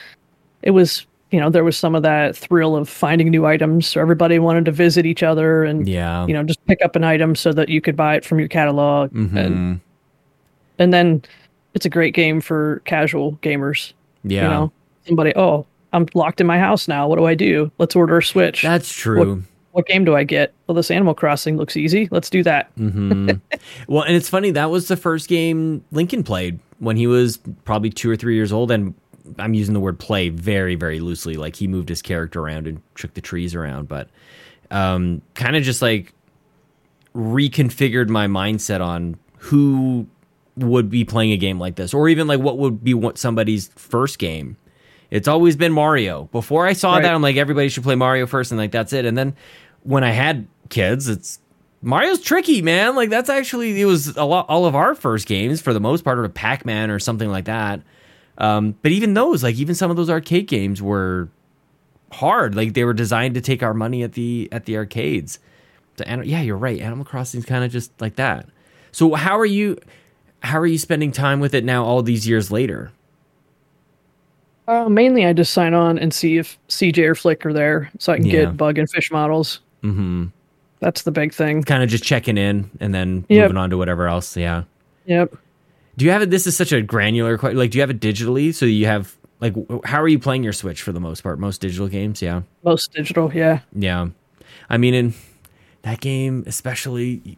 it 0.62 0.70
was, 0.72 1.06
you 1.30 1.38
know, 1.38 1.48
there 1.50 1.64
was 1.64 1.76
some 1.76 1.94
of 1.94 2.02
that 2.02 2.36
thrill 2.36 2.76
of 2.76 2.88
finding 2.88 3.28
new 3.30 3.46
items. 3.46 3.86
So 3.86 4.00
everybody 4.00 4.38
wanted 4.38 4.64
to 4.64 4.72
visit 4.72 5.06
each 5.06 5.22
other 5.22 5.64
and, 5.64 5.86
Yeah. 5.88 6.26
you 6.26 6.34
know, 6.34 6.42
just 6.42 6.64
pick 6.66 6.82
up 6.82 6.96
an 6.96 7.04
item 7.04 7.34
so 7.36 7.52
that 7.52 7.68
you 7.68 7.80
could 7.80 7.96
buy 7.96 8.16
it 8.16 8.24
from 8.24 8.38
your 8.38 8.48
catalog. 8.48 9.12
Mhm. 9.12 9.36
And, 9.36 9.80
and 10.78 10.92
then 10.92 11.22
it's 11.74 11.86
a 11.86 11.90
great 11.90 12.14
game 12.14 12.40
for 12.40 12.82
casual 12.84 13.32
gamers. 13.42 13.92
yeah. 14.24 14.42
You 14.42 14.48
know, 14.48 14.72
somebody, 15.06 15.32
oh, 15.36 15.66
I'm 15.92 16.06
locked 16.14 16.40
in 16.40 16.46
my 16.46 16.58
house 16.58 16.88
now. 16.88 17.08
What 17.08 17.16
do 17.16 17.26
I 17.26 17.34
do? 17.34 17.70
Let's 17.78 17.94
order 17.94 18.18
a 18.18 18.22
Switch. 18.22 18.62
That's 18.62 18.92
true. 18.92 19.42
what 19.72 19.86
game 19.86 20.04
do 20.04 20.16
I 20.16 20.24
get? 20.24 20.54
Well, 20.66 20.74
this 20.74 20.90
Animal 20.90 21.14
Crossing 21.14 21.56
looks 21.56 21.76
easy. 21.76 22.08
Let's 22.10 22.30
do 22.30 22.42
that. 22.44 22.74
mm-hmm. 22.76 23.32
well, 23.88 24.02
and 24.02 24.16
it's 24.16 24.28
funny 24.28 24.50
that 24.52 24.70
was 24.70 24.88
the 24.88 24.96
first 24.96 25.28
game 25.28 25.84
Lincoln 25.92 26.22
played 26.22 26.58
when 26.78 26.96
he 26.96 27.06
was 27.06 27.38
probably 27.64 27.90
two 27.90 28.10
or 28.10 28.16
three 28.16 28.34
years 28.34 28.52
old, 28.52 28.70
and 28.70 28.94
I'm 29.38 29.54
using 29.54 29.74
the 29.74 29.80
word 29.80 29.98
play 29.98 30.30
very, 30.30 30.74
very 30.74 31.00
loosely. 31.00 31.34
Like 31.34 31.56
he 31.56 31.68
moved 31.68 31.88
his 31.88 32.02
character 32.02 32.40
around 32.40 32.66
and 32.66 32.82
shook 32.96 33.14
the 33.14 33.20
trees 33.20 33.54
around, 33.54 33.88
but 33.88 34.08
um, 34.70 35.22
kind 35.34 35.56
of 35.56 35.62
just 35.62 35.82
like 35.82 36.12
reconfigured 37.14 38.08
my 38.08 38.26
mindset 38.26 38.80
on 38.80 39.16
who 39.36 40.06
would 40.56 40.90
be 40.90 41.04
playing 41.04 41.32
a 41.32 41.36
game 41.36 41.58
like 41.58 41.76
this, 41.76 41.94
or 41.94 42.08
even 42.08 42.26
like 42.26 42.40
what 42.40 42.58
would 42.58 42.82
be 42.84 42.94
what 42.94 43.18
somebody's 43.18 43.68
first 43.76 44.18
game. 44.18 44.56
It's 45.10 45.28
always 45.28 45.56
been 45.56 45.72
Mario. 45.72 46.24
Before 46.32 46.66
I 46.66 46.72
saw 46.72 46.94
Right. 46.94 47.02
that, 47.02 47.14
I'm 47.14 47.22
like 47.22 47.36
everybody 47.36 47.68
should 47.68 47.82
play 47.82 47.94
Mario 47.94 48.26
first, 48.26 48.50
and 48.50 48.58
like 48.58 48.70
that's 48.72 48.92
it. 48.92 49.04
And 49.04 49.16
then 49.16 49.34
when 49.82 50.04
I 50.04 50.10
had 50.10 50.46
kids, 50.68 51.08
it's 51.08 51.38
Mario's 51.82 52.20
tricky, 52.20 52.62
man. 52.62 52.94
Like 52.96 53.10
that's 53.10 53.28
actually 53.28 53.80
it 53.80 53.84
was 53.86 54.16
a 54.16 54.24
lot 54.24 54.46
all 54.48 54.66
of 54.66 54.74
our 54.74 54.94
first 54.94 55.26
games 55.26 55.60
for 55.60 55.72
the 55.72 55.80
most 55.80 56.04
part, 56.04 56.18
or 56.18 56.28
Pac 56.28 56.64
Man 56.64 56.90
or 56.90 56.98
something 56.98 57.28
like 57.30 57.46
that. 57.46 57.80
Um, 58.38 58.74
but 58.82 58.92
even 58.92 59.14
those, 59.14 59.42
like 59.42 59.56
even 59.56 59.74
some 59.74 59.90
of 59.90 59.96
those 59.96 60.08
arcade 60.10 60.46
games 60.46 60.80
were 60.80 61.28
hard. 62.10 62.54
Like 62.54 62.74
they 62.74 62.84
were 62.84 62.94
designed 62.94 63.34
to 63.34 63.40
take 63.40 63.62
our 63.62 63.74
money 63.74 64.02
at 64.02 64.12
the 64.12 64.48
at 64.52 64.64
the 64.66 64.76
arcades. 64.76 65.38
So, 65.98 66.04
yeah, 66.22 66.40
you're 66.40 66.56
right. 66.56 66.80
Animal 66.80 67.04
Crossing's 67.04 67.44
kind 67.44 67.64
of 67.64 67.70
just 67.70 67.92
like 68.00 68.16
that. 68.16 68.48
So 68.92 69.14
how 69.14 69.38
are 69.38 69.44
you? 69.46 69.76
How 70.42 70.58
are 70.58 70.66
you 70.66 70.78
spending 70.78 71.12
time 71.12 71.40
with 71.40 71.54
it 71.54 71.64
now, 71.64 71.84
all 71.84 72.02
these 72.02 72.26
years 72.28 72.50
later? 72.50 72.90
Uh, 74.68 74.88
mainly, 74.88 75.26
I 75.26 75.32
just 75.32 75.52
sign 75.52 75.74
on 75.74 75.98
and 75.98 76.12
see 76.14 76.38
if 76.38 76.58
CJ 76.68 76.98
or 77.06 77.14
Flick 77.14 77.44
are 77.44 77.52
there, 77.52 77.90
so 77.98 78.12
I 78.12 78.16
can 78.16 78.26
Yeah. 78.26 78.32
get 78.32 78.56
bug 78.56 78.78
and 78.78 78.88
fish 78.90 79.10
models. 79.10 79.60
Mm-hmm. 79.82 80.26
That's 80.80 81.02
the 81.02 81.10
big 81.10 81.32
thing. 81.34 81.62
Kind 81.62 81.82
of 81.82 81.88
just 81.88 82.04
checking 82.04 82.36
in 82.38 82.70
and 82.80 82.94
then 82.94 83.24
Yep. 83.28 83.42
moving 83.42 83.56
on 83.56 83.70
to 83.70 83.76
whatever 83.76 84.06
else. 84.08 84.36
Yeah. 84.36 84.64
Yep. 85.06 85.36
Do 85.96 86.04
you 86.04 86.10
have 86.10 86.22
it? 86.22 86.30
This 86.30 86.46
is 86.46 86.56
such 86.56 86.72
a 86.72 86.80
granular 86.80 87.36
question. 87.38 87.58
Like, 87.58 87.70
do 87.70 87.78
you 87.78 87.82
have 87.82 87.90
it 87.90 88.00
digitally? 88.00 88.54
So 88.54 88.66
you 88.66 88.86
have 88.86 89.16
like, 89.40 89.54
how 89.84 90.00
are 90.00 90.08
you 90.08 90.18
playing 90.20 90.44
your 90.44 90.52
Switch 90.52 90.80
for 90.82 90.92
the 90.92 91.00
most 91.00 91.22
part? 91.22 91.38
Most 91.40 91.60
digital 91.60 91.88
games, 91.88 92.22
yeah, 92.22 92.42
Most 92.64 92.92
digital, 92.92 93.32
yeah. 93.34 93.60
yeah. 93.74 94.06
I 94.70 94.78
mean, 94.78 94.94
in 94.94 95.14
that 95.82 96.00
game, 96.00 96.44
especially, 96.46 97.36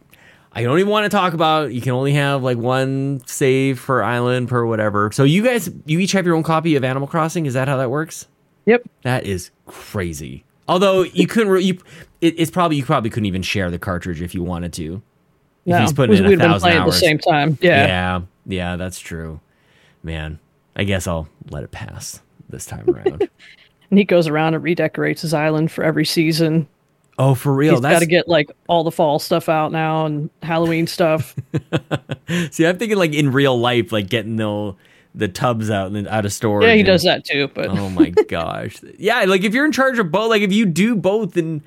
I 0.55 0.63
don't 0.63 0.79
even 0.79 0.89
want 0.89 1.03
to 1.03 1.09
talk 1.09 1.33
about. 1.33 1.73
You 1.73 1.81
can 1.81 1.91
only 1.91 2.13
have 2.13 2.41
like 2.41 2.57
one 2.57 3.21
save 3.25 3.81
per 3.81 4.01
island 4.01 4.47
per 4.47 4.65
whatever. 4.65 5.11
So 5.11 5.25
you 5.25 5.43
guys, 5.43 5.69
you 5.85 5.99
each 5.99 6.13
have 6.13 6.25
your 6.25 6.35
own 6.35 6.43
copy 6.43 6.75
of 6.75 6.83
Animal 6.83 7.07
Crossing. 7.09 7.45
Is 7.45 7.55
that 7.55 7.67
how 7.67 7.75
that 7.77 7.91
works? 7.91 8.27
Yep. 8.65 8.83
That 9.03 9.25
is 9.25 9.51
crazy. 9.67 10.45
Although 10.67 11.03
you 11.03 11.27
couldn't, 11.27 11.51
re- 11.51 11.63
you 11.63 11.77
it, 12.21 12.39
it's 12.39 12.49
probably 12.49 12.77
you 12.77 12.85
probably 12.85 13.09
couldn't 13.09 13.25
even 13.27 13.41
share 13.41 13.69
the 13.69 13.77
cartridge 13.77 14.21
if 14.21 14.33
you 14.33 14.43
wanted 14.43 14.71
to. 14.73 15.01
If 15.65 15.71
No, 15.71 15.81
he's 15.81 15.93
putting 15.93 16.17
in 16.17 16.25
a 16.25 16.37
thousand 16.37 16.61
playing 16.61 16.81
at 16.81 16.85
the 16.85 16.91
same 16.93 17.19
time. 17.19 17.57
Yeah. 17.61 17.85
yeah, 17.85 18.21
yeah, 18.45 18.75
that's 18.77 18.99
true. 18.99 19.41
Man, 20.03 20.39
I 20.75 20.85
guess 20.85 21.05
I'll 21.05 21.27
let 21.49 21.63
it 21.63 21.71
pass 21.71 22.21
this 22.49 22.65
time 22.65 22.89
around. 22.89 23.27
and 23.89 23.99
he 23.99 24.05
goes 24.05 24.27
around 24.27 24.53
and 24.53 24.63
redecorates 24.63 25.21
his 25.21 25.33
island 25.33 25.71
for 25.71 25.83
every 25.83 26.05
season. 26.05 26.67
Oh, 27.17 27.33
for 27.35 27.53
real? 27.53 27.73
He's 27.73 27.81
got 27.81 27.99
to 27.99 28.05
get 28.05 28.27
like 28.27 28.51
all 28.67 28.83
the 28.83 28.91
fall 28.91 29.19
stuff 29.19 29.47
out 29.47 29.71
now 29.71 30.05
and 30.05 30.29
Halloween 30.43 30.85
stuff. 30.87 31.35
See, 32.51 32.65
I'm 32.65 32.77
thinking 32.77 32.97
like 32.97 33.13
in 33.13 33.31
real 33.31 33.57
life, 33.59 33.91
like 33.91 34.09
getting 34.09 34.35
the 34.35 34.73
the 35.13 35.29
tubs 35.29 35.69
out 35.69 35.91
and 35.93 36.07
out 36.09 36.25
of 36.25 36.33
storage. 36.33 36.65
yeah, 36.67 36.73
he 36.73 36.79
and- 36.81 36.87
does 36.87 37.03
that 37.03 37.23
too. 37.23 37.49
But 37.53 37.67
Oh 37.69 37.89
my 37.89 38.09
gosh. 38.27 38.77
Yeah, 38.97 39.23
like 39.25 39.43
if 39.43 39.53
you're 39.53 39.65
in 39.65 39.71
charge 39.71 39.97
of 39.99 40.11
both, 40.11 40.29
like 40.29 40.41
if 40.41 40.51
you 40.51 40.65
do 40.65 40.95
both 40.95 41.37
in 41.37 41.63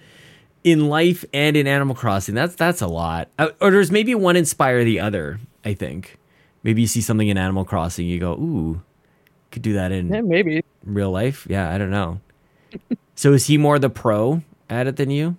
in 0.65 0.89
life 0.89 1.25
and 1.33 1.57
in 1.57 1.67
Animal 1.67 1.95
Crossing, 1.95 2.35
that's 2.35 2.55
that's 2.55 2.83
a 2.83 2.87
lot. 2.87 3.29
Uh, 3.39 3.49
Or 3.61 3.71
there's 3.71 3.91
maybe 3.91 4.15
one 4.15 4.37
inspire 4.37 4.85
the 4.85 5.01
other. 5.01 5.41
I 5.65 5.73
think 5.73 6.19
maybe 6.63 6.83
you 6.83 6.87
see 6.87 7.01
something 7.01 7.29
in 7.29 7.39
Animal 7.39 7.65
Crossing, 7.65 8.07
you 8.07 8.19
go, 8.21 8.33
ooh, 8.33 8.83
could 9.51 9.63
do 9.63 9.73
that 9.75 9.93
in 9.93 10.09
yeah, 10.13 10.21
maybe. 10.21 10.63
real 10.85 11.11
life. 11.11 11.47
Yeah, 11.49 11.73
I 11.73 11.79
don't 11.79 11.91
know. 11.91 12.21
so 13.15 13.33
is 13.33 13.47
he 13.47 13.57
more 13.57 13.79
the 13.79 13.89
pro 13.89 14.43
at 14.71 14.87
it 14.87 14.97
than 14.97 15.11
you, 15.11 15.37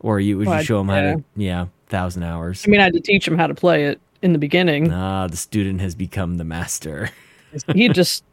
or 0.00 0.20
you 0.20 0.38
would 0.38 0.46
Well, 0.46 0.58
you 0.58 0.64
show 0.64 0.80
him 0.80 0.88
how 0.88 0.96
yeah. 0.96 1.14
to? 1.14 1.24
Yeah, 1.36 1.66
thousand 1.88 2.22
hours. 2.24 2.64
I 2.66 2.70
mean, 2.70 2.80
I 2.80 2.84
had 2.84 2.94
to 2.94 3.00
teach 3.00 3.26
him 3.26 3.36
how 3.36 3.46
to 3.46 3.54
play 3.54 3.84
it 3.84 4.00
in 4.22 4.32
the 4.32 4.38
beginning. 4.38 4.92
Ah, 4.92 5.26
the 5.26 5.36
student 5.36 5.80
has 5.80 5.94
become 5.94 6.36
the 6.36 6.44
master. 6.44 7.10
he 7.74 7.88
just 7.88 8.24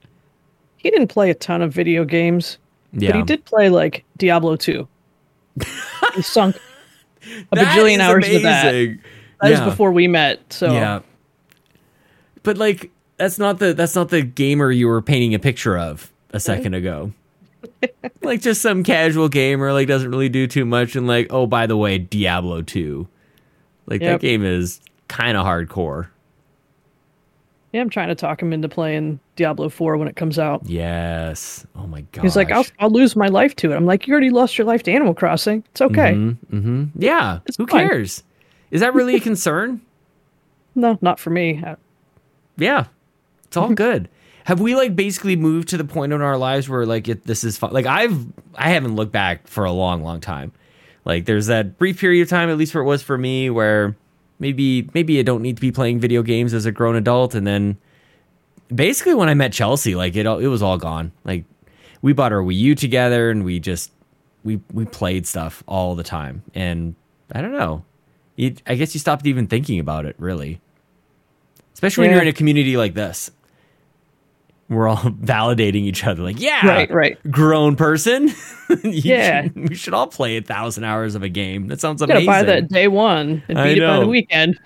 he 0.77 0.89
didn't 0.89 1.07
play 1.07 1.29
a 1.29 1.35
ton 1.35 1.61
of 1.61 1.73
video 1.73 2.05
games, 2.05 2.57
yeah, 2.93 3.09
but 3.11 3.17
he 3.17 3.23
did 3.23 3.45
play 3.45 3.69
like 3.69 4.03
Diablo 4.17 4.55
2. 4.55 4.87
he 6.15 6.21
sunk 6.21 6.55
a 7.51 7.55
bajillion 7.55 7.99
hours 7.99 8.27
with 8.29 8.43
that. 8.43 8.69
amazing. 8.69 9.01
That 9.41 9.51
was 9.51 9.59
before 9.61 9.91
we 9.91 10.07
met. 10.07 10.41
So 10.51 10.71
Yeah. 10.71 11.01
But 12.43 12.57
like 12.57 12.91
that's 13.17 13.37
not 13.37 13.59
the 13.59 13.73
that's 13.73 13.95
not 13.95 14.09
the 14.09 14.21
gamer 14.21 14.71
you 14.71 14.87
were 14.87 15.01
painting 15.01 15.33
a 15.33 15.39
picture 15.39 15.77
of 15.77 16.11
a 16.31 16.39
second 16.39 16.73
ago. 16.73 17.11
like 18.21 18.41
just 18.41 18.61
some 18.61 18.83
casual 18.83 19.29
gamer 19.29 19.73
like 19.73 19.87
doesn't 19.87 20.11
really 20.11 20.29
do 20.29 20.47
too 20.47 20.65
much 20.65 20.95
and 20.95 21.07
like 21.07 21.27
oh 21.29 21.45
by 21.47 21.67
the 21.67 21.77
way 21.77 21.97
Diablo 21.97 22.61
2. 22.61 23.07
Like 23.87 24.01
that 24.01 24.21
game 24.21 24.43
is 24.45 24.79
kind 25.07 25.35
of 25.35 25.45
hardcore. 25.45 26.07
yeah, 27.71 27.81
I'm 27.81 27.89
trying 27.89 28.09
to 28.09 28.15
talk 28.15 28.41
him 28.41 28.53
into 28.53 28.69
playing 28.69 29.19
Diablo 29.35 29.69
4 29.69 29.97
when 29.97 30.07
it 30.07 30.15
comes 30.15 30.37
out. 30.37 30.61
Yes. 30.67 31.65
Oh 31.75 31.87
my 31.87 32.01
god. 32.11 32.21
He's 32.21 32.35
like, 32.35 32.51
I'll, 32.51 32.65
I'll 32.79 32.91
lose 32.91 33.15
my 33.15 33.27
life 33.27 33.55
to 33.57 33.71
it. 33.71 33.75
I'm 33.75 33.85
like, 33.85 34.05
you 34.07 34.11
already 34.13 34.29
lost 34.29 34.57
your 34.57 34.65
life 34.67 34.83
to 34.83 34.91
Animal 34.91 35.13
Crossing. 35.15 35.63
It's 35.71 35.81
okay. 35.81 36.13
Mm-hmm. 36.13 36.85
Yeah. 36.95 37.39
It's 37.47 37.57
Who 37.57 37.65
fine. 37.67 37.87
cares? 37.87 38.23
Is 38.71 38.81
that 38.81 38.93
really 38.93 39.15
a 39.15 39.19
concern? 39.31 39.81
No, 40.75 40.97
not 41.01 41.19
for 41.19 41.31
me. 41.31 41.63
Yeah, 42.57 42.85
it's 43.45 43.57
all 43.57 43.69
good. 43.73 44.07
Have 44.49 44.59
we 44.59 44.75
like 44.75 44.95
basically 44.95 45.35
moved 45.35 45.67
to 45.67 45.77
the 45.77 45.83
point 45.83 46.11
in 46.11 46.23
our 46.23 46.35
lives 46.35 46.67
where 46.67 46.83
like 46.83 47.07
it, 47.07 47.23
this 47.23 47.43
is 47.43 47.55
fun? 47.55 47.71
Like 47.71 47.85
I've 47.85 48.25
I 48.55 48.71
haven't 48.71 48.95
looked 48.95 49.11
back 49.11 49.47
for 49.47 49.63
a 49.63 49.71
long, 49.71 50.01
long 50.01 50.19
time. 50.21 50.53
Like 51.05 51.25
there's 51.25 51.45
that 51.45 51.77
brief 51.77 51.99
period 51.99 52.23
of 52.23 52.29
time, 52.29 52.49
at 52.49 52.57
least 52.57 52.73
where 52.73 52.81
it 52.81 52.87
was 52.87 53.03
for 53.03 53.15
me, 53.15 53.51
where 53.51 53.95
maybe 54.39 54.89
maybe 54.95 55.19
I 55.19 55.21
don't 55.21 55.43
need 55.43 55.57
to 55.57 55.61
be 55.61 55.71
playing 55.71 55.99
video 55.99 56.23
games 56.23 56.55
as 56.55 56.65
a 56.65 56.71
grown 56.71 56.95
adult, 56.95 57.35
and 57.35 57.45
then 57.45 57.77
basically 58.73 59.13
when 59.13 59.29
I 59.29 59.35
met 59.35 59.53
Chelsea, 59.53 59.93
like 59.93 60.15
it 60.15 60.25
all 60.25 60.39
it 60.39 60.47
was 60.47 60.63
all 60.63 60.79
gone. 60.79 61.11
Like 61.23 61.45
we 62.01 62.13
bought 62.13 62.33
our 62.33 62.41
Wii 62.41 62.57
U 62.57 62.73
together, 62.73 63.29
and 63.29 63.45
we 63.45 63.59
just 63.59 63.91
we 64.43 64.61
we 64.73 64.83
played 64.83 65.27
stuff 65.27 65.63
all 65.67 65.93
the 65.93 66.01
time, 66.03 66.41
and 66.55 66.95
I 67.31 67.41
don't 67.41 67.53
know. 67.53 67.85
You, 68.35 68.55
I 68.65 68.73
guess 68.73 68.95
you 68.95 68.99
stopped 68.99 69.27
even 69.27 69.45
thinking 69.45 69.79
about 69.79 70.07
it, 70.07 70.15
really 70.17 70.59
especially 71.79 72.01
when 72.01 72.11
you're 72.11 72.21
in 72.23 72.27
a 72.27 72.33
community 72.33 72.75
like 72.75 72.93
this 72.93 73.31
we're 74.69 74.87
all 74.87 74.97
validating 74.97 75.81
each 75.83 76.05
other 76.05 76.21
like 76.23 76.39
yeah 76.39 76.65
Right, 76.67 76.91
right. 76.91 77.31
grown 77.31 77.75
person. 77.75 78.31
Yeah. 78.83 79.43
should- 79.43 79.69
we 79.69 79.75
should 79.75 79.93
all 79.95 80.05
play 80.07 80.37
a 80.37 80.41
thousand 80.41 80.83
hours 80.83 81.15
of 81.15 81.23
a 81.23 81.29
game. 81.29 81.67
That 81.67 81.81
sounds 81.81 82.01
amazing 82.03 82.25
buy 82.27 82.43
that 82.43 82.67
day 82.69 82.87
one 82.87 83.41
and 83.47 83.57
beat 83.57 83.79
it 83.79 83.87
by 83.87 83.99
the 83.99 84.07
weekend. 84.07 84.59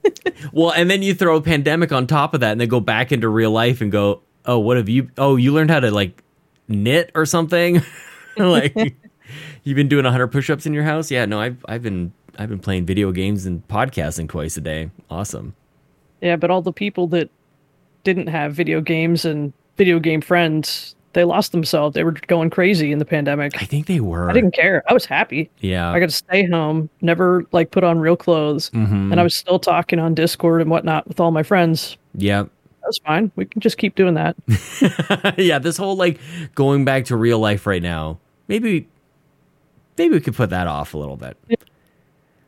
well 0.52 0.72
and 0.72 0.90
then 0.90 1.02
you 1.02 1.14
throw 1.14 1.36
a 1.36 1.40
pandemic 1.40 1.90
on 1.92 2.06
top 2.06 2.34
of 2.34 2.40
that 2.40 2.52
and 2.52 2.60
then 2.60 2.68
go 2.68 2.80
back 2.80 3.12
into 3.12 3.28
real 3.28 3.50
life 3.50 3.80
and 3.80 3.90
go 3.90 4.20
oh 4.44 4.58
what 4.58 4.76
have 4.76 4.88
you 4.88 5.08
oh 5.16 5.36
you 5.36 5.52
learned 5.52 5.70
how 5.70 5.80
to 5.80 5.90
like 5.90 6.22
knit 6.68 7.10
or 7.14 7.24
something? 7.24 7.80
Like 8.36 8.74
you've 9.64 9.76
been 9.76 9.88
doing 9.88 10.04
100 10.04 10.26
push-ups 10.28 10.66
in 10.66 10.74
your 10.74 10.84
house? 10.84 11.10
Yeah 11.10 11.24
no 11.24 11.40
i've 11.40 11.64
i've 11.68 11.82
been 11.82 12.12
i've 12.38 12.50
been 12.50 12.58
playing 12.58 12.84
video 12.84 13.10
games 13.12 13.46
and 13.46 13.66
podcasting 13.68 14.28
twice 14.28 14.56
a 14.58 14.60
day. 14.60 14.90
Awesome. 15.08 15.54
Yeah, 16.20 16.36
but 16.36 16.50
all 16.50 16.60
the 16.62 16.72
people 16.72 17.06
that 17.08 17.30
didn't 18.06 18.28
have 18.28 18.54
video 18.54 18.80
games 18.80 19.24
and 19.24 19.52
video 19.76 19.98
game 19.98 20.20
friends, 20.22 20.94
they 21.12 21.24
lost 21.24 21.52
themselves. 21.52 21.94
They 21.94 22.04
were 22.04 22.12
going 22.12 22.48
crazy 22.50 22.92
in 22.92 22.98
the 22.98 23.04
pandemic. 23.04 23.60
i 23.60 23.64
think 23.66 23.86
they 23.86 24.00
were 24.00 24.30
I 24.30 24.32
didn't 24.32 24.52
care. 24.54 24.82
I 24.88 24.94
was 24.94 25.04
happy. 25.04 25.50
yeah 25.60 25.90
I 25.90 25.98
got 26.00 26.08
to 26.10 26.14
stay 26.14 26.46
home, 26.48 26.88
never 27.02 27.44
like 27.52 27.70
put 27.72 27.84
on 27.84 27.98
real 27.98 28.16
clothes, 28.16 28.70
Mhm. 28.70 29.10
and 29.12 29.20
I 29.20 29.22
was 29.22 29.34
still 29.34 29.58
talking 29.58 29.98
on 29.98 30.14
Discord 30.14 30.60
and 30.62 30.70
whatnot 30.70 31.06
with 31.08 31.20
all 31.20 31.30
my 31.32 31.42
friends. 31.42 31.96
yeah 32.14 32.44
That's 32.84 32.98
fine. 32.98 33.32
We 33.36 33.44
can 33.46 33.60
just 33.60 33.76
keep 33.78 33.96
doing 33.96 34.14
that. 34.14 34.36
yeah, 35.36 35.58
this 35.58 35.76
whole 35.76 35.96
like 35.96 36.20
going 36.54 36.84
back 36.84 37.06
to 37.06 37.16
real 37.16 37.38
life 37.40 37.66
right 37.66 37.82
now. 37.82 38.18
Maybe 38.48 38.86
maybe 39.98 40.14
we 40.14 40.20
could 40.20 40.34
put 40.36 40.50
that 40.50 40.66
off 40.68 40.94
a 40.94 40.98
little 40.98 41.16
bit. 41.16 41.36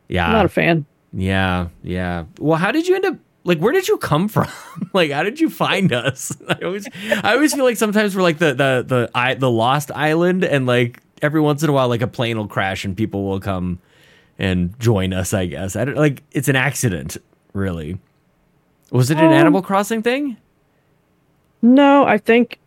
Yeah. 0.09 0.27
I'm 0.27 0.33
not 0.33 0.47
a 0.47 0.49
fan. 0.49 0.87
yeah, 1.13 1.69
yeah. 1.83 2.25
Well, 2.39 2.59
how 2.59 2.71
did 2.71 2.87
you 2.87 2.95
end 2.95 3.05
up 3.07 3.17
like 3.49 3.59
where 3.59 3.73
did 3.73 3.89
you 3.89 3.97
come 3.97 4.29
from? 4.29 4.49
like 4.93 5.11
how 5.11 5.23
did 5.23 5.41
you 5.41 5.49
find 5.51 5.93
us? 5.93 6.37
I 6.49 6.59
always 6.63 6.87
I 7.25 7.35
always 7.35 7.55
feel 7.55 7.65
like 7.65 7.79
sometimes 7.79 8.15
we're 8.15 8.23
like 8.23 8.39
the 8.39 8.55
the 8.55 8.85
the 8.87 9.11
I, 9.15 9.35
the 9.35 9.51
lost 9.51 9.91
island 9.93 10.45
and 10.45 10.67
like 10.67 11.01
every 11.23 11.41
once 11.41 11.63
in 11.63 11.71
a 11.71 11.73
while 11.73 11.89
like 11.89 12.03
a 12.03 12.07
plane 12.07 12.37
will 12.37 12.47
crash 12.47 12.85
and 12.85 12.97
people 12.97 13.25
will 13.25 13.41
come 13.41 13.81
and 14.39 14.79
join 14.79 15.13
us, 15.13 15.35
I 15.35 15.47
guess. 15.47 15.75
I 15.75 15.85
don't 15.87 15.97
like 15.97 16.23
it's 16.31 16.49
an 16.49 16.57
accident, 16.57 17.17
really. 17.55 17.99
Was 18.91 19.11
it 19.11 19.19
an 19.19 19.25
Um, 19.25 19.33
Animal 19.33 19.63
Crossing 19.63 20.03
thing? 20.03 20.37
No, 21.63 22.05
I 22.05 22.19
think 22.19 22.59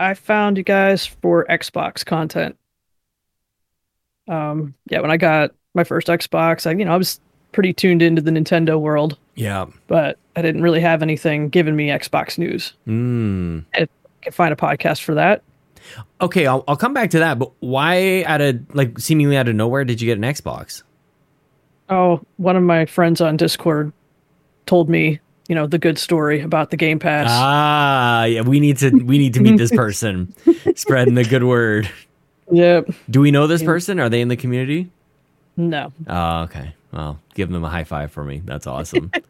I 0.00 0.14
found 0.14 0.56
you 0.56 0.64
guys 0.64 1.06
for 1.06 1.44
Xbox 1.46 2.04
content. 2.04 2.56
Um, 4.28 4.74
yeah, 4.86 5.00
when 5.00 5.10
I 5.10 5.16
got 5.16 5.52
my 5.74 5.84
first 5.84 6.08
Xbox, 6.08 6.66
I 6.66 6.72
you 6.72 6.84
know 6.84 6.92
I 6.94 6.96
was 6.96 7.20
pretty 7.52 7.72
tuned 7.72 8.02
into 8.02 8.22
the 8.22 8.30
Nintendo 8.30 8.78
world, 8.80 9.18
Yeah. 9.34 9.66
but 9.88 10.18
I 10.36 10.42
didn't 10.42 10.62
really 10.62 10.80
have 10.80 11.02
anything 11.02 11.48
giving 11.48 11.76
me 11.76 11.88
Xbox 11.88 12.38
news. 12.38 12.72
Mm. 12.86 13.64
I 13.74 13.88
can 14.22 14.32
find 14.32 14.52
a 14.52 14.56
podcast 14.56 15.02
for 15.02 15.14
that. 15.14 15.42
Okay, 16.20 16.46
I'll, 16.46 16.62
I'll 16.68 16.76
come 16.76 16.92
back 16.94 17.10
to 17.10 17.18
that. 17.20 17.38
But 17.38 17.50
why, 17.60 18.22
out 18.24 18.40
of 18.40 18.74
like 18.74 18.98
seemingly 18.98 19.36
out 19.36 19.48
of 19.48 19.54
nowhere, 19.54 19.84
did 19.84 20.00
you 20.00 20.06
get 20.06 20.18
an 20.18 20.24
Xbox? 20.24 20.82
Oh, 21.88 22.20
one 22.36 22.54
of 22.56 22.62
my 22.62 22.86
friends 22.86 23.20
on 23.20 23.36
Discord 23.36 23.92
told 24.66 24.88
me, 24.88 25.18
you 25.48 25.54
know, 25.56 25.66
the 25.66 25.78
good 25.78 25.98
story 25.98 26.40
about 26.42 26.70
the 26.70 26.76
Game 26.76 26.98
Pass. 27.00 27.26
Ah, 27.30 28.24
yeah. 28.24 28.42
We 28.42 28.60
need 28.60 28.76
to 28.78 28.90
we 28.90 29.18
need 29.18 29.34
to 29.34 29.40
meet 29.40 29.56
this 29.56 29.70
person, 29.74 30.32
spreading 30.76 31.14
the 31.14 31.24
good 31.24 31.42
word. 31.44 31.90
Yep. 32.52 32.90
Do 33.08 33.20
we 33.20 33.30
know 33.30 33.46
this 33.46 33.62
person? 33.62 33.98
Are 33.98 34.08
they 34.08 34.20
in 34.20 34.28
the 34.28 34.36
community? 34.36 34.90
No. 35.56 35.92
Oh, 36.06 36.42
okay. 36.42 36.74
Well, 36.92 37.20
give 37.34 37.50
them 37.50 37.64
a 37.64 37.68
high 37.68 37.84
five 37.84 38.10
for 38.12 38.24
me. 38.24 38.42
That's 38.44 38.66
awesome. 38.66 39.10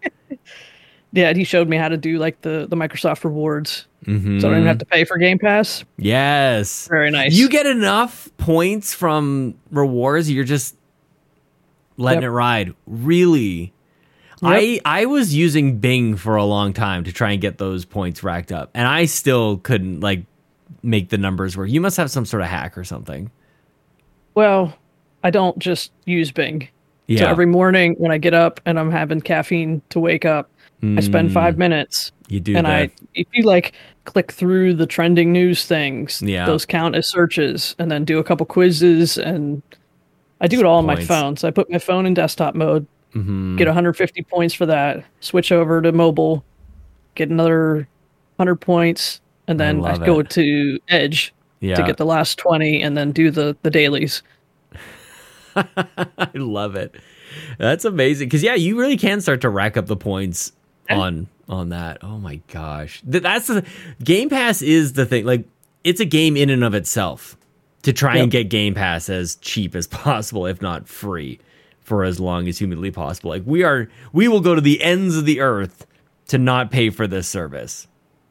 Yeah, 1.13 1.27
and 1.31 1.37
he 1.37 1.43
showed 1.43 1.69
me 1.69 1.77
how 1.77 1.89
to 1.89 1.97
do 1.97 2.19
like 2.19 2.41
the 2.43 2.69
the 2.71 2.77
Microsoft 2.77 3.25
rewards, 3.25 3.89
Mhm. 4.07 4.41
so 4.41 4.47
I 4.47 4.51
don't 4.53 4.59
even 4.61 4.69
have 4.69 4.79
to 4.79 4.85
pay 4.87 5.03
for 5.05 5.19
Game 5.19 5.41
Pass. 5.41 5.85
Yes. 5.99 6.87
Very 6.87 7.11
nice. 7.11 7.33
You 7.35 7.49
get 7.49 7.67
enough 7.67 8.29
points 8.37 8.95
from 8.95 9.57
rewards. 9.73 10.31
You're 10.31 10.45
just 10.45 10.77
letting 11.97 12.23
Yep. 12.23 12.29
it 12.29 12.31
ride. 12.31 12.75
Really. 12.87 13.73
I 14.41 14.81
I 14.85 15.07
was 15.07 15.35
using 15.35 15.79
Bing 15.81 16.17
for 16.17 16.37
a 16.37 16.45
long 16.45 16.73
time 16.73 17.03
to 17.03 17.13
try 17.13 17.33
and 17.33 17.41
get 17.43 17.59
those 17.59 17.85
points 17.85 18.23
racked 18.23 18.53
up, 18.53 18.71
and 18.73 18.87
I 18.87 19.07
still 19.07 19.57
couldn't 19.57 19.99
like 19.99 20.23
make 20.85 21.09
the 21.09 21.19
numbers 21.19 21.57
work. 21.57 21.71
You 21.71 21.81
must 21.81 21.97
have 21.97 22.09
some 22.13 22.25
sort 22.25 22.43
of 22.45 22.49
hack 22.49 22.79
or 22.79 22.85
something. 22.85 23.33
Well, 24.37 24.77
I 25.25 25.31
don't 25.31 25.59
just 25.59 25.91
use 26.05 26.31
Bing. 26.31 26.69
Yeah. 27.11 27.21
So 27.23 27.27
every 27.29 27.47
morning 27.47 27.95
when 27.99 28.13
I 28.13 28.19
get 28.19 28.35
up 28.35 28.61
and 28.67 28.79
I'm 28.79 28.91
having 28.91 29.21
caffeine 29.21 29.83
to 29.91 29.99
wake 29.99 30.25
up, 30.25 30.49
I 30.83 31.01
spend 31.01 31.31
five 31.33 31.59
minutes. 31.59 32.11
you 32.29 32.41
do 32.41 32.57
and 32.57 32.67
that. 32.67 32.73
I, 32.73 32.91
if 33.15 33.27
you 33.33 33.43
like 33.43 33.73
click 34.05 34.33
through 34.33 34.75
the 34.75 34.87
trending 34.87 35.31
news 35.33 35.67
things, 35.67 36.23
Yeah. 36.23 36.47
those 36.47 36.65
count 36.65 36.95
as 36.95 37.07
searches, 37.11 37.75
and 37.79 37.91
then 37.91 38.05
do 38.05 38.19
a 38.19 38.25
couple 38.25 38.47
quizzes, 38.47 39.19
and 39.19 39.61
I 40.41 40.47
do 40.47 40.59
it 40.61 40.65
all 40.65 40.79
on 40.79 40.87
my 40.87 40.97
phone. 40.97 41.37
So 41.37 41.49
I 41.49 41.51
put 41.51 41.69
my 41.71 41.79
phone 41.79 42.07
in 42.07 42.15
desktop 42.15 42.55
mode, 42.55 42.87
Mhm. 43.15 43.59
get 43.59 43.67
150 43.67 44.23
points 44.23 44.55
for 44.55 44.65
that, 44.67 45.05
switch 45.21 45.53
over 45.53 45.83
to 45.83 45.93
mobile, 45.93 46.45
get 47.17 47.29
another 47.29 47.87
100 48.37 48.57
points, 48.57 49.21
and 49.49 49.59
then 49.61 49.79
I, 49.85 49.93
love 49.95 50.05
go 50.07 50.21
it. 50.21 50.31
to 50.31 50.79
Edge 50.89 51.35
yeah. 51.61 51.75
to 51.75 51.83
get 51.83 51.99
the 51.99 52.07
last 52.07 52.39
20, 52.39 52.81
and 52.81 52.97
then 52.97 53.11
do 53.13 53.31
the 53.31 53.55
the 53.63 53.71
dailies. 53.71 54.23
I 55.57 56.28
love 56.34 56.76
it. 56.76 56.94
That's 57.59 57.84
amazing 57.84 58.28
because 58.28 58.42
yeah, 58.42 58.55
you 58.55 58.78
really 58.78 58.96
can 58.96 59.20
start 59.20 59.40
to 59.42 59.48
rack 59.48 59.76
up 59.76 59.86
the 59.86 59.96
points 59.96 60.53
on 60.88 61.28
on 61.48 61.68
that. 61.70 61.98
Oh 62.03 62.18
my 62.18 62.40
gosh, 62.48 63.01
that's 63.05 63.46
the 63.46 63.64
Game 64.03 64.28
Pass 64.28 64.62
is 64.62 64.94
the 64.94 65.07
thing. 65.07 65.24
Like 65.24 65.44
it's 65.84 66.01
a 66.01 66.05
game 66.05 66.36
in 66.36 66.51
and 66.51 66.64
of 66.64 66.74
itself 66.74 67.36
to 67.82 67.92
try 67.92 68.16
and 68.18 68.30
get 68.30 68.51
Game 68.51 68.74
Pass 68.74 69.09
as 69.09 69.36
cheap 69.36 69.74
as 69.74 69.86
possible, 69.88 70.46
if 70.46 70.61
not 70.61 70.88
free, 70.88 71.38
for 71.80 72.05
as 72.05 72.20
long 72.20 72.48
as 72.48 72.59
humanly 72.59 72.90
possible. 72.90 73.30
Like 73.30 73.42
we 73.46 73.62
are, 73.62 73.88
we 74.12 74.28
will 74.28 74.40
go 74.40 74.55
to 74.55 74.61
the 74.61 74.82
ends 74.82 75.16
of 75.16 75.24
the 75.24 75.40
earth 75.40 75.86
to 76.28 76.38
not 76.38 76.70
pay 76.70 76.90
for 76.90 77.07
this 77.07 77.26
service, 77.28 77.86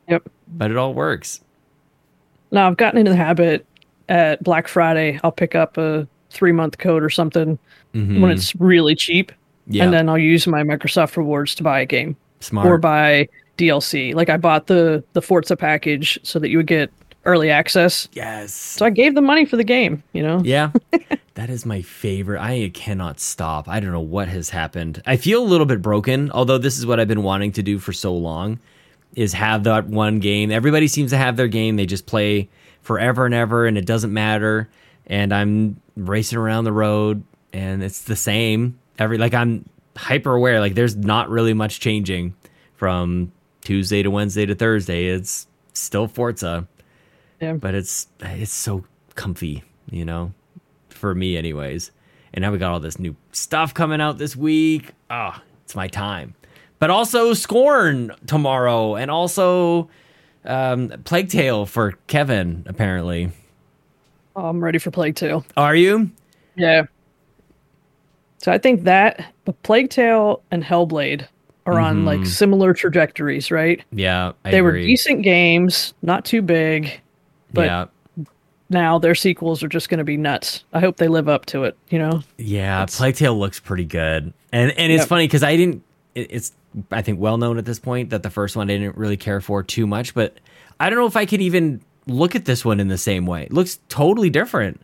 Yep. 0.08 0.30
but 0.48 0.72
it 0.72 0.78
all 0.78 0.94
works. 0.94 1.42
Now 2.52 2.68
I've 2.68 2.78
gotten 2.78 3.00
into 3.00 3.12
the 3.12 3.18
habit 3.18 3.66
at 4.08 4.44
Black 4.44 4.68
Friday, 4.68 5.20
I'll 5.24 5.32
pick 5.32 5.56
up 5.56 5.78
a 5.78 6.08
three 6.30 6.52
month 6.52 6.78
code 6.78 7.04
or 7.04 7.10
something 7.10 7.58
when 7.94 8.32
it's 8.32 8.56
really 8.56 8.96
cheap. 8.96 9.32
Mm-hmm. 9.32 9.74
Yeah. 9.74 9.84
And 9.86 9.94
then 9.94 10.10
I'll 10.10 10.18
use 10.18 10.48
my 10.48 10.64
Microsoft 10.64 11.18
rewards 11.18 11.56
to 11.56 11.64
buy 11.64 11.80
a 11.80 11.86
game 11.86 12.16
Smart. 12.40 12.68
or 12.68 12.78
buy 12.78 13.28
DLC. 13.58 14.14
Like 14.16 14.30
I 14.30 14.38
bought 14.38 14.68
the 14.68 15.04
the 15.14 15.22
Forza 15.22 15.56
package 15.56 16.20
so 16.24 16.40
that 16.40 16.50
you 16.50 16.58
would 16.58 16.68
get 16.68 16.92
early 17.26 17.52
access. 17.52 18.08
yes. 18.14 18.54
So 18.54 18.86
I 18.86 18.90
gave 18.90 19.14
the 19.14 19.22
money 19.22 19.46
for 19.46 19.58
the 19.58 19.64
game, 19.64 20.02
you 20.14 20.24
know? 20.24 20.42
Yeah. 20.44 20.72
that 21.36 21.50
is 21.50 21.66
my 21.66 21.82
favorite. 21.82 22.42
I 22.42 22.72
cannot 22.74 23.20
stop. 23.20 23.68
I 23.68 23.80
don't 23.80 23.92
know 23.92 24.00
what 24.00 24.28
has 24.30 24.50
happened. 24.50 25.04
I 25.06 25.18
feel 25.18 25.44
a 25.44 25.46
little 25.46 25.66
bit 25.66 25.82
broken, 25.82 26.32
although 26.32 26.58
this 26.58 26.78
is 26.78 26.86
what 26.86 27.00
I've 27.00 27.08
been 27.08 27.24
wanting 27.24 27.52
to 27.54 27.64
do 27.64 27.78
for 27.78 27.94
so 27.94 28.16
long 28.16 28.60
is 29.16 29.34
have 29.34 29.64
that 29.66 29.88
one 29.88 30.20
game. 30.20 30.50
Everybody 30.50 30.88
seems 30.88 31.12
to 31.12 31.18
have 31.18 31.36
their 31.36 31.48
game. 31.48 31.76
They 31.76 31.86
just 31.86 32.06
play 32.06 32.48
forever 32.82 33.26
and 33.26 33.36
ever 33.36 33.68
and 33.68 33.78
it 33.78 33.86
doesn't 33.86 34.14
matter. 34.14 34.70
And 35.08 35.34
I'm 35.34 35.80
racing 36.08 36.38
around 36.38 36.64
the 36.64 36.72
road 36.74 37.24
and 37.54 37.84
it's 37.84 38.02
the 38.04 38.16
same. 38.16 38.80
Every 38.98 39.18
like 39.18 39.34
I'm 39.34 39.68
hyper 39.98 40.34
aware 40.36 40.60
like 40.60 40.76
there's 40.76 40.96
not 40.96 41.30
really 41.30 41.54
much 41.54 41.80
changing 41.80 42.34
from 42.76 43.32
Tuesday 43.62 44.02
to 44.04 44.10
Wednesday 44.12 44.46
to 44.46 44.56
Thursday. 44.56 45.08
It's 45.08 45.48
still 45.74 46.08
Forza 46.08 46.68
Yeah. 47.42 47.54
but 47.54 47.76
it's 47.76 48.08
it's 48.22 48.54
so 48.54 48.86
comfy, 49.16 49.64
you 49.90 50.06
know, 50.06 50.34
for 50.90 51.14
me 51.16 51.38
anyways. 51.38 51.92
And 52.34 52.44
now 52.44 52.52
we 52.52 52.58
got 52.60 52.72
all 52.72 52.80
this 52.80 53.00
new 53.00 53.16
stuff 53.32 53.74
coming 53.74 54.00
out 54.02 54.18
this 54.20 54.36
week. 54.36 54.92
Ah, 55.10 55.42
it's 55.64 55.76
my 55.76 55.88
time. 55.88 56.36
But 56.78 56.90
also 56.92 57.34
Scorn 57.34 58.12
tomorrow, 58.28 58.96
and 58.96 59.10
also 59.12 59.90
um, 60.46 60.90
Plague 61.04 61.28
Tale 61.30 61.66
for 61.66 61.94
Kevin. 62.08 62.64
Apparently, 62.68 63.26
Oh, 63.26 63.32
I'm 64.36 64.64
ready 64.64 64.80
for 64.80 64.92
Plague 64.92 65.16
Tale. 65.16 65.46
are 65.58 65.76
you? 65.76 66.10
Yeah. 66.56 66.84
So 68.38 68.52
I 68.52 68.58
think 68.58 68.84
that 68.84 69.34
the 69.46 69.54
Plague 69.54 69.90
Tale 69.90 70.42
and 70.52 70.64
Hellblade 70.64 71.28
are 71.66 71.80
on 71.80 71.98
mm-hmm. 71.98 72.06
like 72.06 72.26
similar 72.26 72.74
trajectories, 72.74 73.52
right? 73.52 73.84
Yeah, 73.92 74.32
I 74.46 74.52
they 74.52 74.62
were 74.62 74.72
decent 74.74 75.24
games, 75.24 75.94
not 76.02 76.26
too 76.26 76.42
big. 76.42 77.00
but- 77.54 77.66
yeah, 77.66 77.86
Now 78.70 78.98
their 79.00 79.16
sequels 79.16 79.62
are 79.64 79.68
just 79.68 79.90
going 79.90 79.98
to 79.98 80.04
be 80.04 80.16
nuts. 80.18 80.64
I 80.74 80.80
hope 80.80 80.98
they 80.98 81.08
live 81.08 81.28
up 81.28 81.46
to 81.48 81.64
it, 81.66 81.78
you 81.90 82.00
know? 82.00 82.22
yeah. 82.38 82.86
Plague 82.88 83.16
Tale 83.16 83.38
looks 83.38 83.60
pretty 83.60 83.86
good, 83.86 84.34
and 84.54 84.72
and 84.72 84.92
it's 84.92 85.02
Yep. 85.02 85.08
funny 85.10 85.28
because 85.28 85.44
I 85.44 85.56
didn't. 85.58 85.84
it- 86.16 86.28
It's 86.32 86.52
I 86.92 87.02
think 87.02 87.20
well 87.20 87.38
known 87.38 87.58
at 87.58 87.66
this 87.66 87.80
point 87.80 88.12
that 88.12 88.22
the 88.24 88.30
first 88.30 88.56
one 88.56 88.70
I 88.70 88.78
didn't 88.78 88.96
really 88.96 89.18
care 89.18 89.42
for 89.42 89.64
too 89.64 89.86
much, 89.88 90.14
but 90.14 90.38
I 90.80 90.90
don't 90.90 91.00
know 91.00 91.08
if 91.08 91.16
I 91.18 91.26
could 91.26 91.42
even 91.42 91.82
look 92.10 92.36
at 92.36 92.46
this 92.46 92.66
one 92.66 92.80
in 92.80 92.88
the 92.88 92.98
same 92.98 93.26
way. 93.26 93.44
It 93.44 93.54
looks 93.54 93.80
totally 93.90 94.30
different. 94.30 94.82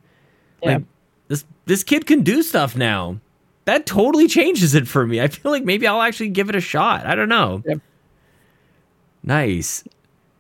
Yeah. 0.62 0.76
Like 0.76 0.84
this 1.28 1.46
this 1.66 1.84
kid 1.84 2.06
can 2.06 2.22
do 2.22 2.44
stuff 2.44 2.76
now. 2.76 3.20
That 3.66 3.86
totally 3.86 4.28
changes 4.28 4.76
it 4.76 4.88
for 4.88 5.08
me. 5.08 5.20
I 5.20 5.28
feel 5.28 5.52
like 5.52 5.64
maybe 5.64 5.88
I'll 5.88 6.02
actually 6.02 6.30
give 6.30 6.50
it 6.50 6.56
a 6.56 6.62
shot. 6.62 7.06
I 7.06 7.16
don't 7.16 7.30
know. 7.30 7.64
Yep. 7.66 7.82
Nice. 9.24 9.84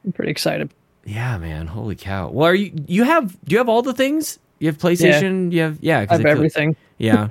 I'm 0.05 0.11
pretty 0.11 0.31
excited. 0.31 0.71
Yeah, 1.05 1.37
man. 1.37 1.67
Holy 1.67 1.95
cow. 1.95 2.29
Well, 2.29 2.45
are 2.47 2.55
you 2.55 2.71
you 2.87 3.03
have 3.03 3.31
do 3.43 3.53
you 3.53 3.57
have 3.57 3.69
all 3.69 3.81
the 3.81 3.93
things? 3.93 4.39
You 4.59 4.67
have 4.67 4.77
PlayStation, 4.77 5.51
you 5.51 5.61
have 5.61 5.77
yeah, 5.81 6.05
I 6.09 6.13
have 6.13 6.25
everything. 6.25 6.75
Yeah. 6.97 7.27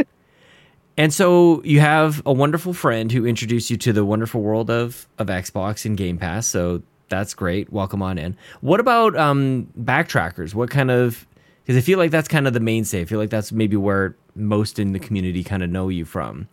and 0.96 1.12
so 1.12 1.62
you 1.64 1.80
have 1.80 2.22
a 2.26 2.32
wonderful 2.32 2.74
friend 2.74 3.11
who 3.11 3.26
introduced 3.26 3.70
you 3.70 3.76
to 3.78 3.92
the 3.92 4.05
wonderful 4.05 4.42
world 4.42 4.70
of 4.70 5.09
of 5.18 5.28
Xbox 5.28 5.84
and 5.84 5.96
Game 5.96 6.18
Pass. 6.18 6.46
So 6.46 6.82
that's 7.09 7.34
great. 7.34 7.72
Welcome 7.72 8.02
on 8.02 8.18
in. 8.18 8.36
What 8.61 8.80
about 8.80 9.16
um 9.16 9.68
backtrackers? 9.80 10.55
What 10.55 10.70
kind 10.70 10.90
of 10.90 11.26
because 11.64 11.76
I 11.76 11.80
feel 11.80 11.98
like 11.98 12.11
that's 12.11 12.28
kind 12.28 12.46
of 12.46 12.52
the 12.52 12.61
mainstay. 12.61 13.00
I 13.02 13.05
feel 13.05 13.18
like 13.18 13.30
that's 13.30 13.50
maybe 13.52 13.76
where 13.76 14.14
most 14.34 14.78
in 14.78 14.92
the 14.92 14.98
community 14.98 15.42
kind 15.44 15.62
of 15.62 15.70
know 15.70 15.88
you 15.88 16.05
from 16.05 16.48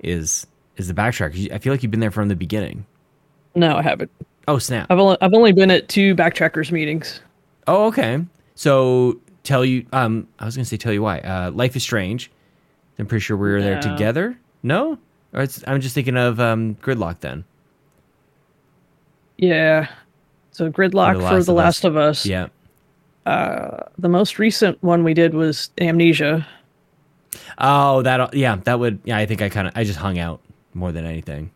is 0.00 0.46
is 0.76 0.88
the 0.88 0.94
backtrackers. 0.94 1.50
I 1.52 1.58
feel 1.58 1.72
like 1.72 1.82
you've 1.82 1.90
been 1.90 2.00
there 2.00 2.10
from 2.10 2.28
the 2.28 2.36
beginning. 2.36 2.86
No, 3.54 3.76
I 3.76 3.82
haven't. 3.82 4.10
Oh 4.48 4.58
snap! 4.58 4.90
I've 4.90 4.98
only 4.98 5.16
I've 5.20 5.32
only 5.34 5.52
been 5.52 5.70
at 5.70 5.88
two 5.88 6.14
backtrackers 6.14 6.70
meetings. 6.70 7.20
Oh 7.66 7.86
okay. 7.86 8.24
So 8.54 9.20
tell 9.42 9.64
you 9.64 9.86
um 9.92 10.26
I 10.38 10.44
was 10.44 10.56
gonna 10.56 10.64
say 10.64 10.76
tell 10.76 10.92
you 10.92 11.02
why. 11.02 11.20
Uh, 11.20 11.50
Life 11.50 11.76
is 11.76 11.82
Strange. 11.82 12.30
I'm 12.98 13.06
pretty 13.06 13.22
sure 13.22 13.36
we 13.36 13.50
were 13.50 13.62
there 13.62 13.76
No. 13.76 13.80
together. 13.80 14.38
No, 14.62 14.98
or 15.32 15.42
it's, 15.42 15.62
I'm 15.66 15.80
just 15.80 15.94
thinking 15.94 16.16
of 16.16 16.40
um 16.40 16.76
Gridlock 16.76 17.20
then. 17.20 17.44
Yeah. 19.48 19.88
So 20.52 20.70
Gridlock 20.70 21.14
The 21.14 21.28
for 21.28 21.42
The 21.42 21.52
of 21.52 21.58
Us. 21.58 21.64
Last 21.64 21.84
of 21.84 21.96
Us. 21.96 22.26
Yeah. 22.26 22.48
Uh, 23.26 23.84
the 23.98 24.08
most 24.08 24.38
recent 24.38 24.82
one 24.82 25.02
we 25.04 25.14
did 25.14 25.34
was 25.34 25.70
Amnesia. 25.80 26.46
Oh, 27.58 28.02
that 28.02 28.34
yeah, 28.34 28.56
that 28.64 28.78
would 28.78 29.00
yeah. 29.04 29.16
I 29.16 29.26
think 29.26 29.42
I 29.42 29.48
kind 29.48 29.66
of 29.66 29.76
I 29.76 29.84
just 29.84 29.98
hung 29.98 30.18
out 30.18 30.40
more 30.74 30.92
than 30.92 31.04
anything. 31.06 31.50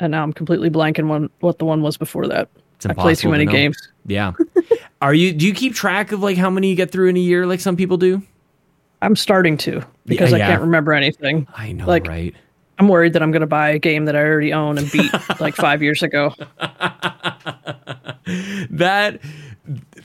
And 0.00 0.12
now 0.12 0.22
I'm 0.22 0.32
completely 0.32 0.70
blanking 0.70 1.08
one 1.08 1.30
what 1.40 1.58
the 1.58 1.64
one 1.64 1.82
was 1.82 1.96
before 1.96 2.26
that. 2.28 2.48
It's 2.76 2.86
I 2.86 2.94
play 2.94 3.14
too 3.14 3.28
many 3.28 3.44
know. 3.44 3.52
games. 3.52 3.76
Yeah. 4.06 4.32
Are 5.02 5.14
you? 5.14 5.32
Do 5.32 5.46
you 5.46 5.54
keep 5.54 5.74
track 5.74 6.12
of 6.12 6.22
like 6.22 6.36
how 6.36 6.50
many 6.50 6.68
you 6.70 6.76
get 6.76 6.90
through 6.90 7.08
in 7.08 7.16
a 7.16 7.20
year, 7.20 7.46
like 7.46 7.60
some 7.60 7.76
people 7.76 7.96
do? 7.96 8.22
I'm 9.02 9.16
starting 9.16 9.56
to 9.58 9.82
because 10.06 10.30
yeah. 10.30 10.36
I 10.36 10.50
can't 10.50 10.62
remember 10.62 10.92
anything. 10.92 11.46
I 11.54 11.72
know, 11.72 11.86
Like- 11.86 12.06
right? 12.06 12.34
I'm 12.80 12.88
worried 12.88 13.12
that 13.12 13.22
I'm 13.22 13.30
going 13.30 13.42
to 13.42 13.46
buy 13.46 13.68
a 13.70 13.78
game 13.78 14.06
that 14.06 14.16
I 14.16 14.20
already 14.20 14.54
own 14.54 14.78
and 14.78 14.90
beat 14.90 15.12
like 15.40 15.54
five 15.54 15.82
years 15.82 16.02
ago. 16.02 16.34
That 18.70 19.20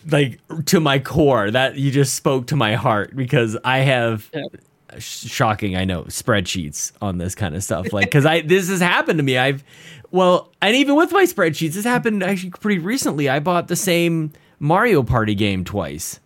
like 0.09 0.39
to 0.65 0.79
my 0.81 0.99
core. 0.99 1.49
That 1.51 1.77
you 1.77 1.89
just 1.89 2.15
spoke 2.15 2.47
to 2.47 2.55
my 2.57 2.75
heart 2.75 3.15
because 3.15 3.57
I 3.63 3.79
have 3.79 4.29
Yeah. 4.33 4.99
shocking. 4.99 5.77
I 5.77 5.85
know 5.85 6.03
spreadsheets 6.03 6.91
on 7.01 7.17
this 7.17 7.33
kind 7.33 7.55
of 7.55 7.63
stuff. 7.63 7.93
Like 7.93 8.07
because 8.07 8.25
I 8.25 8.41
this 8.41 8.67
has 8.69 8.81
happened 8.81 9.19
to 9.19 9.23
me. 9.23 9.37
I've 9.37 9.63
well, 10.11 10.51
and 10.61 10.75
even 10.75 10.95
with 10.95 11.13
my 11.13 11.23
spreadsheets, 11.23 11.73
this 11.73 11.85
happened 11.85 12.23
actually 12.23 12.49
pretty 12.51 12.79
recently. 12.79 13.29
I 13.29 13.39
bought 13.39 13.69
the 13.69 13.75
same 13.77 14.33
Mario 14.59 15.01
Party 15.01 15.33
game 15.33 15.63
twice 15.63 16.19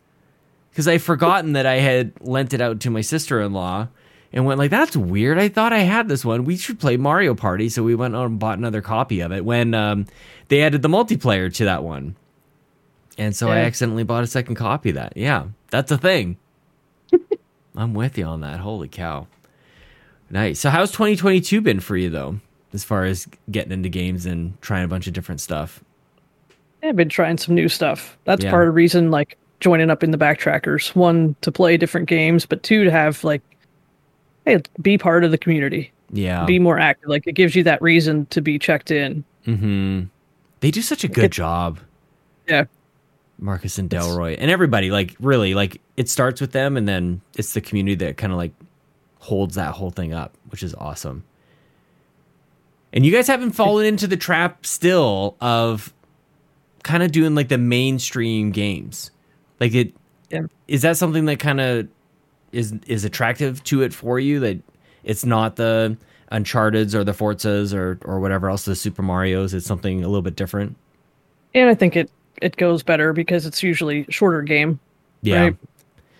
because 0.72 0.88
I 0.88 0.97
forgotten 0.97 1.54
that 1.54 1.66
I 1.68 1.76
had 1.76 2.12
lent 2.22 2.54
it 2.56 2.62
out 2.62 2.80
to 2.82 2.89
my 2.89 3.02
sister 3.02 3.39
in 3.39 3.54
law. 3.54 3.88
And 4.32 4.45
went 4.45 4.59
like, 4.59 4.69
that's 4.69 4.95
weird. 4.95 5.39
I 5.39 5.49
thought 5.49 5.73
I 5.73 5.80
had 5.80 6.07
this 6.07 6.23
one. 6.23 6.45
We 6.45 6.55
should 6.57 6.80
play 6.80 6.97
Mario 6.97 7.34
Party. 7.34 7.67
So 7.69 7.82
we 7.84 7.95
went 7.95 8.15
out 8.15 8.27
and 8.27 8.38
bought 8.39 8.59
another 8.59 8.82
copy 8.82 9.21
of 9.21 9.32
it 9.32 9.43
when 9.43 9.73
um, 9.73 10.05
they 10.49 10.61
added 10.61 10.84
the 10.84 10.88
multiplayer 10.89 11.51
to 11.55 11.65
that 11.65 11.84
one. 11.84 12.15
And 13.17 13.36
so 13.36 13.49
I 13.49 13.59
accidentally 13.59 14.03
bought 14.03 14.23
a 14.23 14.27
second 14.27 14.55
copy 14.55 14.89
of 14.89 14.95
that. 14.95 15.13
Yeah, 15.17 15.47
that's 15.71 15.91
a 15.91 15.97
thing. 15.97 16.38
I'm 17.75 17.93
with 17.93 18.17
you 18.17 18.25
on 18.25 18.41
that. 18.41 18.59
Holy 18.59 18.88
cow. 18.88 19.27
Nice. 20.30 20.59
So 20.59 20.69
how's 20.69 20.91
2022 20.91 21.59
been 21.61 21.80
for 21.80 21.97
you 21.97 22.09
though, 22.09 22.39
as 22.71 22.84
far 22.84 23.03
as 23.05 23.27
getting 23.49 23.71
into 23.71 23.89
games 23.89 24.25
and 24.25 24.59
trying 24.61 24.86
a 24.86 24.88
bunch 24.88 25.07
of 25.07 25.13
different 25.13 25.41
stuff? 25.41 25.84
I've 26.84 26.95
been 26.95 27.09
trying 27.09 27.38
some 27.39 27.55
new 27.55 27.67
stuff. 27.67 28.17
That's 28.25 28.43
Yeah. 28.43 28.51
part 28.51 28.63
of 28.63 28.67
the 28.67 28.71
reason 28.77 29.11
like 29.11 29.38
joining 29.59 29.89
up 29.89 30.03
in 30.03 30.11
the 30.11 30.17
backtrackers. 30.17 30.95
One 30.95 31.36
to 31.41 31.51
play 31.51 31.75
different 31.77 32.07
games, 32.07 32.45
but 32.45 32.63
two 32.63 32.84
to 32.86 32.91
have 32.91 33.23
like 33.23 33.41
hey, 34.50 34.62
be 34.82 34.97
part 34.97 35.24
of 35.24 35.32
the 35.32 35.38
community. 35.38 35.91
Yeah. 36.12 36.45
Be 36.45 36.60
more 36.60 36.80
active. 36.80 37.10
Like 37.10 37.28
it 37.28 37.34
gives 37.34 37.56
you 37.56 37.64
that 37.64 37.82
reason 37.82 38.26
to 38.28 38.41
be 38.41 38.58
checked 38.60 38.91
in. 38.91 39.24
mm-hmm. 39.45 40.04
They 40.62 40.72
do 40.72 40.82
such 40.82 41.04
a 41.04 41.08
good 41.08 41.32
job. 41.32 41.80
Yeah. 42.47 42.66
Marcus 43.38 43.78
and 43.78 43.89
Delroy 43.89 44.36
and 44.38 44.52
everybody 44.52 44.91
like 44.91 45.16
really 45.22 45.54
like 45.54 45.80
it 45.95 46.10
starts 46.10 46.41
with 46.41 46.52
them 46.52 46.76
and 46.76 46.86
then 46.88 47.22
it's 47.38 47.54
the 47.54 47.62
community 47.62 47.95
that 48.06 48.18
kind 48.18 48.34
of 48.34 48.38
like 48.38 48.52
holds 49.20 49.56
that 49.56 49.74
whole 49.76 49.91
thing 49.91 50.14
up, 50.14 50.34
which 50.50 50.62
is 50.64 50.74
awesome. 50.76 51.24
And 52.91 53.06
you 53.06 53.12
guys 53.12 53.28
haven't 53.28 53.52
fallen 53.52 53.86
into 53.86 54.08
the 54.08 54.18
trap 54.18 54.66
still 54.66 55.38
of 55.39 55.93
kind 56.84 57.04
of 57.04 57.12
doing 57.12 57.36
like 57.36 57.47
the 57.50 57.58
mainstream 57.58 58.52
games. 58.52 59.12
Like 59.60 59.74
it 59.74 59.93
Yeah. 60.30 60.41
is 60.68 60.82
that 60.82 60.97
something 60.97 61.26
that 61.26 61.39
kind 61.39 61.62
of 61.62 61.88
is 62.52 62.74
is 62.88 63.06
attractive 63.06 63.64
to 63.66 63.82
it 63.82 63.93
for 63.93 64.20
you 64.20 64.39
that 64.39 64.58
it's 65.04 65.26
not 65.26 65.56
the 65.56 65.97
Uncharted's 66.32 66.93
or 66.93 67.04
the 67.04 67.12
Forzas 67.12 67.74
or 67.74 68.00
or 68.06 68.20
whatever 68.20 68.50
else 68.50 68.66
the 68.66 68.76
Super 68.76 69.02
Mario's. 69.02 69.54
It's 69.54 69.66
something 69.66 70.04
a 70.04 70.08
little 70.08 70.22
bit 70.22 70.36
different. 70.36 70.76
And 71.54 71.70
I 71.70 71.76
think 71.76 71.95
it 71.95 72.12
it 72.41 72.56
goes 72.58 72.84
better 72.84 73.14
because 73.14 73.45
it's 73.45 73.64
usually 73.64 74.06
a 74.08 74.12
shorter 74.12 74.41
game. 74.41 74.80
Yeah, 75.22 75.43
Right. 75.43 75.58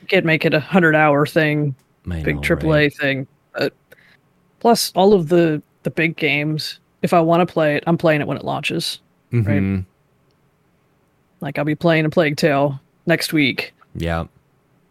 You 0.02 0.08
can't 0.08 0.26
make 0.26 0.46
it 0.46 0.54
a 0.54 0.60
hundred 0.60 0.96
hour 0.96 1.26
thing, 1.26 1.76
big 2.08 2.42
AAA 2.42 2.64
right? 2.64 2.94
thing. 2.96 3.28
But 3.54 3.74
plus 4.60 4.92
all 4.96 5.14
of 5.14 5.30
the 5.30 5.62
the 5.84 5.92
big 5.92 6.18
games, 6.18 6.80
if 7.02 7.14
I 7.14 7.22
want 7.22 7.48
to 7.48 7.52
play 7.52 7.76
it, 7.76 7.84
I'm 7.88 7.98
playing 7.98 8.22
it 8.22 8.28
when 8.28 8.38
it 8.38 8.44
launches. 8.44 9.00
Mhm. 9.32 9.86
Like 11.42 11.58
I'll 11.58 11.66
be 11.66 11.76
playing 11.76 12.06
a 12.06 12.10
Plague 12.10 12.36
Tale 12.36 12.80
next 13.06 13.32
week. 13.32 13.74
Yeah. 13.96 14.26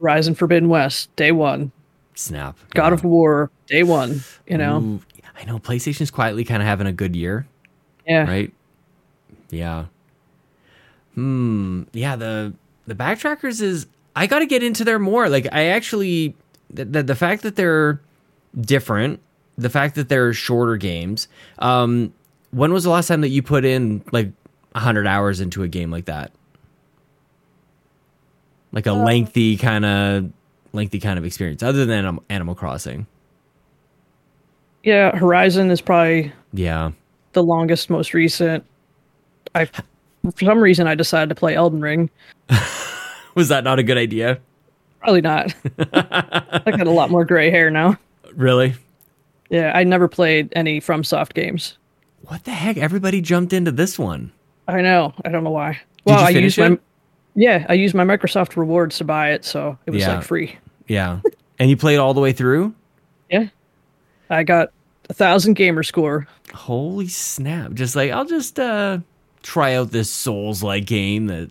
Horizon 0.01 0.34
Forbidden 0.34 0.68
West, 0.68 1.14
day 1.16 1.32
one. 1.32 1.72
Snap. 2.14 2.57
God 2.74 2.88
Yeah. 2.88 2.94
of 2.94 3.05
War, 3.05 3.51
day 3.66 3.82
one. 3.82 4.20
You 4.46 4.59
know, 4.59 4.78
Ooh, 4.80 5.01
I 5.40 5.44
know 5.44 5.59
PlayStation's 5.59 6.11
quietly 6.11 6.44
kind 6.44 6.61
of 6.62 6.66
having 6.68 6.86
a 6.86 6.92
good 6.92 7.14
year, 7.14 7.46
yeah. 8.07 8.24
right? 8.28 8.53
Yeah. 9.51 9.86
Hmm. 11.14 11.82
Yeah. 11.92 12.16
The 12.16 12.55
the 12.86 12.94
backtrackers 12.94 13.61
is 13.61 13.86
I 14.16 14.26
got 14.26 14.40
to 14.40 14.46
get 14.46 14.62
into 14.62 14.84
there 14.84 14.99
more. 14.99 15.28
Like 15.28 15.46
I 15.53 15.66
actually 15.66 16.34
the, 16.70 16.84
the 16.84 17.03
the 17.03 17.14
fact 17.14 17.42
that 17.42 17.57
they're 17.57 18.01
different, 18.61 19.20
the 19.57 19.70
fact 19.70 19.94
that 19.96 20.09
they're 20.09 20.32
shorter 20.32 20.76
games. 20.76 21.28
Um, 21.59 22.12
when 22.51 22.72
was 22.72 22.84
the 22.84 22.90
last 22.90 23.09
time 23.09 23.20
that 23.20 23.28
you 23.28 23.42
put 23.42 23.64
in 23.64 24.03
like 24.12 24.30
hundred 24.74 25.07
hours 25.07 25.40
into 25.40 25.62
a 25.62 25.68
game 25.68 25.90
like 25.90 26.05
that? 26.07 26.32
Like 28.72 28.86
a 28.86 28.92
uh, 28.92 29.04
lengthy 29.04 29.56
kind 29.56 29.84
of 29.84 30.30
lengthy 30.72 31.00
kind 31.00 31.18
of 31.18 31.24
experience, 31.24 31.62
other 31.62 31.86
than 31.86 32.18
Animal 32.28 32.54
Crossing. 32.54 33.06
Yeah, 34.84 35.16
Horizon 35.16 35.70
is 35.70 35.80
probably 35.80 36.32
Yeah. 36.52 36.92
the 37.32 37.42
longest, 37.42 37.90
most 37.90 38.14
recent. 38.14 38.64
I, 39.54 39.64
for 39.64 40.44
some 40.44 40.60
reason, 40.60 40.86
I 40.86 40.94
decided 40.94 41.28
to 41.30 41.34
play 41.34 41.54
Elden 41.54 41.80
Ring. 41.80 42.10
Was 43.34 43.48
that 43.48 43.64
not 43.64 43.78
a 43.78 43.82
good 43.82 43.98
idea? 43.98 44.38
Probably 45.00 45.20
not. 45.20 45.54
I 45.92 46.62
got 46.66 46.86
a 46.86 46.90
lot 46.90 47.10
more 47.10 47.24
gray 47.24 47.50
hair 47.50 47.70
now. 47.70 47.96
Really? 48.34 48.74
Yeah, 49.50 49.72
I 49.74 49.84
never 49.84 50.08
played 50.08 50.52
any 50.54 50.80
FromSoft 50.80 51.34
games. 51.34 51.76
What 52.22 52.44
the 52.44 52.50
heck? 52.50 52.76
Everybody 52.76 53.20
jumped 53.20 53.52
into 53.52 53.70
this 53.70 53.98
one. 53.98 54.32
I 54.66 54.82
know. 54.82 55.14
I 55.24 55.30
don't 55.30 55.44
know 55.44 55.50
why. 55.50 55.72
Did 55.72 55.80
well, 56.04 56.20
you 56.20 56.26
I 56.26 56.40
used 56.40 56.58
my 56.58 56.66
it? 56.72 56.82
Yeah, 57.39 57.64
I 57.68 57.74
used 57.74 57.95
my 57.95 58.05
Microsoft 58.05 58.57
rewards 58.57 58.99
to 58.99 59.05
buy 59.05 59.30
it, 59.32 59.45
so 59.45 59.78
it 59.86 59.93
was 59.93 60.03
Yeah. 60.03 60.16
like 60.16 60.24
free. 60.24 60.59
Yeah. 60.89 61.20
and 61.59 61.70
you 61.70 61.76
played 61.76 61.99
all 61.99 62.14
the 62.14 62.20
way 62.20 62.32
through? 62.32 62.74
Yeah, 63.30 63.47
I 64.30 64.43
got 64.43 64.70
a 65.09 65.14
thousand 65.14 65.55
gamer 65.55 65.82
score. 65.82 66.26
Holy 66.55 67.09
snap. 67.09 67.72
Just 67.74 67.95
like, 67.95 68.11
I'll 68.11 68.24
just 68.24 68.59
uh 68.59 68.99
try 69.43 69.74
out 69.74 69.91
this 69.93 70.11
Souls 70.11 70.62
like 70.62 70.84
game 70.86 71.26
that 71.28 71.51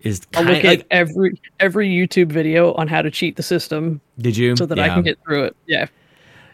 is 0.00 0.20
I'll 0.36 0.42
look 0.44 0.64
like, 0.64 0.80
at 0.80 0.86
every 0.90 1.40
every 1.60 1.88
YouTube 1.88 2.30
video 2.32 2.72
on 2.74 2.88
how 2.88 3.00
to 3.02 3.10
cheat 3.10 3.36
the 3.36 3.42
system 3.42 4.00
Did 4.18 4.36
you? 4.36 4.56
so 4.56 4.66
that 4.66 4.78
I 4.78 4.88
can 4.88 5.02
get 5.02 5.18
through 5.24 5.44
it. 5.44 5.56
Yeah, 5.66 5.86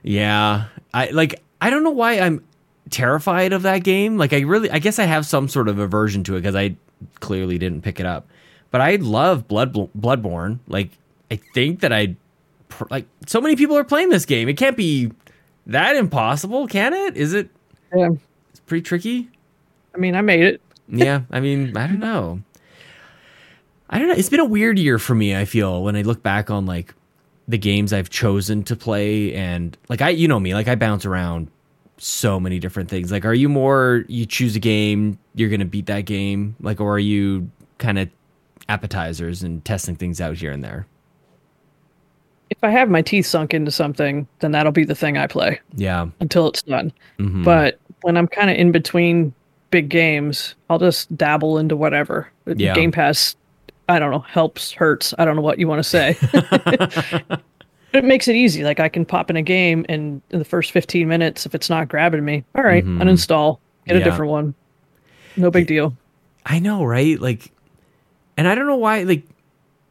Yeah. 0.03 0.67
I 0.95 1.11
like 1.11 1.43
I 1.61 1.71
don't 1.71 1.83
know 1.85 1.91
why 1.91 2.19
I'm 2.21 2.45
terrified 2.91 3.53
of 3.53 3.63
that 3.63 3.83
game. 3.85 4.19
Like 4.19 4.33
I 4.33 4.41
really 4.41 4.71
I 4.71 4.79
guess 4.79 4.99
I 4.99 5.05
have 5.05 5.25
some 5.27 5.49
sort 5.49 5.69
of 5.69 5.79
aversion 5.79 6.23
to 6.25 6.37
it 6.37 6.41
because 6.43 6.55
I 6.57 6.77
clearly 7.21 7.59
didn't 7.59 7.83
pick 7.83 8.01
it 8.01 8.07
up. 8.07 8.29
But 8.71 8.81
I 8.81 8.97
love 8.97 9.49
Blood 9.49 9.75
Bloodborne. 9.75 10.59
Like 10.69 10.91
I 11.31 11.41
think 11.55 11.81
that 11.81 11.93
I 11.93 12.17
like 12.91 13.07
so 13.27 13.41
many 13.41 13.57
people 13.57 13.77
are 13.77 13.85
playing 13.85 14.11
this 14.11 14.25
game. 14.25 14.49
It 14.49 14.57
can't 14.57 14.77
be 14.77 15.11
that 15.67 15.97
impossible, 15.97 16.67
can 16.67 16.93
it? 16.93 17.17
Is 17.17 17.35
it 17.35 17.51
yeah. 17.95 18.09
it's 18.51 18.61
pretty 18.61 18.83
tricky? 18.83 19.29
I 19.95 19.99
mean, 19.99 20.15
I 20.15 20.21
made 20.21 20.45
it. 20.45 20.63
yeah, 20.89 21.23
I 21.31 21.41
mean, 21.41 21.77
I 21.77 21.87
don't 21.87 22.01
know. 22.01 22.41
I 23.89 23.99
don't 23.99 24.09
know. 24.09 24.15
It's 24.15 24.29
been 24.29 24.41
a 24.41 24.45
weird 24.45 24.79
year 24.79 24.99
for 24.99 25.15
me, 25.15 25.35
I 25.35 25.45
feel, 25.45 25.83
when 25.83 25.97
I 25.97 26.03
look 26.03 26.23
back 26.23 26.49
on 26.49 26.65
like 26.67 26.95
the 27.49 27.59
games 27.59 27.93
I've 27.93 28.11
chosen 28.11 28.63
to 28.65 28.77
play 28.77 29.35
and 29.35 29.77
like 29.89 30.01
I 30.01 30.11
you 30.11 30.29
know 30.29 30.39
me, 30.39 30.55
like 30.55 30.69
I 30.69 30.77
bounce 30.77 31.05
around 31.05 31.49
so 32.03 32.41
many 32.41 32.59
different 32.59 32.89
things. 32.89 33.13
Like 33.13 33.25
are 33.25 33.35
you 33.35 33.49
more 33.49 34.05
you 34.09 34.25
choose 34.27 34.57
a 34.57 34.61
game, 34.61 35.19
you're 35.35 35.51
to 35.61 35.67
beat 35.67 35.87
that 35.87 36.03
game, 36.07 36.57
like 36.61 36.81
or 36.81 36.95
are 36.95 36.99
you 36.99 37.51
kind 37.79 37.99
of 37.99 38.09
appetizers 38.69 39.43
and 39.43 39.65
testing 39.65 39.97
things 39.97 40.21
out 40.21 40.37
here 40.37 40.51
and 40.53 40.65
there? 40.65 40.87
If 42.51 42.59
I 42.65 42.71
have 42.71 42.89
my 42.91 43.03
teeth 43.03 43.27
sunk 43.27 43.55
into 43.55 43.71
something, 43.71 44.27
then 44.41 44.51
that'll 44.53 44.73
be 44.73 44.85
the 44.85 44.95
thing 44.95 45.17
I 45.17 45.27
play 45.27 45.61
Yeah. 45.77 46.07
until 46.21 46.49
it's 46.49 46.63
done. 46.63 46.93
Mhm. 47.19 47.45
But 47.45 47.79
when 48.03 48.17
I'm 48.17 48.27
kind 48.27 48.51
of 48.51 48.57
in 48.57 48.73
between 48.73 49.33
big 49.71 49.89
games, 49.89 50.55
I'll 50.69 50.79
just 50.81 51.17
dabble 51.17 51.59
into 51.59 51.77
whatever. 51.77 52.29
Yeah. 52.47 52.75
Game 52.75 52.91
Pass, 52.91 53.37
I 53.89 53.99
don't 54.01 54.11
know, 54.11 54.19
helps, 54.21 54.73
hurts. 54.73 55.15
I 55.19 55.25
don't 55.25 55.37
know 55.37 55.43
what 55.43 55.59
you 55.61 55.69
want 55.69 55.79
to 55.79 55.89
say. 55.89 56.17
it 57.93 58.05
makes 58.05 58.29
it 58.29 58.37
easy. 58.37 58.63
Like 58.65 58.81
I 58.81 58.89
can 58.89 59.05
pop 59.05 59.31
in 59.31 59.37
a 59.37 59.43
game 59.43 59.85
and 59.89 60.21
in 60.31 60.39
the 60.39 60.45
first 60.45 60.71
15 60.73 61.07
minutes, 61.09 61.47
if 61.47 61.55
it's 61.55 61.69
not 61.71 61.89
grabbing 61.89 62.25
me, 62.25 62.45
all 62.55 62.63
right, 62.63 62.85
uninstall, 62.85 63.59
get 63.87 63.97
Yeah. 63.97 64.03
a 64.03 64.05
different 64.05 64.31
one. 64.31 64.55
No 65.37 65.51
big 65.51 65.67
deal. 65.67 65.97
I 66.47 66.59
know, 66.59 66.85
right? 66.85 67.19
Like, 67.21 67.51
and 68.37 68.49
I 68.49 68.55
don't 68.55 68.67
know 68.67 68.77
why. 68.77 69.03
Like, 69.03 69.25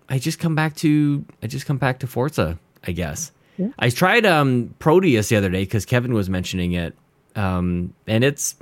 I 0.09 0.17
just 0.19 0.39
come 0.39 0.55
back 0.55 0.75
to 0.77 1.23
I 1.43 1.47
just 1.47 1.65
come 1.65 1.77
back 1.77 1.99
to 1.99 2.07
Forza. 2.07 2.57
I 2.87 2.91
guess 2.93 3.31
I 3.77 3.89
tried 3.89 4.25
um 4.25 4.73
Proteus 4.79 5.29
the 5.29 5.35
other 5.35 5.49
day 5.49 5.63
because 5.63 5.85
Kevin 5.85 6.13
was 6.13 6.29
mentioning 6.29 6.71
it, 6.73 6.95
um, 7.35 7.93
and 8.07 8.23
it's. 8.23 8.55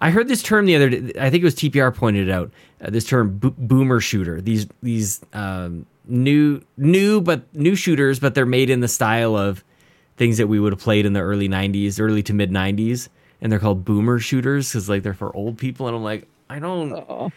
I 0.00 0.10
heard 0.10 0.28
this 0.28 0.42
term 0.44 0.66
the 0.66 0.76
other 0.76 0.88
day. 0.90 1.12
I 1.20 1.28
think 1.28 1.42
it 1.42 1.44
was 1.44 1.56
TPR 1.56 1.92
pointed 1.94 2.28
it 2.28 2.30
out. 2.32 2.52
Uh, 2.80 2.90
this 2.90 3.04
term 3.04 3.36
bo- 3.36 3.54
boomer 3.58 3.98
shooter. 4.00 4.40
These 4.40 4.66
these 4.82 5.20
um, 5.32 5.86
new 6.08 6.60
new 6.76 7.20
but 7.20 7.42
new 7.54 7.74
shooters, 7.76 8.18
but 8.18 8.34
they're 8.34 8.46
made 8.46 8.70
in 8.70 8.80
the 8.80 8.88
style 8.88 9.36
of 9.36 9.62
things 10.16 10.38
that 10.38 10.48
we 10.48 10.58
would 10.58 10.72
have 10.72 10.80
played 10.80 11.06
in 11.06 11.12
the 11.12 11.20
early 11.20 11.48
'90s, 11.48 12.00
early 12.00 12.22
to 12.24 12.32
mid 12.34 12.50
'90s, 12.50 13.08
and 13.40 13.52
they're 13.52 13.58
called 13.58 13.84
boomer 13.84 14.18
shooters 14.18 14.68
because 14.68 14.88
like 14.88 15.02
they're 15.02 15.14
for 15.14 15.34
old 15.36 15.58
people. 15.58 15.86
And 15.86 15.96
I'm 15.96 16.02
like, 16.02 16.26
I 16.50 16.58
don't. 16.58 16.92
Oh, 16.92 17.30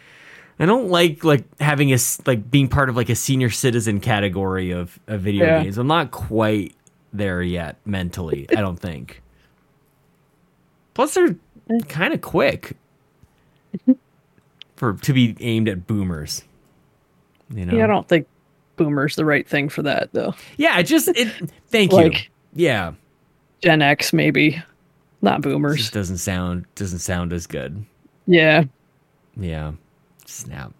I 0.58 0.66
don't 0.66 0.88
like 0.88 1.24
like 1.24 1.44
having 1.60 1.92
a 1.92 1.98
like 2.26 2.50
being 2.50 2.68
part 2.68 2.88
of 2.88 2.96
like 2.96 3.08
a 3.08 3.14
senior 3.16 3.50
citizen 3.50 4.00
category 4.00 4.70
of, 4.70 4.98
of 5.06 5.20
video 5.22 5.44
Yeah. 5.46 5.62
games. 5.62 5.78
I'm 5.78 5.86
not 5.86 6.10
quite 6.10 6.74
there 7.12 7.42
yet 7.42 7.76
mentally. 7.84 8.46
I 8.50 8.60
don't 8.60 8.78
think. 8.78 9.22
Plus, 10.94 11.14
they're 11.14 11.36
kind 11.88 12.12
of 12.12 12.20
quick 12.20 12.76
for 14.76 14.92
to 14.94 15.12
be 15.12 15.36
aimed 15.40 15.68
at 15.68 15.86
boomers. 15.86 16.44
You 17.54 17.66
know. 17.66 17.76
yeah, 17.76 17.84
I 17.84 17.86
don't 17.86 18.06
think 18.08 18.26
Boomer's 18.76 19.16
the 19.16 19.24
right 19.24 19.46
thing 19.46 19.68
for 19.68 19.82
that 19.82 20.10
though. 20.12 20.34
Yeah, 20.56 20.78
it 20.78 20.84
just 20.84 21.08
it. 21.08 21.50
Thank 21.68 21.92
you. 21.92 22.12
Yeah, 22.54 22.92
Gen 23.62 23.82
X 23.82 24.12
maybe, 24.12 24.62
not 25.20 25.40
Boomers. 25.42 25.76
just 25.78 25.92
doesn't 25.92 26.18
sound 26.18 26.66
doesn't 26.74 27.00
sound 27.00 27.32
as 27.32 27.46
good. 27.46 27.84
Yeah. 28.26 28.64
Yeah. 29.36 29.72
Snap. 30.26 30.72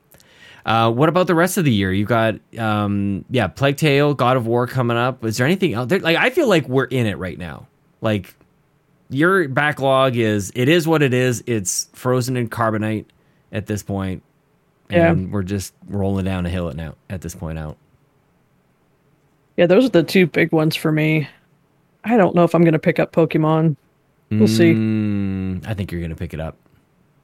Uh, 0.64 0.90
what 0.92 1.08
about 1.08 1.26
the 1.26 1.34
rest 1.34 1.58
of 1.58 1.64
the 1.64 1.72
year? 1.72 1.92
You 1.92 2.04
got 2.04 2.36
um 2.58 3.24
yeah, 3.30 3.48
Plague 3.48 3.76
Tale, 3.76 4.14
God 4.14 4.36
of 4.36 4.46
War 4.46 4.66
coming 4.66 4.96
up. 4.96 5.24
Is 5.24 5.36
there 5.36 5.46
anything 5.46 5.74
out 5.74 5.88
there? 5.88 5.98
Like 5.98 6.16
I 6.16 6.30
feel 6.30 6.48
like 6.48 6.68
we're 6.68 6.84
in 6.84 7.06
it 7.06 7.18
right 7.18 7.38
now. 7.38 7.66
Like 8.00 8.34
your 9.10 9.48
backlog 9.48 10.16
is 10.16 10.52
it 10.54 10.68
is 10.68 10.86
what 10.86 11.02
it 11.02 11.12
is. 11.12 11.42
It's 11.46 11.88
frozen 11.92 12.36
in 12.36 12.48
carbonite 12.48 13.06
at 13.50 13.66
this 13.66 13.82
point. 13.82 14.22
And 14.90 15.32
we're 15.32 15.42
just 15.42 15.74
rolling 15.88 16.24
down 16.24 16.44
a 16.44 16.50
hill 16.50 16.68
at 16.68 16.76
now 16.76 16.96
at 17.08 17.22
this 17.22 17.34
point 17.34 17.58
out. 17.58 17.76
Yeah, 19.56 19.66
those 19.66 19.86
are 19.86 19.90
the 19.90 20.02
two 20.02 20.26
big 20.26 20.52
ones 20.52 20.76
for 20.76 20.92
me. 20.92 21.28
I 22.04 22.16
don't 22.16 22.34
know 22.34 22.44
if 22.44 22.54
I'm 22.54 22.62
going 22.62 22.72
to 22.72 22.78
pick 22.78 22.98
up 22.98 23.12
Pokemon. 23.12 23.76
We'll 24.38 24.48
see. 24.48 24.72
Mm, 24.72 25.66
I 25.66 25.74
think 25.74 25.92
you're 25.92 26.00
gonna 26.00 26.16
pick 26.16 26.32
it 26.32 26.40
up. 26.40 26.56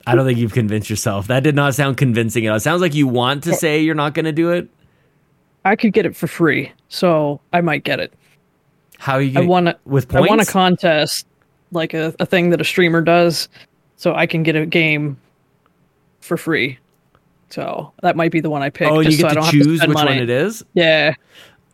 I 0.06 0.14
don't 0.14 0.26
think 0.26 0.38
you've 0.38 0.52
convinced 0.52 0.90
yourself. 0.90 1.26
That 1.28 1.42
did 1.42 1.54
not 1.54 1.74
sound 1.74 1.96
convincing 1.96 2.46
at 2.46 2.50
all. 2.50 2.56
It 2.56 2.60
sounds 2.60 2.80
like 2.80 2.94
you 2.94 3.06
want 3.06 3.44
to 3.44 3.54
say 3.54 3.80
you're 3.80 3.94
not 3.94 4.14
gonna 4.14 4.32
do 4.32 4.52
it. 4.52 4.68
I 5.64 5.76
could 5.76 5.92
get 5.92 6.06
it 6.06 6.14
for 6.14 6.26
free, 6.26 6.72
so 6.88 7.40
I 7.52 7.60
might 7.60 7.84
get 7.84 8.00
it. 8.00 8.12
How 8.98 9.14
are 9.14 9.22
you 9.22 9.30
I 9.30 9.34
gonna 9.34 9.46
want 9.48 9.66
to. 9.66 9.78
with 9.84 10.14
I 10.14 10.20
want 10.20 10.40
a 10.40 10.44
contest, 10.44 11.26
like 11.72 11.94
a, 11.94 12.14
a 12.20 12.26
thing 12.26 12.50
that 12.50 12.60
a 12.60 12.64
streamer 12.64 13.00
does, 13.00 13.48
so 13.96 14.14
I 14.14 14.26
can 14.26 14.42
get 14.42 14.54
a 14.54 14.66
game 14.66 15.16
for 16.20 16.36
free. 16.36 16.78
So 17.50 17.92
that 18.02 18.16
might 18.16 18.30
be 18.32 18.40
the 18.40 18.50
one 18.50 18.62
I 18.62 18.70
pick. 18.70 18.88
Oh, 18.90 19.00
you 19.00 19.12
so 19.12 19.28
get 19.28 19.38
I 19.38 19.40
to 19.46 19.50
choose 19.50 19.78
spend 19.78 19.88
which 19.90 19.94
money. 19.96 20.10
one 20.12 20.18
it 20.22 20.30
is. 20.30 20.64
Yeah, 20.74 21.14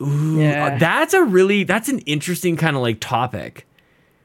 Ooh, 0.00 0.38
Yeah. 0.40 0.78
that's 0.78 1.14
a 1.14 1.22
really 1.24 1.64
that's 1.64 1.88
an 1.88 1.98
interesting 2.00 2.56
kind 2.56 2.76
of 2.76 2.82
like 2.82 3.00
topic. 3.00 3.66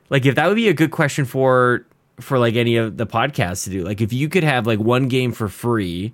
Like 0.09 0.25
if 0.25 0.35
that 0.35 0.47
would 0.47 0.55
be 0.55 0.69
a 0.69 0.73
good 0.73 0.91
question 0.91 1.25
for 1.25 1.85
for 2.19 2.37
like 2.37 2.55
any 2.55 2.75
of 2.75 2.97
the 2.97 3.07
podcasts 3.07 3.63
to 3.63 3.69
do. 3.69 3.83
Like 3.83 4.01
if 4.01 4.11
you 4.13 4.27
could 4.29 4.43
have 4.43 4.67
like 4.67 4.79
one 4.79 5.07
game 5.07 5.31
for 5.31 5.47
free, 5.47 6.13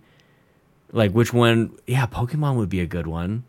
like 0.91 1.11
which 1.11 1.33
one? 1.33 1.75
Yeah, 1.87 2.05
Pokemon 2.05 2.55
would 2.57 2.69
be 2.69 2.79
a 2.79 2.85
good 2.85 3.07
one. 3.07 3.43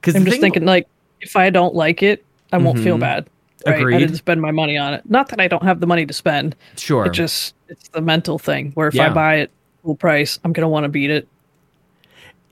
Because 0.00 0.16
I'm 0.16 0.24
just 0.24 0.40
thinking 0.40 0.64
like 0.64 0.86
if 1.20 1.36
I 1.36 1.50
don't 1.50 1.74
like 1.74 2.02
it, 2.02 2.24
I 2.52 2.58
won't 2.58 2.78
feel 2.80 2.96
Mhm. 2.96 3.00
bad. 3.00 3.30
Right? 3.66 3.76
I 3.76 3.78
Agreed. 3.78 3.98
didn't 4.00 4.16
spend 4.16 4.42
my 4.42 4.50
money 4.50 4.76
on 4.76 4.92
it. 4.92 5.02
Not 5.08 5.28
that 5.30 5.40
I 5.40 5.48
don't 5.48 5.62
have 5.62 5.80
the 5.80 5.86
money 5.86 6.04
to 6.04 6.12
spend. 6.12 6.54
sure. 6.76 7.06
It 7.06 7.12
just 7.12 7.54
it's 7.68 7.88
the 7.88 8.02
mental 8.02 8.38
thing 8.38 8.72
where 8.74 8.88
if 8.88 8.94
Yeah. 8.94 9.06
I 9.06 9.14
buy 9.14 9.34
it 9.36 9.50
full 9.84 9.94
price, 9.96 10.40
I'm 10.44 10.52
gonna 10.52 10.68
want 10.68 10.84
to 10.84 10.88
beat 10.88 11.10
it. 11.10 11.28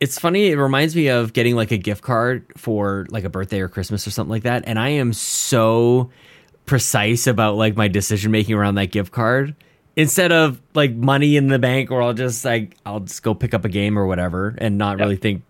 It's 0.00 0.18
funny. 0.18 0.48
It 0.48 0.56
reminds 0.56 0.96
me 0.96 1.08
of 1.08 1.32
getting 1.32 1.54
like 1.54 1.70
a 1.70 1.78
gift 1.78 2.02
card 2.02 2.44
for 2.56 3.06
like 3.10 3.24
a 3.24 3.28
birthday 3.30 3.60
or 3.60 3.68
Christmas 3.68 4.06
or 4.06 4.10
something 4.10 4.30
like 4.30 4.42
that. 4.42 4.64
And 4.66 4.78
I 4.78 4.88
am 4.90 5.12
so 5.12 6.10
precise 6.66 7.26
about 7.26 7.56
like 7.56 7.76
my 7.76 7.88
decision 7.88 8.32
making 8.32 8.54
around 8.54 8.74
that 8.76 8.86
gift 8.86 9.12
card. 9.12 9.54
instead 9.94 10.32
of 10.32 10.58
like 10.74 10.94
money 10.94 11.36
in 11.36 11.48
the 11.48 11.58
bank, 11.58 11.90
or 11.90 12.00
I'll 12.02 12.14
just 12.14 12.44
like 12.44 12.76
I'll 12.86 13.00
just 13.00 13.22
go 13.22 13.34
pick 13.34 13.52
up 13.54 13.64
a 13.64 13.68
game 13.68 13.98
or 13.98 14.06
whatever, 14.06 14.54
and 14.58 14.78
not 14.78 14.98
Yeah. 14.98 15.04
really 15.04 15.16
think 15.16 15.42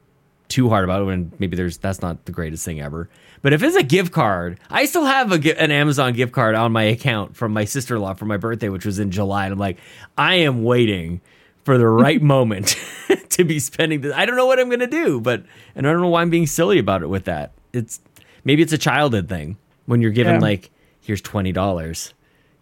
too 0.49 0.68
hard 0.68 0.85
about 0.85 1.03
it. 1.03 1.05
When 1.05 1.33
maybe 1.39 1.57
there's 1.57 1.78
that's 1.78 2.03
not 2.03 2.24
the 2.26 2.33
greatest 2.33 2.64
thing 2.64 2.80
ever. 2.80 3.09
But 3.41 3.53
if 3.55 3.62
it's 3.62 3.76
a 3.76 3.83
gift 3.83 4.12
card, 4.12 4.59
I 4.70 4.85
still 4.85 5.05
have 5.05 5.33
a, 5.33 5.61
an 5.62 5.70
Amazon 5.70 6.12
gift 6.12 6.33
card 6.33 6.55
on 6.57 6.72
my 6.72 6.83
account 6.85 7.37
from 7.37 7.53
my 7.53 7.64
sister 7.64 7.97
in 7.97 8.03
law 8.03 8.14
for 8.14 8.24
my 8.26 8.37
birthday, 8.37 8.68
which 8.68 8.85
was 8.85 8.99
in 8.99 9.11
July. 9.11 9.45
And 9.47 9.53
I'm 9.53 9.59
like, 9.59 9.78
I 10.18 10.35
am 10.37 10.62
waiting 10.62 11.20
for 11.65 11.79
the 11.79 11.87
right 11.89 12.21
moment 12.23 12.77
to 13.31 13.45
be 13.45 13.59
spending 13.59 14.01
this. 14.01 14.13
I 14.15 14.27
don't 14.27 14.37
know 14.37 14.47
what 14.47 14.59
I'm 14.59 14.69
going 14.69 14.81
to 14.81 14.87
do, 14.87 15.21
but, 15.21 15.45
and 15.75 15.87
I 15.87 15.93
don't 15.93 16.01
know 16.03 16.09
why 16.09 16.23
I'm 16.23 16.31
being 16.31 16.47
silly 16.47 16.79
about 16.79 17.03
it 17.03 17.09
with 17.09 17.25
that. 17.25 17.53
It's 17.73 18.01
maybe 18.45 18.63
it's 18.63 18.73
a 18.73 18.79
childhood 18.79 19.29
thing 19.29 19.57
when 19.87 20.01
you're 20.03 20.11
given 20.11 20.35
Yeah. 20.35 20.41
like, 20.41 20.71
here's 21.01 21.23
$20. 21.23 22.13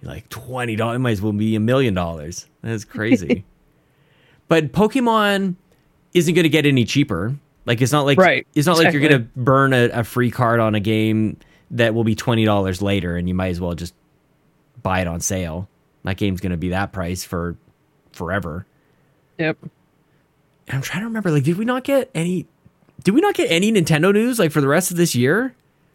You're 0.02 0.10
like, 0.10 0.28
$20 0.28 1.00
might 1.00 1.10
as 1.12 1.22
well 1.22 1.32
be 1.32 1.56
a 1.56 1.60
million 1.60 1.94
dollars. 1.94 2.46
That's 2.62 2.84
crazy. 2.84 3.44
but 4.48 4.72
Pokemon 4.72 5.56
isn't 6.14 6.34
going 6.34 6.42
to 6.44 6.48
get 6.50 6.66
any 6.66 6.84
cheaper. 6.84 7.34
Like 7.66 7.80
it's 7.82 7.92
not 7.92 8.06
like 8.06 8.18
Right, 8.18 8.46
it's 8.54 8.66
not 8.66 8.78
like 8.78 8.92
you're 8.92 9.02
going 9.06 9.12
to 9.22 9.28
burn 9.36 9.72
a, 9.72 9.90
a 9.90 10.04
free 10.04 10.30
card 10.30 10.60
on 10.60 10.74
a 10.74 10.80
game 10.80 11.36
that 11.72 11.94
will 11.94 12.04
be 12.04 12.14
twenty 12.16 12.44
dollars 12.44 12.80
later, 12.82 13.16
and 13.16 13.28
you 13.28 13.34
might 13.34 13.48
as 13.48 13.60
well 13.60 13.74
just 13.74 13.94
buy 14.82 15.00
it 15.02 15.06
on 15.06 15.20
sale. 15.20 15.68
That 16.02 16.16
game's 16.16 16.40
going 16.40 16.50
to 16.52 16.56
be 16.56 16.70
that 16.70 16.90
price 16.90 17.22
for 17.22 17.56
forever. 18.12 18.66
Yep. 19.40 19.58
And 19.62 20.76
I'm 20.76 20.82
trying 20.82 21.00
to 21.00 21.06
remember, 21.06 21.30
like, 21.30 21.42
did 21.42 21.58
we 21.58 21.64
not 21.64 21.82
get 21.84 22.10
any? 22.14 22.46
Did 23.02 23.14
we 23.14 23.20
not 23.20 23.34
get 23.34 23.50
any 23.50 23.72
Nintendo 23.72 24.12
news 24.12 24.38
like 24.38 24.52
for 24.52 24.60
the 24.60 24.68
rest 24.68 24.90
of 24.90 24.96
this 24.96 25.14
year? 25.14 25.54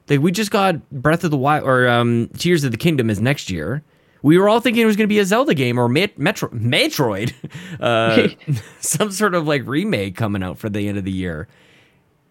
Like, 0.09 0.19
we 0.19 0.31
just 0.31 0.51
got 0.51 0.89
Breath 0.91 1.23
of 1.23 1.31
the 1.31 1.37
Wild 1.37 1.63
or 1.65 1.87
um, 1.87 2.29
Tears 2.37 2.63
of 2.63 2.71
the 2.71 2.77
Kingdom 2.77 3.09
is 3.09 3.21
next 3.21 3.49
year. 3.49 3.83
We 4.21 4.37
were 4.39 4.49
all 4.49 4.59
thinking 4.59 4.81
it 4.81 4.85
was 4.87 4.95
going 4.95 5.07
to 5.07 5.13
be 5.13 5.19
a 5.19 5.25
Zelda 5.25 5.53
game 5.53 5.77
or 5.79 5.87
Met- 5.87 6.17
Metro- 6.17 6.49
Metroid, 6.49 7.31
uh, 7.79 8.29
some 8.79 9.11
sort 9.11 9.35
of 9.35 9.47
like 9.47 9.61
remake 9.65 10.15
coming 10.15 10.41
out 10.43 10.57
for 10.57 10.67
the 10.67 10.87
end 10.87 10.97
of 10.97 11.03
the 11.03 11.11
year. 11.11 11.47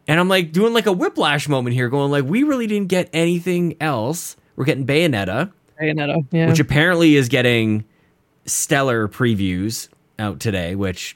And 0.09 0.19
I'm 0.21 0.29
like 0.29 0.53
doing 0.53 0.75
like 0.75 0.87
a 0.87 0.93
whiplash 0.93 1.49
moment 1.49 1.75
here, 1.75 1.89
going 1.89 2.11
like, 2.11 2.25
we 2.25 2.43
really 2.43 2.67
didn't 2.67 2.89
get 2.89 3.09
anything 3.13 3.77
else. 3.81 4.37
We're 4.57 4.65
getting 4.65 4.87
Bayonetta, 4.87 5.53
Bayonetta. 5.81 6.27
Yeah. 6.31 6.49
which 6.49 6.61
apparently 6.61 7.17
is 7.17 7.29
getting 7.29 7.85
stellar 8.45 9.09
previews 9.09 9.89
out 10.19 10.41
today, 10.41 10.75
which, 10.75 11.15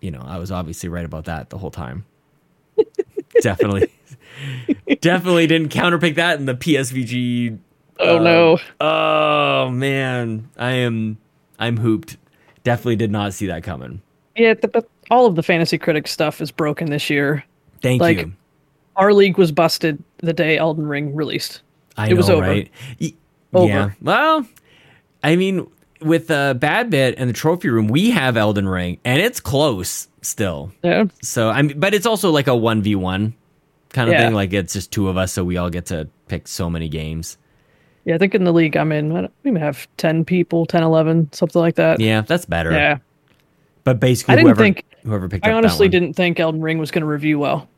you 0.00 0.10
know, 0.10 0.22
I 0.24 0.38
was 0.38 0.50
obviously 0.50 0.88
right 0.88 1.04
about 1.04 1.24
that 1.26 1.50
the 1.50 1.58
whole 1.58 1.70
time. 1.70 2.04
definitely, 3.42 3.90
definitely 5.00 5.46
didn't 5.46 5.68
counterpick 5.70 6.14
that 6.16 6.38
in 6.38 6.46
the 6.46 6.54
PSVG. 6.54 7.58
oh 8.00 8.16
uh, 8.18 8.22
no. 8.22 8.58
Oh 8.80 9.70
man, 9.70 10.48
I 10.56 10.72
am, 10.72 11.18
I'm 11.58 11.76
hooped. 11.76 12.16
Definitely 12.64 12.96
did 12.96 13.10
not 13.10 13.32
see 13.34 13.46
that 13.46 13.62
coming. 13.62 14.02
Yeah, 14.36 14.54
the, 14.54 14.68
but 14.68 14.88
all 15.10 15.26
of 15.26 15.34
the 15.34 15.42
fantasy 15.42 15.78
critic 15.78 16.06
stuff 16.08 16.40
is 16.40 16.50
broken 16.50 16.90
this 16.90 17.10
year. 17.10 17.44
Thank 17.82 18.00
Like, 18.00 18.18
you. 18.18 18.32
Our 18.96 19.12
league 19.14 19.38
was 19.38 19.50
busted 19.52 20.02
the 20.18 20.32
day 20.32 20.58
Elden 20.58 20.86
Ring 20.86 21.14
released. 21.14 21.62
I 21.96 22.06
it 22.06 22.10
know, 22.10 22.16
was 22.16 22.30
over. 22.30 22.42
right? 22.42 22.70
Y- 23.00 23.14
Over. 23.54 23.68
Yeah. 23.68 23.90
Well, 24.02 24.46
I 25.22 25.36
mean, 25.36 25.66
with 26.02 26.30
uh, 26.30 26.54
Bad 26.54 26.90
Bit 26.90 27.14
and 27.18 27.28
the 27.28 27.34
trophy 27.34 27.68
room, 27.68 27.88
we 27.88 28.10
have 28.10 28.36
Elden 28.36 28.68
Ring, 28.68 28.98
and 29.04 29.20
it's 29.20 29.40
close 29.40 30.08
still. 30.22 30.72
Yeah. 30.82 31.04
So 31.22 31.50
I 31.50 31.62
mean, 31.62 31.78
but 31.80 31.94
it's 31.94 32.06
also 32.06 32.30
like 32.30 32.46
a 32.46 32.56
one 32.56 32.82
v 32.82 32.94
one 32.96 33.34
kind 33.90 34.08
of 34.08 34.14
Yeah. 34.14 34.26
thing. 34.26 34.34
Like 34.34 34.52
it's 34.52 34.72
just 34.72 34.90
two 34.92 35.08
of 35.08 35.16
us, 35.16 35.32
so 35.32 35.44
we 35.44 35.56
all 35.56 35.70
get 35.70 35.86
to 35.86 36.08
pick 36.28 36.46
so 36.48 36.68
many 36.70 36.88
games. 36.88 37.36
Yeah, 38.04 38.14
I 38.14 38.18
think 38.18 38.34
in 38.34 38.44
the 38.44 38.52
league 38.52 38.76
I'm 38.76 38.92
in, 38.92 39.28
we 39.42 39.50
may 39.50 39.60
have 39.60 39.86
10 39.98 40.24
people, 40.24 40.64
10, 40.64 40.82
11, 40.82 41.28
something 41.32 41.60
like 41.60 41.74
that. 41.74 42.00
Yeah, 42.00 42.22
that's 42.22 42.46
better. 42.46 42.72
Yeah. 42.72 42.96
But 43.84 44.00
basically, 44.00 44.32
I 44.32 44.36
didn't 44.36 44.46
whoever 44.48 44.62
think- 44.62 44.84
whoever 45.04 45.28
picked 45.28 45.46
I 45.46 45.50
up 45.50 45.56
honestly 45.58 45.88
didn't 45.88 46.14
think 46.14 46.40
Elden 46.40 46.62
Ring 46.62 46.78
was 46.78 46.90
going 46.90 47.02
to 47.02 47.06
review 47.06 47.38
well. 47.38 47.68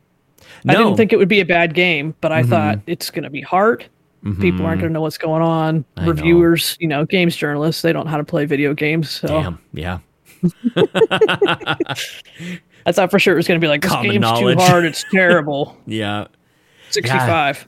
No. 0.63 0.73
I 0.73 0.77
didn't 0.77 0.95
think 0.95 1.11
it 1.13 1.17
would 1.17 1.27
be 1.27 1.41
a 1.41 1.45
bad 1.45 1.73
game, 1.73 2.15
but 2.21 2.31
I 2.31 2.41
Mm-hmm. 2.41 2.49
thought 2.49 2.79
it's 2.87 3.09
going 3.11 3.23
to 3.23 3.29
be 3.29 3.41
hard. 3.41 3.85
People 4.23 4.37
aren't 4.37 4.45
mm-hmm. 4.55 4.65
going 4.65 4.79
to 4.79 4.89
know 4.89 5.01
what's 5.01 5.17
going 5.17 5.41
on. 5.41 5.83
I 5.97 6.05
know. 6.05 6.11
Reviewers, 6.11 6.77
you 6.79 6.87
know, 6.87 7.05
games 7.05 7.35
journalists, 7.35 7.81
they 7.81 7.91
don't 7.91 8.05
know 8.05 8.11
how 8.11 8.17
to 8.17 8.23
play 8.23 8.45
video 8.45 8.73
games. 8.73 9.09
So 9.09 9.27
Damn. 9.27 9.59
Yeah. 9.73 9.99
I 12.85 12.91
thought 12.91 13.11
for 13.11 13.19
sure 13.19 13.33
it 13.33 13.37
was 13.37 13.49
going 13.49 13.59
to 13.59 13.63
be 13.63 13.67
like, 13.67 13.81
this 13.81 13.91
Common 13.91 14.11
game's 14.11 14.21
knowledge. 14.21 14.57
too 14.57 14.63
hard. 14.63 14.85
It's 14.85 15.03
terrible. 15.11 15.75
Yeah. 15.85 16.27
65. 16.91 17.67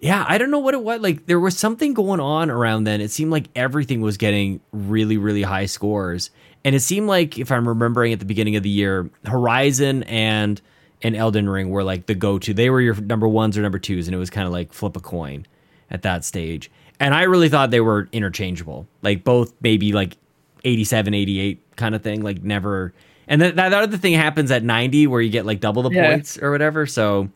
Yeah, 0.00 0.26
I 0.28 0.36
don't 0.36 0.50
know 0.50 0.58
what 0.58 0.74
it 0.74 0.82
was. 0.82 1.00
Like 1.00 1.24
there 1.24 1.40
was 1.40 1.58
something 1.58 1.94
going 1.94 2.20
on 2.20 2.50
around 2.50 2.84
then. 2.84 3.00
It 3.00 3.10
seemed 3.10 3.30
like 3.30 3.48
everything 3.56 4.02
was 4.02 4.18
getting 4.18 4.60
really, 4.72 5.16
really 5.16 5.42
high 5.42 5.64
scores. 5.64 6.30
And 6.62 6.74
it 6.74 6.80
seemed 6.80 7.06
like 7.06 7.38
if 7.38 7.50
I'm 7.50 7.66
remembering 7.66 8.12
at 8.12 8.18
the 8.18 8.26
beginning 8.26 8.56
of 8.56 8.62
the 8.62 8.68
year, 8.68 9.08
Horizon 9.24 10.02
and 10.02 10.60
and 11.02 11.16
Elden 11.16 11.48
Ring 11.48 11.70
were 11.70 11.84
like 11.84 12.06
the 12.06 12.14
go-to. 12.14 12.52
They 12.52 12.68
were 12.68 12.80
your 12.80 12.94
number 12.96 13.28
ones 13.28 13.56
or 13.56 13.62
number 13.62 13.78
twos, 13.78 14.08
and 14.08 14.14
it 14.14 14.18
was 14.18 14.30
kind 14.30 14.46
of 14.46 14.52
like 14.52 14.72
flip 14.72 14.96
a 14.96 15.00
coin 15.00 15.46
at 15.90 16.02
that 16.02 16.24
stage. 16.24 16.70
And 16.98 17.14
I 17.14 17.22
really 17.22 17.48
thought 17.48 17.70
they 17.70 17.80
were 17.80 18.08
interchangeable. 18.12 18.86
Like 19.02 19.24
both 19.24 19.52
maybe 19.60 19.92
like 19.92 20.16
87, 20.64 21.14
88 21.14 21.76
kind 21.76 21.94
of 21.94 22.02
thing. 22.02 22.22
Like 22.22 22.42
never 22.42 22.92
and 23.28 23.40
then 23.40 23.56
that 23.56 23.72
other 23.72 23.96
thing 23.96 24.14
happens 24.14 24.50
at 24.50 24.62
90 24.62 25.06
where 25.08 25.20
you 25.20 25.30
get 25.30 25.44
like 25.46 25.60
double 25.60 25.82
the 25.82 25.90
Yeah. 25.90 26.10
points 26.10 26.38
or 26.40 26.50
whatever. 26.50 26.86
So 26.86 27.28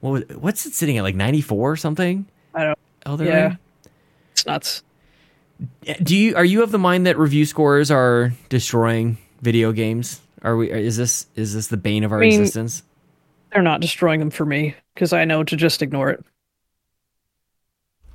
what 0.00 0.10
was, 0.10 0.22
what's 0.36 0.66
it 0.66 0.74
sitting 0.74 0.98
at 0.98 1.02
like 1.02 1.14
94 1.14 1.72
or 1.72 1.76
something? 1.76 2.26
I 2.54 2.64
don't 2.64 2.78
oh, 3.06 3.10
Elden 3.12 3.26
Yeah. 3.26 3.42
Ring? 3.46 3.58
It's 4.32 4.46
nuts. 4.46 4.82
Eh, 5.86 5.94
do 6.02 6.16
you 6.16 6.36
are 6.36 6.44
you 6.44 6.62
of 6.62 6.70
the 6.72 6.78
mind 6.78 7.06
that 7.06 7.18
review 7.18 7.46
scores 7.46 7.90
are 7.90 8.32
destroying 8.48 9.18
video 9.40 9.72
games? 9.72 10.20
Are 10.42 10.56
we 10.56 10.70
is 10.70 10.96
this 10.96 11.26
is 11.34 11.54
this 11.54 11.68
the 11.68 11.76
bane 11.76 12.04
of 12.04 12.12
our 12.12 12.18
mean- 12.18 12.32
existence? 12.40 12.82
They're 13.52 13.62
not 13.62 13.80
destroying 13.80 14.20
them 14.20 14.30
for 14.30 14.44
me 14.44 14.74
because 14.94 15.12
I 15.14 15.24
know 15.24 15.42
to 15.44 15.56
just 15.56 15.80
ignore 15.80 16.10
it. 16.10 16.22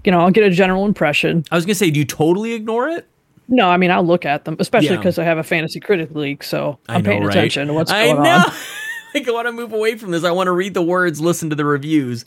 You 0.03 0.11
know, 0.11 0.19
I'll 0.21 0.31
get 0.31 0.43
a 0.43 0.49
general 0.49 0.85
impression. 0.85 1.43
I 1.51 1.55
was 1.55 1.65
going 1.65 1.73
to 1.75 1.79
say 1.79 1.91
do 1.91 1.99
you 1.99 2.05
totally 2.05 2.53
ignore 2.53 2.89
it? 2.89 3.07
No, 3.47 3.69
I 3.69 3.77
mean, 3.77 3.91
I'll 3.91 4.05
look 4.05 4.25
at 4.25 4.45
them, 4.45 4.55
especially 4.59 4.89
Yeah. 4.91 4.97
because 4.97 5.19
I 5.19 5.23
have 5.25 5.37
a 5.37 5.43
fantasy 5.43 5.79
critic 5.79 6.11
league, 6.15 6.43
so 6.43 6.79
I'm 6.87 7.01
know, 7.03 7.09
paying 7.09 7.23
right? 7.23 7.35
attention 7.35 7.67
to 7.67 7.73
what's 7.73 7.91
I 7.91 8.05
going 8.05 8.23
know. 8.23 8.29
on. 8.29 8.53
like 9.13 9.27
I 9.27 9.31
want 9.31 9.47
to 9.47 9.51
move 9.51 9.73
away 9.73 9.97
from 9.97 10.11
this. 10.11 10.23
I 10.23 10.31
want 10.31 10.47
to 10.47 10.51
read 10.53 10.73
the 10.73 10.81
words, 10.81 11.19
listen 11.19 11.49
to 11.49 11.55
the 11.55 11.65
reviews. 11.65 12.23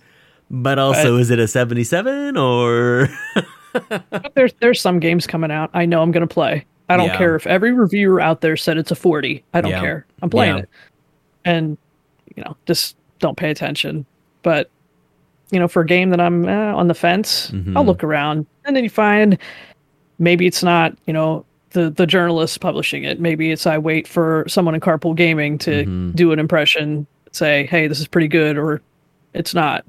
But 0.51 0.79
also, 0.79 1.17
is 1.17 1.31
it 1.31 1.39
a 1.39 1.49
77 1.49 2.37
or 2.37 3.09
there's 4.35 4.53
there's 4.61 4.81
some 4.81 5.01
games 5.01 5.27
coming 5.27 5.51
out 5.51 5.71
I 5.73 5.87
know 5.87 6.03
I'm 6.03 6.13
going 6.13 6.27
to 6.27 6.33
play. 6.33 6.67
I 6.91 6.99
don't 6.99 7.07
Yeah. 7.07 7.17
care 7.17 7.35
if 7.35 7.47
every 7.47 7.73
reviewer 7.73 8.21
out 8.21 8.43
there 8.43 8.57
said 8.57 8.77
it's 8.77 8.91
a 8.91 8.95
40. 8.95 9.43
I 9.55 9.61
don't 9.63 9.71
Yeah. 9.71 9.81
care. 9.81 10.07
I'm 10.23 10.29
playing 10.31 10.57
Yeah. 10.57 10.63
it. 10.65 10.69
And 11.47 11.79
you 12.37 12.45
know, 12.45 12.57
just 12.67 12.97
don't 13.21 13.37
pay 13.39 13.51
attention. 13.51 14.05
But 14.43 14.69
you 15.51 15.59
know, 15.59 15.69
for 15.69 15.83
a 15.83 15.87
game 15.87 16.11
that 16.11 16.21
I'm 16.21 16.49
eh, 16.49 16.73
on 16.73 16.89
the 16.89 16.95
fence, 16.95 17.51
Mm-hmm. 17.51 17.77
I'll 17.77 17.85
look 17.85 18.03
around 18.05 18.47
and 18.65 18.75
then 18.77 18.83
you 18.85 18.91
find 18.91 19.39
maybe 20.19 20.47
it's 20.47 20.63
not, 20.63 20.97
you 21.07 21.13
know, 21.13 21.45
the 21.71 21.91
the 21.91 22.07
journalist 22.07 22.61
publishing 22.61 23.05
it. 23.05 23.21
Maybe 23.21 23.51
it's 23.51 23.67
I 23.67 23.79
wait 23.79 24.07
for 24.09 24.45
someone 24.49 24.75
in 24.75 24.81
Carpool 24.81 25.15
Gaming 25.17 25.59
to 25.59 25.85
Mm-hmm. 25.85 26.11
do 26.13 26.33
an 26.33 26.39
impression, 26.39 27.07
say, 27.33 27.67
"Hey, 27.67 27.87
this 27.89 28.01
is 28.01 28.07
pretty 28.07 28.29
good," 28.29 28.57
or 28.57 28.81
it's 29.35 29.55
not. 29.55 29.85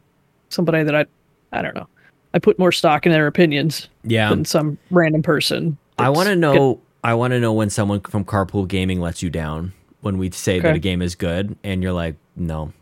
Somebody 0.49 0.83
that 0.83 0.95
I 0.95 1.05
I 1.51 1.61
don't 1.61 1.75
know. 1.75 1.87
I 2.33 2.39
put 2.39 2.59
more 2.59 2.71
stock 2.71 3.05
in 3.05 3.11
their 3.13 3.27
opinions 3.27 3.87
yeah? 4.03 4.29
than 4.29 4.43
some 4.43 4.77
random 4.91 5.21
person. 5.23 5.77
I 5.97 6.09
want 6.09 6.27
to 6.27 6.33
good. 6.35 6.39
know. 6.41 6.81
I 7.03 7.13
want 7.13 7.31
to 7.31 7.39
know 7.39 7.53
when 7.53 7.69
someone 7.69 8.01
from 8.01 8.25
Carpool 8.25 8.67
Gaming 8.67 8.99
lets 8.99 9.21
you 9.23 9.29
down. 9.29 9.71
When 10.01 10.17
we 10.17 10.29
say 10.31 10.59
that 10.59 10.75
a 10.75 10.79
game 10.79 11.01
is 11.01 11.15
good, 11.15 11.55
and 11.63 11.81
you're 11.81 11.93
like, 11.93 12.15
"No, 12.35 12.73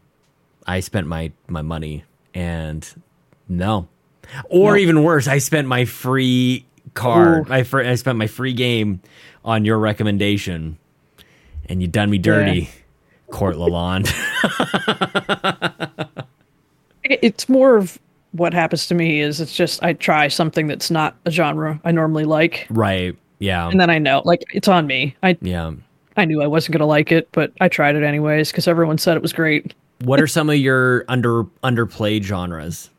I 0.65 0.79
spent 0.79 1.07
my 1.07 1.31
my 1.47 1.61
money," 1.61 2.03
and 2.33 2.87
no, 3.47 3.87
or 4.49 4.71
No. 4.73 4.77
even 4.77 5.03
worse, 5.03 5.27
I 5.27 5.37
spent 5.39 5.67
my 5.67 5.85
free 5.85 6.65
card. 6.93 7.51
I 7.51 7.63
fr- 7.63 7.81
I 7.81 7.95
spent 7.95 8.17
my 8.17 8.27
free 8.27 8.53
game 8.53 9.01
on 9.45 9.65
your 9.65 9.77
recommendation, 9.79 10.77
and 11.67 11.81
you 11.81 11.87
done 11.87 12.09
me 12.09 12.17
dirty, 12.17 12.69
Court 13.29 13.55
Lalonde. 13.55 14.11
It's 17.05 17.49
more 17.49 17.75
of 17.75 17.99
what 18.31 18.53
happens 18.53 18.87
to 18.87 18.95
me 18.95 19.19
is 19.19 19.41
it's 19.41 19.55
just 19.55 19.83
I 19.83 19.93
try 19.93 20.29
something 20.29 20.67
that's 20.67 20.89
not 20.89 21.15
a 21.25 21.31
genre 21.31 21.79
I 21.83 21.91
normally 21.91 22.23
like, 22.23 22.65
right? 22.69 23.15
Yeah. 23.39 23.69
and 23.69 23.79
then 23.79 23.89
I 23.89 23.99
know 23.99 24.21
like 24.23 24.43
it's 24.53 24.69
on 24.69 24.87
me. 24.87 25.15
I 25.21 25.37
yeah. 25.41 25.73
I 26.15 26.23
knew 26.25 26.41
I 26.41 26.47
wasn't 26.47 26.73
gonna 26.73 26.85
like 26.87 27.11
it, 27.11 27.27
but 27.33 27.51
I 27.59 27.67
tried 27.67 27.95
it 27.95 28.03
anyways 28.03 28.51
because 28.51 28.67
everyone 28.69 28.97
said 28.97 29.17
it 29.17 29.21
was 29.21 29.33
great. 29.33 29.73
What 30.03 30.19
are 30.21 30.27
some 30.27 30.49
of 30.49 30.57
your 30.57 31.05
under 31.07 31.43
underplayed 31.63 32.23
genres? 32.23 32.89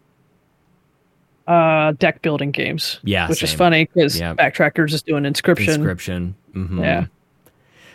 Uh, 1.46 1.92
deck 1.92 2.22
building 2.22 2.50
games. 2.50 3.00
Yeah, 3.04 3.28
which 3.28 3.42
is 3.42 3.52
funny 3.52 3.84
because 3.92 4.18
Yeah. 4.18 4.34
Backtrackers 4.34 4.92
is 4.94 5.02
doing 5.02 5.26
inscription. 5.26 5.74
Inscription. 5.74 6.34
Mhm. 6.54 6.80
Yeah, 6.80 7.06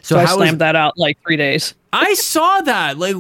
So, 0.01 0.15
so, 0.15 0.19
I 0.19 0.23
is 0.25 0.29
slammed 0.31 0.59
that 0.61 0.75
out 0.75 0.97
like 0.97 1.17
three 1.25 1.37
days. 1.37 1.73
I 1.91 2.13
saw 2.13 2.61
that. 2.61 2.99
Like, 2.99 3.15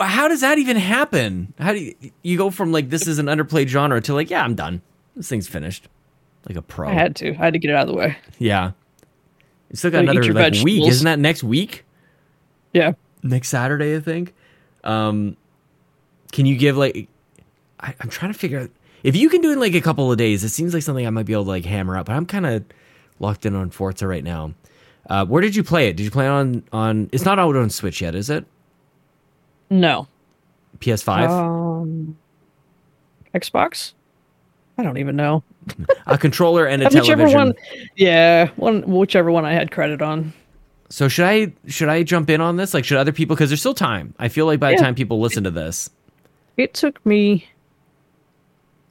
how 0.00 0.28
does 0.28 0.40
that 0.40 0.58
even 0.58 0.78
happen? 0.78 1.52
How 1.58 1.72
do 1.74 1.80
you, 1.80 1.94
you 2.22 2.38
go 2.38 2.48
from 2.50 2.72
like 2.72 2.88
this 2.88 3.06
is 3.06 3.18
an 3.18 3.26
underplayed 3.26 3.68
genre 3.68 4.00
to 4.00 4.14
like, 4.14 4.30
yeah, 4.30 4.42
I'm 4.42 4.54
done. 4.54 4.80
This 5.14 5.28
thing's 5.28 5.46
finished. 5.46 5.88
Like 6.48 6.56
a 6.56 6.62
pro. 6.62 6.88
I 6.88 6.94
had 6.94 7.14
to. 7.16 7.32
I 7.32 7.44
had 7.44 7.52
to 7.52 7.58
get 7.58 7.70
it 7.70 7.76
out 7.76 7.82
of 7.82 7.88
the 7.88 7.94
way. 7.94 8.16
yeah. 8.38 8.72
You 9.70 9.76
still 9.76 9.90
got 9.90 10.06
Gotta 10.06 10.18
another 10.18 10.32
like 10.32 10.64
week. 10.64 10.86
Isn't 10.88 11.04
that 11.04 11.18
next 11.18 11.42
week? 11.44 11.84
Yeah. 12.72 12.92
Next 13.22 13.48
Saturday, 13.48 13.94
I 13.96 14.00
think. 14.00 14.34
Um, 14.84 15.36
can 16.32 16.46
you 16.46 16.56
give 16.56 16.76
like? 16.76 17.08
I, 17.80 17.94
I'm 18.00 18.08
trying 18.10 18.32
to 18.32 18.38
figure 18.38 18.60
out 18.60 18.70
if 19.02 19.16
you 19.16 19.28
can 19.28 19.40
do 19.40 19.50
it 19.50 19.54
in 19.54 19.60
like 19.60 19.74
a 19.74 19.80
couple 19.80 20.10
of 20.10 20.18
days. 20.18 20.44
It 20.44 20.50
seems 20.50 20.72
like 20.74 20.82
something 20.82 21.06
I 21.06 21.10
might 21.10 21.26
be 21.26 21.32
able 21.32 21.44
to 21.44 21.50
like 21.50 21.64
hammer 21.64 21.96
out, 21.96 22.06
but 22.06 22.14
I'm 22.14 22.26
kind 22.26 22.46
of 22.46 22.64
locked 23.18 23.44
in 23.46 23.54
on 23.54 23.70
Forza 23.70 24.06
right 24.06 24.24
now. 24.24 24.54
Uh, 25.10 25.24
where 25.26 25.42
did 25.42 25.56
you 25.56 25.64
play 25.64 25.88
it? 25.88 25.96
Did 25.96 26.04
you 26.04 26.10
play 26.10 26.26
it 26.26 26.30
on 26.30 26.62
on? 26.72 27.08
It's 27.12 27.24
not 27.24 27.38
out 27.38 27.56
on 27.56 27.70
Switch 27.70 28.00
yet, 28.00 28.14
is 28.14 28.30
it? 28.30 28.44
No. 29.70 30.06
PS5, 30.78 31.28
Um, 31.28 32.16
Xbox? 33.34 33.92
I 34.78 34.82
don't 34.82 34.98
even 34.98 35.16
know. 35.16 35.42
a 36.06 36.16
controller, 36.18 36.66
and 36.66 36.82
a 36.82 36.86
whichever 36.90 37.26
television. 37.28 37.38
one. 37.38 37.54
Yeah, 37.96 38.48
one 38.56 38.82
whichever 38.82 39.30
one 39.30 39.44
I 39.44 39.52
had 39.52 39.70
credit 39.70 40.02
on. 40.02 40.32
So 40.92 41.08
should 41.08 41.24
I 41.24 41.54
should 41.68 41.88
I 41.88 42.02
jump 42.02 42.28
in 42.28 42.42
on 42.42 42.56
this? 42.56 42.74
Like, 42.74 42.84
should 42.84 42.98
other 42.98 43.12
people? 43.12 43.34
Because 43.34 43.48
there's 43.48 43.60
still 43.60 43.72
time. 43.72 44.14
I 44.18 44.28
feel 44.28 44.44
like 44.44 44.60
by 44.60 44.72
the 44.72 44.76
time 44.76 44.94
people 44.94 45.20
listen 45.20 45.42
to 45.44 45.50
this, 45.50 45.88
It 46.58 46.74
took 46.74 47.04
me. 47.06 47.48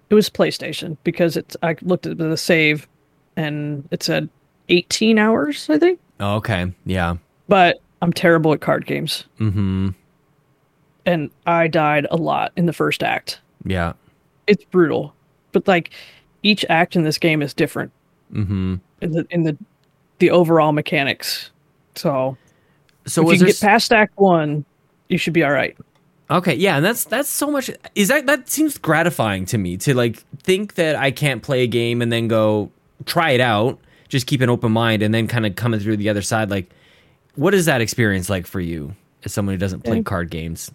It 0.09 0.15
was 0.15 0.27
PlayStation 0.27 0.97
because 1.03 1.37
it's. 1.37 1.55
I 1.61 1.75
looked 1.83 2.07
at 2.07 2.17
the 2.17 2.35
save, 2.37 2.87
and 3.35 3.87
it 3.91 4.01
said 4.01 4.29
18 4.69 5.19
hours. 5.19 5.69
I 5.69 5.77
think, 5.77 5.99
oh, 6.19 6.37
okay, 6.37 6.73
yeah, 6.87 7.17
but 7.47 7.79
I'm 8.01 8.11
terrible 8.11 8.51
at 8.53 8.61
card 8.61 8.87
games, 8.87 9.25
mm-hmm, 9.39 9.89
and 11.05 11.29
I 11.45 11.67
died 11.67 12.07
a 12.09 12.17
lot 12.17 12.51
in 12.57 12.65
the 12.65 12.73
first 12.73 13.03
act. 13.03 13.39
yeah, 13.63 13.93
It's 14.47 14.63
brutal, 14.63 15.13
but 15.51 15.67
like 15.67 15.91
each 16.41 16.65
act 16.67 16.95
in 16.95 17.03
this 17.03 17.19
game 17.19 17.43
is 17.43 17.53
different 17.53 17.91
mm-hmm. 18.33 18.77
in 19.01 19.11
the 19.11 19.27
in 19.29 19.43
the 19.43 19.55
the 20.17 20.31
overall 20.31 20.71
mechanics. 20.71 21.50
So 21.95 22.37
So 23.05 23.23
if 23.29 23.33
you 23.33 23.37
can 23.39 23.47
get 23.47 23.59
past 23.61 23.91
Act 23.91 24.17
One, 24.17 24.65
you 25.09 25.17
should 25.17 25.33
be 25.33 25.43
all 25.43 25.51
right. 25.51 25.77
Okay, 26.29 26.55
yeah, 26.55 26.77
and 26.77 26.85
that's 26.85 27.03
that's 27.05 27.27
so 27.27 27.51
much. 27.51 27.69
Is 27.93 28.07
that 28.07 28.25
that 28.25 28.49
seems 28.49 28.77
gratifying 28.77 29.45
to 29.47 29.57
me 29.57 29.75
to 29.77 29.93
like 29.93 30.17
think 30.43 30.75
that 30.75 30.95
I 30.95 31.11
can't 31.11 31.43
play 31.43 31.63
a 31.63 31.67
game 31.67 32.01
and 32.01 32.11
then 32.11 32.27
go 32.29 32.71
try 33.05 33.31
it 33.31 33.41
out, 33.41 33.79
just 34.07 34.27
keep 34.27 34.39
an 34.41 34.49
open 34.49 34.71
mind, 34.71 35.03
and 35.03 35.13
then 35.13 35.27
kind 35.27 35.45
of 35.45 35.55
coming 35.55 35.79
through 35.81 35.97
the 35.97 36.07
other 36.07 36.21
side. 36.21 36.49
Like, 36.49 36.69
what 37.35 37.53
is 37.53 37.65
that 37.65 37.81
experience 37.81 38.29
like 38.29 38.47
for 38.47 38.61
you 38.61 38.95
as 39.25 39.33
someone 39.33 39.55
who 39.55 39.59
doesn't 39.59 39.83
play 39.83 39.97
Yeah. 39.97 40.03
card 40.03 40.29
games? 40.29 40.71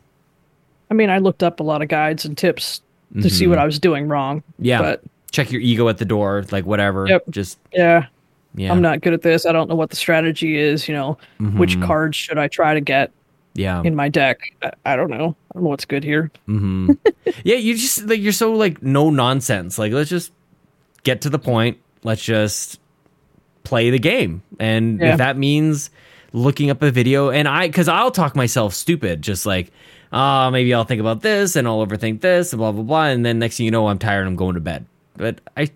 I 0.91 0.95
mean, 0.95 1.09
I 1.09 1.19
looked 1.19 1.43
up 1.43 1.61
a 1.61 1.63
lot 1.63 1.81
of 1.81 1.89
guides 1.89 2.25
and 2.27 2.37
tips 2.37 2.83
to 3.23 3.31
see 3.31 3.47
what 3.47 3.59
I 3.59 3.65
was 3.65 3.79
doing 3.79 4.09
wrong. 4.09 4.41
Mm-hmm. 4.41 4.65
Yeah, 4.65 4.83
But 4.83 5.03
check 5.31 5.51
your 5.51 5.61
ego 5.63 5.89
at 5.89 5.97
the 5.99 6.05
door, 6.05 6.45
like 6.51 6.67
whatever. 6.67 7.07
Yep. 7.09 7.25
Just 7.31 7.59
yeah, 7.73 8.07
yeah, 8.57 8.73
I'm 8.73 8.81
not 8.83 9.01
good 9.03 9.13
at 9.13 9.23
this. 9.23 9.47
I 9.47 9.53
don't 9.53 9.69
know 9.69 9.75
what 9.77 9.91
the 9.91 9.97
strategy 9.97 10.57
is. 10.59 10.89
You 10.89 10.95
know, 10.95 11.19
which 11.39 11.77
Mhm. 11.77 11.87
cards 11.87 12.17
should 12.17 12.39
I 12.39 12.49
try 12.49 12.75
to 12.75 12.81
get 12.81 13.13
yeah. 13.55 13.83
in 13.85 13.95
my 13.95 14.09
deck? 14.09 14.41
I, 14.63 14.71
I 14.85 14.97
don't 14.97 15.11
know. 15.11 15.37
I 15.51 15.55
don't 15.55 15.63
know 15.65 15.69
what's 15.71 15.85
good 15.85 16.03
here. 16.05 16.31
hmm 16.47 16.93
yeah, 17.45 17.57
you 17.57 17.75
just 17.75 18.05
like 18.07 18.21
you're 18.21 18.33
so 18.33 18.53
like 18.55 18.83
no 18.83 19.11
nonsense. 19.11 19.79
Like 19.79 19.93
let's 19.93 20.11
just 20.11 20.33
get 21.05 21.21
to 21.23 21.31
the 21.31 21.39
point. 21.39 21.79
Let's 22.03 22.23
just 22.25 22.81
play 23.65 23.91
the 23.91 23.99
game. 23.99 24.43
And 24.59 25.01
Yeah. 25.01 25.13
if 25.13 25.19
that 25.19 25.37
means 25.37 25.91
looking 26.33 26.71
up 26.71 26.83
a 26.83 26.91
video 26.91 27.31
and 27.31 27.49
I 27.49 27.69
cuz 27.69 27.89
I'll 27.89 28.11
talk 28.11 28.37
myself 28.37 28.75
stupid 28.75 29.23
just 29.23 29.47
like 29.47 29.73
oh, 30.13 30.51
maybe 30.51 30.73
I'll 30.73 30.85
think 30.85 31.01
about 31.01 31.21
this 31.23 31.57
and 31.57 31.67
I'll 31.67 31.85
overthink 31.85 32.21
this 32.21 32.53
and 32.53 32.59
blah 32.59 32.73
blah 32.73 32.83
blah 32.85 33.07
and 33.07 33.25
then 33.27 33.39
next 33.39 33.57
thing 33.57 33.65
you 33.65 33.71
know 33.73 33.89
I'm 33.89 33.99
tired 33.99 34.21
and 34.21 34.29
I'm 34.29 34.37
going 34.37 34.55
to 34.55 34.61
bed. 34.61 34.87
But 35.17 35.41
I 35.57 35.71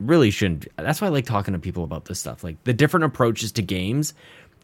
really 0.00 0.30
shouldn't. 0.30 0.66
That's 0.76 1.00
why 1.00 1.06
I 1.06 1.10
like 1.10 1.26
talking 1.26 1.52
to 1.52 1.60
people 1.60 1.84
about 1.84 2.06
this 2.06 2.18
stuff. 2.18 2.42
Like 2.42 2.62
the 2.64 2.72
different 2.72 3.04
approaches 3.04 3.52
to 3.52 3.62
games 3.62 4.14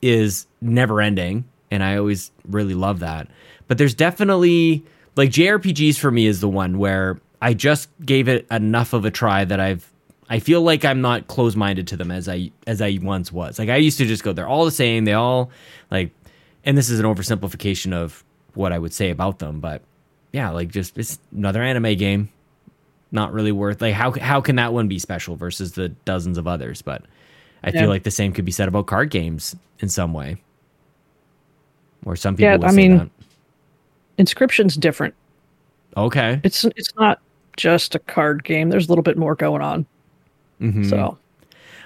is 0.02 0.46
never 0.60 1.00
ending, 1.00 1.44
and 1.70 1.82
I 1.82 1.96
always 1.96 2.30
really 2.48 2.74
love 2.74 3.00
that. 3.00 3.28
But 3.68 3.78
there's 3.78 3.94
definitely 3.94 4.84
like 5.16 5.30
JRPGs 5.30 5.98
for 5.98 6.10
me 6.10 6.26
is 6.26 6.40
the 6.40 6.48
one 6.48 6.78
where 6.78 7.18
I 7.40 7.54
just 7.54 7.88
gave 8.04 8.28
it 8.28 8.46
enough 8.50 8.92
of 8.92 9.04
a 9.04 9.10
try 9.10 9.44
that 9.44 9.60
I've 9.60 9.90
I 10.28 10.40
feel 10.40 10.62
like 10.62 10.84
I'm 10.84 11.00
not 11.00 11.28
close 11.28 11.54
minded 11.54 11.86
to 11.88 11.96
them 11.96 12.10
as 12.10 12.28
I 12.28 12.50
as 12.66 12.80
I 12.80 12.98
once 13.02 13.30
was. 13.30 13.58
Like 13.58 13.68
I 13.68 13.76
used 13.76 13.98
to 13.98 14.06
just 14.06 14.24
go, 14.24 14.32
they're 14.32 14.48
all 14.48 14.64
the 14.64 14.70
same. 14.70 15.04
They 15.04 15.12
all 15.12 15.50
like, 15.90 16.10
and 16.64 16.76
this 16.76 16.88
is 16.88 16.98
an 16.98 17.06
oversimplification 17.06 17.92
of 17.92 18.24
what 18.54 18.72
I 18.72 18.78
would 18.78 18.92
say 18.92 19.10
about 19.10 19.38
them, 19.38 19.60
but 19.60 19.82
yeah, 20.32 20.50
like 20.50 20.70
just 20.70 20.98
it's 20.98 21.18
another 21.32 21.62
anime 21.62 21.96
game 21.96 22.30
not 23.12 23.32
really 23.32 23.52
worth 23.52 23.80
like 23.80 23.94
how 23.94 24.10
how 24.12 24.40
can 24.40 24.56
that 24.56 24.72
one 24.72 24.88
be 24.88 24.98
special 24.98 25.36
versus 25.36 25.72
the 25.72 25.88
dozens 25.88 26.36
of 26.38 26.46
others 26.46 26.82
but 26.82 27.02
i 27.64 27.70
Yeah. 27.70 27.80
feel 27.82 27.88
like 27.88 28.02
the 28.02 28.10
same 28.10 28.32
could 28.32 28.44
be 28.44 28.50
said 28.52 28.66
about 28.68 28.86
card 28.86 29.10
games 29.10 29.54
in 29.80 29.88
some 29.88 30.12
way 30.12 30.36
or 32.04 32.16
some 32.16 32.34
people 32.36 32.50
Yeah, 32.60 32.66
I 32.66 32.70
say 32.70 32.76
mean- 32.76 32.98
that. 32.98 33.08
Inscription's 34.18 34.76
different. 34.76 35.14
okay 35.96 36.40
It's 36.42 36.64
it's 36.64 36.94
not 36.96 37.20
just 37.56 37.94
a 37.94 37.98
card 38.00 38.44
game. 38.44 38.68
There's 38.68 38.86
a 38.86 38.88
little 38.90 39.02
bit 39.02 39.16
more 39.16 39.34
going 39.34 39.62
on. 39.62 39.86
Mhm. 40.60 40.88
So 40.90 41.16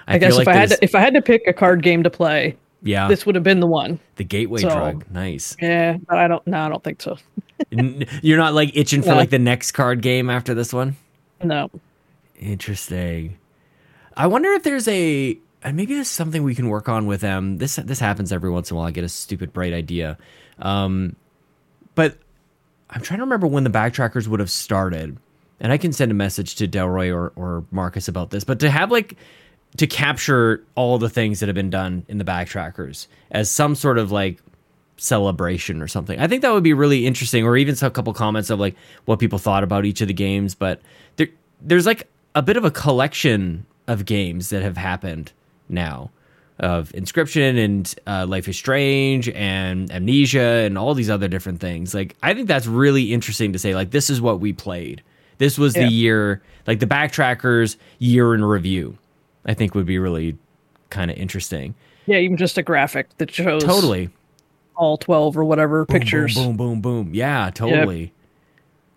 i, 0.07 0.15
I, 0.15 0.17
guess 0.17 0.33
feel 0.33 0.41
if 0.41 0.47
I 0.49 0.53
had 0.55 0.69
to, 0.69 0.77
if 0.83 0.95
I 0.95 0.99
had 0.99 1.13
to 1.13 1.21
pick 1.21 1.43
a 1.47 1.53
card 1.53 1.81
game 1.83 2.03
to 2.03 2.09
play, 2.09 2.57
yeah 2.83 3.07
this 3.07 3.25
would 3.25 3.35
have 3.35 3.43
been 3.43 3.59
the 3.59 3.67
one. 3.67 3.99
the 4.15 4.23
gateway 4.23 4.61
so- 4.61 4.69
drug 4.69 5.05
nice 5.11 5.55
Yeah, 5.61 5.97
but 6.07 6.17
I 6.17 6.27
don't. 6.27 6.45
No, 6.47 6.59
I 6.61 6.69
don't 6.69 6.83
think 6.83 7.01
so. 7.01 7.17
You're 8.21 8.37
not 8.37 8.53
like 8.53 8.71
itching 8.75 9.01
for 9.01 9.09
No. 9.09 9.15
like 9.15 9.29
the 9.29 9.39
next 9.39 9.71
card 9.71 10.01
game 10.01 10.29
after 10.29 10.53
this 10.53 10.73
one 10.73 10.95
No. 11.43 11.69
Interesting. 12.39 13.37
I 14.15 14.27
wonder 14.27 14.51
if 14.53 14.63
there's 14.63 14.87
a 14.87 15.37
and 15.63 15.77
maybe 15.77 15.93
there's 15.93 16.07
something 16.07 16.43
we 16.43 16.55
can 16.55 16.69
work 16.69 16.89
on 16.89 17.05
with 17.05 17.21
them. 17.21 17.57
This 17.57 17.75
this 17.75 17.99
happens 17.99 18.31
every 18.31 18.49
once 18.49 18.71
in 18.71 18.75
a 18.75 18.79
while. 18.79 18.87
I 18.87 18.91
get 18.91 19.03
a 19.03 19.09
stupid 19.09 19.53
bright 19.53 19.73
idea. 19.73 20.17
Um, 20.59 21.15
but 21.95 22.17
I'm 22.89 23.01
trying 23.01 23.19
to 23.19 23.23
remember 23.23 23.47
when 23.47 23.63
the 23.63 23.69
backtrackers 23.69 24.27
would 24.27 24.39
have 24.39 24.51
started. 24.51 25.17
And 25.59 25.71
I 25.71 25.77
can 25.77 25.93
send 25.93 26.11
a 26.11 26.15
message 26.15 26.55
to 26.55 26.67
Delroy 26.67 27.13
or, 27.13 27.31
or 27.35 27.63
Marcus 27.69 28.07
about 28.07 28.31
this. 28.31 28.43
But 28.43 28.59
to 28.61 28.69
have 28.71 28.89
like 28.89 29.15
to 29.77 29.87
capture 29.87 30.63
all 30.75 30.97
the 30.97 31.09
things 31.09 31.39
that 31.39 31.47
have 31.47 31.55
been 31.55 31.69
done 31.69 32.05
in 32.07 32.17
the 32.17 32.23
backtrackers 32.23 33.07
as 33.29 33.49
some 33.49 33.75
sort 33.75 33.97
of 33.97 34.11
like 34.11 34.39
celebration 35.01 35.81
or 35.81 35.87
something. 35.87 36.19
I 36.19 36.27
think 36.27 36.43
that 36.43 36.53
would 36.53 36.63
be 36.63 36.73
really 36.73 37.07
interesting, 37.07 37.43
or 37.43 37.57
even 37.57 37.75
a 37.81 37.89
couple 37.89 38.13
comments 38.13 38.49
of 38.49 38.59
like 38.59 38.75
what 39.05 39.19
people 39.19 39.39
thought 39.39 39.63
about 39.63 39.83
each 39.85 40.01
of 40.01 40.07
the 40.07 40.13
games. 40.13 40.53
But 40.53 40.79
there, 41.15 41.27
there's 41.59 41.85
like 41.87 42.07
a 42.35 42.41
bit 42.41 42.55
of 42.55 42.63
a 42.63 42.71
collection 42.71 43.65
of 43.87 44.05
games 44.05 44.49
that 44.51 44.61
have 44.61 44.77
happened 44.77 45.31
now 45.67 46.11
of 46.59 46.93
Inscription 46.93 47.57
and 47.57 47.95
uh, 48.05 48.27
Life 48.27 48.47
is 48.47 48.55
Strange 48.55 49.27
and 49.29 49.91
Amnesia 49.91 50.39
and 50.65 50.77
all 50.77 50.93
these 50.93 51.09
other 51.09 51.27
different 51.27 51.59
things. 51.59 51.95
Like, 51.95 52.15
I 52.21 52.35
think 52.35 52.47
that's 52.47 52.67
really 52.67 53.11
interesting 53.13 53.51
to 53.53 53.59
say, 53.59 53.73
like, 53.73 53.89
this 53.89 54.11
is 54.11 54.21
what 54.21 54.39
we 54.39 54.53
played. 54.53 55.01
This 55.39 55.57
was 55.57 55.75
Yeah. 55.75 55.87
the 55.87 55.91
year, 55.91 56.41
like 56.67 56.79
the 56.79 56.85
backtrackers 56.85 57.77
year 57.97 58.35
in 58.35 58.45
review, 58.45 58.95
I 59.43 59.55
think 59.55 59.73
would 59.73 59.87
be 59.87 59.97
really 59.97 60.37
kind 60.91 61.09
of 61.09 61.17
interesting. 61.17 61.73
Yeah, 62.05 62.17
even 62.17 62.37
just 62.37 62.59
a 62.59 62.61
graphic 62.61 63.07
that 63.17 63.31
shows 63.31 63.63
Totally. 63.63 64.09
All 64.81 64.97
twelve 64.97 65.37
or 65.37 65.45
whatever 65.45 65.85
Boom, 65.85 65.99
pictures. 65.99 66.33
Boom, 66.35 66.57
boom, 66.57 66.81
boom, 66.81 67.03
boom. 67.05 67.13
Yeah, 67.15 67.51
totally. 67.53 68.13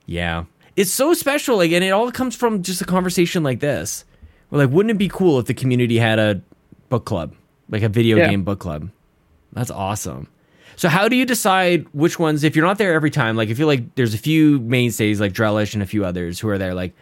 Yeah. 0.07 0.45
It's 0.77 0.91
so 0.91 1.15
special. 1.15 1.59
Like, 1.59 1.71
and 1.73 1.85
it 1.85 1.91
all 1.91 2.11
comes 2.11 2.35
from 2.35 2.63
just 2.63 2.81
a 2.81 2.85
conversation 2.85 3.43
like 3.43 3.61
this. 3.61 4.05
We're 4.51 4.59
like, 4.59 4.71
wouldn't 4.71 4.91
it 4.91 4.99
be 4.99 5.09
cool 5.09 5.39
if 5.39 5.47
the 5.47 5.55
community 5.55 5.99
had 5.99 6.19
a 6.19 6.41
book 6.89 7.05
club, 7.05 7.35
like 7.69 7.83
a 7.83 7.89
video 7.89 8.17
Yeah. 8.17 8.29
game 8.31 8.45
book 8.45 8.59
club? 8.61 8.91
That's 9.53 9.71
awesome. 9.71 10.29
So, 10.77 10.89
how 10.89 11.07
do 11.07 11.15
you 11.15 11.25
decide 11.25 11.87
which 11.93 12.19
ones, 12.19 12.43
if 12.43 12.57
you're 12.57 12.65
not 12.65 12.79
there 12.79 12.95
every 12.95 13.11
time, 13.11 13.37
like, 13.37 13.49
I 13.49 13.55
feel 13.55 13.69
like 13.69 13.95
there's 13.95 14.15
a 14.15 14.19
few 14.19 14.59
mainstays 14.59 15.21
like 15.21 15.33
Drellish 15.33 15.75
and 15.75 15.83
a 15.83 15.87
few 15.87 16.05
others 16.05 16.41
who 16.41 16.49
are 16.49 16.59
there, 16.59 16.75
like, 16.75 16.95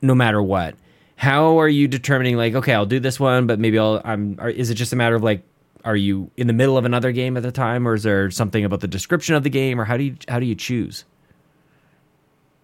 no 0.00 0.14
matter 0.14 0.42
what. 0.42 0.74
How 1.16 1.60
are 1.60 1.68
you 1.68 1.86
determining, 1.86 2.36
like, 2.38 2.54
okay, 2.54 2.72
I'll 2.72 2.86
do 2.86 3.00
this 3.00 3.20
one, 3.20 3.46
but 3.46 3.58
maybe 3.58 3.78
I'll, 3.78 4.00
I'm, 4.04 4.38
or 4.40 4.48
is 4.48 4.70
it 4.70 4.74
just 4.76 4.92
a 4.94 4.96
matter 4.96 5.14
of 5.14 5.22
like, 5.22 5.42
are 5.84 5.96
you 5.96 6.30
in 6.36 6.46
the 6.46 6.52
middle 6.52 6.78
of 6.78 6.84
another 6.84 7.12
game 7.12 7.36
at 7.36 7.42
the 7.42 7.52
time, 7.52 7.86
or 7.86 7.94
is 7.94 8.02
there 8.02 8.30
something 8.30 8.64
about 8.64 8.80
the 8.80 8.88
description 8.88 9.34
of 9.34 9.42
the 9.42 9.50
game, 9.50 9.80
or 9.80 9.84
how 9.84 9.96
do 9.96 10.04
you 10.04 10.16
how 10.28 10.38
do 10.40 10.46
you 10.46 10.54
choose? 10.54 11.04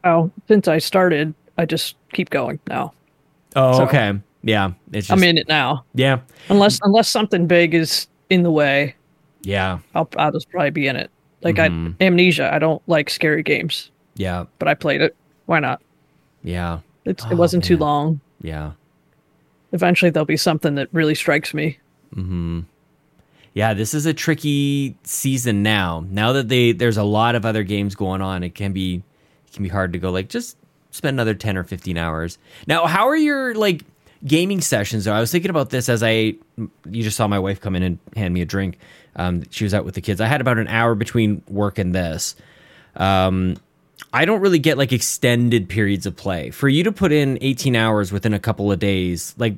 Oh, 0.05 0.31
since 0.49 0.67
I 0.69 0.79
started, 0.79 1.35
I 1.59 1.67
just 1.67 1.97
keep 2.13 2.31
going 2.31 2.59
now. 2.69 2.93
Oh, 3.57 3.79
So- 3.79 3.85
okay, 3.85 4.19
yeah, 4.43 4.73
it's 4.93 5.09
just 5.09 5.17
I'm 5.19 5.23
in 5.29 5.37
it 5.37 5.49
now. 5.49 5.85
yeah, 5.95 6.21
Unless 6.49 6.81
unless 6.83 7.09
something 7.09 7.47
big 7.47 7.75
is 7.75 8.07
in 8.31 8.43
the 8.43 8.51
way, 8.51 8.95
yeah, 9.43 9.79
I'll 9.95 10.09
I'll 10.17 10.33
just 10.33 10.51
probably 10.51 10.71
be 10.71 10.87
in 10.87 10.97
it. 10.97 11.11
Like 11.43 11.57
Mhm. 11.57 11.95
I 12.01 12.05
amnesia, 12.05 12.53
I 12.53 12.59
don't 12.59 12.83
like 12.87 13.11
scary 13.11 13.43
games, 13.43 13.91
yeah, 14.17 14.45
but 14.59 14.69
I 14.69 14.75
played 14.75 15.01
it. 15.01 15.15
Why 15.47 15.59
not? 15.61 15.83
yeah, 16.43 16.79
It's, 17.05 17.25
Oh, 17.27 17.31
it 17.31 17.35
wasn't 17.37 17.65
too 17.65 17.77
long. 17.77 18.21
yeah. 18.41 18.73
Eventually, 19.73 20.11
there'll 20.11 20.25
be 20.27 20.37
something 20.39 20.75
that 20.77 20.89
really 20.93 21.15
strikes 21.15 21.53
me. 21.55 21.79
Yeah, 23.53 23.75
this 23.75 23.95
is 23.95 24.07
a 24.07 24.15
tricky 24.15 24.97
season 25.03 25.63
now. 25.63 26.05
Now 26.09 26.33
that 26.33 26.49
they 26.49 26.73
there's 26.73 26.97
a 26.97 27.03
lot 27.03 27.35
of 27.35 27.45
other 27.45 27.63
games 27.63 27.95
going 27.95 28.23
on, 28.23 28.43
it 28.43 28.55
can 28.55 28.73
be 28.73 29.03
it 29.47 29.53
can 29.53 29.63
be 29.63 29.69
hard 29.69 29.93
to 29.93 29.99
go 29.99 30.11
like 30.11 30.29
just 30.29 30.57
spend 30.91 31.15
another 31.15 31.35
10 31.35 31.57
or 31.57 31.65
15 31.65 31.97
hours. 31.97 32.39
Now, 32.67 32.87
how 32.87 33.09
are 33.09 33.17
your 33.17 33.55
like 33.55 33.85
gaming 34.25 34.61
sessions, 34.61 35.05
though, 35.05 35.13
I 35.13 35.21
was 35.21 35.31
thinking 35.33 35.51
about 35.51 35.71
this 35.71 35.89
as 35.89 36.03
I, 36.03 36.35
you 36.59 37.03
just 37.03 37.17
saw 37.17 37.27
my 37.27 37.39
wife 37.39 37.61
come 37.61 37.77
in 37.77 37.83
and 37.83 37.99
hand 38.17 38.35
me 38.35 38.43
a 38.43 38.45
drink. 38.45 38.79
Um, 39.17 39.43
she 39.51 39.65
was 39.65 39.75
out 39.75 39.85
with 39.85 39.95
the 39.95 40.01
kids. 40.01 40.21
I 40.21 40.27
had 40.27 40.41
about 40.41 40.59
an 40.59 40.69
hour 40.69 40.95
between 40.95 41.43
work 41.49 41.79
and 41.79 41.95
this. 41.95 42.37
Um, 42.97 43.57
I 44.13 44.25
don't 44.25 44.41
really 44.41 44.59
get 44.59 44.79
like 44.79 44.93
extended 44.93 45.69
periods 45.69 46.07
of 46.07 46.17
play. 46.17 46.51
For 46.51 46.69
you 46.69 46.85
to 46.85 46.93
put 46.93 47.13
in 47.13 47.39
18 47.41 47.77
hours 47.77 48.13
within 48.13 48.35
a 48.35 48.41
couple 48.41 48.71
of 48.71 48.79
days, 48.79 49.35
like, 49.39 49.55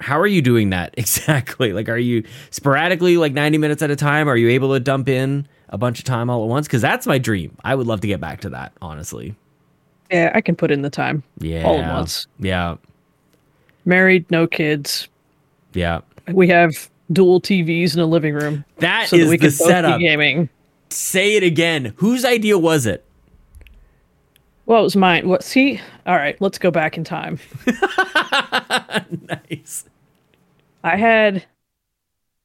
how 0.00 0.18
are 0.18 0.26
you 0.26 0.42
doing 0.42 0.70
that 0.70 0.94
exactly? 0.98 1.72
Like, 1.72 1.88
are 1.88 1.98
you 1.98 2.24
sporadically, 2.50 3.16
like 3.16 3.32
90 3.32 3.58
minutes 3.58 3.82
at 3.82 3.90
a 3.90 3.96
time? 3.96 4.28
Are 4.28 4.36
you 4.36 4.48
able 4.50 4.72
to 4.74 4.80
dump 4.80 5.08
in 5.08 5.46
a 5.68 5.78
bunch 5.78 5.98
of 5.98 6.04
time 6.04 6.30
all 6.30 6.42
at 6.42 6.48
once? 6.48 6.66
Because 6.66 6.82
that's 6.82 7.06
my 7.06 7.18
dream. 7.18 7.56
I 7.64 7.74
would 7.74 7.86
love 7.86 8.00
to 8.02 8.06
get 8.06 8.20
back 8.20 8.40
to 8.42 8.50
that, 8.50 8.72
honestly. 8.82 9.34
Yeah, 10.10 10.30
I 10.34 10.40
can 10.40 10.54
put 10.54 10.70
in 10.70 10.82
the 10.82 10.90
time. 10.90 11.22
Yeah. 11.38 11.64
All 11.64 11.78
at 11.80 11.92
once. 11.92 12.26
Yeah. 12.38 12.76
Married, 13.84 14.30
no 14.30 14.46
kids. 14.46 15.08
Yeah. 15.72 16.00
We 16.32 16.48
have 16.48 16.90
dual 17.12 17.40
TVs 17.40 17.94
in 17.94 18.00
a 18.00 18.06
living 18.06 18.34
room. 18.34 18.64
That 18.78 19.08
so 19.08 19.16
is 19.16 19.24
that 19.24 19.30
we 19.30 19.36
the 19.36 19.40
can 19.42 19.50
setup. 19.52 20.00
gaming. 20.00 20.48
Say 20.90 21.36
it 21.36 21.42
again. 21.42 21.94
Whose 21.96 22.24
idea 22.24 22.58
was 22.58 22.86
it? 22.86 23.04
Well, 24.66 24.80
it 24.80 24.84
was 24.84 24.96
mine. 24.96 25.28
What? 25.28 25.42
See, 25.44 25.80
all 26.06 26.16
right. 26.16 26.36
Let's 26.40 26.58
go 26.58 26.70
back 26.70 26.96
in 26.96 27.04
time. 27.04 27.38
nice. 29.28 29.84
I 30.82 30.96
had, 30.96 31.44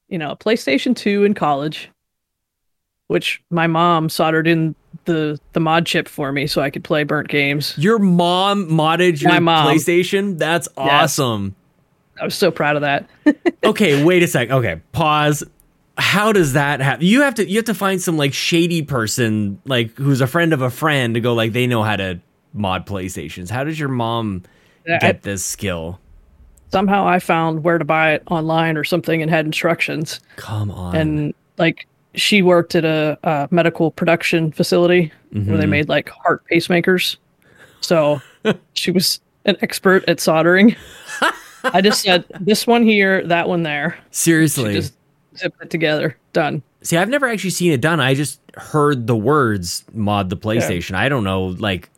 you 0.08 0.18
know, 0.18 0.32
a 0.32 0.38
PlayStation 0.38 0.96
2 0.96 1.24
in 1.24 1.34
college, 1.34 1.90
which 3.08 3.44
my 3.50 3.68
mom 3.68 4.08
soldered 4.08 4.48
in 4.48 4.76
the 5.06 5.40
the 5.54 5.60
mod 5.60 5.86
chip 5.86 6.08
for 6.08 6.32
me 6.32 6.46
so 6.48 6.62
I 6.62 6.70
could 6.70 6.84
play 6.84 7.04
burnt 7.04 7.28
games. 7.28 7.76
Your 7.78 7.98
mom 7.98 8.68
modded 8.70 9.22
your 9.22 9.42
mom. 9.42 9.68
PlayStation? 9.68 10.38
That's 10.38 10.68
awesome. 10.78 11.56
I 12.20 12.26
was 12.26 12.36
so 12.36 12.52
proud 12.52 12.76
of 12.76 12.82
that. 12.84 13.10
okay, 13.64 14.04
wait 14.04 14.22
a 14.22 14.28
sec. 14.28 14.52
Okay, 14.52 14.80
pause. 14.92 15.44
How 16.02 16.34
does 16.34 16.54
that 16.54 16.82
happen? 16.82 17.06
You 17.06 17.22
have 17.22 17.36
to 17.36 17.48
you 17.48 17.58
have 17.58 17.66
to 17.66 17.76
find 17.76 18.02
some 18.02 18.18
like 18.18 18.34
shady 18.34 18.82
person 18.82 19.62
like 19.66 19.96
who's 19.98 20.20
a 20.20 20.26
friend 20.26 20.52
of 20.52 20.60
a 20.62 20.72
friend 20.72 21.14
to 21.14 21.22
go 21.22 21.36
like 21.36 21.54
they 21.54 21.68
know 21.68 21.84
how 21.84 21.96
to 21.96 22.20
mod 22.54 22.88
PlayStations. 22.88 23.52
How 23.52 23.64
does 23.64 23.80
your 23.80 23.88
mom 23.88 24.42
I- 24.92 24.98
get 24.98 25.22
this 25.22 25.46
skill? 25.46 26.00
Somehow 26.72 27.08
I 27.08 27.20
found 27.20 27.64
where 27.64 27.78
to 27.78 27.86
buy 27.86 28.14
it 28.14 28.24
online 28.32 28.78
or 28.78 28.84
something 28.84 29.22
and 29.22 29.30
had 29.30 29.46
instructions. 29.46 30.22
Come 30.38 30.72
on. 30.72 30.96
And 30.96 31.34
like 31.60 31.86
she 32.16 32.42
worked 32.42 32.74
at 32.74 32.84
a, 32.84 33.20
uh 33.24 33.48
medical 33.52 33.92
production 33.92 34.52
facility 34.52 35.12
where 35.32 35.58
they 35.58 35.66
made 35.68 35.88
like 35.88 36.10
heart 36.10 36.42
pacemakers. 36.52 37.18
So 37.82 38.22
she 38.74 38.90
was 38.90 39.22
an 39.46 39.56
expert 39.62 40.04
at 40.10 40.20
soldering. 40.20 40.76
I 41.64 41.82
just 41.82 42.02
said 42.02 42.26
this 42.40 42.66
one 42.66 42.82
here, 42.84 43.26
that 43.28 43.48
one 43.48 43.62
there. 43.64 44.00
Seriously. 44.10 44.74
Just 44.74 44.94
zip 45.38 45.54
it 45.62 45.70
together. 45.70 46.18
Done. 46.34 46.64
See, 46.82 46.98
I've 46.98 47.10
never 47.10 47.28
actually 47.28 47.52
seen 47.52 47.72
it 47.72 47.82
done. 47.82 48.00
I 48.00 48.14
just 48.14 48.40
heard 48.56 49.08
the 49.08 49.16
words 49.16 49.86
mod 49.94 50.30
the 50.30 50.38
PlayStation. 50.38 50.96
I 50.96 51.10
don't 51.10 51.24
know 51.24 51.46
like 51.46 51.90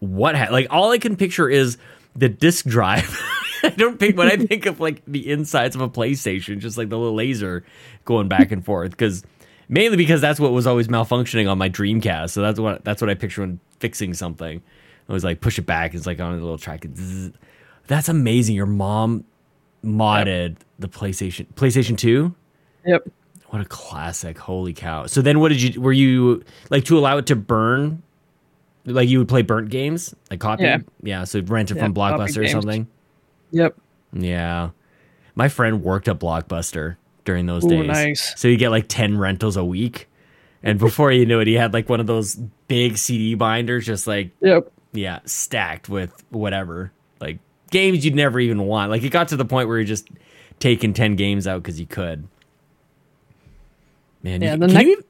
what 0.00 0.34
ha- 0.36 0.48
like 0.50 0.66
all 0.70 0.90
I 0.90 0.98
can 0.98 1.16
picture 1.16 1.48
is 1.48 1.78
the 2.16 2.28
disk 2.28 2.66
drive. 2.66 3.20
I 3.62 3.70
don't 3.70 3.98
think 3.98 4.16
when 4.16 4.28
I 4.28 4.36
think 4.46 4.66
of 4.66 4.80
like 4.80 5.02
the 5.06 5.30
insides 5.30 5.74
of 5.74 5.80
a 5.80 5.88
PlayStation, 5.88 6.58
just 6.58 6.76
like 6.76 6.88
the 6.88 6.98
little 6.98 7.14
laser 7.14 7.64
going 8.04 8.28
back 8.28 8.52
and 8.52 8.64
forth 8.64 8.90
because 8.90 9.24
mainly 9.68 9.96
because 9.96 10.20
that's 10.20 10.38
what 10.38 10.52
was 10.52 10.66
always 10.66 10.88
malfunctioning 10.88 11.50
on 11.50 11.58
my 11.58 11.70
Dreamcast. 11.70 12.30
So 12.30 12.42
that's 12.42 12.60
what 12.60 12.84
that's 12.84 13.00
what 13.00 13.10
I 13.10 13.14
picture 13.14 13.42
when 13.42 13.60
fixing 13.80 14.14
something. 14.14 14.62
I 15.08 15.12
was 15.12 15.24
like 15.24 15.40
push 15.40 15.58
it 15.58 15.66
back, 15.66 15.94
it's 15.94 16.06
like 16.06 16.20
on 16.20 16.32
a 16.32 16.36
little 16.36 16.58
track. 16.58 16.84
Zzz. 16.94 17.32
That's 17.86 18.08
amazing. 18.08 18.56
Your 18.56 18.66
mom 18.66 19.24
modded 19.84 20.56
the 20.78 20.88
PlayStation 20.88 21.46
PlayStation 21.54 21.96
2? 21.96 22.34
Yep. 22.86 23.08
What 23.48 23.62
a 23.62 23.66
classic! 23.66 24.36
Holy 24.38 24.72
cow! 24.72 25.06
So 25.06 25.22
then, 25.22 25.38
what 25.38 25.50
did 25.50 25.62
you? 25.62 25.80
Were 25.80 25.92
you 25.92 26.42
like 26.70 26.84
to 26.86 26.98
allow 26.98 27.18
it 27.18 27.26
to 27.26 27.36
burn? 27.36 28.02
Like 28.86 29.08
you 29.08 29.18
would 29.18 29.28
play 29.28 29.42
burnt 29.42 29.70
games, 29.70 30.14
like 30.30 30.40
copy? 30.40 30.64
Yeah. 30.64 30.78
yeah. 31.02 31.24
So 31.24 31.40
rent 31.40 31.70
it 31.70 31.76
Yeah, 31.76 31.84
from 31.84 31.94
Blockbuster 31.94 32.44
or 32.44 32.48
something. 32.48 32.86
Yep. 33.52 33.76
Yeah, 34.12 34.70
my 35.36 35.48
friend 35.48 35.82
worked 35.82 36.08
at 36.08 36.18
Blockbuster 36.18 36.96
during 37.24 37.46
those 37.46 37.64
Ooh, 37.64 37.68
days. 37.68 37.86
nice. 37.86 38.34
So 38.40 38.48
you 38.48 38.56
get 38.56 38.70
like 38.70 38.86
ten 38.88 39.16
rentals 39.18 39.56
a 39.56 39.64
week, 39.64 40.08
and 40.62 40.78
before 40.78 41.12
you 41.12 41.24
knew 41.24 41.40
it, 41.40 41.46
he 41.46 41.54
had 41.54 41.72
like 41.72 41.88
one 41.88 42.00
of 42.00 42.06
those 42.06 42.34
big 42.68 42.98
CD 42.98 43.34
binders, 43.36 43.86
just 43.86 44.06
like 44.06 44.30
Yep. 44.40 44.70
yeah, 44.92 45.20
stacked 45.24 45.88
with 45.88 46.12
whatever, 46.30 46.92
like 47.20 47.38
games 47.70 48.04
you'd 48.04 48.14
never 48.16 48.38
even 48.40 48.62
want. 48.66 48.90
Like 48.90 49.02
it 49.02 49.10
got 49.10 49.28
to 49.28 49.36
the 49.36 49.44
point 49.44 49.68
where 49.68 49.78
you're 49.78 49.86
just 49.86 50.08
taking 50.58 50.92
10 50.92 51.16
games 51.16 51.46
out 51.46 51.62
because 51.62 51.80
you 51.80 51.86
could. 51.86 52.26
Man, 54.24 54.42
Yeah, 54.42 54.52
you, 54.54 54.58
next- 54.58 54.86
you- 54.86 55.04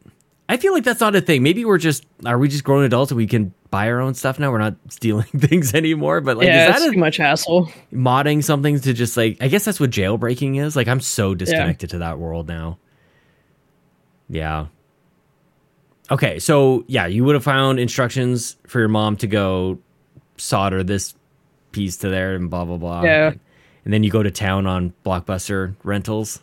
I 0.46 0.58
feel 0.58 0.74
like 0.74 0.84
that's 0.84 1.00
not 1.00 1.14
a 1.16 1.22
thing. 1.22 1.42
Maybe 1.42 1.64
we're 1.64 1.78
just, 1.78 2.04
are 2.26 2.36
we 2.38 2.48
just 2.48 2.64
grown 2.64 2.84
adults 2.84 3.10
and 3.10 3.16
we 3.16 3.26
can 3.26 3.54
buy 3.70 3.88
our 3.88 3.98
own 3.98 4.12
stuff 4.12 4.38
now? 4.38 4.52
We're 4.52 4.58
not 4.58 4.76
stealing 4.90 5.24
things 5.38 5.72
anymore. 5.72 6.20
But 6.20 6.36
like, 6.36 6.46
yeah, 6.48 6.74
is 6.76 6.82
that 6.82 6.92
too 6.92 6.98
much 6.98 7.16
hassle. 7.16 7.70
modding 7.90 8.44
something 8.44 8.78
to 8.80 8.92
just 8.92 9.16
like, 9.16 9.38
I 9.40 9.48
guess 9.48 9.64
that's 9.64 9.80
what 9.80 9.88
jailbreaking 9.90 10.62
is. 10.62 10.76
Like, 10.76 10.86
I'm 10.86 11.00
so 11.00 11.34
disconnected 11.34 11.88
to 11.90 11.98
that 12.00 12.18
world 12.18 12.46
now. 12.46 12.76
Yeah. 14.28 14.66
Okay, 16.10 16.38
so 16.38 16.84
yeah, 16.86 17.06
you 17.06 17.24
would 17.24 17.34
have 17.34 17.44
found 17.44 17.78
instructions 17.80 18.56
for 18.66 18.78
your 18.80 18.88
mom 18.88 19.16
to 19.18 19.26
go 19.26 19.78
solder 20.36 20.82
this 20.84 21.14
piece 21.72 21.96
to 21.98 22.10
there 22.10 22.34
and 22.34 22.50
blah 22.50 22.64
blah 22.66 22.76
blah. 22.76 23.02
Yeah. 23.02 23.32
And 23.84 23.92
then 23.94 24.02
you 24.02 24.10
go 24.10 24.22
to 24.22 24.30
town 24.30 24.66
on 24.66 24.92
Blockbuster 25.04 25.74
rentals. 25.82 26.40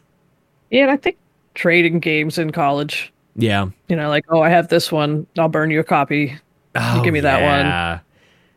Yeah, 0.72 0.84
and 0.84 0.92
I 0.92 0.98
think 0.98 1.18
trading 1.54 2.00
games 2.00 2.38
in 2.38 2.52
college. 2.52 3.12
Yeah. 3.36 3.70
You 3.88 3.96
know, 3.96 4.10
like, 4.10 4.26
oh, 4.30 4.42
I 4.42 4.50
have 4.50 4.68
this 4.68 4.92
one. 4.92 5.26
I'll 5.38 5.50
burn 5.50 5.72
you 5.72 5.80
a 5.80 5.84
copy. 5.84 6.38
Oh, 6.76 7.02
give 7.04 7.14
me 7.14 7.20
that 7.22 7.42
one. 7.42 8.02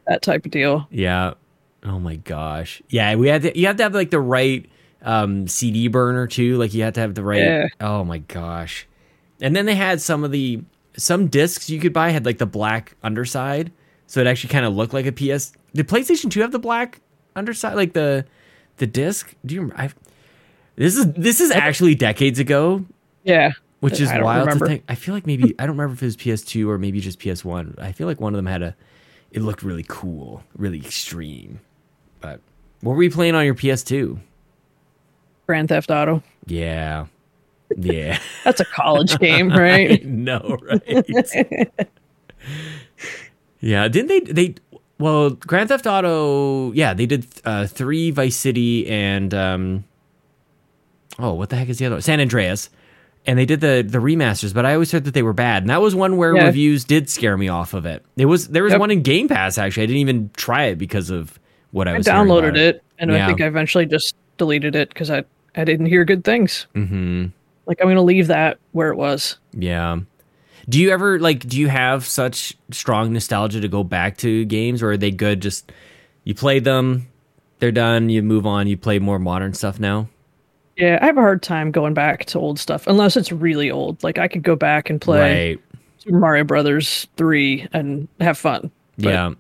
That 0.07 0.23
type 0.23 0.45
of 0.45 0.51
deal. 0.51 0.87
Yeah. 0.91 1.35
Oh 1.85 1.99
my 1.99 2.17
gosh. 2.17 2.83
Yeah, 2.89 3.15
we 3.15 3.29
had 3.29 3.43
to, 3.43 3.59
you 3.59 3.67
have 3.67 3.77
to 3.77 3.83
have 3.83 3.95
like 3.95 4.11
the 4.11 4.21
right 4.21 4.69
um 5.03 5.47
CD 5.49 5.89
burner 5.89 6.27
too. 6.27 6.57
Like 6.57 6.73
you 6.75 6.83
have 6.83 6.95
to 6.95 7.01
have 7.01 7.15
the 7.15 7.23
right 7.23 7.43
Yeah. 7.43 7.67
Oh 7.81 8.05
my 8.05 8.19
gosh. 8.19 8.87
And 9.41 9.55
then 9.55 9.67
they 9.67 9.75
had 9.75 10.01
some 10.01 10.25
of 10.25 10.31
the 10.31 10.63
some 10.97 11.29
discs 11.29 11.69
you 11.69 11.81
could 11.81 11.93
buy 11.93 12.11
had 12.11 12.25
like 12.25 12.39
the 12.39 12.47
black 12.47 12.97
underside. 13.03 13.73
So 14.07 14.21
it 14.21 14.27
actually 14.27 14.51
kind 14.51 14.65
of 14.65 14.75
looked 14.75 14.95
like 14.95 15.07
a 15.07 15.13
PS. 15.13 15.53
Did 15.75 15.89
PlayStation 15.89 16.31
2 16.31 16.41
have 16.41 16.53
the 16.53 16.59
black 16.59 17.01
underside 17.37 17.75
like 17.75 17.93
the 17.93 18.25
the 18.79 18.87
disc? 18.87 19.35
Do 19.45 19.55
you 19.55 19.73
I 19.77 19.91
This 20.77 20.97
is 20.97 21.13
this 21.13 21.41
is 21.41 21.51
actually 21.51 21.95
decades 21.95 22.39
ago, 22.39 22.85
Yeah. 23.23 23.53
which 23.81 24.01
is 24.01 24.11
wild 24.13 24.47
remember. 24.47 24.67
to 24.67 24.71
think. 24.71 24.85
I 24.89 24.95
feel 24.97 25.15
like 25.15 25.27
maybe 25.27 25.55
I 25.59 25.67
don't 25.67 25.77
remember 25.77 25.95
if 25.95 26.03
it 26.03 26.07
was 26.07 26.17
PS2 26.17 26.69
or 26.69 26.79
maybe 26.79 27.01
just 27.01 27.21
PS1. 27.21 27.79
I 27.79 27.93
feel 27.93 28.07
like 28.07 28.21
one 28.21 28.35
of 28.35 28.37
them 28.37 28.47
had 28.47 28.63
a 28.63 28.75
it 29.31 29.43
looked 29.43 29.63
really 29.63 29.85
cool, 29.89 30.43
really 30.57 30.79
extreme. 30.79 31.61
But 32.21 32.41
what 32.81 32.95
were 32.97 33.03
you 33.03 33.11
playing 33.11 33.35
on 33.35 33.45
your 33.45 33.55
PS2? 33.55 34.19
Grand 35.47 35.69
Theft 35.69 35.91
Auto. 35.91 36.23
Yeah. 36.47 37.07
Yeah. 37.77 38.19
That's 38.45 38.61
a 38.61 38.65
college 38.65 39.19
game, 39.19 39.51
right? 39.57 40.05
no, 40.05 40.59
right? 40.63 41.05
yeah, 43.61 43.89
didn't 43.89 44.09
they 44.09 44.21
they 44.21 44.55
well, 44.99 45.31
Grand 45.31 45.69
Theft 45.69 45.87
Auto, 45.87 46.73
yeah, 46.73 46.95
they 46.95 47.07
did 47.07 47.27
uh 47.45 47.67
3 47.67 48.11
Vice 48.13 48.37
City 48.37 48.87
and 48.89 49.35
um 49.35 49.85
Oh, 51.19 51.33
what 51.35 51.51
the 51.51 51.57
heck 51.57 51.69
is 51.69 51.79
the 51.79 51.87
other 51.87 51.97
one? 51.97 52.03
San 52.03 52.21
Andreas. 52.21 52.71
And 53.27 53.39
they 53.39 53.47
did 53.47 53.61
the 53.63 53.83
the 53.87 53.99
remasters, 53.99 54.53
but 54.53 54.67
I 54.67 54.75
always 54.75 54.93
heard 54.93 55.05
that 55.05 55.15
they 55.15 55.23
were 55.23 55.33
bad. 55.33 55.63
And 55.63 55.71
that 55.71 55.81
was 55.81 55.95
one 55.95 56.17
where 56.19 56.37
Yeah. 56.37 56.45
reviews 56.47 56.85
did 56.85 57.09
scare 57.09 57.39
me 57.39 57.49
off 57.49 57.73
of 57.73 57.87
it. 57.87 58.05
It 58.19 58.27
was 58.27 58.49
there 58.49 58.63
was 58.63 58.73
Yep. 58.73 58.81
one 58.81 58.91
in 58.91 59.03
Game 59.03 59.29
Pass 59.29 59.57
actually. 59.57 59.85
I 59.85 59.87
didn't 59.87 60.01
even 60.01 60.31
try 60.37 60.65
it 60.65 60.77
because 60.77 61.09
of 61.11 61.39
what 61.71 61.89
I 61.89 61.95
I 61.95 61.99
downloaded 62.01 62.49
about 62.51 62.57
it, 62.59 62.83
and 62.99 63.11
Yeah. 63.11 63.25
I 63.25 63.27
think 63.29 63.41
I 63.41 63.47
eventually 63.47 63.87
just 63.87 64.15
deleted 64.37 64.77
it 64.77 64.91
because 64.91 65.11
I 65.11 65.25
I 65.57 65.65
didn't 65.65 65.87
hear 65.87 66.05
good 66.05 66.23
things. 66.25 66.67
Mhm. 66.77 67.31
Like 67.67 67.79
I'm 67.81 67.89
gonna 67.89 68.03
leave 68.03 68.27
that 68.27 68.59
where 68.73 68.91
it 68.91 68.97
was. 68.97 69.39
Yeah. 69.57 69.99
Do 70.69 70.79
you 70.81 70.91
ever 70.91 71.19
like 71.19 71.47
do 71.49 71.59
you 71.59 71.69
have 71.69 72.05
such 72.05 72.55
strong 72.73 73.13
nostalgia 73.15 73.61
to 73.63 73.69
go 73.69 73.85
back 73.85 74.19
to 74.19 74.45
games 74.45 74.83
or 74.83 74.91
are 74.93 74.97
they 74.99 75.11
good 75.11 75.41
just 75.41 75.73
you 76.25 76.35
played 76.35 76.65
them, 76.65 77.07
they're 77.59 77.73
done, 77.73 78.11
you 78.11 78.21
move 78.23 78.47
on, 78.47 78.67
you 78.67 78.77
play 78.77 78.99
more 78.99 79.19
modern 79.19 79.55
stuff 79.55 79.81
now? 79.81 80.09
Yeah, 80.77 80.99
I 81.01 81.07
have 81.07 81.17
a 81.17 81.21
hard 81.21 81.43
time 81.43 81.71
going 81.71 81.95
back 81.95 82.25
to 82.27 82.39
old 82.39 82.59
stuff 82.59 82.87
unless 82.87 83.17
it's 83.17 83.31
really 83.31 83.71
old. 83.71 84.03
Like 84.03 84.19
I 84.19 84.27
could 84.29 84.43
go 84.43 84.57
back 84.57 84.91
and 84.91 85.01
play 85.01 85.51
Right. 85.51 85.61
Super 85.99 86.19
Mario 86.19 86.45
Brothers 86.45 87.07
three 87.17 87.67
and 87.73 88.09
have 88.21 88.37
fun. 88.37 88.71
But 88.99 89.09
yeah. 89.11 89.31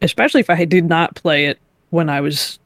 especially 0.00 0.40
if 0.40 0.50
I 0.50 0.64
did 0.64 0.84
not 0.84 1.14
play 1.16 1.46
it 1.46 1.58
when 1.90 2.08
I 2.08 2.20
was 2.20 2.58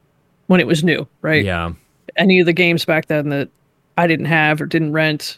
when 0.47 0.59
it 0.59 0.67
was 0.67 0.83
new, 0.83 1.07
right? 1.21 1.43
Yeah. 1.43 1.73
Any 2.15 2.39
of 2.39 2.45
the 2.45 2.53
games 2.53 2.85
back 2.85 3.07
then 3.07 3.29
that 3.29 3.49
I 3.97 4.07
didn't 4.07 4.25
have 4.27 4.61
or 4.61 4.65
didn't 4.65 4.93
rent. 4.93 5.37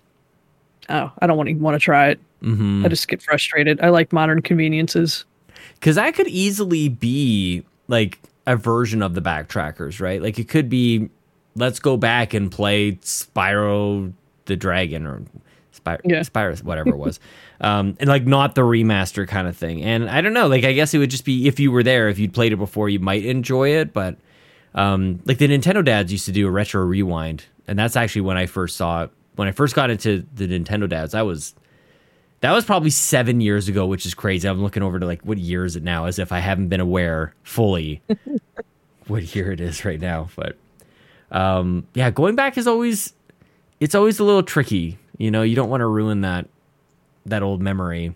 Oh, 0.90 1.12
I 1.20 1.28
don't 1.28 1.38
want 1.38 1.50
to 1.50 1.56
want 1.56 1.76
to 1.76 1.80
try 1.80 2.10
it. 2.10 2.20
Mhm. 2.44 2.86
I 2.86 2.88
just 2.90 3.08
get 3.08 3.22
frustrated. 3.22 3.80
I 3.82 3.90
like 3.90 4.14
modern 4.14 4.42
conveniences. 4.42 5.26
Cuz 5.82 5.98
I 5.98 6.12
could 6.12 6.28
easily 6.28 6.90
be 6.90 7.64
like 7.88 8.20
a 8.46 8.56
version 8.56 9.02
of 9.02 9.14
the 9.14 9.22
backtrackers, 9.22 10.00
right? 10.02 10.22
Like 10.22 10.40
it 10.40 10.48
could 10.50 10.70
be, 10.70 11.10
let's 11.60 11.80
go 11.80 11.98
back 11.98 12.34
and 12.34 12.52
play 12.52 12.94
Spyro 12.94 14.14
the 14.46 14.56
Dragon 14.56 15.06
or 15.06 15.22
Spyro, 15.74 16.00
Yeah. 16.04 16.20
Spyro 16.22 16.62
whatever 16.64 16.90
it 16.90 16.98
was, 16.98 17.20
um, 17.62 17.96
and 18.00 18.08
like 18.10 18.26
not 18.26 18.56
the 18.56 18.62
remaster 18.62 19.28
kind 19.28 19.48
of 19.48 19.56
thing. 19.56 19.84
And 19.84 20.10
I 20.10 20.22
don't 20.22 20.34
know, 20.34 20.48
like 20.48 20.64
I 20.64 20.74
guess 20.74 20.94
it 20.94 20.98
would 20.98 21.12
just 21.12 21.26
be 21.26 21.48
if 21.48 21.60
you 21.60 21.72
were 21.72 21.84
there, 21.84 22.10
if 22.10 22.18
you'd 22.20 22.34
played 22.34 22.52
it 22.54 22.58
before, 22.58 22.90
you 22.90 23.00
might 23.00 23.26
enjoy 23.26 23.70
it. 23.70 23.94
But 23.94 24.18
um, 24.74 25.22
like 25.26 25.38
the 25.38 25.48
Nintendo 25.48 25.84
dads 25.84 26.12
used 26.12 26.26
to 26.26 26.32
do 26.32 26.48
a 26.48 26.52
retro 26.52 26.84
rewind, 26.84 27.46
and 27.68 27.78
that's 27.78 27.96
actually 27.96 28.22
when 28.22 28.38
I 28.38 28.46
first 28.46 28.76
saw 28.76 29.04
it. 29.04 29.12
When 29.36 29.48
I 29.48 29.52
first 29.52 29.74
got 29.74 29.90
into 29.90 30.26
the 30.36 30.48
Nintendo 30.48 30.90
dads, 30.90 31.14
I 31.14 31.22
was 31.22 31.54
that 32.42 32.52
was 32.52 32.66
probably 32.66 32.90
seven 32.90 33.40
years 33.42 33.68
ago, 33.70 33.86
which 33.86 34.06
is 34.06 34.14
crazy. 34.14 34.48
I'm 34.48 34.62
looking 34.62 34.84
over 34.84 35.00
to 35.00 35.06
like 35.06 35.22
what 35.22 35.38
year 35.38 35.64
is 35.66 35.76
it 35.76 35.84
now, 35.84 36.06
as 36.06 36.20
if 36.20 36.32
I 36.32 36.40
haven't 36.40 36.68
been 36.70 36.82
aware 36.82 37.34
fully 37.44 38.02
what 39.08 39.34
year 39.36 39.52
it 39.52 39.62
is 39.62 39.86
right 39.86 40.00
now. 40.00 40.30
But 40.36 40.58
um, 41.32 41.86
yeah, 41.94 42.10
going 42.12 42.36
back 42.36 42.58
is 42.58 42.68
always 42.68 43.14
it's 43.80 43.96
always 43.96 44.20
a 44.20 44.24
little 44.24 44.44
tricky. 44.44 44.98
You 45.18 45.32
know, 45.32 45.42
you 45.42 45.56
don't 45.56 45.70
want 45.70 45.82
to 45.82 45.88
ruin 45.88 46.22
that 46.22 46.48
that 47.26 47.44
old 47.44 47.62
memory. 47.62 48.16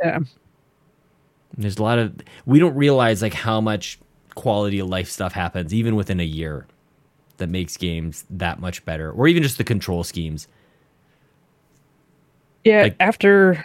Yeah. 0.00 0.20
There's 1.56 1.76
a 1.78 1.82
lot 1.82 1.98
of 1.98 2.14
we 2.46 2.58
don't 2.58 2.74
realize 2.76 3.22
like 3.22 3.34
how 3.34 3.60
much 3.60 3.98
quality 4.34 4.78
of 4.78 4.88
life 4.88 5.08
stuff 5.08 5.32
happens 5.32 5.74
even 5.74 5.96
within 5.96 6.20
a 6.20 6.24
year 6.24 6.66
that 7.38 7.48
makes 7.48 7.76
games 7.76 8.24
that 8.30 8.60
much 8.60 8.84
better, 8.84 9.10
or 9.12 9.26
even 9.28 9.42
just 9.42 9.58
the 9.58 9.64
control 9.64 10.04
schemes. 10.04 10.48
Yeah, 12.64 12.82
Like- 12.82 12.96
after 13.00 13.64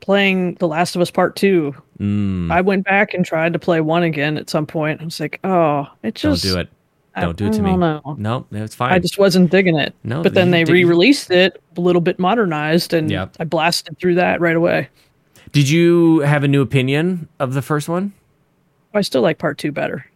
playing 0.00 0.54
The 0.54 0.68
Last 0.68 0.94
of 0.94 1.02
Us 1.02 1.10
Part 1.10 1.36
Two, 1.36 1.74
Mm, 1.98 2.50
I 2.52 2.60
went 2.60 2.84
back 2.84 3.14
and 3.14 3.24
tried 3.24 3.54
to 3.54 3.58
play 3.58 3.80
one 3.80 4.02
again 4.02 4.36
at 4.36 4.50
some 4.50 4.66
point. 4.66 5.00
I 5.00 5.04
was 5.04 5.18
like, 5.18 5.40
oh, 5.44 5.88
it 6.02 6.14
don't 6.20 6.32
just 6.34 6.42
do 6.42 6.58
it. 6.58 6.68
Don't 7.20 7.36
do 7.36 7.46
it 7.46 7.52
to 7.54 7.62
me. 7.62 7.76
know. 7.76 8.16
No, 8.18 8.46
it's 8.52 8.74
fine. 8.74 8.92
I 8.92 8.98
just 8.98 9.18
wasn't 9.18 9.50
digging 9.50 9.78
it. 9.78 9.94
No, 10.04 10.22
but 10.22 10.34
then 10.34 10.50
they 10.50 10.64
re-released 10.64 11.30
it 11.30 11.60
a 11.76 11.80
little 11.80 12.00
bit 12.02 12.18
modernized, 12.18 12.92
and 12.92 13.10
Yep. 13.10 13.36
I 13.40 13.44
blasted 13.44 13.98
through 13.98 14.16
that 14.16 14.40
right 14.40 14.56
away. 14.56 14.88
Did 15.52 15.68
you 15.68 16.20
have 16.20 16.44
a 16.44 16.48
new 16.48 16.60
opinion 16.62 17.28
of 17.38 17.54
the 17.54 17.62
first 17.62 17.88
one? 17.88 18.12
I 18.92 19.00
still 19.02 19.22
like 19.22 19.38
Part 19.38 19.58
Two 19.58 19.72
better. 19.72 20.06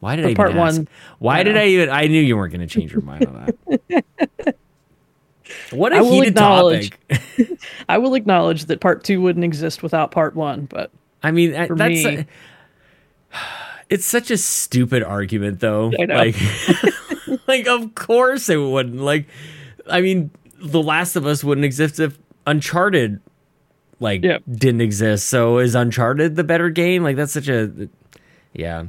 Why 0.00 0.14
did 0.14 0.22
But 0.22 0.28
I 0.28 0.30
even 0.30 0.36
part 0.36 0.54
one, 0.54 0.88
Why 1.18 1.40
I 1.40 1.42
did 1.42 1.54
know. 1.56 1.60
I 1.60 1.64
even? 1.66 1.90
I 1.90 2.06
knew 2.06 2.20
you 2.20 2.36
weren't 2.36 2.52
going 2.52 2.66
to 2.66 2.72
change 2.72 2.92
your 2.92 3.02
mind 3.02 3.26
on 3.26 3.52
that. 3.88 4.54
what 5.72 5.92
a 5.92 5.96
I 5.96 6.00
will 6.02 6.12
heated 6.12 6.28
acknowledge- 6.28 6.90
topic. 7.08 7.58
I 7.88 7.98
will 7.98 8.14
acknowledge 8.14 8.66
that 8.66 8.80
Part 8.80 9.02
Two 9.04 9.20
wouldn't 9.20 9.44
exist 9.44 9.82
without 9.82 10.10
Part 10.12 10.36
One, 10.36 10.66
but 10.66 10.90
I 11.22 11.30
mean, 11.32 11.54
I- 11.56 11.66
For 11.66 11.74
that's 11.76 12.04
me- 12.04 12.26
it's 13.90 14.04
such 14.04 14.30
a 14.30 14.36
stupid 14.36 15.02
argument, 15.02 15.60
though. 15.60 15.92
I 15.98 16.04
know. 16.04 16.14
Like, 16.14 16.36
like 17.48 17.66
of 17.66 17.94
course 17.94 18.48
it 18.48 18.56
wouldn't. 18.56 19.00
Like, 19.00 19.26
I 19.88 20.00
mean, 20.00 20.30
The 20.60 20.82
Last 20.82 21.16
of 21.16 21.26
Us 21.26 21.42
wouldn't 21.42 21.64
exist 21.64 21.98
if 22.00 22.18
Uncharted 22.46 23.20
like 24.00 24.22
Yep. 24.22 24.42
didn't 24.50 24.80
exist. 24.80 25.26
So 25.28 25.58
is 25.58 25.74
Uncharted 25.74 26.36
the 26.36 26.44
better 26.44 26.70
game? 26.70 27.02
Like 27.02 27.16
that's 27.16 27.32
such 27.32 27.48
a 27.48 27.88
yeah. 28.52 28.84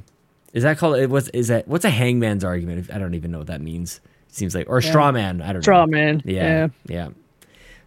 Is 0.53 0.63
that 0.63 0.77
called? 0.77 0.97
It 0.97 1.09
was 1.09 1.29
is 1.29 1.49
that 1.49 1.67
what's 1.67 1.85
a 1.85 1.89
hangman's 1.89 2.43
argument? 2.43 2.89
I 2.91 2.97
don't 2.97 3.13
even 3.13 3.31
know 3.31 3.39
what 3.39 3.47
that 3.47 3.61
means. 3.61 4.01
Seems 4.29 4.53
like 4.55 4.69
or 4.69 4.77
a 4.77 4.83
straw 4.83 5.11
man. 5.11 5.41
I 5.41 5.53
don't 5.53 5.61
Straw 5.61 5.85
know. 5.85 5.91
Man. 5.91 6.21
Yeah, 6.25 6.67
yeah. 6.87 7.09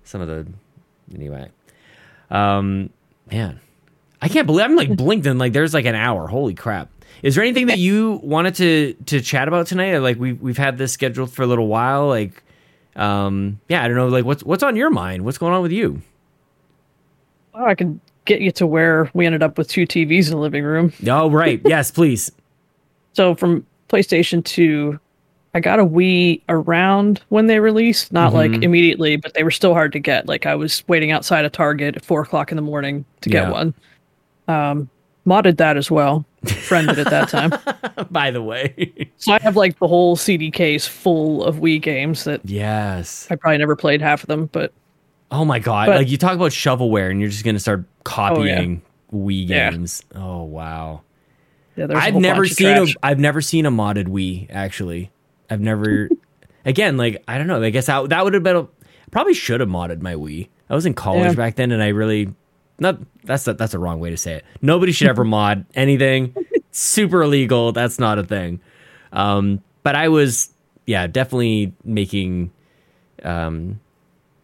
Some 0.04 0.20
of 0.20 0.28
the 0.28 0.46
anyway. 1.14 1.50
Um, 2.30 2.90
man, 3.30 3.60
I 4.20 4.28
can't 4.28 4.46
believe 4.46 4.64
I'm 4.64 4.76
like 4.76 4.96
blinked 4.96 5.26
and 5.26 5.38
like 5.38 5.52
there's 5.52 5.74
like 5.74 5.84
an 5.84 5.94
hour. 5.94 6.26
Holy 6.26 6.54
crap! 6.54 6.88
Is 7.22 7.34
there 7.34 7.44
anything 7.44 7.66
that 7.68 7.78
you 7.78 8.20
wanted 8.22 8.54
to 8.56 8.94
to 9.06 9.20
chat 9.20 9.48
about 9.48 9.66
tonight? 9.66 9.98
Like 9.98 10.18
we 10.18 10.32
we've 10.32 10.58
had 10.58 10.78
this 10.78 10.92
scheduled 10.92 11.32
for 11.32 11.42
a 11.42 11.46
little 11.46 11.68
while. 11.68 12.08
Like, 12.08 12.42
um, 12.96 13.60
yeah, 13.68 13.82
I 13.84 13.88
don't 13.88 13.96
know. 13.96 14.08
Like 14.08 14.24
what's 14.24 14.42
what's 14.42 14.62
on 14.62 14.76
your 14.76 14.90
mind? 14.90 15.24
What's 15.24 15.38
going 15.38 15.52
on 15.52 15.62
with 15.62 15.72
you? 15.72 16.02
Oh, 17.54 17.64
I 17.64 17.74
can 17.74 18.00
get 18.24 18.40
you 18.40 18.50
to 18.52 18.66
where 18.66 19.10
we 19.14 19.26
ended 19.26 19.42
up 19.42 19.58
with 19.58 19.68
two 19.68 19.86
TVs 19.86 20.26
in 20.26 20.30
the 20.32 20.38
living 20.38 20.64
room. 20.64 20.92
Oh, 21.08 21.30
right. 21.30 21.60
yes, 21.66 21.90
please. 21.90 22.30
So 23.12 23.34
from 23.34 23.66
PlayStation 23.88 24.42
2, 24.44 24.98
I 25.54 25.60
got 25.60 25.78
a 25.78 25.84
Wii 25.84 26.40
around 26.48 27.20
when 27.28 27.46
they 27.46 27.60
released, 27.60 28.10
not 28.10 28.32
like 28.32 28.52
Mhm. 28.52 28.62
immediately, 28.62 29.16
but 29.16 29.34
they 29.34 29.42
were 29.42 29.50
still 29.50 29.74
hard 29.74 29.92
to 29.92 29.98
get. 29.98 30.26
Like 30.26 30.46
I 30.46 30.54
was 30.54 30.82
waiting 30.88 31.10
outside 31.10 31.44
of 31.44 31.52
Target 31.52 31.96
at 31.96 32.04
four 32.04 32.22
o'clock 32.22 32.50
in 32.50 32.56
the 32.56 32.62
morning 32.62 33.04
to 33.20 33.28
Yeah. 33.30 33.42
get 33.44 33.52
one. 33.52 33.74
Um, 34.48 34.88
modded 35.26 35.56
that 35.58 35.76
as 35.76 35.90
well. 35.90 36.24
Friended 36.44 36.98
at 36.98 37.10
that 37.10 37.28
time. 37.28 37.52
By 38.10 38.30
the 38.30 38.42
way. 38.42 39.10
So 39.16 39.32
I 39.32 39.38
have 39.40 39.56
like 39.56 39.78
the 39.78 39.86
whole 39.86 40.16
CD 40.16 40.50
case 40.50 40.86
full 40.86 41.44
of 41.44 41.56
Wii 41.56 41.80
games 41.80 42.24
that 42.24 42.40
yes. 42.44 43.28
I 43.30 43.36
probably 43.36 43.58
never 43.58 43.76
played 43.76 44.00
half 44.02 44.22
of 44.22 44.28
them, 44.28 44.46
but 44.52 44.72
Oh 45.32 45.46
my 45.46 45.58
god! 45.58 45.86
But- 45.86 45.96
like 45.96 46.10
you 46.10 46.18
talk 46.18 46.34
about 46.34 46.50
shovelware, 46.50 47.10
and 47.10 47.18
you're 47.18 47.30
just 47.30 47.42
gonna 47.44 47.58
start 47.58 47.84
oh, 47.86 48.00
copying 48.04 48.82
Wii 49.12 49.48
Yeah. 49.48 49.70
games. 49.70 50.02
Oh 50.14 50.42
wow! 50.42 51.00
yeah, 51.74 51.86
I've 51.90 52.14
never 52.16 52.44
seen 52.46 52.76
a. 52.76 52.86
I've 53.02 53.18
never 53.18 53.40
seen 53.40 53.64
a 53.64 53.70
modded 53.70 54.08
Wii 54.08 54.48
actually. 54.50 55.10
I've 55.48 55.60
never. 55.60 56.10
again, 56.66 56.98
like 56.98 57.24
I 57.26 57.38
don't 57.38 57.46
know. 57.46 57.62
I 57.62 57.70
guess 57.70 57.88
I, 57.88 58.06
that 58.08 58.24
would 58.24 58.34
have 58.34 58.42
been. 58.42 58.56
A, 58.56 58.68
probably 59.10 59.32
should 59.32 59.60
have 59.60 59.70
modded 59.70 60.02
my 60.02 60.14
Wii. 60.14 60.48
I 60.68 60.74
was 60.74 60.84
in 60.84 60.92
college 60.92 61.24
Yeah. 61.24 61.34
back 61.34 61.56
then, 61.56 61.72
and 61.72 61.82
I 61.82 61.88
really 61.88 62.34
not. 62.78 62.98
That's 63.24 63.46
a, 63.46 63.54
that's 63.54 63.74
a 63.74 63.78
wrong 63.78 64.00
way 64.00 64.10
to 64.10 64.16
say 64.16 64.34
it. 64.34 64.44
Nobody 64.60 64.92
should 64.92 65.08
ever 65.08 65.24
mod 65.38 65.64
anything. 65.74 66.34
Super 66.70 67.22
illegal. 67.22 67.72
That's 67.72 67.98
not 67.98 68.18
a 68.18 68.24
thing. 68.24 68.60
Um, 69.12 69.62
but 69.82 69.94
I 69.94 70.08
was, 70.08 70.50
yeah, 70.86 71.06
definitely 71.06 71.72
making 71.84 72.50
um, 73.22 73.80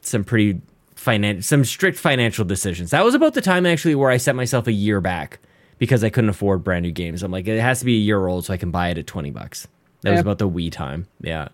some 0.03 0.24
pretty 0.24 0.61
finan- 0.95 1.43
some 1.43 1.64
strict 1.64 1.99
financial 1.99 2.45
decisions. 2.45 2.91
That 2.91 3.05
was 3.05 3.14
about 3.14 3.35
the 3.35 3.41
time 3.41 3.66
actually 3.66 3.95
where 3.95 4.11
I 4.11 4.16
set 4.18 4.35
myself 4.37 4.66
a 4.66 4.72
year 4.72 5.01
back 5.01 5.39
because 5.79 6.05
I 6.05 6.11
couldn't 6.11 6.31
afford 6.31 6.64
brand 6.64 6.83
new 6.85 6.93
games. 6.93 7.22
I'm 7.22 7.31
like, 7.33 7.47
it 7.49 7.61
has 7.61 7.79
to 7.81 7.85
be 7.85 7.95
a 7.97 8.01
year 8.01 8.26
old 8.26 8.45
so 8.45 8.53
I 8.53 8.57
can 8.57 8.70
buy 8.70 8.89
it 8.91 8.99
at 8.99 9.07
twenty 9.07 9.31
bucks. 9.31 9.66
That 10.03 10.12
was 10.12 10.20
about 10.20 10.39
the 10.39 10.49
Wii 10.49 10.70
time. 10.70 11.09
Yeah, 11.20 11.49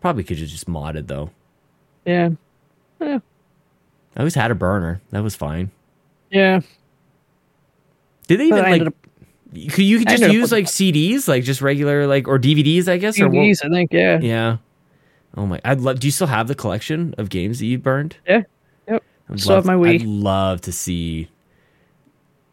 probably 0.00 0.24
could 0.24 0.38
have 0.38 0.48
just 0.48 0.66
modded 0.66 1.08
though. 1.08 1.30
Yeah. 2.06 2.30
Yeah. 3.00 3.18
I 4.16 4.20
always 4.20 4.34
had 4.34 4.50
a 4.50 4.54
burner. 4.54 5.02
That 5.10 5.22
was 5.22 5.34
fine. 5.34 5.70
Yeah. 6.36 6.60
Did 8.28 8.40
they 8.40 8.46
even 8.46 8.58
like? 8.62 8.82
up 8.82 8.94
you 9.52 9.98
could 9.98 10.08
just 10.08 10.22
use 10.32 10.52
like 10.52 10.66
CDs, 10.66 11.28
like 11.28 11.44
just 11.44 11.62
regular 11.62 12.06
like 12.06 12.28
or 12.28 12.38
DVDs, 12.38 12.88
I 12.88 12.98
guess. 12.98 13.18
Or 13.20 13.28
what- 13.28 13.38
I 13.38 13.68
think, 13.68 13.92
yeah. 13.92 14.18
yeah. 14.20 14.56
Oh 15.36 15.46
my! 15.46 15.60
I'd 15.64 15.80
love. 15.80 16.00
Do 16.00 16.06
you 16.06 16.10
still 16.10 16.26
have 16.26 16.48
the 16.48 16.54
collection 16.54 17.14
of 17.18 17.28
games 17.28 17.58
that 17.58 17.66
you 17.66 17.78
burned? 17.78 18.16
Yeah. 18.26 18.42
Yep. 18.88 19.02
I'd 19.30 19.40
Still 19.40 19.56
love, 19.56 19.64
have 19.66 19.78
my 19.78 19.82
Wii. 19.88 19.94
I'd 20.00 20.06
love 20.06 20.60
to 20.62 20.72
see 20.72 21.28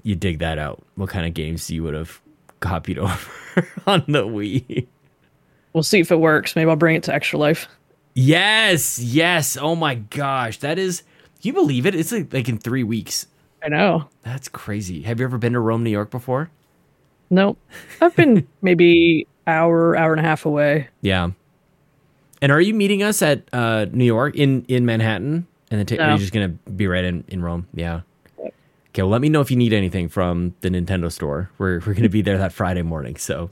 you 0.03 0.15
dig 0.15 0.39
that 0.39 0.57
out. 0.57 0.83
What 0.95 1.09
kind 1.09 1.25
of 1.25 1.33
games 1.33 1.69
you 1.69 1.83
would 1.83 1.93
have 1.93 2.21
copied 2.59 2.97
over 2.99 3.67
on 3.87 4.03
the 4.07 4.25
Wii? 4.27 4.87
We'll 5.71 5.83
see 5.83 5.99
if 5.99 6.11
it 6.11 6.19
works. 6.19 6.55
Maybe 6.55 6.69
I'll 6.69 6.75
bring 6.75 6.95
it 6.95 7.03
to 7.03 7.13
Extra 7.13 7.39
Life. 7.39 7.67
Yes, 8.15 8.99
yes. 8.99 9.57
Oh 9.59 9.75
my 9.75 9.95
gosh, 9.95 10.59
that 10.59 10.77
is. 10.77 11.01
Can 11.41 11.49
you 11.49 11.53
believe 11.53 11.85
it? 11.85 11.95
It's 11.95 12.11
like 12.11 12.33
like 12.33 12.49
in 12.49 12.57
three 12.57 12.83
weeks. 12.83 13.27
I 13.63 13.69
know. 13.69 14.09
That's 14.23 14.49
crazy. 14.49 15.03
Have 15.03 15.19
you 15.19 15.25
ever 15.25 15.37
been 15.37 15.53
to 15.53 15.59
Rome, 15.59 15.83
New 15.83 15.89
York 15.89 16.11
before? 16.11 16.49
Nope. 17.29 17.57
I've 18.01 18.15
been 18.15 18.47
maybe 18.61 19.27
hour, 19.47 19.95
hour 19.95 20.11
and 20.11 20.19
a 20.19 20.23
half 20.23 20.45
away. 20.45 20.89
Yeah. 21.01 21.31
And 22.41 22.51
are 22.51 22.59
you 22.59 22.73
meeting 22.73 23.03
us 23.03 23.21
at 23.21 23.43
uh, 23.53 23.85
New 23.91 24.03
York 24.03 24.35
in 24.35 24.65
in 24.67 24.85
Manhattan? 24.85 25.47
And 25.71 25.79
then 25.79 25.85
ta- 25.85 26.03
are 26.03 26.11
you 26.11 26.17
just 26.17 26.33
gonna 26.33 26.49
be 26.49 26.87
right 26.87 27.05
in 27.05 27.23
in 27.29 27.41
Rome? 27.41 27.67
Yeah. 27.73 28.01
Okay. 28.37 29.01
Well, 29.01 29.07
let 29.07 29.21
me 29.21 29.29
know 29.29 29.39
if 29.39 29.49
you 29.49 29.55
need 29.55 29.71
anything 29.71 30.09
from 30.09 30.53
the 30.59 30.69
Nintendo 30.69 31.09
store. 31.09 31.49
We're 31.57 31.79
we're 31.79 31.93
gonna 31.93 32.09
be 32.09 32.21
there 32.21 32.37
that 32.37 32.51
Friday 32.51 32.81
morning. 32.81 33.15
So 33.15 33.49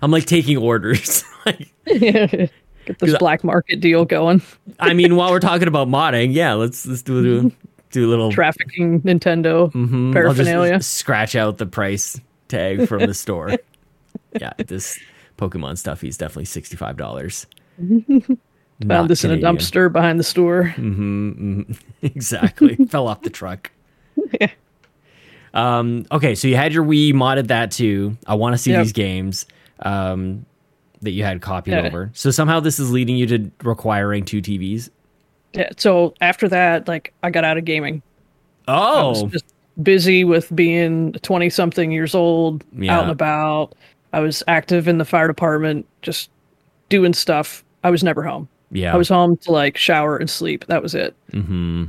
I'm 0.00 0.10
like 0.10 0.24
taking 0.24 0.56
orders. 0.56 1.22
like, 1.46 1.72
Get 2.84 2.98
this 2.98 3.16
black 3.18 3.44
market 3.44 3.80
deal 3.80 4.04
going. 4.04 4.42
I 4.80 4.94
mean, 4.94 5.14
while 5.14 5.30
we're 5.30 5.38
talking 5.38 5.68
about 5.68 5.86
modding, 5.86 6.34
yeah, 6.34 6.54
let's 6.54 6.84
let's 6.84 7.02
do 7.02 7.22
do, 7.22 7.52
do 7.92 8.08
a 8.08 8.10
little 8.10 8.32
Trafficking 8.32 9.00
Nintendo 9.02 9.70
Mhm. 9.72 10.08
I'll 10.08 10.12
just 10.12 10.12
paraphernalia. 10.14 10.80
scratch 10.82 11.36
out 11.36 11.58
the 11.58 11.66
price 11.66 12.20
tag 12.48 12.88
from 12.88 13.00
the 13.06 13.14
store. 13.14 13.52
yeah, 14.40 14.52
this 14.66 14.98
Pokemon 15.38 15.78
stuff 15.78 16.02
is 16.04 16.16
definitely 16.16 16.46
sixty 16.46 16.76
five 16.76 16.96
dollars. 16.96 17.46
Found 18.88 19.08
this 19.08 19.22
in 19.24 19.30
a 19.30 19.36
dumpster 19.36 19.92
behind 19.92 20.18
the 20.18 20.24
store. 20.24 20.74
exactly. 22.02 22.74
Fell 22.86 23.06
off 23.06 23.22
the 23.22 23.30
truck. 23.30 23.70
Um, 25.54 26.06
okay, 26.10 26.34
so 26.34 26.48
you 26.48 26.56
had 26.56 26.72
your 26.72 26.84
Wii 26.84 27.12
modded 27.12 27.48
that 27.48 27.70
too. 27.70 28.16
I 28.26 28.34
want 28.34 28.54
to 28.54 28.58
see 28.58 28.70
Yep. 28.72 28.82
these 28.82 28.92
games 28.92 29.46
um, 29.80 30.46
that 31.02 31.10
you 31.10 31.24
had 31.24 31.42
copied 31.42 31.72
Yeah. 31.72 31.82
over. 31.86 32.10
So 32.14 32.30
somehow 32.30 32.60
this 32.60 32.78
is 32.78 32.90
leading 32.90 33.16
you 33.16 33.26
to 33.26 33.50
requiring 33.62 34.24
two 34.24 34.40
TVs. 34.40 34.88
Yeah. 35.54 35.70
So 35.76 36.14
after 36.20 36.48
that, 36.48 36.88
like 36.88 37.12
I 37.22 37.30
got 37.30 37.44
out 37.44 37.58
of 37.58 37.64
gaming. 37.64 38.02
I 38.68 39.02
was 39.02 39.22
Oh, 39.24 39.26
just 39.28 39.44
busy 39.82 40.24
with 40.24 40.54
being 40.54 41.12
20 41.14 41.50
something 41.50 41.90
years 41.92 42.14
old, 42.14 42.64
Yeah. 42.76 42.96
out 42.96 43.02
and 43.04 43.12
about. 43.12 43.74
I 44.12 44.20
was 44.20 44.42
active 44.46 44.88
in 44.88 44.98
the 44.98 45.04
fire 45.04 45.26
department, 45.26 45.86
just 46.02 46.30
doing 46.88 47.12
stuff. 47.14 47.64
I 47.82 47.90
was 47.90 48.02
never 48.04 48.22
home. 48.22 48.48
Yeah. 48.70 48.94
I 48.94 48.96
was 48.96 49.08
home 49.08 49.36
to 49.38 49.50
like 49.52 49.76
shower 49.76 50.16
and 50.16 50.28
sleep. 50.30 50.66
That 50.66 50.82
was 50.82 50.94
it. 50.94 51.14
mm-hmm. 51.32 51.84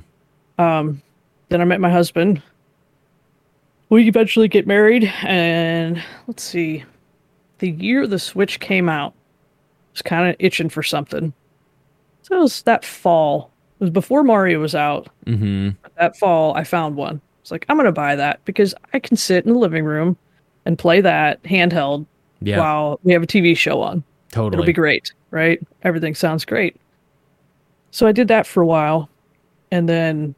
Then 0.57 1.61
I 1.61 1.65
met 1.65 1.79
my 1.81 1.89
husband. 1.91 2.41
We 3.89 4.07
eventually 4.07 4.47
get 4.47 4.65
married, 4.65 5.03
and 5.21 6.01
let's 6.25 6.41
see, 6.41 6.83
the 7.59 7.69
year 7.69 8.07
the 8.07 8.17
Switch 8.17 8.59
came 8.59 8.89
out, 8.89 9.13
I 9.13 9.91
was 9.93 10.01
kind 10.01 10.29
of 10.29 10.35
itching 10.39 10.69
for 10.69 10.81
something. 10.81 11.31
So 12.23 12.37
it 12.37 12.39
was 12.39 12.63
that 12.63 12.83
fall. 12.85 13.51
Was 13.83 13.89
before 13.91 14.23
Mario 14.23 14.59
was 14.61 14.73
out. 14.75 15.07
Mm-hmm. 15.25 15.71
That 15.99 16.15
fall, 16.17 16.55
I 16.55 16.63
found 16.63 16.95
one. 16.95 17.19
It's 17.41 17.51
like 17.51 17.65
I'm 17.67 17.75
gonna 17.75 17.91
buy 17.91 18.15
that 18.15 18.43
because 18.45 18.73
I 18.93 18.99
can 18.99 19.17
sit 19.17 19.45
in 19.45 19.51
the 19.51 19.59
living 19.59 19.83
room 19.83 20.15
and 20.65 20.79
play 20.79 21.01
that 21.01 21.43
handheld 21.43 22.05
Yeah. 22.41 22.59
while 22.59 22.99
we 23.03 23.11
have 23.11 23.21
a 23.23 23.27
TV 23.27 23.57
show 23.57 23.81
on. 23.81 24.01
Totally. 24.31 24.53
It'll 24.53 24.65
be 24.65 24.71
great, 24.71 25.11
right? 25.31 25.59
Everything 25.83 26.15
sounds 26.15 26.45
great. 26.45 26.77
So 27.91 28.07
I 28.07 28.13
did 28.13 28.29
that 28.29 28.47
for 28.47 28.63
a 28.63 28.65
while 28.65 29.09
and 29.69 29.89
then 29.89 30.33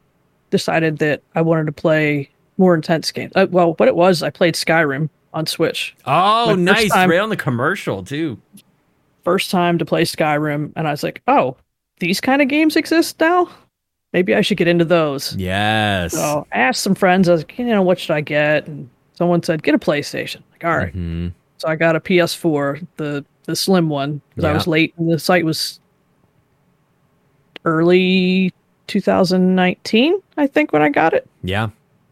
decided 0.50 0.98
that 0.98 1.22
I 1.36 1.42
wanted 1.42 1.66
to 1.66 1.72
play 1.72 2.28
more 2.58 2.74
intense 2.74 3.12
games. 3.12 3.32
Uh, 3.36 3.46
well, 3.48 3.74
what 3.74 3.88
it 3.88 3.94
was, 3.94 4.22
I 4.24 4.30
played 4.30 4.54
Skyrim 4.54 5.08
on 5.32 5.46
Switch. 5.46 5.94
Oh, 6.04 6.56
nice. 6.58 6.90
time- 6.90 7.08
Right 7.10 7.20
on 7.20 7.28
the 7.30 7.36
commercial 7.36 8.02
too. 8.02 8.38
First 9.22 9.50
time 9.52 9.78
to 9.78 9.84
play 9.84 10.02
Skyrim, 10.04 10.72
and 10.76 10.86
I 10.88 10.90
was 10.90 11.02
like, 11.02 11.22
oh, 11.28 11.56
these 11.98 12.20
kind 12.20 12.42
of 12.42 12.48
games 12.48 12.76
exist 12.76 13.18
now? 13.20 13.48
Maybe 14.12 14.34
I 14.34 14.40
should 14.40 14.56
get 14.56 14.68
into 14.68 14.84
those. 14.84 15.34
Yes. 15.36 16.12
So 16.12 16.46
I 16.52 16.58
asked 16.58 16.82
some 16.82 16.94
friends, 16.94 17.28
I 17.28 17.32
was 17.32 17.40
like, 17.42 17.58
you 17.58 17.66
know, 17.66 17.82
what 17.82 17.98
should 17.98 18.12
I 18.12 18.20
get? 18.20 18.66
And 18.66 18.88
someone 19.14 19.42
said, 19.42 19.62
get 19.62 19.74
a 19.74 19.78
PlayStation. 19.78 20.40
Like, 20.52 20.64
all 20.64 20.76
right. 20.76 20.94
Mhm. 20.94 21.32
So 21.58 21.68
I 21.68 21.76
got 21.76 21.96
a 21.96 22.00
PS4, 22.00 22.86
the 22.96 23.24
the 23.44 23.54
slim 23.56 23.88
one, 23.88 24.20
because 24.30 24.44
I 24.44 24.52
was 24.52 24.66
late. 24.66 24.92
And 24.98 25.10
the 25.10 25.18
site 25.18 25.44
was 25.44 25.78
early 27.64 28.52
2019, 28.88 30.20
I 30.36 30.46
think, 30.46 30.72
when 30.72 30.82
I 30.82 30.88
got 30.88 31.12
it. 31.14 31.28
Yeah. 31.42 31.68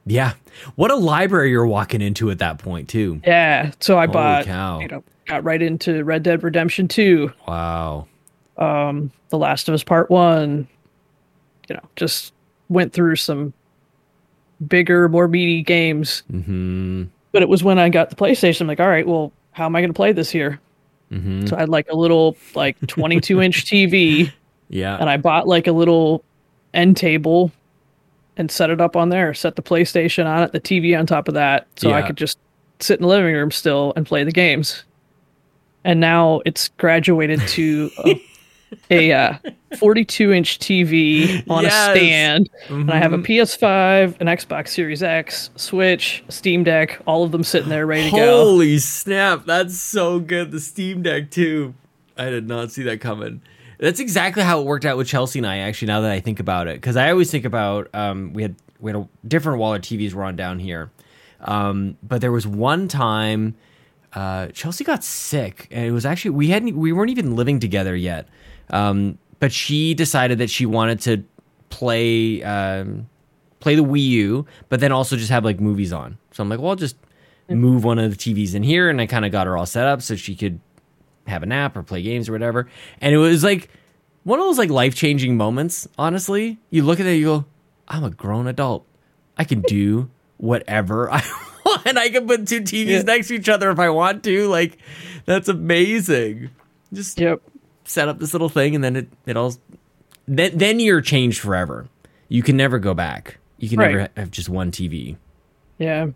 Yeah. 0.07 0.33
What 0.77 0.91
a 0.91 0.97
library 0.97 1.51
you're 1.51 1.67
walking 1.67 2.01
into 2.03 2.31
at 2.31 2.39
that 2.39 2.59
point 2.59 2.89
too. 2.89 3.21
Yeah. 3.27 3.73
So 3.81 3.99
I 3.99 4.03
Holy 4.07 4.13
bought, 4.13 4.45
cow. 4.45 4.79
you 4.81 4.89
know, 4.89 5.03
got 5.27 5.43
right 5.45 5.61
into 5.63 6.05
Red 6.05 6.23
Dead 6.23 6.43
Redemption 6.43 6.87
2, 6.89 7.33
Wow. 7.49 8.07
Um, 8.57 9.11
The 9.29 9.39
Last 9.39 9.69
of 9.69 9.75
Us 9.75 9.85
Part 9.85 10.11
1. 10.11 10.69
You 11.69 11.77
know, 11.77 11.83
just 11.97 12.33
went 12.69 12.93
through 12.93 13.17
some 13.17 13.53
bigger, 14.67 15.09
more 15.09 15.29
meaty 15.29 15.63
games. 15.63 16.23
Mm-hmm. 16.31 17.05
But 17.33 17.43
it 17.43 17.49
was 17.49 17.65
when 17.65 17.79
I 17.79 17.89
got 17.89 18.11
the 18.11 18.17
PlayStation, 18.17 18.63
I'm 18.63 18.67
like, 18.67 18.81
all 18.81 18.89
right, 18.89 19.07
well, 19.07 19.33
how 19.53 19.67
am 19.67 19.75
I 19.75 19.81
going 19.81 19.91
to 19.91 19.97
play 19.97 20.13
this 20.13 20.31
here? 20.31 20.61
Mm-hmm. 21.11 21.47
So 21.47 21.57
I 21.57 21.61
had 21.61 21.69
like 21.69 21.89
a 21.91 21.97
little, 21.97 22.37
like 22.55 22.79
22 22.87 23.41
inch 23.41 23.65
TV. 23.65 24.33
Yeah. 24.71 24.97
and 24.99 25.09
I 25.09 25.19
bought 25.19 25.47
like 25.47 25.67
a 25.67 25.73
little 25.73 26.25
end 26.73 26.97
table 26.97 27.53
and 28.37 28.51
set 28.51 28.71
it 28.71 28.81
up 28.81 28.97
on 28.97 29.09
there, 29.09 29.33
set 29.35 29.57
the 29.57 29.63
PlayStation 29.63 30.27
on 30.27 30.43
it, 30.43 30.53
the 30.53 30.61
TV 30.61 30.99
on 30.99 31.07
top 31.07 31.29
of 31.29 31.35
that, 31.35 31.69
so 31.77 31.93
I 31.93 32.03
could 32.03 32.17
just 32.17 32.39
sit 32.81 32.99
in 32.99 33.03
the 33.03 33.09
living 33.09 33.33
room 33.33 33.51
still 33.51 33.93
and 33.97 34.07
play 34.07 34.25
the 34.25 34.33
games. 34.33 34.85
And 35.85 36.01
now 36.01 36.41
it's 36.45 36.69
graduated 36.71 37.41
to 37.49 37.91
a, 38.05 38.21
a 38.91 39.13
uh, 39.13 39.35
42 39.79 40.33
inch 40.33 40.59
TV 40.59 41.45
on 41.51 41.65
Yes. 41.65 41.73
a 41.73 41.97
stand, 41.99 42.51
and 42.69 42.91
I 42.91 42.99
have 42.99 43.13
a 43.13 43.19
Mhm. 43.19 43.25
PS5, 43.27 44.17
an 44.21 44.27
Xbox 44.27 44.69
Series 44.69 45.03
X, 45.03 45.51
Switch, 45.57 46.23
Steam 46.29 46.65
Deck, 46.65 47.01
all 47.07 47.25
of 47.25 47.33
them 47.33 47.43
sitting 47.45 47.69
there 47.69 47.87
ready 47.87 48.11
to 48.11 48.17
go. 48.17 48.45
Holy 48.45 48.79
snap. 48.79 49.45
That's 49.47 49.79
so 49.79 50.19
good. 50.21 50.51
The 50.53 50.61
Steam 50.61 51.03
Deck, 51.03 51.31
too. 51.31 51.75
I 52.17 52.31
did 52.31 52.47
not 52.49 52.71
see 52.71 52.83
that 52.85 53.01
coming. 53.01 53.43
That's 53.79 53.99
exactly 54.01 54.43
how 54.45 54.61
it 54.61 54.67
worked 54.67 54.85
out 54.85 54.97
with 54.97 55.09
Chelsea 55.09 55.41
and 55.41 55.47
I, 55.47 55.59
actually, 55.59 55.89
now 55.89 56.01
that 56.03 56.11
I 56.13 56.21
think 56.21 56.39
about 56.41 56.69
it. 56.69 56.77
Because 56.77 56.97
I 56.97 57.11
always 57.11 57.31
think 57.31 57.45
about 57.45 57.89
um, 57.93 58.33
we 58.33 58.43
had 58.43 58.55
we 58.81 58.93
had 58.93 59.01
a 59.01 59.09
different 59.27 59.59
wall 59.59 59.73
our 59.73 59.79
TVs 59.79 60.13
were 60.13 60.25
on 60.25 60.37
down 60.37 60.59
here. 60.61 60.91
Um, 61.41 61.97
but 62.03 62.21
there 62.21 62.33
was 62.33 62.47
one 62.47 62.87
time 62.89 63.55
uh, 64.15 64.47
Chelsea 64.49 64.85
got 64.85 65.03
sick, 65.03 65.67
and 65.73 65.85
it 65.85 65.91
was 65.91 66.07
actually 66.07 66.31
we 66.31 66.49
hadn't 66.49 66.77
we 66.77 66.93
weren't 66.93 67.11
even 67.11 67.35
living 67.35 67.59
together 67.59 67.97
yet. 67.97 68.29
Um, 68.71 69.19
but 69.41 69.53
she 69.53 69.95
decided 69.95 70.39
that 70.39 70.51
she 70.51 70.67
wanted 70.67 71.01
to 71.01 71.25
play 71.71 72.43
um, 72.43 73.09
play 73.61 73.75
the 73.75 73.85
Wii 73.85 74.01
U, 74.03 74.47
but 74.69 74.81
then 74.81 74.93
also 74.93 75.17
just 75.17 75.31
have 75.31 75.45
like 75.45 75.61
movies 75.61 75.93
on. 75.93 76.19
So 76.33 76.43
I'm 76.43 76.49
like, 76.49 76.61
well, 76.61 76.71
I'll 76.71 76.77
just 76.77 76.97
move 77.49 77.85
one 77.85 77.99
of 77.99 78.11
the 78.11 78.17
TVs 78.17 78.55
in 78.55 78.63
here, 78.63 78.89
and 78.89 79.01
I 79.01 79.07
kind 79.07 79.25
of 79.25 79.33
got 79.33 79.47
her 79.47 79.57
all 79.57 79.67
set 79.67 79.87
up 79.87 80.03
so 80.03 80.17
she 80.17 80.35
could 80.35 80.61
have 81.27 81.43
a 81.43 81.47
nap 81.47 81.77
or 81.77 81.83
play 81.83 82.03
games 82.03 82.29
or 82.29 82.33
whatever. 82.33 82.69
And 83.01 83.15
it 83.15 83.19
was 83.19 83.43
like 83.45 83.69
one 84.25 84.39
of 84.39 84.45
those 84.47 84.59
like 84.59 84.71
life 84.71 84.95
changing 84.95 85.37
moments. 85.37 85.87
Honestly, 85.99 86.59
you 86.71 86.83
look 86.85 87.01
at 87.01 87.07
it, 87.07 87.15
you 87.17 87.25
go, 87.25 87.45
I'm 87.89 88.05
a 88.05 88.11
grown 88.11 88.47
adult. 88.47 88.87
I 89.37 89.45
can 89.45 89.61
do 89.63 90.11
whatever 90.37 91.11
I 91.13 91.23
want. 91.67 91.99
I 91.99 92.09
can 92.09 92.27
put 92.27 92.47
two 92.47 92.61
TVs 92.61 92.87
Yeah. 92.87 93.03
next 93.03 93.29
to 93.29 93.35
each 93.35 93.49
other 93.49 93.71
if 93.71 93.79
I 93.79 93.91
want 93.91 94.23
to. 94.25 94.49
Like, 94.49 94.79
that's 95.27 95.49
amazing. 95.49 96.51
Just 96.93 97.19
Yep. 97.19 97.43
Set 97.85 98.09
up 98.09 98.19
this 98.19 98.33
little 98.33 98.49
thing, 98.49 98.75
and 98.75 98.83
then 98.85 98.97
it 98.97 99.09
it 99.27 99.37
all. 99.37 99.55
Then 100.27 100.57
then 100.57 100.81
you're 100.81 101.01
changed 101.01 101.41
forever. 101.41 101.89
You 102.29 102.43
can 102.43 102.57
never 102.57 102.79
go 102.79 102.95
back. 102.95 103.39
You 103.59 103.69
can 103.69 103.79
never 103.79 103.99
Right. 103.99 104.11
ha- 104.17 104.21
have 104.21 104.31
just 104.31 104.49
one 104.49 104.71
TV. 104.71 105.17
Yeah. 105.79 106.09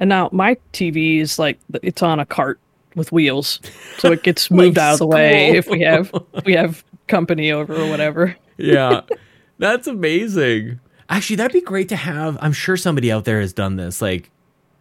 And 0.00 0.08
now 0.08 0.28
my 0.32 0.56
TV 0.72 1.20
is 1.20 1.38
like 1.38 1.58
it's 1.82 2.02
on 2.02 2.18
a 2.18 2.26
cart 2.26 2.58
with 2.96 3.12
wheels, 3.12 3.60
so 3.98 4.10
it 4.12 4.22
gets 4.22 4.50
moved 4.50 4.78
out 4.78 4.94
of 4.94 4.98
the 4.98 5.06
way 5.06 5.50
if 5.56 5.68
we 5.68 5.80
have 5.82 6.10
if 6.34 6.44
we 6.44 6.54
have 6.54 6.82
company 7.08 7.52
over 7.52 7.74
or 7.74 7.88
whatever. 7.88 8.36
Yeah, 8.56 9.02
that's 9.58 9.86
amazing. 9.86 10.80
Actually, 11.08 11.36
that'd 11.36 11.52
be 11.52 11.60
great 11.60 11.88
to 11.90 11.96
have. 11.96 12.36
I'm 12.40 12.52
sure 12.52 12.76
somebody 12.76 13.12
out 13.12 13.24
there 13.24 13.40
has 13.40 13.52
done 13.52 13.76
this, 13.76 14.00
like 14.02 14.30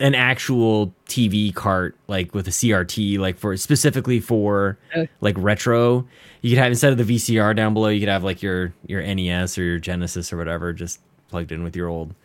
an 0.01 0.15
actual 0.15 0.93
TV 1.07 1.53
cart, 1.53 1.95
like 2.07 2.33
with 2.33 2.47
a 2.47 2.51
CRT, 2.51 3.19
like 3.19 3.37
for 3.37 3.55
specifically 3.55 4.19
for 4.19 4.77
oh. 4.95 5.07
like 5.21 5.35
retro. 5.37 6.07
You 6.41 6.49
could 6.51 6.57
have 6.57 6.71
instead 6.71 6.91
of 6.91 6.97
the 7.05 7.15
VCR 7.15 7.55
down 7.55 7.73
below, 7.73 7.89
you 7.89 7.99
could 7.99 8.09
have 8.09 8.23
like 8.23 8.41
your 8.41 8.73
your 8.87 9.01
NES 9.01 9.57
or 9.57 9.63
your 9.63 9.79
Genesis 9.79 10.33
or 10.33 10.37
whatever, 10.37 10.73
just 10.73 10.99
plugged 11.29 11.51
in 11.51 11.63
with 11.63 11.75
your 11.75 11.87
old 11.87 12.15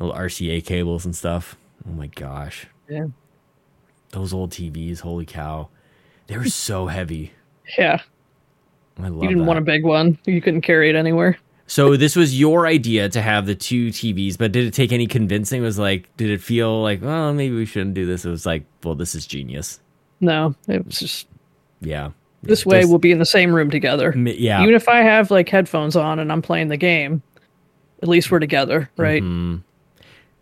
old 0.00 0.14
RCA 0.14 0.64
cables 0.64 1.04
and 1.04 1.14
stuff. 1.14 1.56
Oh 1.86 1.92
my 1.92 2.06
gosh, 2.08 2.66
Yeah. 2.88 3.06
those 4.10 4.32
old 4.32 4.50
TVs! 4.50 5.00
Holy 5.00 5.26
cow, 5.26 5.68
they 6.26 6.36
were 6.38 6.46
so 6.46 6.86
heavy. 6.86 7.32
Yeah. 7.78 8.02
I 8.98 9.08
love 9.08 9.22
You 9.22 9.28
didn't 9.30 9.38
that. 9.38 9.46
want 9.48 9.58
a 9.58 9.62
big 9.62 9.84
one. 9.84 10.18
You 10.26 10.40
couldn't 10.42 10.60
carry 10.60 10.90
it 10.90 10.94
anywhere. 10.94 11.38
So 11.74 11.96
this 11.96 12.14
was 12.14 12.38
your 12.38 12.68
idea 12.68 13.08
to 13.08 13.20
have 13.20 13.46
the 13.46 13.56
two 13.56 13.88
TVs, 13.88 14.38
but 14.38 14.52
did 14.52 14.64
it 14.64 14.72
take 14.74 14.92
any 14.92 15.08
convincing? 15.08 15.60
It 15.60 15.64
was 15.64 15.76
like, 15.76 16.08
did 16.16 16.30
it 16.30 16.40
feel 16.40 16.80
like, 16.80 17.02
well, 17.02 17.34
maybe 17.34 17.56
we 17.56 17.66
shouldn't 17.66 17.94
do 17.94 18.06
this? 18.06 18.24
It 18.24 18.30
was 18.30 18.46
like, 18.46 18.62
well, 18.84 18.94
this 18.94 19.16
is 19.16 19.26
genius. 19.26 19.80
No, 20.20 20.54
it 20.68 20.86
was 20.86 21.00
just 21.00 21.26
Yeah. 21.80 22.10
this 22.44 22.64
Yeah, 22.64 22.70
way 22.70 22.84
we'll 22.84 22.98
be 22.98 23.10
in 23.10 23.18
the 23.18 23.26
same 23.26 23.52
room 23.52 23.70
together. 23.70 24.14
yeah. 24.16 24.62
Even 24.62 24.76
if 24.76 24.88
I 24.88 25.00
have 25.00 25.32
like 25.32 25.48
headphones 25.48 25.96
on 25.96 26.20
and 26.20 26.30
I'm 26.30 26.42
playing 26.42 26.68
the 26.68 26.76
game, 26.76 27.22
at 28.04 28.08
least 28.08 28.30
we're 28.30 28.38
together, 28.38 28.88
right? 28.96 29.20
Mhm. 29.20 29.62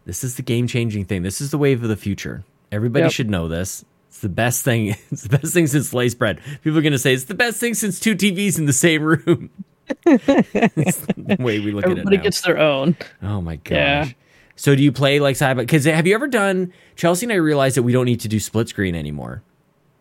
This 0.05 0.23
is 0.25 0.35
the 0.35 0.43
game 0.43 0.67
changing 0.67 1.07
thing. 1.07 1.23
This 1.23 1.41
is 1.41 1.51
the 1.51 1.57
wave 1.57 1.83
of 1.83 1.89
the 1.89 1.97
future. 1.97 2.45
Everybody 2.71 3.05
Yep. 3.05 3.13
should 3.13 3.31
know 3.31 3.49
this. 3.49 3.87
It's 4.11 4.21
the 4.21 4.29
best 4.29 4.65
thing. 4.67 4.97
It's 5.11 5.23
the 5.23 5.39
best 5.39 5.55
thing 5.55 5.67
since 5.67 5.89
sliced 5.89 6.19
bread. 6.19 6.41
People 6.63 6.79
are 6.79 6.83
gonna 6.83 6.99
say 6.99 7.15
it's 7.15 7.25
the 7.25 7.33
best 7.35 7.59
thing 7.59 7.73
since 7.73 7.99
two 7.99 8.15
TVs 8.15 8.59
in 8.59 8.67
the 8.67 8.75
same 8.75 9.03
room. 9.03 9.49
the 10.05 11.37
way 11.39 11.61
we 11.61 11.73
look 11.73 11.85
Everybody 11.85 12.01
at 12.09 12.13
it 12.13 12.17
now. 12.19 12.23
gets 12.23 12.41
their 12.43 12.59
own. 12.59 12.97
Oh 13.23 13.41
my 13.41 13.57
gosh. 13.57 13.73
Yeah. 13.75 14.09
So 14.57 14.75
do 14.77 14.83
you 14.83 14.93
play 14.93 15.19
like 15.21 15.37
side 15.37 15.57
by? 15.57 15.63
Because 15.63 15.85
have 15.85 16.07
you 16.07 16.15
ever 16.15 16.29
done? 16.29 16.73
Chelsea 16.97 17.27
and 17.27 17.33
I 17.33 17.37
realized 17.37 17.77
that 17.77 17.83
we 17.83 17.93
don't 17.93 18.05
need 18.07 18.21
to 18.21 18.29
do 18.29 18.39
split 18.39 18.69
screen 18.69 18.95
anymore. 18.95 19.43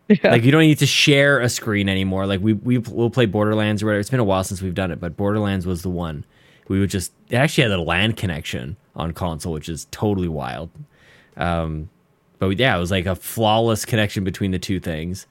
Yeah. 0.08 0.30
Like 0.32 0.42
you 0.44 0.50
don't 0.50 0.62
need 0.62 0.78
to 0.80 0.86
share 0.86 1.40
a 1.40 1.48
screen 1.48 1.88
anymore. 1.88 2.26
Like 2.26 2.40
we 2.40 2.52
we 2.52 2.78
will 2.78 3.10
play 3.10 3.26
Borderlands 3.26 3.82
or 3.82 3.86
whatever. 3.86 4.00
It's 4.00 4.10
been 4.10 4.20
a 4.20 4.24
while 4.24 4.44
since 4.44 4.60
we've 4.60 4.74
done 4.74 4.90
it, 4.90 5.00
but 5.00 5.16
Borderlands 5.16 5.66
was 5.66 5.82
the 5.82 5.88
one. 5.90 6.24
We 6.68 6.80
would 6.80 6.90
just 6.90 7.12
it 7.30 7.36
actually 7.36 7.62
had 7.62 7.72
a 7.72 7.80
LAN 7.80 8.12
connection 8.12 8.76
on 8.94 9.12
console, 9.12 9.52
which 9.52 9.68
is 9.68 9.86
totally 9.90 10.28
wild. 10.28 10.70
Um, 11.36 11.88
but 12.38 12.58
yeah, 12.58 12.76
it 12.76 12.80
was 12.80 12.90
like 12.90 13.06
a 13.06 13.14
flawless 13.16 13.84
connection 13.84 14.22
between 14.24 14.50
the 14.50 14.58
two 14.58 14.80
things, 14.80 15.26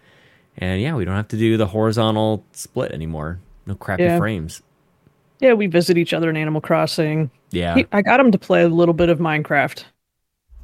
and 0.57 0.81
yeah, 0.81 0.95
we 0.95 1.05
don't 1.05 1.15
have 1.15 1.27
to 1.29 1.37
do 1.37 1.57
the 1.57 1.67
horizontal 1.67 2.43
split 2.53 2.91
anymore. 2.91 3.39
No 3.65 3.75
crappy 3.75 4.03
Yeah. 4.03 4.17
frames. 4.17 4.61
yeah, 5.39 5.53
we 5.53 5.67
visit 5.67 5.97
each 5.97 6.13
other 6.13 6.29
in 6.29 6.37
Animal 6.37 6.61
Crossing. 6.61 7.31
Yeah. 7.51 7.75
He- 7.75 7.87
I 7.91 8.01
got 8.01 8.19
him 8.19 8.31
to 8.31 8.37
play 8.37 8.61
a 8.63 8.67
little 8.69 8.93
bit 8.93 9.09
of 9.09 9.19
Minecraft. 9.19 9.83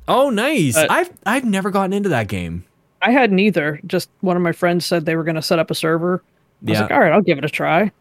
oh, 0.08 0.30
nice. 0.30 0.76
But- 0.76 0.90
I've 0.92 1.10
I've 1.26 1.46
never 1.46 1.70
gotten 1.72 1.94
into 1.94 2.10
that 2.10 2.28
game. 2.28 2.64
I 3.02 3.12
hadn't 3.12 3.40
either. 3.40 3.80
Just 3.86 4.10
one 4.22 4.36
of 4.38 4.42
my 4.44 4.52
friends 4.52 4.86
said 4.86 5.06
they 5.06 5.16
were 5.16 5.24
going 5.24 5.36
to 5.36 5.42
set 5.42 5.60
up 5.60 5.70
a 5.70 5.76
server. 5.76 6.24
I 6.26 6.70
was 6.70 6.74
Yeah. 6.74 6.82
like, 6.84 6.92
all 6.92 7.00
right, 7.00 7.12
I'll 7.12 7.22
give 7.22 7.38
it 7.38 7.46
a 7.46 7.50
try. 7.50 7.92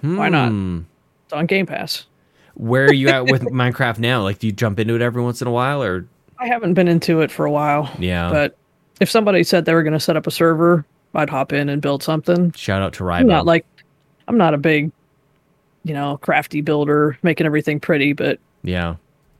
why 0.00 0.28
not? 0.28 0.48
Hmm. 0.50 0.80
It's 1.24 1.32
on 1.32 1.46
Game 1.46 1.66
Pass. 1.66 2.06
Where 2.54 2.84
are 2.86 2.92
you 2.92 3.08
at 3.08 3.26
with 3.26 3.42
Minecraft 3.52 3.98
now? 3.98 4.22
Like, 4.22 4.38
do 4.38 4.46
you 4.46 4.52
jump 4.52 4.78
into 4.80 4.94
it 4.94 5.02
every 5.02 5.22
once 5.22 5.40
in 5.42 5.48
a 5.48 5.50
while, 5.52 5.82
or 5.82 6.06
I 6.38 6.46
haven't 6.48 6.74
been 6.74 6.88
into 6.88 7.20
it 7.20 7.30
for 7.30 7.46
a 7.46 7.50
while. 7.50 7.90
Yeah. 7.98 8.30
But 8.30 8.56
if 9.00 9.10
somebody 9.10 9.42
said 9.44 9.64
they 9.64 9.74
were 9.74 9.82
going 9.82 9.92
to 9.94 10.00
set 10.00 10.16
up 10.16 10.26
a 10.26 10.30
server, 10.30 10.84
I'd 11.14 11.30
hop 11.30 11.52
in 11.52 11.68
and 11.68 11.80
build 11.80 12.02
something. 12.02 12.52
shout 12.52 12.82
out 12.82 12.92
to 12.94 13.08
I'm 13.08 13.26
not 13.26 13.46
like, 13.46 13.64
I'm 14.28 14.36
not 14.38 14.54
a 14.54 14.58
big, 14.58 14.90
you 15.84 15.94
know, 15.94 16.16
crafty 16.18 16.60
builder, 16.60 17.18
making 17.22 17.46
everything 17.46 17.80
pretty, 17.80 18.12
but 18.12 18.38
yeah, 18.62 18.96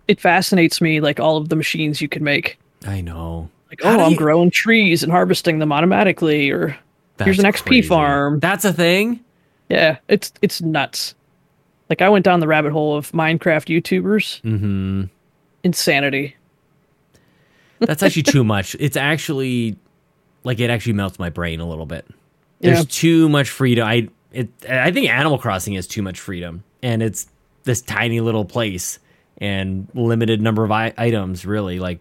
it 0.08 0.20
fascinates 0.20 0.80
me, 0.80 1.00
like 1.00 1.18
all 1.20 1.36
of 1.36 1.48
the 1.48 1.56
machines 1.56 2.00
you 2.00 2.08
can 2.08 2.22
make. 2.24 2.58
I 2.86 3.00
know. 3.00 3.48
Like, 3.70 3.82
How 3.82 3.98
oh, 3.98 4.04
I'm 4.04 4.10
you- 4.12 4.16
growing 4.18 4.50
trees 4.50 5.02
and 5.02 5.10
harvesting 5.10 5.58
them 5.58 5.72
automatically, 5.72 6.50
or 6.50 6.76
here's 7.22 7.38
an 7.38 7.44
XP 7.46 7.64
crazy. 7.66 7.88
farm. 7.88 8.40
That's 8.40 8.64
a 8.64 8.72
thing. 8.72 9.20
Yeah, 9.70 9.96
it's 10.08 10.32
it's 10.42 10.60
nuts. 10.60 11.14
Like 11.88 12.02
I 12.02 12.08
went 12.08 12.24
down 12.24 12.40
the 12.40 12.46
rabbit 12.48 12.72
hole 12.72 12.96
of 12.96 13.10
Minecraft 13.12 13.66
YouTubers. 13.80 14.40
Mm-hmm. 14.42 15.04
Insanity. 15.64 16.36
That's 17.80 18.02
actually 18.02 18.22
too 18.22 18.44
much. 18.44 18.76
It's 18.78 18.96
actually 18.96 19.76
like 20.44 20.60
it 20.60 20.70
actually 20.70 20.92
melts 20.94 21.18
my 21.18 21.30
brain 21.30 21.60
a 21.60 21.68
little 21.68 21.86
bit. 21.86 22.06
There's 22.60 22.78
Yeah. 22.80 22.84
too 22.88 23.28
much 23.28 23.48
freedom. 23.50 23.86
I 23.86 24.08
it 24.34 24.48
I 24.68 24.90
think 24.90 25.08
Animal 25.08 25.38
Crossing 25.38 25.74
has 25.74 25.86
too 25.86 26.02
much 26.02 26.20
freedom, 26.20 26.64
and 26.82 27.02
it's 27.02 27.26
this 27.64 27.80
tiny 27.80 28.20
little 28.20 28.44
place 28.44 28.98
and 29.38 29.88
limited 29.94 30.40
number 30.42 30.64
of 30.64 30.70
I- 30.70 30.92
items. 30.98 31.46
Really, 31.46 31.78
like 31.78 32.00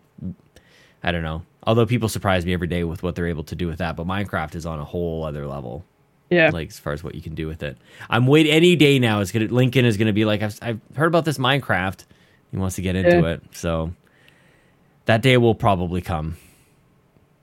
I 1.03 1.11
don't 1.11 1.23
know. 1.23 1.43
Although 1.65 1.85
people 1.85 2.09
surprise 2.09 2.45
me 2.45 2.53
every 2.53 2.67
day 2.67 2.83
with 2.83 3.03
what 3.03 3.15
they're 3.15 3.27
able 3.27 3.43
to 3.45 3.55
do 3.55 3.67
with 3.67 3.77
that, 3.77 3.95
but 3.95 4.05
Minecraft 4.05 4.55
is 4.55 4.65
on 4.65 4.79
a 4.79 4.83
whole 4.85 5.23
other 5.23 5.47
level. 5.47 5.85
Yeah. 6.29 6.49
like 6.51 6.69
as 6.69 6.79
far 6.79 6.93
as 6.93 7.03
what 7.03 7.13
you 7.13 7.21
can 7.21 7.35
do 7.35 7.45
with 7.45 7.61
it. 7.61 7.77
I'm 8.09 8.25
wait 8.25 8.47
any 8.47 8.75
day 8.75 8.97
now. 8.97 9.19
Is 9.19 9.31
gonna 9.31 9.45
Lincoln 9.45 9.85
is 9.85 9.97
gonna 9.97 10.13
be 10.13 10.25
like 10.25 10.41
I've 10.41 10.57
I've 10.61 10.79
heard 10.95 11.05
about 11.07 11.25
this 11.25 11.37
Minecraft. 11.37 12.05
He 12.49 12.57
wants 12.57 12.75
to 12.77 12.81
get 12.81 12.95
into 12.95 13.17
Yeah. 13.17 13.33
it, 13.33 13.43
so 13.51 13.93
that 15.05 15.21
day 15.21 15.37
will 15.37 15.53
probably 15.55 16.01
come. 16.01 16.37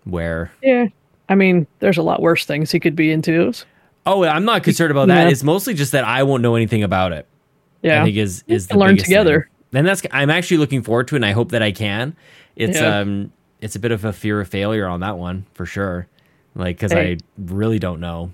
Where 0.04 0.50
yeah. 0.62 0.86
I 1.28 1.36
mean, 1.36 1.66
there's 1.78 1.98
a 1.98 2.02
lot 2.02 2.20
worse 2.20 2.44
things 2.44 2.72
he 2.72 2.80
could 2.80 2.96
be 2.96 3.12
into. 3.12 3.52
Oh, 4.06 4.24
I'm 4.24 4.44
not 4.44 4.62
concerned 4.62 4.90
about 4.90 5.08
that. 5.08 5.24
Yeah. 5.24 5.30
It's 5.30 5.42
mostly 5.42 5.74
just 5.74 5.92
that 5.92 6.04
I 6.04 6.22
won't 6.22 6.42
know 6.42 6.54
anything 6.54 6.82
about 6.82 7.12
it. 7.12 7.26
Yeah. 7.82 8.00
I 8.02 8.04
think 8.04 8.16
is 8.16 8.44
is 8.46 8.66
the 8.68 8.78
learn 8.78 8.96
together. 8.96 9.48
Thing. 9.70 9.78
And 9.78 9.86
that's 9.86 10.02
I'm 10.10 10.30
actually 10.30 10.56
looking 10.58 10.82
forward 10.82 11.08
to 11.08 11.14
it, 11.14 11.18
and 11.18 11.26
I 11.26 11.32
hope 11.32 11.50
that 11.52 11.62
I 11.62 11.72
can. 11.72 12.16
It's 12.56 12.78
Yeah. 12.78 12.98
um 12.98 13.32
it's 13.60 13.76
a 13.76 13.78
bit 13.78 13.92
of 13.92 14.04
a 14.04 14.12
fear 14.12 14.40
of 14.40 14.48
failure 14.48 14.86
on 14.86 15.00
that 15.00 15.18
one 15.18 15.46
for 15.54 15.66
sure. 15.66 16.06
Like 16.54 16.76
because 16.76 16.92
Hey. 16.92 17.12
I 17.12 17.18
really 17.38 17.78
don't 17.78 18.00
know 18.00 18.30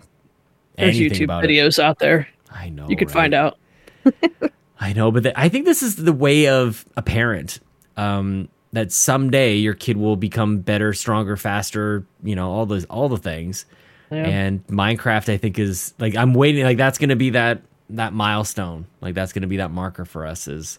There's 0.76 0.96
anything 0.96 1.18
YouTube 1.20 1.24
about 1.24 1.44
it. 1.44 1.50
videos 1.50 1.78
out 1.82 1.98
there. 1.98 2.28
I 2.50 2.68
know 2.70 2.88
You 2.88 2.96
could 2.96 3.08
right? 3.08 3.14
find 3.14 3.34
out. 3.34 3.58
I 4.80 4.92
know, 4.92 5.10
but 5.10 5.22
the, 5.24 5.38
I 5.38 5.48
think 5.48 5.64
this 5.64 5.82
is 5.82 5.96
the 5.96 6.12
way 6.12 6.48
of 6.48 6.84
a 6.96 7.02
parent. 7.02 7.60
Um, 7.96 8.48
that 8.72 8.92
someday 8.92 9.54
your 9.56 9.72
kid 9.72 9.96
will 9.96 10.16
become 10.16 10.58
better, 10.58 10.92
stronger, 10.92 11.36
faster. 11.36 12.04
You 12.22 12.36
know, 12.36 12.50
all 12.50 12.66
those, 12.66 12.84
all 12.86 13.08
the 13.08 13.16
things. 13.16 13.64
Yeah. 14.10 14.24
And 14.26 14.66
Minecraft, 14.68 15.32
I 15.32 15.36
think, 15.36 15.58
is 15.58 15.94
like 15.98 16.14
I'm 16.16 16.34
waiting. 16.34 16.64
Like 16.64 16.76
that's 16.78 16.98
going 16.98 17.08
to 17.10 17.16
be 17.16 17.30
that 17.30 17.62
that 17.90 18.12
milestone. 18.12 18.86
Like 19.00 19.14
that's 19.14 19.32
going 19.32 19.42
to 19.42 19.48
be 19.48 19.56
that 19.58 19.70
marker 19.70 20.04
for 20.04 20.26
us. 20.26 20.46
Is 20.48 20.78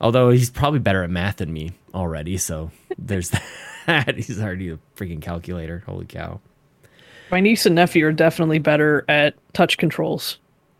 although 0.00 0.30
he's 0.30 0.50
probably 0.50 0.80
better 0.80 1.02
at 1.02 1.10
math 1.10 1.36
than 1.36 1.52
me 1.52 1.72
already. 1.94 2.36
So 2.36 2.70
there's 2.98 3.30
that. 3.86 4.14
he's 4.16 4.40
already 4.40 4.70
a 4.70 4.78
freaking 4.96 5.22
calculator. 5.22 5.82
Holy 5.86 6.06
cow! 6.06 6.40
My 7.30 7.40
niece 7.40 7.66
and 7.66 7.74
nephew 7.74 8.06
are 8.06 8.12
definitely 8.12 8.58
better 8.58 9.04
at 9.08 9.34
touch 9.52 9.78
controls. 9.78 10.38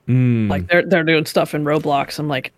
Mm, 0.09 0.51
Like 0.51 0.67
they're 0.67 0.85
they're 0.85 1.05
doing 1.05 1.25
stuff 1.27 1.55
in 1.55 1.65
Roblox. 1.65 2.19
I'm 2.19 2.29
like 2.29 2.53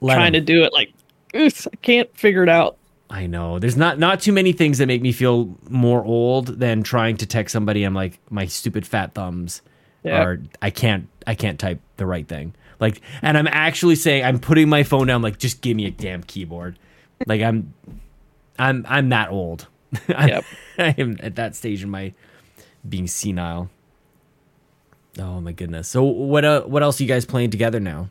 let 0.00 0.14
trying 0.14 0.34
him. 0.34 0.44
to 0.44 0.52
do 0.52 0.62
it. 0.64 0.72
Like 0.72 0.92
"Oof, 1.34 1.66
I 1.72 1.76
can't 1.76 2.14
figure 2.16 2.42
it 2.42 2.48
out. 2.48 2.76
I 3.14 3.26
know. 3.26 3.58
There's 3.58 3.76
not 3.76 3.98
not 3.98 4.20
too 4.20 4.32
many 4.32 4.52
things 4.52 4.78
that 4.78 4.86
make 4.86 5.02
me 5.02 5.12
feel 5.12 5.54
more 5.68 6.02
old 6.02 6.46
than 6.58 6.82
trying 6.82 7.18
to 7.18 7.26
text 7.26 7.52
somebody. 7.52 7.84
I'm 7.84 7.92
like 7.94 8.18
my 8.30 8.46
stupid 8.46 8.86
fat 8.86 9.12
thumbs 9.12 9.60
Yeah. 10.02 10.22
are 10.22 10.40
I 10.62 10.70
can't 10.70 11.08
I 11.26 11.34
can't 11.34 11.60
type 11.60 11.80
the 11.98 12.06
right 12.06 12.26
thing. 12.26 12.54
Like 12.80 13.02
and 13.20 13.36
I'm 13.36 13.46
actually 13.48 13.96
saying 13.96 14.24
I'm 14.24 14.38
putting 14.40 14.70
my 14.70 14.82
phone 14.82 15.08
down 15.08 15.20
like 15.20 15.38
just 15.38 15.60
give 15.60 15.76
me 15.76 15.84
a 15.84 15.90
damn 15.90 16.22
keyboard. 16.22 16.78
Like 17.26 17.42
I'm 17.42 17.74
I'm 18.58 18.86
I'm 18.88 19.10
that 19.10 19.28
old. 19.30 19.66
I, 20.08 20.28
Yep. 20.28 20.44
I 20.78 20.94
am 20.96 21.18
at 21.20 21.36
that 21.36 21.54
stage 21.54 21.82
in 21.82 21.90
my 21.90 22.14
being 22.88 23.06
senile. 23.06 23.68
Oh 25.18 25.38
my 25.42 25.52
goodness. 25.52 25.86
So 25.86 26.02
what 26.02 26.46
uh, 26.46 26.62
what 26.62 26.82
else 26.82 26.98
are 26.98 27.02
you 27.04 27.08
guys 27.08 27.26
playing 27.26 27.50
together 27.50 27.78
now? 27.78 28.08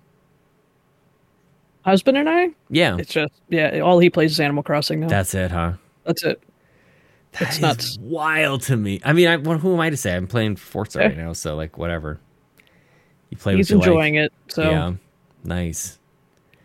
Husband 1.84 2.18
and 2.18 2.30
I. 2.30 2.50
Yeah. 2.70 2.98
It's 3.00 3.12
just 3.14 3.34
yeah. 3.50 3.80
All 3.80 4.00
he 4.00 4.10
plays 4.10 4.32
is 4.32 4.40
Animal 4.40 4.64
Crossing 4.64 5.00
now. 5.00 5.08
That's 5.08 5.34
it, 5.34 5.52
huh? 5.52 5.74
That's 6.04 6.24
it. 6.24 6.42
That's 7.40 7.60
nuts. 7.60 7.98
wild 8.02 8.62
to 8.64 8.76
me. 8.78 9.00
I 9.06 9.14
mean, 9.14 9.28
I, 9.28 9.38
who 9.38 9.74
am 9.74 9.80
I 9.80 9.90
to 9.90 9.98
say? 9.98 10.16
I'm 10.16 10.28
playing 10.28 10.58
Forza 10.58 11.00
Yeah. 11.00 11.06
right 11.08 11.18
now, 11.18 11.34
so 11.34 11.56
like 11.56 11.78
whatever. 11.78 12.20
You 13.30 13.38
play. 13.38 13.56
He's 13.56 13.70
you 13.70 13.78
enjoying 13.78 14.16
like. 14.16 14.26
it. 14.26 14.34
So, 14.50 14.70
Yeah, 14.70 14.94
nice. 15.46 15.98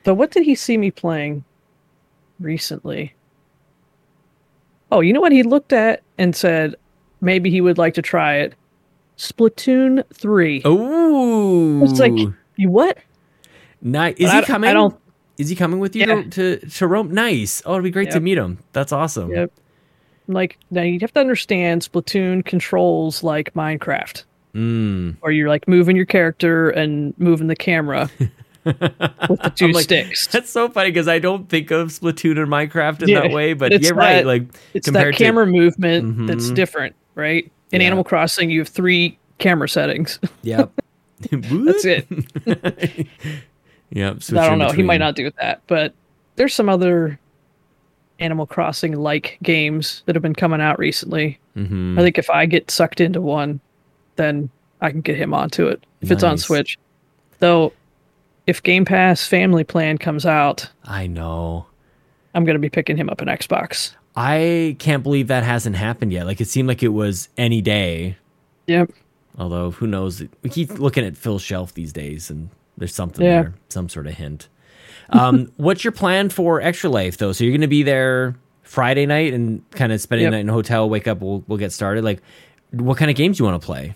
so 0.05 0.12
what 0.12 0.32
did 0.32 0.43
he 0.44 0.55
see 0.56 0.76
me 0.76 0.90
playing 0.90 1.44
recently? 2.40 3.14
Oh, 4.90 5.01
you 5.01 5.12
know 5.12 5.20
what 5.20 5.32
he 5.32 5.43
looked 5.44 5.72
at 5.72 6.02
and 6.18 6.34
said 6.34 6.74
maybe 7.20 7.48
he 7.51 7.60
would 7.60 7.78
like 7.78 7.94
to 7.94 8.02
try 8.02 8.34
it. 8.38 8.55
Splatoon 9.16 10.02
three. 10.12 10.62
Oh, 10.64 11.82
It's 11.84 11.98
like 12.01 12.12
you 12.56 12.70
what? 12.70 12.98
nice. 13.80 14.16
Is 14.18 14.26
But 14.26 14.32
he 14.32 14.36
I- 14.38 14.40
I 14.40 14.44
coming? 14.44 14.74
don't- 14.74 14.97
Is 15.38 15.48
he 15.48 15.56
coming 15.56 15.78
with 15.80 15.94
you 15.94 16.06
Yeah. 16.06 16.22
to, 16.22 16.58
to 16.58 16.66
to 16.70 16.86
Rome? 16.86 17.10
Nice. 17.12 17.62
Oh, 17.66 17.72
it'd 17.74 17.84
be 17.84 17.90
great 17.90 18.10
to 18.12 18.20
meet 18.20 18.38
him. 18.38 18.58
That's 18.72 18.92
awesome. 18.92 19.30
Yep. 19.30 19.52
Like 20.28 20.58
now 20.70 20.82
you 20.82 20.98
have 21.00 21.12
to 21.12 21.20
understand 21.20 21.82
Splatoon 21.82 22.44
controls 22.44 23.22
like 23.22 23.52
Minecraft. 23.54 24.24
Mm. 24.54 25.16
Or 25.20 25.30
you're 25.30 25.48
like 25.48 25.68
moving 25.68 25.94
your 25.96 26.06
character 26.06 26.70
and 26.70 27.12
moving 27.18 27.46
the 27.46 27.54
camera 27.56 28.10
with 28.64 28.78
the 28.80 29.52
2 29.54 29.68
like, 29.68 29.84
sticks. 29.84 30.26
That's 30.28 30.50
so 30.50 30.68
funny 30.70 30.90
because 30.90 31.06
I 31.08 31.18
don't 31.18 31.48
think 31.48 31.70
of 31.70 31.88
Splatoon 31.88 32.38
and 32.42 32.48
Minecraft 32.50 33.02
in 33.02 33.08
Yeah, 33.10 33.20
that 33.20 33.32
way, 33.32 33.52
but 33.52 33.80
you're 33.82 33.94
right. 33.94 34.24
Like 34.26 34.44
It's 34.74 34.86
that 34.86 34.92
compared 34.92 35.16
to- 35.16 35.22
camera 35.24 35.46
movement 35.46 36.26
that's 36.26 36.50
Mhm. 36.50 36.54
different, 36.54 36.96
right? 37.14 37.50
In 37.72 37.80
Yeah. 37.82 37.88
Animal 37.88 38.04
Crossing, 38.04 38.48
you 38.50 38.60
have 38.60 38.68
three 38.68 39.18
camera 39.38 39.68
settings. 39.68 40.18
Yep. 40.42 40.72
That's 41.30 41.84
it. 41.86 42.06
Yep. 43.90 44.18
I 44.32 44.48
don't 44.48 44.58
know. 44.58 44.70
He 44.70 44.82
might 44.82 44.98
not 44.98 45.14
do 45.14 45.30
that, 45.40 45.62
but 45.66 45.94
there's 46.36 46.54
some 46.54 46.68
other 46.68 47.18
Animal 48.18 48.46
Crossing 48.46 48.96
like 48.96 49.38
games 49.42 50.02
that 50.06 50.16
have 50.16 50.22
been 50.22 50.34
coming 50.34 50.60
out 50.60 50.78
recently. 50.78 51.38
hmm 51.54 51.98
I 51.98 52.02
think 52.02 52.18
if 52.18 52.30
I 52.30 52.46
get 52.46 52.70
sucked 52.70 53.00
into 53.00 53.20
one, 53.20 53.60
then 54.16 54.50
I 54.80 54.90
can 54.90 55.00
get 55.00 55.16
him 55.16 55.34
onto 55.34 55.66
it 55.66 55.84
if 56.00 56.10
it's 56.10 56.22
on 56.22 56.38
Switch. 56.38 56.78
Though, 57.38 57.72
if 58.46 58.62
Game 58.62 58.84
Pass 58.84 59.26
Family 59.26 59.64
Plan 59.64 59.98
comes 59.98 60.24
out, 60.24 60.70
I 60.84 61.06
know. 61.06 61.66
I'm 62.34 62.44
going 62.44 62.54
to 62.54 62.60
be 62.60 62.68
picking 62.70 62.96
him 62.96 63.08
up 63.10 63.20
an 63.20 63.28
Xbox. 63.28 63.94
I 64.14 64.76
can't 64.78 65.02
believe 65.02 65.28
that 65.28 65.42
hasn't 65.44 65.76
happened 65.76 66.12
yet. 66.12 66.26
Like 66.26 66.40
it 66.40 66.48
seemed 66.48 66.68
like 66.68 66.82
it 66.82 66.88
was 66.88 67.28
any 67.36 67.60
day. 67.60 68.16
Yep. 68.66 68.90
Although 69.38 69.72
who 69.72 69.86
knows? 69.86 70.22
We 70.42 70.50
keep 70.50 70.78
looking 70.78 71.04
at 71.04 71.16
Phil's 71.16 71.42
shelf 71.42 71.74
these 71.74 71.92
days, 71.92 72.30
and 72.30 72.48
there's 72.78 72.94
something 72.94 73.24
Yeah. 73.24 73.42
there, 73.42 73.54
some 73.68 73.88
sort 73.88 74.06
of 74.06 74.14
hint. 74.14 74.48
Um, 75.10 75.50
what's 75.56 75.84
your 75.84 75.92
plan 75.92 76.28
for 76.28 76.60
Extra 76.60 76.90
Life 76.90 77.16
though? 77.18 77.32
So 77.32 77.44
you're 77.44 77.52
going 77.52 77.60
to 77.62 77.66
be 77.68 77.82
there 77.82 78.36
Friday 78.62 79.06
night 79.06 79.32
and 79.34 79.68
kind 79.70 79.92
of 79.92 80.00
spending 80.00 80.24
Yep. 80.24 80.30
the 80.32 80.36
night 80.36 80.40
in 80.40 80.48
a 80.48 80.52
hotel. 80.52 80.88
Wake 80.88 81.06
up, 81.06 81.20
we'll 81.20 81.44
we'll 81.46 81.58
get 81.58 81.72
started. 81.72 82.04
Like, 82.04 82.20
what 82.72 82.98
kind 82.98 83.10
of 83.10 83.16
games 83.16 83.38
do 83.38 83.44
you 83.44 83.48
want 83.50 83.60
to 83.62 83.64
play? 83.66 83.94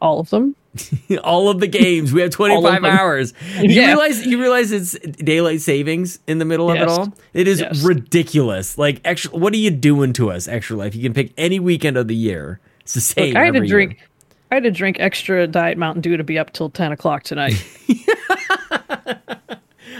All 0.00 0.18
of 0.20 0.30
them. 0.30 0.56
All 1.22 1.48
of 1.50 1.60
the 1.60 1.66
games. 1.66 2.12
We 2.12 2.22
have 2.22 2.30
25 2.32 2.84
hours. 2.84 3.34
You 3.60 3.68
Yeah. 3.70 3.88
realize 3.88 4.26
you 4.26 4.40
realize 4.40 4.72
it's 4.72 4.92
daylight 4.98 5.60
savings 5.60 6.18
in 6.26 6.38
the 6.38 6.44
middle 6.44 6.70
of 6.70 6.76
it 6.76 6.88
all. 6.88 7.12
It 7.34 7.46
is 7.46 7.60
Yes. 7.60 7.82
ridiculous. 7.84 8.78
Like 8.78 9.00
extra. 9.04 9.30
What 9.36 9.52
are 9.52 9.58
you 9.58 9.70
doing 9.70 10.12
to 10.14 10.30
us, 10.30 10.48
Extra 10.48 10.76
Life? 10.76 10.94
You 10.94 11.02
can 11.02 11.12
pick 11.12 11.32
any 11.36 11.60
weekend 11.60 11.96
of 11.98 12.08
the 12.08 12.16
year. 12.16 12.58
It's 12.80 12.94
the 12.94 13.00
same. 13.02 13.28
Look, 13.34 13.36
I 13.36 13.44
had 13.44 13.54
to 13.54 13.66
drink. 13.66 13.92
year. 13.98 14.00
I 14.52 14.56
had 14.56 14.64
to 14.64 14.70
drink 14.70 14.98
extra 15.00 15.46
Diet 15.46 15.78
Mountain 15.78 16.02
Dew 16.02 16.18
to 16.18 16.24
be 16.24 16.38
up 16.38 16.52
till 16.52 16.68
ten 16.68 16.92
o'clock 16.92 17.22
tonight. 17.22 17.54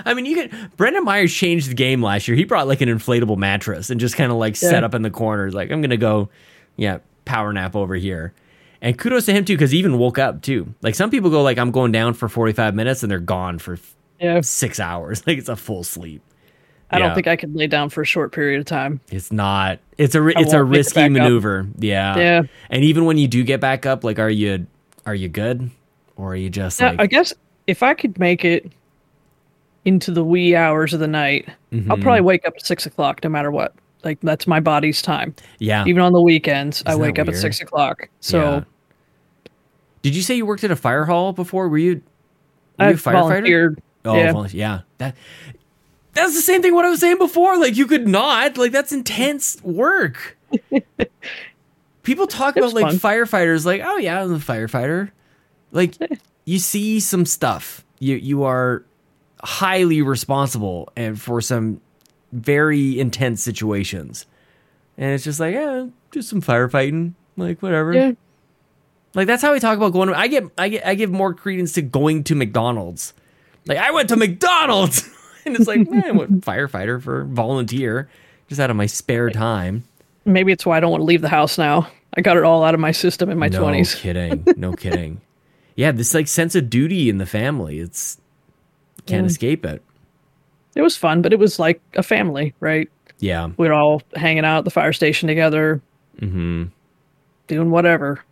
I 0.05 0.13
mean, 0.13 0.27
you 0.27 0.37
can. 0.37 0.71
Brendan 0.77 1.05
Myers 1.05 1.33
changed 1.33 1.71
the 1.71 1.75
game 1.75 2.03
last 2.03 2.29
year. 2.29 2.37
He 2.37 2.45
brought 2.45 2.69
like 2.69 2.83
an 2.83 2.91
inflatable 2.91 3.39
mattress 3.39 3.89
and 3.89 3.99
just 3.99 4.15
kind 4.15 4.31
of 4.31 4.37
like 4.37 4.57
set 4.57 4.85
up 4.85 4.93
in 4.93 5.01
the 5.01 5.11
corner, 5.11 5.51
Like 5.51 5.71
I'm 5.71 5.81
gonna 5.81 5.97
go, 5.97 6.29
yeah, 6.77 6.99
power 7.25 7.51
nap 7.55 7.75
over 7.75 7.95
here. 7.95 8.35
And 8.83 8.99
kudos 8.99 9.25
to 9.25 9.33
him 9.33 9.47
too, 9.47 9.55
because 9.55 9.71
he 9.71 9.79
even 9.79 9.97
woke 9.97 10.19
up 10.19 10.43
too. 10.43 10.75
Like 10.83 10.97
some 10.97 11.09
people 11.09 11.31
go 11.31 11.43
like 11.43 11.57
I'm 11.57 11.71
going 11.71 11.91
down 11.91 12.13
for 12.13 12.29
45 12.29 12.75
minutes 12.75 13.03
and 13.03 13.11
they're 13.11 13.21
gone 13.21 13.59
for 13.59 13.79
yeah, 14.21 14.43
six 14.43 14.79
hours. 14.79 15.23
Like 15.27 15.39
it's 15.39 15.49
a 15.49 15.57
full 15.57 15.83
sleep. 15.83 16.21
I 16.93 16.99
Yeah. 16.99 17.07
don't 17.07 17.15
think 17.15 17.27
I 17.27 17.37
could 17.37 17.55
lay 17.55 17.67
down 17.67 17.89
for 17.89 18.03
a 18.03 18.07
short 18.07 18.33
period 18.33 18.61
of 18.61 18.67
time. 18.67 19.01
It's 19.11 19.33
not. 19.33 19.79
It's 19.99 20.15
a 20.15 20.27
it's 20.29 20.53
a 20.53 20.63
risky 20.63 20.95
back 21.01 21.07
up. 21.07 21.13
maneuver. 21.13 21.67
Yeah. 21.79 22.17
Yeah. 22.19 22.43
And 22.71 22.85
even 22.85 23.05
when 23.05 23.19
you 23.19 23.27
do 23.29 23.43
get 23.45 23.61
back 23.61 23.87
up, 23.87 24.05
like, 24.05 24.19
are 24.19 24.31
you 24.31 24.67
are 25.07 25.15
you 25.15 25.29
good, 25.29 25.71
or 26.17 26.33
are 26.33 26.37
you 26.37 26.51
just 26.51 26.81
like 26.81 27.01
I 27.01 27.07
guess 27.07 27.33
if 27.67 27.83
I 27.83 27.95
could 27.95 28.19
make 28.19 28.45
it 28.45 28.71
into 29.85 30.13
the 30.13 30.23
wee 30.25 30.55
hours 30.55 30.95
of 30.95 31.01
the 31.01 31.09
night. 31.09 31.49
I'll 31.73 31.79
Mm-hmm. 31.79 32.03
probably 32.03 32.21
wake 32.21 32.47
up 32.47 32.55
at 32.57 32.65
six 32.65 32.87
o'clock 32.87 33.21
no 33.25 33.31
matter 33.31 33.51
what. 33.51 33.75
Like 34.05 34.21
that's 34.21 34.47
my 34.47 34.61
body's 34.61 35.01
time. 35.03 35.35
Yeah. 35.59 35.85
Even 35.87 36.03
on 36.03 36.13
the 36.13 36.21
weekends, 36.23 36.83
I 36.87 36.91
Isn't 36.91 37.01
that 37.01 37.07
wake 37.09 37.19
up 37.19 37.29
at 37.29 37.37
six 37.37 37.61
o'clock. 37.61 38.09
So 38.21 38.41
Yeah. 38.41 38.65
Did 40.03 40.15
you 40.17 40.23
say 40.23 40.35
you 40.37 40.47
worked 40.47 40.65
at 40.65 40.71
a 40.71 40.77
fire 40.77 41.05
hall 41.05 41.33
before? 41.33 41.69
Were 41.69 41.79
you, 41.79 42.03
were 42.79 42.87
you 42.89 42.91
a 42.93 42.95
firefighter? 42.95 43.13
volunteered. 43.13 43.83
Oh, 44.05 44.17
yeah. 44.17 44.47
yeah. 44.53 44.81
That 44.99 45.17
that's 46.15 46.35
the 46.35 46.43
same 46.43 46.63
thing 46.63 46.75
what 46.75 46.85
I 46.85 46.91
was 46.91 47.01
saying 47.01 47.19
before. 47.19 47.59
Like 47.59 47.77
you 47.77 47.87
could 47.87 48.07
not. 48.07 48.57
Like 48.57 48.73
that's 48.73 48.93
intense 48.93 49.63
work. 49.63 50.37
People 52.03 52.27
talk 52.27 52.57
about 52.57 52.73
like 52.73 52.85
fun. 52.85 52.97
firefighters, 52.97 53.65
like, 53.65 53.83
oh 53.85 53.97
yeah, 53.97 54.23
I'm 54.23 54.35
a 54.35 54.39
firefighter. 54.39 55.11
Like 55.71 55.97
you 56.45 56.59
see 56.59 57.01
some 57.01 57.25
stuff. 57.27 57.85
You 57.99 58.17
you 58.17 58.43
are 58.45 58.85
highly 59.43 60.03
responsible 60.03 60.93
and 60.97 61.21
for 61.21 61.41
some 61.41 61.81
very 62.33 62.99
intense 62.99 63.43
situations. 63.43 64.27
And 64.97 65.13
it's 65.13 65.25
just 65.25 65.41
like, 65.41 65.55
yeah, 65.55 65.87
just 66.11 66.29
some 66.29 66.43
firefighting. 66.43 67.15
Like 67.37 67.63
whatever. 67.63 67.93
Yeah. 67.93 68.13
Like 69.15 69.27
that's 69.27 69.43
how 69.43 69.53
we 69.53 69.61
talk 69.61 69.77
about 69.77 69.93
going. 69.93 70.09
To, 70.09 70.19
I 70.19 70.27
get, 70.29 70.45
I 70.57 70.69
get, 70.69 70.87
I 70.87 70.95
give 70.95 71.11
more 71.11 71.35
credence 71.35 71.73
to 71.75 71.83
going 71.83 72.25
to 72.25 72.35
McDonald's. 72.35 73.15
Like 73.67 73.79
I 73.79 73.91
went 73.91 74.09
to 74.09 74.17
McDonald's, 74.17 75.09
and 75.47 75.57
it's 75.57 75.67
like, 75.67 75.89
man, 75.91 76.17
what 76.17 76.31
firefighter 76.41 77.01
for 77.03 77.25
volunteer, 77.25 78.09
just 78.49 78.61
out 78.61 78.71
of 78.71 78.77
my 78.77 78.87
spare 78.87 79.31
time. 79.31 79.85
Maybe 80.25 80.53
it's 80.53 80.65
why 80.65 80.77
I 80.77 80.81
don't 80.81 80.91
want 80.91 81.01
to 81.01 81.07
leave 81.07 81.23
the 81.23 81.29
house 81.29 81.59
now. 81.59 81.89
I 82.15 82.21
got 82.21 82.37
it 82.37 82.45
all 82.45 82.63
out 82.63 82.75
of 82.75 82.81
my 82.81 82.93
system 82.93 83.31
in 83.31 83.39
my 83.39 83.49
no 83.49 83.59
twenties. 83.61 83.95
kidding, 84.01 84.47
no 84.57 84.73
kidding. 84.73 85.21
Yeah, 85.75 85.91
this 85.93 86.13
like 86.15 86.29
sense 86.29 86.55
of 86.55 86.69
duty 86.71 87.09
in 87.09 87.19
the 87.19 87.27
family. 87.27 87.79
It's 87.81 88.19
can't 89.07 89.23
Yeah. 89.25 89.31
escape 89.31 89.65
it. 89.65 89.83
It 90.75 90.83
was 90.83 90.97
fun, 90.97 91.23
but 91.23 91.33
it 91.33 91.39
was 91.39 91.59
like 91.59 91.81
a 91.95 92.03
family, 92.03 92.55
right? 92.61 92.89
Yeah, 93.19 93.51
We 93.57 93.69
are 93.69 93.73
all 93.73 94.03
hanging 94.17 94.45
out 94.45 94.59
at 94.59 94.65
the 94.65 94.71
fire 94.71 94.93
station 94.93 95.29
together, 95.29 95.81
hmm 96.19 96.65
doing 97.47 97.71
whatever. 97.71 98.23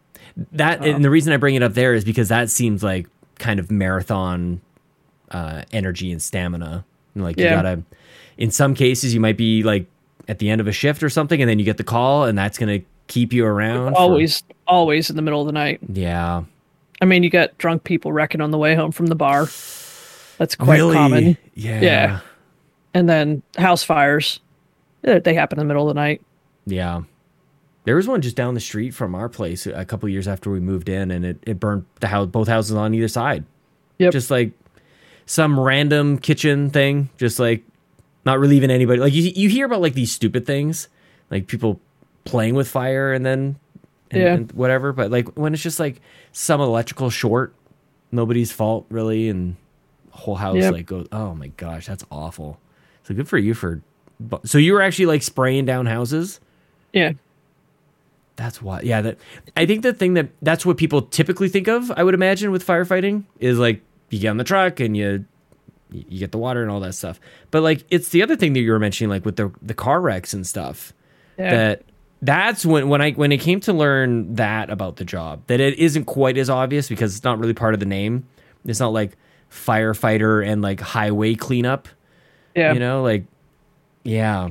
that 0.53 0.85
and 0.85 1.05
the 1.05 1.11
reason 1.11 1.33
I 1.33 1.37
bring 1.37 1.55
it 1.55 1.63
up 1.63 1.75
there 1.75 1.95
is 1.95 2.05
because 2.05 2.29
that 2.29 2.51
seems 2.51 2.83
like 2.83 3.07
kind 3.39 3.61
of 3.61 3.71
marathon 3.71 4.61
uh, 5.31 5.63
energy 5.73 6.11
and 6.13 6.21
stamina. 6.21 6.85
Like 7.15 7.39
you 7.39 7.49
gotta, 7.49 7.83
in 8.39 8.51
some 8.51 8.75
cases, 8.75 9.13
you 9.15 9.21
might 9.21 9.37
be 9.37 9.63
like 9.63 9.87
at 10.29 10.39
the 10.39 10.49
end 10.51 10.61
of 10.61 10.67
a 10.69 10.73
shift 10.73 11.03
or 11.03 11.09
something, 11.11 11.41
and 11.41 11.49
then 11.51 11.59
you 11.59 11.65
get 11.65 11.77
the 11.77 11.85
call, 11.85 12.25
and 12.25 12.37
that's 12.39 12.57
gonna 12.59 12.81
keep 13.09 13.33
you 13.33 13.45
around. 13.45 13.93
for- 13.93 13.99
Always, 13.99 14.43
always 14.67 15.11
in 15.11 15.17
the 15.17 15.23
middle 15.23 15.41
of 15.41 15.47
the 15.47 15.53
night. 15.53 15.81
yeah. 15.93 16.43
I 17.03 17.07
mean, 17.07 17.23
you 17.23 17.31
get 17.31 17.57
drunk 17.57 17.83
people 17.85 18.13
wrecking 18.13 18.43
on 18.43 18.51
the 18.51 18.59
way 18.59 18.75
home 18.75 18.93
from 18.93 19.07
the 19.07 19.15
bar. 19.15 19.47
That's 20.37 20.55
quite 20.55 20.77
really? 20.77 20.95
common. 20.95 21.39
Yeah. 21.55 21.81
Yeah. 21.81 22.21
And 22.93 23.09
then 23.09 23.43
house 23.57 23.83
fires. 23.83 24.41
eh, 25.05 25.19
They 25.21 25.33
happen 25.33 25.59
in 25.59 25.67
the 25.67 25.73
middle 25.73 25.89
of 25.89 25.95
the 25.95 25.99
night. 26.01 26.21
Yeah. 26.67 27.03
There 27.85 27.97
was 27.97 28.07
one 28.07 28.21
just 28.21 28.37
down 28.37 28.53
the 28.53 28.61
street 28.61 28.91
from 28.93 29.15
our 29.15 29.31
place 29.31 29.67
a 29.67 29.85
couple 29.87 30.09
years 30.11 30.29
after 30.29 30.51
we 30.51 30.61
moved 30.61 30.91
in, 30.91 31.11
and 31.11 31.25
it, 31.25 31.39
it 31.47 31.59
burned 31.59 31.87
the 32.01 32.09
house, 32.09 32.27
both 32.27 32.49
houses 32.49 32.77
on 32.77 32.93
either 32.95 33.09
side. 33.09 33.45
Yep. 33.99 34.13
Just 34.13 34.31
like 34.31 34.53
some 35.31 35.61
random 35.61 36.19
kitchen 36.19 36.71
thing, 36.71 37.09
just 37.17 37.39
like 37.39 37.63
not 38.25 38.41
relieving 38.41 38.69
anybody. 38.69 38.99
Like 39.01 39.13
you, 39.13 39.23
you 39.37 39.49
hear 39.49 39.65
about 39.65 39.81
like 39.81 39.95
these 39.95 40.11
stupid 40.11 40.45
things, 40.45 40.89
like 41.31 41.47
people 41.47 41.81
playing 42.25 42.57
with 42.57 42.67
fire 42.67 43.13
and 43.13 43.25
then 43.25 43.55
and, 44.11 44.21
Yeah. 44.23 44.35
and 44.35 44.51
whatever. 44.53 44.93
But 44.93 45.13
like 45.13 45.29
when 45.39 45.55
it's 45.55 45.63
just 45.63 45.79
like 45.79 46.01
some 46.33 46.61
electrical 46.61 47.11
short, 47.11 47.55
nobody's 48.11 48.51
fault 48.51 48.87
really, 48.89 49.29
and 49.29 49.55
whole 50.11 50.35
house 50.35 50.57
Yep. 50.57 50.73
like 50.73 50.87
goes. 50.87 51.07
Oh 51.13 51.33
my 51.37 51.47
gosh, 51.57 51.87
that's 51.87 52.05
awful. 52.11 52.59
So 53.05 53.15
good 53.15 53.29
for 53.29 53.39
you 53.39 53.55
for. 53.55 53.83
So 54.45 54.59
you 54.59 54.73
were 54.73 54.83
actually 54.83 55.07
like 55.07 55.23
spraying 55.23 55.65
down 55.65 55.87
houses. 55.87 56.41
Yeah. 56.93 57.13
That's 58.35 58.61
why. 58.61 58.81
Yeah, 58.81 59.01
that 59.03 59.19
I 59.57 59.65
think 59.65 59.83
the 59.85 59.93
thing 59.93 60.15
that 60.15 60.31
that's 60.43 60.67
what 60.67 60.77
people 60.77 61.03
typically 61.03 61.49
think 61.49 61.69
of. 61.69 61.93
I 61.93 62.03
would 62.03 62.15
imagine 62.15 62.51
with 62.51 62.67
firefighting 62.67 63.25
is 63.39 63.59
like 63.61 63.81
you 64.11 64.19
get 64.19 64.29
on 64.29 64.37
the 64.37 64.45
truck 64.45 64.81
and 64.81 64.97
you 64.97 65.25
you 65.93 66.21
get 66.21 66.31
the 66.31 66.39
water 66.39 66.63
and 66.63 66.71
all 66.71 66.81
that 66.81 66.95
stuff. 66.95 67.19
But 67.51 67.63
like 67.63 67.85
it's 67.91 68.11
the 68.11 68.23
other 68.23 68.37
thing 68.37 68.53
that 68.53 68.61
you 68.61 68.71
were 68.71 68.79
mentioning, 68.79 69.11
like 69.11 69.25
with 69.25 69.37
the 69.37 69.53
the 69.63 69.75
car 69.75 70.01
wrecks 70.01 70.33
and 70.33 70.47
stuff. 70.47 70.93
Yeah. 71.39 71.51
That 71.51 71.83
that's 72.23 72.67
when 72.67 72.89
when 72.89 73.01
I 73.01 73.13
when 73.13 73.33
it 73.33 73.41
came 73.41 73.61
to 73.61 73.73
learn 73.73 74.35
that 74.35 74.69
about 74.69 74.97
the 74.97 75.05
job 75.05 75.43
that 75.47 75.59
it 75.59 75.79
isn't 75.79 76.05
quite 76.05 76.37
as 76.37 76.51
obvious 76.51 76.89
because 76.89 77.17
it's 77.17 77.25
not 77.25 77.39
really 77.39 77.55
part 77.55 77.73
of 77.75 77.81
the 77.81 77.87
name. 77.87 78.27
It's 78.67 78.81
not 78.81 78.93
like 78.93 79.17
firefighter 79.51 80.47
and 80.47 80.63
like 80.63 80.81
highway 80.81 81.35
cleanup. 81.35 81.89
yeah. 82.55 82.73
You 82.73 82.79
know, 82.79 83.03
like 83.03 83.25
yeah, 84.05 84.49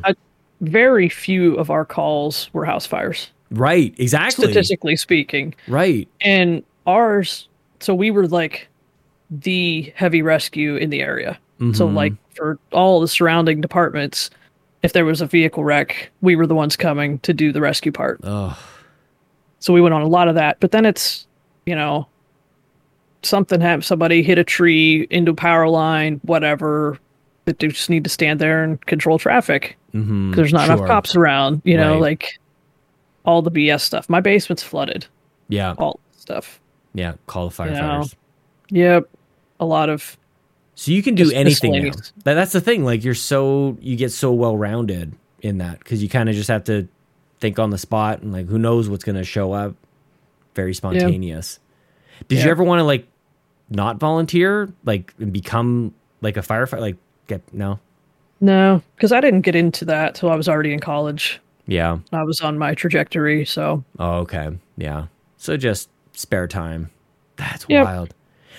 Very 0.62 1.10
few 1.10 1.56
of 1.56 1.70
our 1.70 1.86
calls 1.86 2.50
were 2.54 2.66
house 2.66 2.86
fires, 2.86 3.32
right, 3.52 3.96
exactly, 3.98 4.46
statistically 4.46 4.96
speaking. 4.96 5.56
right. 5.68 6.08
And 6.22 6.64
ours, 6.86 7.48
so 7.80 7.96
we 7.96 8.12
were 8.12 8.28
like 8.28 8.69
the 9.32 9.92
heavy 9.96 10.22
rescue 10.22 10.76
in 10.76 10.90
the 10.90 11.02
area. 11.02 11.38
So, 11.74 11.88
Mhm. 11.90 11.94
like, 11.94 12.14
for 12.36 12.58
all 12.72 13.02
the 13.02 13.08
surrounding 13.08 13.60
departments, 13.60 14.30
if 14.82 14.94
there 14.94 15.04
was 15.04 15.20
a 15.22 15.26
vehicle 15.26 15.64
wreck, 15.64 16.10
we 16.22 16.36
were 16.38 16.48
the 16.48 16.56
ones 16.56 16.78
coming 16.78 17.20
to 17.20 17.34
do 17.34 17.52
the 17.52 17.60
rescue 17.62 17.92
part. 17.92 18.20
Oh, 18.24 18.58
So 19.60 19.74
we 19.74 19.82
went 19.82 19.94
on 19.94 20.02
a 20.02 20.08
lot 20.08 20.30
of 20.30 20.36
that. 20.36 20.58
But 20.62 20.72
then 20.72 20.86
it's, 20.86 21.28
you 21.66 21.76
know, 21.76 22.08
something 23.24 23.60
happened, 23.60 23.84
somebody 23.84 24.24
hit 24.24 24.38
a 24.38 24.44
tree 24.46 25.06
into 25.10 25.32
a 25.32 25.36
power 25.36 25.68
line, 25.68 26.22
whatever. 26.24 26.98
That 27.44 27.60
they 27.60 27.68
just 27.68 27.90
need 27.90 28.04
to 28.06 28.10
stand 28.10 28.40
there 28.40 28.64
and 28.64 28.80
control 28.86 29.18
traffic 29.20 29.76
mm-hmm. 29.94 30.30
because 30.32 30.38
there's 30.38 30.54
not 30.54 30.70
enough 30.70 30.88
cops 30.88 31.16
around. 31.16 31.62
You 31.66 31.76
know, 31.78 31.94
Right. 31.94 32.02
like 32.02 32.40
all 33.26 33.42
the 33.42 33.52
BS 33.52 33.82
stuff. 33.84 34.08
My 34.10 34.22
basement's 34.22 34.64
flooded. 34.64 35.08
Yeah, 35.50 35.74
All 35.78 36.00
stuff. 36.12 36.60
yeah. 36.94 37.14
Call 37.28 37.50
the 37.50 37.64
You 37.66 37.72
know, 37.72 37.82
firefighters. 37.82 38.16
Yep. 38.70 39.10
A 39.60 39.66
lot 39.66 39.90
of 39.90 40.18
So 40.76 40.92
you 40.92 41.04
can 41.04 41.16
do 41.16 41.32
anything 41.32 41.72
now. 41.72 41.92
That, 42.24 42.36
that's 42.36 42.52
the 42.54 42.62
thing. 42.62 42.84
Like 42.86 43.04
you're 43.04 43.14
so 43.16 43.78
you 43.82 43.96
get 43.96 44.12
so 44.12 44.32
well 44.32 44.56
rounded 44.58 45.14
in 45.42 45.58
that 45.60 45.80
because 45.80 46.02
you 46.04 46.10
kind 46.10 46.30
of 46.30 46.36
just 46.36 46.48
have 46.50 46.64
to 46.66 46.88
think 47.40 47.60
on 47.60 47.70
the 47.70 47.78
spot 47.78 48.22
and 48.22 48.32
like 48.34 48.48
who 48.48 48.58
knows 48.60 48.90
what's 48.90 49.04
going 49.04 49.16
to 49.18 49.24
show 49.24 49.52
up. 49.54 49.76
Very 50.56 50.74
spontaneous. 50.74 51.60
Did 52.28 52.44
you 52.44 52.50
ever 52.50 52.64
want 52.64 52.80
to 52.80 52.84
like 52.84 53.08
not 53.70 53.98
volunteer, 53.98 54.72
like 54.84 55.14
and 55.20 55.32
become 55.32 55.94
like 56.22 56.38
a 56.38 56.42
firefighter? 56.42 56.80
Like 56.82 56.98
get 57.28 57.42
no, 57.54 57.80
no, 58.42 58.82
because 58.96 59.12
I 59.12 59.22
didn't 59.22 59.42
get 59.42 59.56
into 59.56 59.86
that 59.86 60.16
till 60.16 60.30
I 60.30 60.36
was 60.36 60.50
already 60.50 60.74
in 60.74 60.80
college. 60.80 61.40
yeah. 61.68 62.00
I 62.12 62.24
was 62.24 62.42
on 62.42 62.58
my 62.58 62.74
trajectory, 62.74 63.46
so 63.46 63.84
Oh, 64.00 64.20
okay. 64.20 64.50
Yeah. 64.78 65.06
So 65.38 65.56
just 65.56 65.90
spare 66.14 66.48
time. 66.48 66.90
That's 67.38 67.66
Yep. 67.70 67.86
wild. 67.86 68.14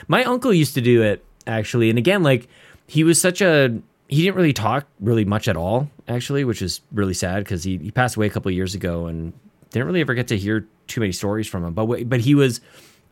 My 0.09 0.25
uncle 0.25 0.53
used 0.53 0.75
to 0.75 0.81
do 0.81 1.03
it 1.03 1.25
actually. 1.47 1.91
And 1.91 1.99
again, 1.99 2.23
like 2.23 2.49
he 2.87 3.05
was 3.05 3.21
such 3.21 3.41
a 3.41 3.81
he 4.09 4.23
didn't 4.23 4.37
really 4.37 4.53
talk 4.53 4.87
really 4.99 5.25
much 5.25 5.47
at 5.47 5.57
all, 5.57 5.89
actually, 6.09 6.45
which 6.45 6.63
is 6.63 6.81
really 6.93 7.15
sad 7.15 7.45
because 7.45 7.63
he, 7.63 7.79
he 7.79 7.93
passed 7.93 8.17
away 8.17 8.27
a 8.27 8.31
couple 8.31 8.51
years 8.51 8.75
ago 8.75 9.07
and 9.07 9.33
didn't 9.71 9.87
really 9.87 10.01
ever 10.01 10.15
get 10.15 10.29
to 10.29 10.37
hear 10.37 10.67
too 10.89 11.01
many 11.01 11.13
stories 11.13 11.47
from 11.47 11.65
him. 11.65 11.75
But 11.75 12.09
but 12.09 12.21
he 12.21 12.35
was 12.35 12.61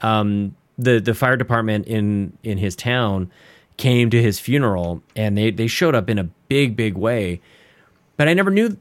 um 0.01 0.57
the 0.79 1.01
the 1.01 1.15
fire 1.15 1.37
department 1.37 1.87
in 1.87 2.37
in 2.43 2.59
his 2.59 2.75
town 2.77 3.31
came 3.77 4.11
to 4.11 4.21
his 4.21 4.41
funeral 4.41 5.03
and 5.15 5.39
they 5.39 5.51
they 5.51 5.67
showed 5.69 5.95
up 5.95 6.11
in 6.11 6.19
a 6.19 6.25
big 6.49 6.77
big 6.77 6.97
way. 6.97 7.41
But 8.17 8.29
I 8.29 8.35
never 8.35 8.51
knew 8.51 8.77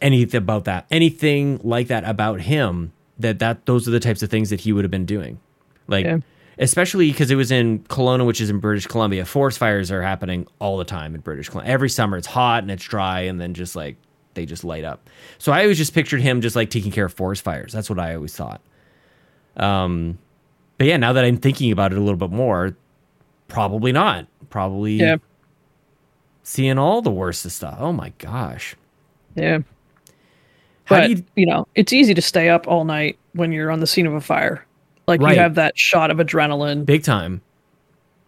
anything 0.00 0.38
about 0.38 0.64
that, 0.64 0.86
anything 0.90 1.60
like 1.62 1.88
that 1.88 2.04
about 2.04 2.40
him. 2.40 2.92
That 3.18 3.40
that 3.40 3.66
those 3.66 3.86
are 3.88 3.90
the 3.90 4.00
types 4.00 4.22
of 4.22 4.30
things 4.30 4.48
that 4.50 4.60
he 4.60 4.72
would 4.72 4.84
have 4.84 4.90
been 4.90 5.04
doing, 5.04 5.40
like 5.88 6.06
Yeah. 6.06 6.18
Especially 6.58 7.10
because 7.10 7.30
it 7.30 7.36
was 7.36 7.50
in 7.50 7.80
Kelowna, 7.84 8.26
which 8.26 8.40
is 8.40 8.50
in 8.50 8.58
British 8.58 8.86
Columbia. 8.86 9.24
Forest 9.24 9.58
fires 9.58 9.90
are 9.90 10.02
happening 10.02 10.46
all 10.60 10.76
the 10.78 10.84
time 10.84 11.14
in 11.14 11.20
British 11.20 11.48
Columbia. 11.48 11.72
Every 11.72 11.90
summer, 11.90 12.16
it's 12.16 12.26
hot 12.26 12.62
and 12.62 12.70
it's 12.70 12.84
dry, 12.84 13.20
and 13.22 13.40
then 13.40 13.54
just 13.54 13.76
like 13.76 13.96
they 14.34 14.46
just 14.46 14.64
light 14.64 14.84
up. 14.84 15.08
So 15.38 15.52
I 15.52 15.62
always 15.62 15.78
just 15.78 15.94
pictured 15.94 16.20
him 16.20 16.40
just 16.40 16.56
like 16.56 16.70
taking 16.70 16.92
care 16.92 17.06
of 17.06 17.14
forest 17.14 17.42
fires. 17.42 17.72
That's 17.72 17.90
what 17.90 17.98
I 17.98 18.14
always 18.14 18.34
thought. 18.36 18.60
Um, 19.56 20.18
but 20.78 20.86
yeah, 20.86 20.96
now 20.96 21.12
that 21.12 21.24
I'm 21.24 21.38
thinking 21.38 21.72
about 21.72 21.92
it 21.92 21.98
a 21.98 22.00
little 22.00 22.16
bit 22.18 22.30
more, 22.30 22.76
probably 23.48 23.92
not. 23.92 24.26
Probably 24.50 24.94
yeah, 24.94 25.16
seeing 26.44 26.78
all 26.78 27.02
the 27.02 27.10
worst 27.10 27.44
of 27.44 27.52
stuff. 27.52 27.76
Oh 27.80 27.92
my 27.92 28.10
gosh. 28.18 28.76
yeah. 29.34 29.60
How 30.86 31.00
But 31.00 31.04
you 31.04 31.24
you 31.36 31.46
know, 31.46 31.68
it's 31.74 31.92
easy 31.92 32.14
to 32.14 32.22
stay 32.22 32.48
up 32.48 32.66
all 32.68 32.84
night 32.84 33.18
when 33.34 33.52
you're 33.52 33.70
on 33.70 33.80
the 33.80 33.86
scene 33.86 34.06
of 34.06 34.14
a 34.14 34.20
fire. 34.20 34.64
Like 35.08 35.20
Right. 35.20 35.34
you 35.34 35.40
have 35.40 35.56
that 35.56 35.76
shot 35.78 36.10
of 36.12 36.18
adrenaline. 36.18 36.84
big 36.86 37.02
time? 37.02 37.40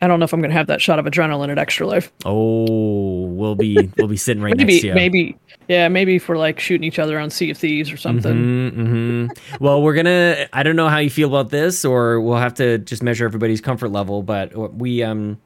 I 0.02 0.07
don't 0.09 0.19
know 0.19 0.24
if 0.24 0.32
I'm 0.32 0.40
going 0.40 0.51
to 0.51 0.57
have 0.57 0.69
that 0.69 0.81
shot 0.81 0.98
of 0.98 1.05
adrenaline 1.05 1.51
at 1.51 1.59
Extra 1.59 1.86
Life. 1.86 2.11
Oh, 2.24 3.24
we'll 3.27 3.55
be 3.55 3.90
we'll 3.98 4.09
be 4.09 4.16
sitting 4.16 4.43
right 4.43 4.57
next 4.57 4.66
Maybe, 4.66 4.81
to 4.81 4.86
you. 4.89 4.94
maybe, 4.94 5.36
yeah, 5.69 5.89
maybe 5.89 6.19
for 6.19 6.39
like 6.39 6.59
shooting 6.59 6.85
each 6.85 6.98
other 6.98 7.19
on 7.19 7.28
Sea 7.28 7.51
of 7.51 7.59
Thieves 7.59 7.93
or 7.93 7.98
something. 7.98 8.70
hmm 8.70 9.27
Well, 9.62 9.82
we're 9.82 9.93
gonna. 9.94 10.48
I 10.55 10.62
don't 10.62 10.77
know 10.77 10.89
how 10.89 10.98
you 10.98 11.11
feel 11.11 11.28
about 11.28 11.51
this, 11.51 11.85
or 11.85 12.19
we'll 12.20 12.39
have 12.39 12.55
to 12.55 12.78
just 12.78 13.02
measure 13.02 13.27
everybody's 13.27 13.61
comfort 13.61 13.90
level. 13.90 14.23
But 14.23 14.74
we 14.74 15.02
um 15.02 15.39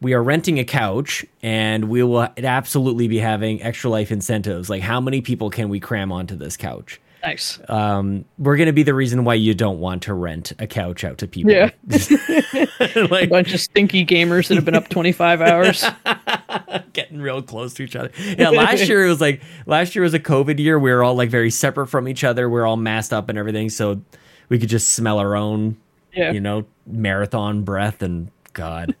we 0.00 0.12
are 0.14 0.22
renting 0.22 0.60
a 0.60 0.64
couch 0.64 1.24
and 1.42 1.88
we 1.88 2.02
will 2.04 2.28
absolutely 2.38 3.08
be 3.08 3.18
having 3.18 3.60
extra 3.62 3.90
life 3.90 4.12
incentives. 4.12 4.70
Like, 4.70 4.82
how 4.82 5.00
many 5.00 5.20
people 5.20 5.50
can 5.50 5.68
we 5.68 5.80
cram 5.80 6.12
onto 6.12 6.36
this 6.36 6.56
couch? 6.56 7.00
Nice. 7.26 7.58
Um, 7.68 8.24
we're 8.38 8.56
going 8.56 8.68
to 8.68 8.72
be 8.72 8.84
the 8.84 8.94
reason 8.94 9.24
why 9.24 9.34
you 9.34 9.52
don't 9.52 9.80
want 9.80 10.04
to 10.04 10.14
rent 10.14 10.52
a 10.60 10.66
couch 10.68 11.02
out 11.02 11.18
to 11.18 11.26
people. 11.26 11.50
Yeah. 11.50 11.70
like, 13.10 13.24
a 13.24 13.26
bunch 13.28 13.52
of 13.52 13.60
stinky 13.60 14.06
gamers 14.06 14.46
that 14.46 14.54
have 14.54 14.64
been 14.64 14.76
up 14.76 14.88
25 14.88 15.40
hours. 15.42 15.84
getting 16.92 17.20
real 17.20 17.42
close 17.42 17.74
to 17.74 17.82
each 17.82 17.96
other. 17.96 18.12
Yeah, 18.38 18.50
last 18.50 18.88
year 18.88 19.04
it 19.04 19.08
was 19.08 19.20
like 19.20 19.42
last 19.66 19.96
year 19.96 20.04
was 20.04 20.14
a 20.14 20.20
COVID 20.20 20.60
year. 20.60 20.78
We 20.78 20.92
were 20.92 21.02
all 21.02 21.16
like 21.16 21.28
very 21.30 21.50
separate 21.50 21.88
from 21.88 22.06
each 22.06 22.22
other. 22.22 22.48
We 22.48 22.60
are 22.60 22.66
all 22.66 22.76
masked 22.76 23.12
up 23.12 23.28
and 23.28 23.36
everything, 23.36 23.70
so 23.70 24.00
we 24.48 24.60
could 24.60 24.68
just 24.68 24.92
smell 24.92 25.18
our 25.18 25.34
own, 25.34 25.76
Yeah. 26.14 26.30
you 26.30 26.40
know, 26.40 26.64
marathon 26.86 27.62
breath. 27.62 28.02
And 28.02 28.30
God, 28.52 28.94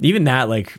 even 0.00 0.24
that, 0.24 0.50
like, 0.50 0.76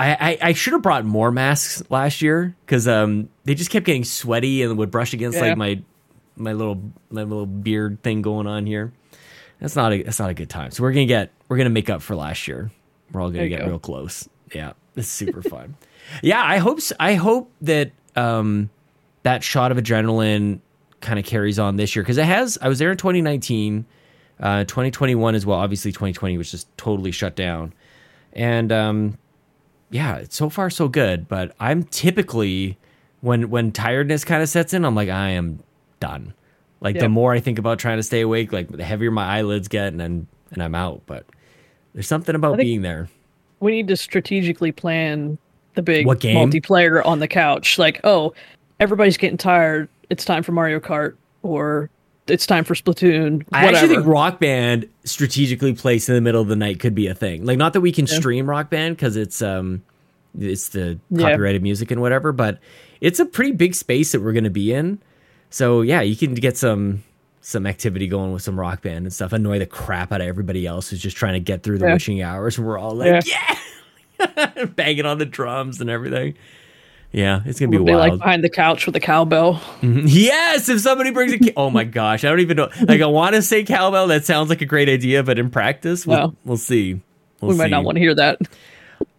I 0.00 0.16
I, 0.30 0.38
I 0.42 0.52
should 0.52 0.72
have 0.72 0.82
brought 0.82 1.04
more 1.04 1.30
masks 1.30 1.82
last 1.90 2.22
year 2.22 2.54
because 2.64 2.88
um 2.88 3.28
they 3.44 3.54
just 3.54 3.70
kept 3.70 3.86
getting 3.86 4.04
sweaty 4.04 4.62
and 4.62 4.76
would 4.78 4.90
brush 4.90 5.12
against 5.12 5.36
Yeah. 5.38 5.48
like 5.48 5.56
my 5.58 5.82
my 6.36 6.52
little 6.52 6.80
my 7.10 7.22
little 7.22 7.46
beard 7.46 8.02
thing 8.02 8.22
going 8.22 8.46
on 8.46 8.66
here. 8.66 8.92
That's 9.60 9.76
not 9.76 9.92
a 9.92 10.02
that's 10.02 10.18
not 10.18 10.30
a 10.30 10.34
good 10.34 10.48
time. 10.48 10.70
So 10.70 10.82
we're 10.82 10.92
gonna 10.92 11.06
get 11.06 11.30
we're 11.48 11.56
gonna 11.58 11.70
make 11.70 11.90
up 11.90 12.02
for 12.02 12.16
last 12.16 12.48
year. 12.48 12.70
We're 13.12 13.20
all 13.20 13.30
gonna 13.30 13.48
get 13.48 13.60
go. 13.60 13.66
real 13.66 13.78
close. 13.78 14.28
Yeah, 14.54 14.72
it's 14.96 15.08
super 15.08 15.42
fun. 15.42 15.76
Yeah, 16.22 16.42
I 16.42 16.56
hope 16.58 16.80
I 16.98 17.14
hope 17.14 17.52
that 17.60 17.92
um 18.16 18.70
that 19.22 19.44
shot 19.44 19.70
of 19.70 19.78
adrenaline 19.78 20.58
kind 21.00 21.18
of 21.20 21.24
carries 21.24 21.58
on 21.58 21.76
this 21.76 21.94
year 21.94 22.02
because 22.02 22.18
it 22.18 22.24
has. 22.24 22.58
I 22.60 22.66
was 22.68 22.78
there 22.80 22.90
in 22.90 22.96
2019, 22.96 23.84
uh, 24.40 24.64
2021 24.64 25.34
as 25.36 25.46
well. 25.46 25.58
Obviously, 25.58 25.92
2020 25.92 26.36
was 26.36 26.50
just 26.50 26.66
totally 26.76 27.12
shut 27.12 27.36
down, 27.36 27.72
and 28.32 28.72
um, 28.72 29.18
yeah, 29.90 30.16
it's 30.16 30.36
so 30.36 30.48
far 30.48 30.70
so 30.70 30.88
good. 30.88 31.28
But 31.28 31.54
I'm 31.60 31.84
typically 31.84 32.78
when 33.20 33.50
when 33.50 33.72
tiredness 33.72 34.24
kind 34.24 34.42
of 34.42 34.48
sets 34.48 34.72
in, 34.72 34.84
I'm 34.84 34.94
like 34.94 35.08
I 35.08 35.30
am 35.30 35.62
done. 35.98 36.34
Like 36.80 36.98
the 36.98 37.08
more 37.08 37.34
I 37.34 37.40
think 37.40 37.58
about 37.58 37.78
trying 37.78 37.98
to 37.98 38.02
stay 38.02 38.22
awake, 38.22 38.52
like 38.52 38.68
the 38.68 38.84
heavier 38.84 39.10
my 39.10 39.24
eyelids 39.24 39.68
get, 39.68 39.88
and 39.88 40.00
then 40.00 40.26
and 40.52 40.62
I'm 40.62 40.74
out. 40.74 41.02
But 41.06 41.26
there's 41.92 42.06
something 42.06 42.34
about 42.34 42.56
being 42.56 42.82
there. 42.82 43.08
We 43.60 43.72
need 43.72 43.88
to 43.88 43.96
strategically 43.96 44.72
plan 44.72 45.36
the 45.74 45.82
big 45.82 46.06
What 46.06 46.20
game? 46.20 46.36
multiplayer 46.36 47.04
on 47.04 47.18
the 47.18 47.28
couch. 47.28 47.78
Like, 47.78 48.00
oh, 48.04 48.32
everybody's 48.78 49.18
getting 49.18 49.36
tired. 49.36 49.88
It's 50.08 50.24
time 50.24 50.42
for 50.42 50.52
Mario 50.52 50.80
Kart, 50.80 51.16
or 51.42 51.90
it's 52.30 52.46
time 52.46 52.64
for 52.64 52.74
Splatoon. 52.74 53.44
I 53.52 53.64
Whatever. 53.64 53.76
actually 53.76 53.94
think 53.96 54.06
Rock 54.06 54.40
Band 54.40 54.88
strategically 55.04 55.74
placed 55.74 56.08
in 56.08 56.14
the 56.14 56.20
middle 56.20 56.40
of 56.40 56.48
the 56.48 56.56
night 56.56 56.80
could 56.80 56.94
be 56.94 57.06
a 57.08 57.14
thing. 57.14 57.44
Like, 57.44 57.58
not 57.58 57.72
that 57.74 57.80
we 57.80 57.92
can 57.92 58.06
stream 58.06 58.48
Rock 58.48 58.70
Band 58.70 58.96
because 58.96 59.16
it's 59.16 59.42
um, 59.42 59.82
it's 60.38 60.68
the 60.68 60.98
Yeah. 61.10 61.30
copyrighted 61.30 61.62
music 61.62 61.90
and 61.90 62.00
whatever, 62.00 62.32
but 62.32 62.58
it's 63.00 63.18
a 63.20 63.24
pretty 63.26 63.52
big 63.52 63.74
space 63.74 64.12
that 64.12 64.20
we're 64.20 64.32
going 64.32 64.44
to 64.44 64.50
be 64.50 64.72
in. 64.72 64.98
So 65.50 65.82
yeah, 65.82 66.00
you 66.00 66.16
can 66.16 66.34
get 66.34 66.56
some 66.56 67.02
some 67.42 67.66
activity 67.66 68.06
going 68.06 68.32
with 68.32 68.42
some 68.42 68.58
Rock 68.60 68.82
Band 68.82 69.06
and 69.06 69.12
stuff. 69.12 69.32
Annoy 69.32 69.58
the 69.58 69.66
crap 69.66 70.12
out 70.12 70.20
of 70.20 70.26
everybody 70.26 70.66
else 70.66 70.90
who's 70.90 71.00
just 71.00 71.16
trying 71.16 71.32
to 71.34 71.40
get 71.40 71.62
through 71.62 71.78
the 71.78 71.86
Yeah. 71.86 71.94
witching 71.94 72.22
hours, 72.22 72.58
and 72.58 72.66
we're 72.66 72.78
all 72.78 72.94
like, 72.94 73.24
yeah, 73.26 74.64
banging 74.76 75.06
on 75.06 75.18
the 75.18 75.26
drums 75.26 75.80
and 75.80 75.88
everything. 75.90 76.34
Yeah, 77.12 77.40
it's 77.44 77.58
gonna 77.58 77.70
be 77.70 77.78
be 77.78 77.82
wild. 77.92 77.98
like 78.10 78.18
behind 78.18 78.44
the 78.44 78.48
couch 78.48 78.86
with 78.86 78.94
a 78.94 79.00
cowbell. 79.00 79.60
Yes, 79.82 80.68
if 80.68 80.80
somebody 80.80 81.10
brings 81.10 81.32
a 81.32 81.38
ca- 81.38 81.52
oh 81.56 81.68
my 81.70 81.82
gosh, 81.84 82.24
I 82.24 82.28
don't 82.28 82.38
even 82.40 82.56
know. 82.56 82.68
Like 82.86 83.00
I 83.00 83.06
want 83.06 83.34
to 83.34 83.42
say 83.42 83.64
cowbell. 83.64 84.06
That 84.06 84.24
sounds 84.24 84.48
like 84.48 84.60
a 84.62 84.66
great 84.66 84.88
idea, 84.88 85.22
but 85.24 85.36
in 85.38 85.50
practice, 85.50 86.06
we'll, 86.06 86.18
Well, 86.18 86.36
we'll 86.44 86.56
see. 86.56 87.00
We'll 87.40 87.50
we 87.52 87.56
might 87.56 87.70
not 87.70 87.82
want 87.84 87.96
to 87.96 88.00
hear 88.00 88.14
that. 88.14 88.38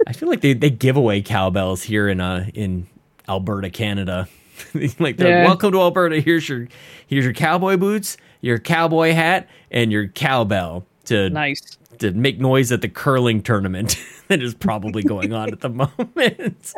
I 0.07 0.13
feel 0.13 0.29
like 0.29 0.39
they, 0.41 0.53
they 0.53 0.69
give 0.69 0.95
away 0.95 1.21
cowbells 1.21 1.83
here 1.83 2.07
in 2.07 2.21
uh 2.21 2.45
in 2.53 2.87
Alberta, 3.27 3.69
Canada. 3.69 4.27
like 4.99 5.17
they're 5.17 5.27
Yeah. 5.41 5.45
welcome 5.45 5.71
to 5.73 5.81
Alberta. 5.81 6.21
Here's 6.21 6.47
your 6.47 6.67
here's 7.07 7.25
your 7.25 7.33
cowboy 7.33 7.75
boots, 7.75 8.15
your 8.39 8.57
cowboy 8.57 9.11
hat, 9.13 9.49
and 9.69 9.91
your 9.91 10.07
cowbell 10.07 10.85
to 11.05 11.29
Nice. 11.29 11.77
to 11.99 12.11
make 12.11 12.39
noise 12.39 12.71
at 12.71 12.81
the 12.81 12.87
curling 12.89 13.41
tournament 13.41 13.97
that 14.29 14.41
is 14.41 14.53
probably 14.53 15.03
going 15.03 15.33
on 15.33 15.51
at 15.51 15.59
the 15.59 15.69
moment. 16.15 16.73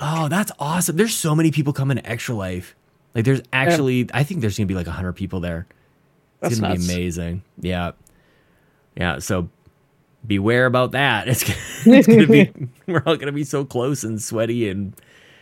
Oh, 0.00 0.28
that's 0.28 0.50
awesome. 0.58 0.96
There's 0.96 1.14
so 1.14 1.34
many 1.34 1.50
people 1.50 1.72
coming 1.72 1.96
to 1.96 2.06
Extra 2.08 2.34
Life. 2.34 2.74
Like 3.14 3.24
there's 3.24 3.42
actually 3.52 4.08
I 4.14 4.22
think 4.24 4.40
there's 4.40 4.56
gonna 4.56 4.66
be 4.66 4.74
like 4.74 4.86
hundred 4.86 5.12
people 5.14 5.40
there. 5.40 5.66
It's 6.42 6.58
That's 6.58 6.60
gonna 6.60 6.74
nuts. 6.74 6.86
be 6.86 6.92
amazing. 6.94 7.42
Yeah. 7.60 7.92
Yeah. 8.96 9.18
So 9.18 9.48
beware 10.26 10.66
about 10.66 10.92
that. 10.92 11.28
It's, 11.28 11.42
it's 11.86 12.06
gonna 12.06 12.26
be 12.26 12.52
we're 12.86 13.02
all 13.06 13.16
gonna 13.16 13.32
be 13.32 13.44
so 13.44 13.64
close 13.64 14.04
and 14.04 14.20
sweaty 14.22 14.68
and 14.68 14.94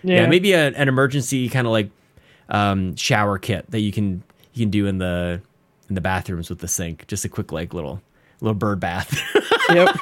yeah, 0.02 0.22
Yeah. 0.22 0.26
maybe 0.28 0.52
a, 0.52 0.68
an 0.68 0.88
emergency 0.88 1.48
kind 1.48 1.66
of 1.66 1.72
like 1.72 1.90
um, 2.48 2.96
shower 2.96 3.38
kit 3.38 3.70
that 3.70 3.80
you 3.80 3.92
can 3.92 4.22
you 4.54 4.64
can 4.64 4.70
do 4.70 4.86
in 4.86 4.98
the 4.98 5.40
in 5.88 5.94
the 5.94 6.00
bathrooms 6.00 6.48
with 6.48 6.60
the 6.60 6.68
sink. 6.68 7.06
Just 7.06 7.24
a 7.24 7.28
quick 7.28 7.52
like 7.52 7.74
little 7.74 8.00
little 8.40 8.54
bird 8.54 8.80
bath. 8.80 9.20
Yep. 9.70 9.94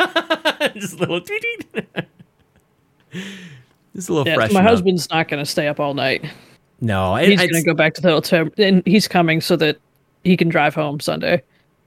Just 0.75 0.95
a 0.95 0.99
little 0.99 1.21
tweet 1.21 1.67
Just 3.97 4.09
a 4.09 4.13
little 4.13 4.29
Yeah, 4.29 4.37
fresh. 4.37 4.53
my 4.53 4.63
husband's 4.63 5.11
not 5.11 5.27
going 5.29 5.43
to 5.45 5.51
stay 5.51 5.67
up 5.67 5.81
all 5.81 5.95
night. 5.95 6.25
No, 6.81 7.15
I, 7.15 7.25
He's 7.27 7.39
going 7.41 7.55
to 7.55 7.63
go 7.63 7.75
back 7.75 7.95
to 7.95 8.01
the 8.03 8.11
hotel, 8.11 8.49
and 8.59 8.83
he's 8.87 9.09
coming 9.09 9.41
so 9.41 9.57
that 9.57 9.79
he 10.23 10.37
can 10.37 10.49
drive 10.49 10.75
home 10.75 11.01
Sunday. 11.01 11.43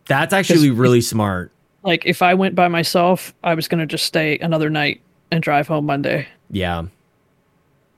that's 0.07 0.34
actually 0.34 0.72
really 0.72 1.02
smart. 1.02 1.52
Like, 1.84 2.06
if 2.06 2.22
I 2.22 2.34
went 2.34 2.56
by 2.56 2.68
myself, 2.68 3.34
I 3.44 3.53
was 3.53 3.68
going 3.68 3.80
to 3.80 3.86
just 3.86 4.06
stay 4.06 4.38
another 4.40 4.69
night 4.69 5.02
and 5.31 5.41
drive 5.44 5.68
home 5.68 5.86
Monday. 5.86 6.27
Yeah. 6.49 6.86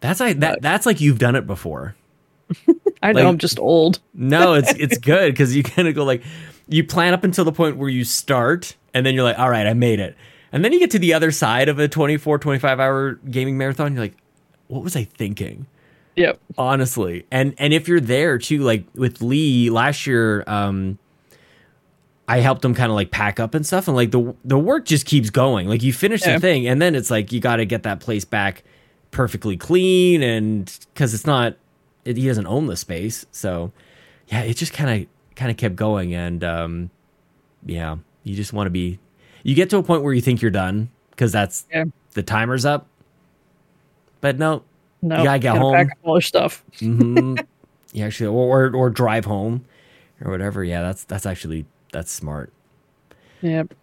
That's 0.01 0.19
like 0.19 0.39
that. 0.39 0.61
That's 0.61 0.85
like 0.85 0.99
you've 0.99 1.19
done 1.19 1.35
it 1.35 1.47
before. 1.47 1.95
I 3.01 3.13
know 3.13 3.21
Like- 3.21 3.27
I'm 3.29 3.37
just 3.37 3.57
old. 3.59 3.99
No, 4.13 4.53
it's 4.55 4.73
it's 4.73 4.97
good 4.97 5.31
because 5.31 5.55
you 5.55 5.63
kind 5.63 5.87
of 5.87 5.95
go 5.95 6.03
like 6.03 6.23
you 6.67 6.83
plan 6.83 7.13
up 7.13 7.23
until 7.23 7.45
the 7.45 7.51
point 7.51 7.77
where 7.77 7.87
you 7.89 8.03
start, 8.03 8.75
and 8.93 9.05
then 9.05 9.15
you're 9.15 9.23
like, 9.23 9.39
all 9.39 9.49
right, 9.49 9.65
I 9.67 9.73
made 9.73 9.99
it. 9.99 10.15
And 10.51 10.63
then 10.65 10.73
you 10.73 10.79
get 10.79 10.91
to 10.91 10.99
the 10.99 11.13
other 11.13 11.31
side 11.31 11.69
of 11.69 11.79
a 11.79 11.87
24, 11.87 12.39
25 12.39 12.79
hour 12.79 13.13
gaming 13.29 13.57
marathon. 13.57 13.93
You're 13.93 14.03
like, 14.03 14.17
what 14.67 14.83
was 14.83 14.95
I 14.95 15.03
thinking? 15.05 15.65
Yep. 16.17 16.41
honestly 16.57 17.25
and 17.31 17.55
and 17.57 17.73
if 17.73 17.87
you're 17.87 18.01
there 18.01 18.37
too 18.37 18.59
like 18.59 18.83
with 18.93 19.21
lee 19.21 19.69
last 19.69 20.05
year 20.05 20.43
um 20.45 20.99
i 22.27 22.39
helped 22.39 22.65
him 22.65 22.73
kind 22.75 22.89
of 22.91 22.95
like 22.95 23.11
pack 23.11 23.39
up 23.39 23.55
and 23.55 23.65
stuff 23.65 23.87
and 23.87 23.95
like 23.95 24.11
the 24.11 24.35
the 24.43 24.59
work 24.59 24.85
just 24.85 25.05
keeps 25.05 25.29
going 25.29 25.69
like 25.69 25.81
you 25.81 25.93
finish 25.93 26.21
Yeah. 26.25 26.33
the 26.33 26.39
thing 26.41 26.67
and 26.67 26.81
then 26.81 26.95
it's 26.95 27.09
like 27.09 27.31
you 27.31 27.39
got 27.39 27.55
to 27.55 27.65
get 27.65 27.83
that 27.83 28.01
place 28.01 28.25
back 28.25 28.63
perfectly 29.11 29.55
clean 29.55 30.21
and 30.21 30.65
because 30.93 31.13
it's 31.13 31.25
not 31.25 31.55
it, 32.03 32.17
he 32.17 32.27
doesn't 32.27 32.45
own 32.45 32.67
the 32.67 32.75
space 32.75 33.25
so 33.31 33.71
yeah 34.27 34.41
it 34.41 34.55
just 34.57 34.73
kind 34.73 35.03
of 35.03 35.35
kind 35.37 35.49
of 35.49 35.55
kept 35.55 35.77
going 35.77 36.13
and 36.13 36.43
um 36.43 36.89
yeah 37.65 37.95
you 38.25 38.35
just 38.35 38.51
want 38.51 38.65
to 38.67 38.71
be 38.71 38.99
you 39.43 39.55
get 39.55 39.69
to 39.71 39.77
a 39.77 39.83
point 39.83 40.03
where 40.03 40.13
you 40.13 40.21
think 40.21 40.41
you're 40.41 40.51
done 40.51 40.89
because 41.11 41.31
that's 41.31 41.65
Yeah. 41.71 41.85
the 42.13 42.23
timer's 42.23 42.65
up 42.65 42.87
but 44.21 44.37
no 44.37 44.63
No. 45.01 45.17
You 45.17 45.23
gotta 45.23 45.39
get 45.39 45.57
home. 45.57 45.73
Pack 45.73 45.97
all 46.03 46.15
your 46.15 46.21
stuff. 46.21 46.63
hmm 46.79 47.35
yeah, 47.93 48.05
actually, 48.05 48.27
or, 48.27 48.67
or 48.67 48.75
or 48.75 48.89
drive 48.89 49.25
home 49.25 49.65
or 50.23 50.29
whatever. 50.31 50.63
Yeah, 50.63 50.81
that's 50.83 51.03
that's 51.05 51.25
actually 51.25 51.65
that's 51.91 52.11
smart. 52.11 52.51
Yep. 53.41 53.73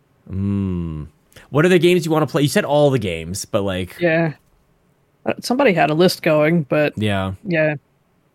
What 1.50 1.64
are 1.64 1.68
the 1.68 1.78
games 1.78 2.04
you 2.06 2.12
want 2.12 2.22
to 2.28 2.30
play? 2.30 2.42
You 2.42 2.48
said 2.48 2.64
all 2.64 2.90
the 2.90 2.98
games, 2.98 3.44
but 3.44 3.62
like, 3.62 3.96
Yeah. 3.98 4.34
Uh, 5.26 5.34
Somebody 5.40 5.72
had 5.72 5.90
a 5.90 5.94
list 5.94 6.22
going, 6.22 6.62
but 6.64 6.96
yeah, 6.96 7.34
yeah. 7.44 7.74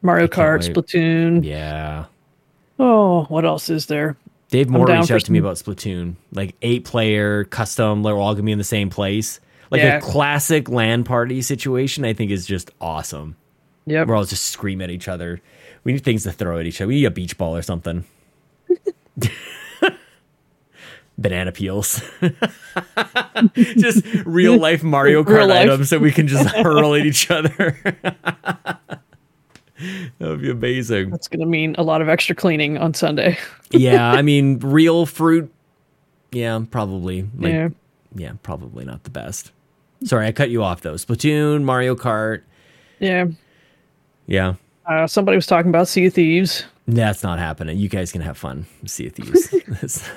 Mario 0.01 0.27
Kart, 0.27 0.61
wait. 0.67 0.75
Splatoon. 0.75 1.43
yeah. 1.45 2.05
Oh, 2.79 3.23
what 3.29 3.45
else 3.45 3.69
is 3.69 3.85
there? 3.85 4.17
Dave 4.53 4.69
Moore 4.69 4.85
reached 4.85 5.09
out 5.09 5.21
to 5.25 5.31
me 5.31 5.39
about 5.39 5.55
Splatoon, 5.55 6.13
like 6.31 6.53
eight 6.61 6.85
player 6.85 7.43
custom. 7.45 8.03
They're 8.03 8.15
all 8.15 8.35
gonna 8.35 8.43
be 8.43 8.51
in 8.51 8.59
the 8.59 8.63
same 8.63 8.91
place, 8.91 9.39
like 9.71 9.81
Yeah. 9.81 9.97
a 9.97 10.01
classic 10.01 10.69
LAN 10.69 11.03
party 11.03 11.41
situation. 11.41 12.05
I 12.05 12.13
think 12.13 12.29
is 12.29 12.45
just 12.45 12.69
awesome. 12.79 13.35
Yeah, 13.87 14.03
We're 14.03 14.15
all 14.15 14.25
just 14.25 14.45
scream 14.45 14.79
at 14.83 14.91
each 14.91 15.07
other. 15.07 15.41
We 15.83 15.93
need 15.93 16.03
things 16.03 16.21
to 16.23 16.31
throw 16.31 16.59
at 16.59 16.67
each 16.67 16.79
other. 16.79 16.87
We 16.89 16.97
need 16.97 17.05
a 17.05 17.09
beach 17.11 17.35
ball 17.35 17.57
or 17.57 17.63
something. 17.63 18.03
Banana 21.17 21.51
peels. 21.51 22.03
just 23.55 24.05
real 24.23 24.59
life 24.59 24.83
Mario 24.83 25.23
Kart 25.23 25.47
life. 25.47 25.63
items 25.63 25.89
that 25.89 25.99
we 25.99 26.11
can 26.11 26.27
just 26.27 26.47
hurl 26.55 26.93
at 26.93 27.07
each 27.07 27.31
other. 27.31 27.75
that 30.19 30.27
would 30.29 30.41
be 30.41 30.49
amazing. 30.51 31.09
That's 31.09 31.27
going 31.27 31.39
to 31.41 31.45
mean 31.45 31.75
a 31.77 31.83
lot 31.83 32.01
of 32.01 32.09
extra 32.09 32.35
cleaning 32.35 32.77
on 32.77 32.93
Sunday. 32.93 33.37
Yeah, 33.75 34.11
I 34.11 34.21
mean, 34.21 34.59
real 34.59 35.07
fruit. 35.07 35.51
Yeah, 36.31 36.61
probably. 36.69 37.23
Like, 37.39 37.51
yeah. 37.53 37.69
yeah, 38.13 38.33
probably 38.43 38.85
not 38.85 39.03
the 39.03 39.09
best. 39.09 39.51
Sorry, 40.03 40.27
I 40.27 40.31
cut 40.31 40.51
you 40.51 40.61
off 40.61 40.81
though. 40.81 40.93
Splatoon, 40.93 41.63
Mario 41.63 41.95
Kart. 41.95 42.43
Yeah. 42.99 43.25
Yeah, 44.27 44.53
Uh, 44.85 45.07
somebody 45.07 45.35
was 45.37 45.47
talking 45.47 45.69
about 45.69 45.87
Sea 45.87 46.05
of 46.05 46.13
Thieves. 46.13 46.65
That's 46.87 47.23
not 47.23 47.39
happening. 47.39 47.79
You 47.79 47.89
guys 47.89 48.11
can 48.11 48.21
have 48.21 48.37
fun. 48.37 48.67
Sea 48.85 49.07
of 49.07 49.13
Thieves. 49.13 50.09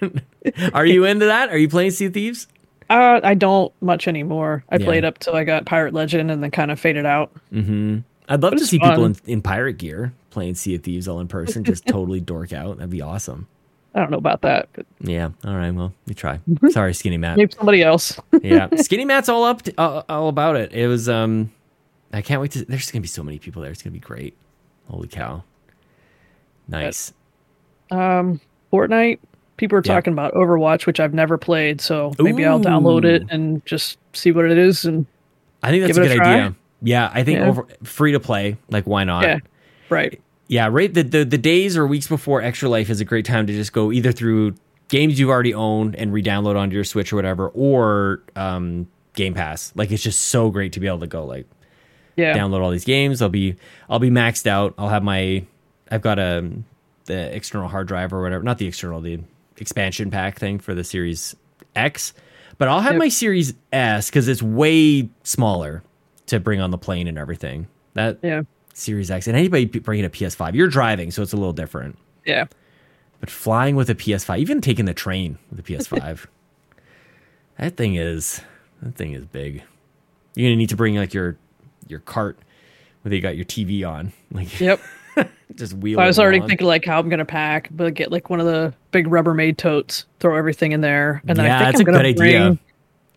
Are 0.72 0.86
you 0.86 1.04
into 1.04 1.26
that? 1.26 1.48
Are 1.50 1.58
you 1.58 1.68
playing 1.68 1.90
Sea 1.90 2.06
of 2.06 2.14
Thieves? 2.14 2.46
Uh, 2.88 3.20
I 3.24 3.34
don't 3.34 3.72
much 3.80 4.06
anymore. 4.06 4.64
I 4.70 4.76
Yeah. 4.76 4.84
played 4.84 5.04
up 5.04 5.18
till 5.18 5.34
I 5.34 5.42
got 5.44 5.64
Pirate 5.66 5.92
Legend 5.94 6.30
and 6.30 6.42
then 6.42 6.50
kind 6.52 6.70
of 6.70 6.78
faded 6.78 7.04
out. 7.06 7.32
Mm-hmm. 7.52 7.98
I'd 8.32 8.42
love 8.42 8.54
to 8.54 8.66
see 8.66 8.78
people 8.78 9.04
in, 9.04 9.16
in 9.26 9.42
pirate 9.42 9.74
gear 9.78 10.12
playing 10.30 10.54
Sea 10.54 10.76
of 10.76 10.82
Thieves 10.82 11.06
all 11.06 11.20
in 11.20 11.28
person, 11.28 11.64
just 11.64 11.86
totally 11.86 12.20
dork 12.20 12.52
out. 12.52 12.78
That'd 12.78 12.90
be 12.90 13.02
awesome. 13.02 13.46
I 13.94 14.00
don't 14.00 14.10
know 14.10 14.16
about 14.16 14.40
that, 14.42 14.68
but 14.72 14.86
Yeah. 15.00 15.30
All 15.44 15.54
right. 15.54 15.70
Well, 15.70 15.92
you 16.06 16.14
try. 16.14 16.38
Mm-hmm. 16.48 16.70
Sorry, 16.70 16.94
Skinny 16.94 17.18
Matt. 17.18 17.36
maybe 17.36 17.52
somebody 17.54 17.82
else. 17.82 18.18
yeah, 18.42 18.68
Skinny 18.76 19.04
Matt's 19.04 19.28
all 19.28 19.44
up, 19.44 19.60
to, 19.62 19.74
uh, 19.78 20.02
all 20.08 20.28
about 20.28 20.56
it. 20.56 20.72
It 20.72 20.86
was. 20.86 21.08
um 21.08 21.52
I 22.14 22.22
can't 22.22 22.40
wait 22.40 22.52
to. 22.52 22.64
There's 22.64 22.90
gonna 22.90 23.02
be 23.02 23.08
so 23.08 23.22
many 23.22 23.38
people 23.38 23.60
there. 23.62 23.70
It's 23.70 23.82
gonna 23.82 23.92
be 23.92 23.98
great. 24.00 24.34
Holy 24.88 25.08
cow! 25.08 25.42
Nice. 26.68 27.12
Um, 27.90 28.40
Fortnite. 28.72 29.18
People 29.58 29.78
are 29.78 29.82
Yeah. 29.84 29.94
talking 29.94 30.12
about 30.12 30.32
Overwatch, 30.34 30.86
which 30.86 30.98
I've 30.98 31.14
never 31.14 31.36
played, 31.38 31.80
so 31.80 32.12
maybe 32.18 32.44
I'll 32.44 32.60
download 32.60 33.04
it 33.04 33.24
and 33.30 33.64
just 33.66 33.98
see 34.12 34.32
what 34.32 34.46
it 34.46 34.58
is. 34.58 34.84
And 34.84 35.06
I 35.62 35.70
think 35.70 35.84
that's 35.84 35.96
Give 35.98 36.06
a 36.06 36.10
it 36.14 36.18
good 36.18 36.26
idea. 36.26 36.54
Yeah, 36.82 37.10
I 37.12 37.22
think 37.24 37.38
Yeah. 37.38 37.48
over 37.48 37.66
free 37.84 38.12
to 38.12 38.20
play. 38.20 38.56
Like, 38.70 38.84
why 38.86 39.04
not? 39.04 39.22
yeah, 39.24 39.38
right. 39.88 40.20
yeah, 40.48 40.68
right. 40.70 40.92
The, 40.92 41.02
the 41.02 41.24
the 41.24 41.38
days 41.38 41.76
or 41.76 41.86
weeks 41.86 42.08
before 42.08 42.42
Extra 42.42 42.68
Life 42.68 42.90
is 42.90 43.00
a 43.00 43.04
great 43.04 43.24
time 43.24 43.46
to 43.46 43.52
just 43.52 43.72
go 43.72 43.92
either 43.92 44.12
through 44.12 44.54
games 44.88 45.18
you've 45.18 45.30
already 45.30 45.54
owned 45.54 45.96
and 45.96 46.12
re-download 46.12 46.56
onto 46.56 46.74
your 46.74 46.84
Switch 46.84 47.12
or 47.12 47.16
whatever, 47.16 47.48
or 47.48 48.22
um, 48.36 48.86
Game 49.14 49.32
Pass. 49.34 49.72
Like 49.74 49.90
it's 49.90 50.02
just 50.02 50.20
so 50.26 50.50
great 50.50 50.72
to 50.74 50.80
be 50.80 50.86
able 50.86 50.98
to 51.00 51.06
go 51.06 51.24
like 51.24 51.46
Yeah, 52.16 52.36
download 52.36 52.60
all 52.62 52.70
these 52.70 52.84
games. 52.84 53.22
I'll 53.22 53.28
be 53.28 53.56
I'll 53.88 53.98
be 54.00 54.10
maxed 54.10 54.46
out. 54.46 54.74
I'll 54.76 54.88
have 54.90 55.02
my 55.04 55.44
I've 55.90 56.02
got 56.02 56.18
a 56.18 56.50
the 57.06 57.34
external 57.34 57.68
hard 57.68 57.88
drive 57.88 58.12
or 58.12 58.22
whatever, 58.22 58.42
not 58.44 58.58
the 58.58 58.66
external, 58.66 59.00
the 59.00 59.20
expansion 59.58 60.10
pack 60.10 60.38
thing 60.38 60.58
for 60.58 60.74
the 60.74 60.84
Series 60.84 61.34
X. 61.76 62.12
But 62.58 62.68
I'll 62.68 62.80
have 62.80 62.92
Yep. 62.92 62.98
my 62.98 63.08
Series 63.08 63.54
S 63.72 64.08
because 64.10 64.28
it's 64.28 64.42
way 64.42 65.08
smaller 65.24 65.82
to 66.32 66.40
bring 66.40 66.60
on 66.60 66.70
the 66.70 66.78
plane 66.78 67.06
and 67.06 67.16
everything. 67.16 67.68
That 67.94 68.18
yeah, 68.22 68.42
Series 68.74 69.10
X 69.10 69.26
and 69.26 69.36
anybody 69.36 69.66
bringing 69.66 70.04
a 70.04 70.10
PS5, 70.10 70.54
you're 70.54 70.68
driving, 70.68 71.10
so 71.10 71.22
it's 71.22 71.32
a 71.32 71.36
little 71.36 71.52
different. 71.52 71.98
yeah. 72.26 72.46
But 73.20 73.30
flying 73.30 73.76
with 73.76 73.88
a 73.88 73.94
PS5, 73.94 74.38
even 74.38 74.60
taking 74.60 74.84
the 74.84 74.94
train 74.94 75.38
with 75.48 75.60
a 75.60 75.62
PS5, 75.62 76.26
that 77.58 77.76
thing 77.76 77.94
is 77.94 78.40
that 78.82 78.96
thing 78.96 79.12
is 79.12 79.24
big. 79.26 79.62
You're 80.34 80.48
gonna 80.48 80.56
need 80.56 80.70
to 80.70 80.76
bring 80.76 80.96
like 80.96 81.14
your 81.14 81.36
your 81.86 82.00
cart 82.00 82.38
where 83.02 83.14
you 83.14 83.20
got 83.20 83.36
your 83.36 83.44
TV 83.44 83.86
on, 83.88 84.12
like 84.32 84.58
Yep. 84.60 84.80
just 85.56 85.74
wheel. 85.74 86.00
I 86.00 86.06
was 86.06 86.18
already 86.18 86.38
along. 86.38 86.48
thinking 86.48 86.66
like 86.66 86.84
how 86.84 86.98
I'm 86.98 87.08
gonna 87.08 87.24
pack, 87.24 87.68
but 87.70 87.94
get 87.94 88.10
like 88.10 88.30
one 88.30 88.40
of 88.40 88.46
the 88.46 88.72
big 88.90 89.06
Rubbermaid 89.06 89.56
totes, 89.56 90.06
throw 90.18 90.36
everything 90.36 90.72
in 90.72 90.80
there, 90.80 91.22
and 91.28 91.36
then 91.38 91.44
Yeah, 91.46 91.56
I 91.56 91.58
think 91.58 91.66
that's 91.66 91.76
I'm 91.76 91.82
a 91.82 91.84
gonna 91.84 92.12
good 92.14 92.22
idea. 92.22 92.58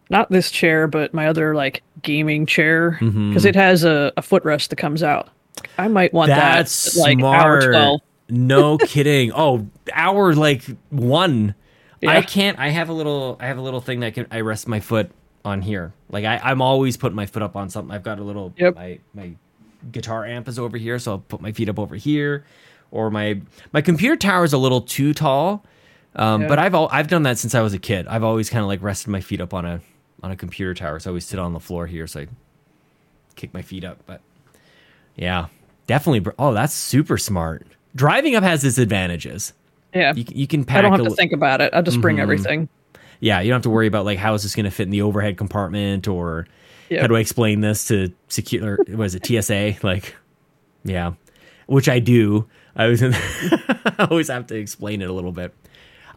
Not 0.09 0.29
this 0.31 0.51
chair, 0.51 0.87
but 0.87 1.13
my 1.13 1.27
other 1.27 1.55
like 1.55 1.81
gaming 2.01 2.45
chair 2.45 2.91
because 2.99 3.43
Mhm. 3.43 3.45
it 3.45 3.55
has 3.55 3.83
a, 3.83 4.11
a 4.17 4.21
footrest 4.21 4.69
that 4.69 4.75
comes 4.77 5.01
out. 5.03 5.29
I 5.77 5.87
might 5.87 6.13
want 6.13 6.29
That's 6.29 6.93
that 6.93 6.99
at, 6.99 7.01
like 7.01 7.21
hour 7.23 7.71
twelve. 7.71 8.01
No 8.29 8.77
kidding. 8.79 9.31
Oh, 9.33 9.67
hour 9.93 10.33
like 10.33 10.63
one. 10.89 11.55
I 12.07 12.21
can't. 12.21 12.59
I 12.59 12.69
have 12.69 12.89
a 12.89 12.93
little. 12.93 13.37
I 13.39 13.47
have 13.47 13.57
a 13.57 13.61
little 13.61 13.81
thing 13.81 14.01
that 14.01 14.13
can. 14.13 14.27
I 14.29 14.41
rest 14.41 14.67
my 14.67 14.79
foot 14.79 15.09
on 15.43 15.61
here. 15.63 15.93
Like 16.09 16.23
I, 16.25 16.37
I'm 16.43 16.61
always 16.61 16.97
putting 16.97 17.15
my 17.15 17.25
foot 17.25 17.41
up 17.41 17.55
on 17.55 17.69
something. 17.69 17.93
I've 17.95 18.03
got 18.03 18.19
a 18.19 18.23
little. 18.23 18.53
Yep. 18.57 18.75
My 18.75 18.99
my 19.15 19.31
guitar 19.91 20.25
amp 20.25 20.47
is 20.47 20.59
over 20.59 20.77
here, 20.77 20.99
so 20.99 21.13
I'll 21.13 21.17
put 21.19 21.41
my 21.41 21.51
feet 21.51 21.67
up 21.69 21.79
over 21.79 21.95
here. 21.95 22.45
Or 22.91 23.09
my 23.09 23.41
my 23.73 23.81
computer 23.81 24.15
tower 24.15 24.43
is 24.43 24.53
a 24.53 24.57
little 24.59 24.81
too 24.81 25.13
tall. 25.15 25.63
Um, 26.15 26.43
Yeah. 26.43 26.47
But 26.47 26.59
I've 26.59 26.75
al- 26.75 26.89
I've 26.91 27.07
done 27.07 27.23
that 27.23 27.37
since 27.39 27.55
I 27.55 27.61
was 27.61 27.73
a 27.73 27.79
kid. 27.79 28.05
I've 28.07 28.23
always 28.23 28.49
kind 28.51 28.61
of 28.61 28.67
like 28.67 28.83
rested 28.83 29.09
my 29.09 29.21
feet 29.21 29.41
up 29.41 29.53
on 29.53 29.65
a 29.65 29.81
on 30.25 30.31
a 30.31 30.35
computer 30.35 30.73
tower. 30.73 30.99
So 30.99 31.09
I 31.09 31.11
always 31.11 31.25
sit 31.25 31.39
on 31.39 31.53
the 31.53 31.59
floor 31.59 31.85
here, 31.85 32.07
so 32.07 32.21
I 32.21 32.27
kick 33.35 33.53
my 33.53 33.61
feet 33.61 33.83
up. 33.83 33.99
But 34.07 34.21
yeah, 35.15 35.47
definitely. 35.87 36.31
Oh, 36.39 36.51
that's 36.53 36.73
super 36.73 37.17
smart. 37.17 37.65
Driving 37.95 38.35
up 38.35 38.43
has 38.43 38.63
its 38.65 38.77
advantages. 38.79 39.53
Yeah, 39.93 40.13
You, 40.15 40.25
can- 40.25 40.37
you 40.37 40.47
can 40.47 40.65
pack. 40.65 40.77
I 40.79 40.81
don't 40.81 40.91
have 40.99 41.07
to 41.07 41.15
think 41.15 41.31
about 41.31 41.61
it. 41.61 41.73
I 41.73 41.81
just 41.81 42.01
bring 42.01 42.17
Mhm. 42.17 42.21
everything. 42.21 42.69
Yeah, 43.21 43.39
you 43.39 43.49
don't 43.49 43.57
have 43.57 43.63
to 43.63 43.69
worry 43.69 43.87
about 43.87 44.03
like 44.03 44.17
how 44.17 44.33
is 44.33 44.43
this 44.43 44.55
going 44.55 44.65
to 44.65 44.71
fit 44.71 44.83
in 44.83 44.89
the 44.89 45.01
overhead 45.03 45.37
compartment 45.37 46.07
or 46.07 46.47
Yeah. 46.89 47.01
how 47.01 47.07
do 47.07 47.15
I 47.15 47.19
explain 47.19 47.61
this 47.61 47.87
to 47.87 48.11
secure? 48.27 48.79
Was 48.89 49.15
it 49.15 49.25
TSA? 49.25 49.75
Like, 49.83 50.15
yeah, 50.83 51.13
which 51.67 51.87
I 51.87 51.99
do. 51.99 52.47
I 52.75 52.87
was. 52.87 53.01
I 53.03 54.07
always 54.09 54.27
have 54.27 54.47
to 54.47 54.55
explain 54.55 55.01
it 55.01 55.09
a 55.09 55.13
little 55.13 55.31
bit. 55.31 55.53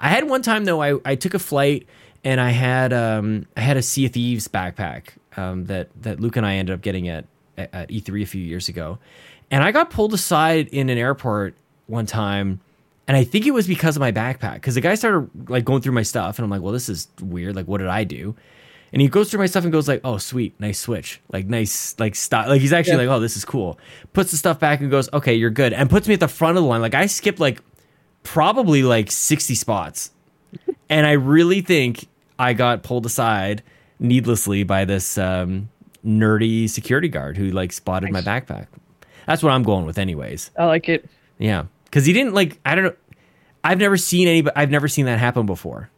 I 0.00 0.08
had 0.08 0.28
one 0.28 0.42
time 0.42 0.64
though. 0.64 0.82
I, 0.82 0.94
I 1.04 1.14
took 1.14 1.34
a 1.34 1.38
flight 1.38 1.86
and 2.28 2.40
I 2.40 2.50
had 2.50 2.92
um 2.92 3.46
I 3.56 3.60
had 3.60 3.76
a 3.76 3.82
Sea 3.82 4.06
of 4.06 4.12
Thieves 4.12 4.48
backpack 4.48 5.08
um 5.36 5.64
that 5.66 5.88
that 6.02 6.20
Luke 6.20 6.36
and 6.36 6.44
I 6.46 6.54
ended 6.56 6.74
up 6.74 6.82
getting 6.82 7.08
at 7.08 7.24
at, 7.56 7.72
at 7.74 7.88
E3 7.88 8.22
a 8.22 8.26
few 8.26 8.42
years 8.42 8.68
ago, 8.68 8.98
and 9.50 9.64
I 9.64 9.72
got 9.72 9.90
pulled 9.90 10.12
aside 10.14 10.68
in 10.68 10.88
an 10.90 10.98
airport 10.98 11.54
one 11.86 12.06
time. 12.06 12.60
And 13.08 13.16
I 13.16 13.24
think 13.24 13.46
it 13.46 13.52
was 13.52 13.66
because 13.66 13.96
of 13.96 14.00
my 14.00 14.12
backpack, 14.12 14.54
because 14.56 14.74
the 14.74 14.82
guy 14.82 14.94
started 14.94 15.30
like 15.48 15.64
going 15.64 15.80
through 15.80 15.94
my 15.94 16.02
stuff, 16.02 16.38
and 16.38 16.44
I'm 16.44 16.50
like, 16.50 16.60
"Well, 16.60 16.74
this 16.74 16.90
is 16.90 17.08
weird. 17.22 17.56
Like, 17.56 17.66
what 17.66 17.78
did 17.78 17.86
I 17.88 18.04
do?" 18.04 18.36
And 18.92 19.00
he 19.02 19.08
goes 19.08 19.30
through 19.30 19.40
my 19.40 19.46
stuff 19.46 19.64
and 19.64 19.72
goes 19.72 19.88
like, 19.88 20.02
"Oh, 20.04 20.18
sweet, 20.18 20.52
nice 20.60 20.78
switch, 20.78 21.20
like 21.32 21.46
nice, 21.46 21.94
like 21.98 22.14
style." 22.14 22.48
Like 22.50 22.60
he's 22.60 22.72
actually 22.74 23.02
Yeah. 23.04 23.10
like, 23.10 23.16
"Oh, 23.16 23.20
this 23.20 23.36
is 23.38 23.44
cool." 23.46 23.78
Puts 24.12 24.30
the 24.30 24.36
stuff 24.36 24.60
back 24.60 24.80
and 24.82 24.90
goes, 24.90 25.08
"Okay, 25.14 25.34
you're 25.34 25.48
good," 25.62 25.72
and 25.72 25.88
puts 25.88 26.06
me 26.06 26.14
at 26.14 26.20
the 26.20 26.28
front 26.28 26.58
of 26.58 26.62
the 26.62 26.68
line. 26.68 26.82
Like 26.82 26.94
I 26.94 27.06
skipped 27.06 27.40
like 27.40 27.62
probably 28.24 28.82
like 28.82 29.10
60 29.10 29.54
spots, 29.54 30.10
and 30.90 31.06
I 31.06 31.12
really 31.12 31.62
think 31.62 32.08
I 32.38 32.52
got 32.52 32.82
pulled 32.82 33.06
aside 33.06 33.62
needlessly 33.98 34.62
by 34.62 34.84
this 34.84 35.18
um, 35.18 35.68
nerdy 36.04 36.68
security 36.70 37.08
guard 37.08 37.36
who 37.36 37.50
like 37.50 37.72
spotted 37.72 38.10
my 38.12 38.20
backpack. 38.20 38.66
That's 39.26 39.42
what 39.42 39.50
I'm 39.50 39.62
going 39.62 39.84
with, 39.86 39.98
anyways. 39.98 40.50
I 40.58 40.64
like 40.66 40.88
it. 40.88 41.08
Yeah, 41.38 41.64
because 41.84 42.06
he 42.06 42.12
didn't 42.12 42.34
like. 42.34 42.58
I 42.64 42.74
don't 42.74 42.84
know. 42.84 42.94
I've 43.64 43.78
never 43.78 43.96
seen 43.96 44.28
any. 44.28 44.46
I've 44.56 44.70
never 44.70 44.88
seen 44.88 45.04
that 45.06 45.18
happen 45.18 45.46
before. 45.46 45.90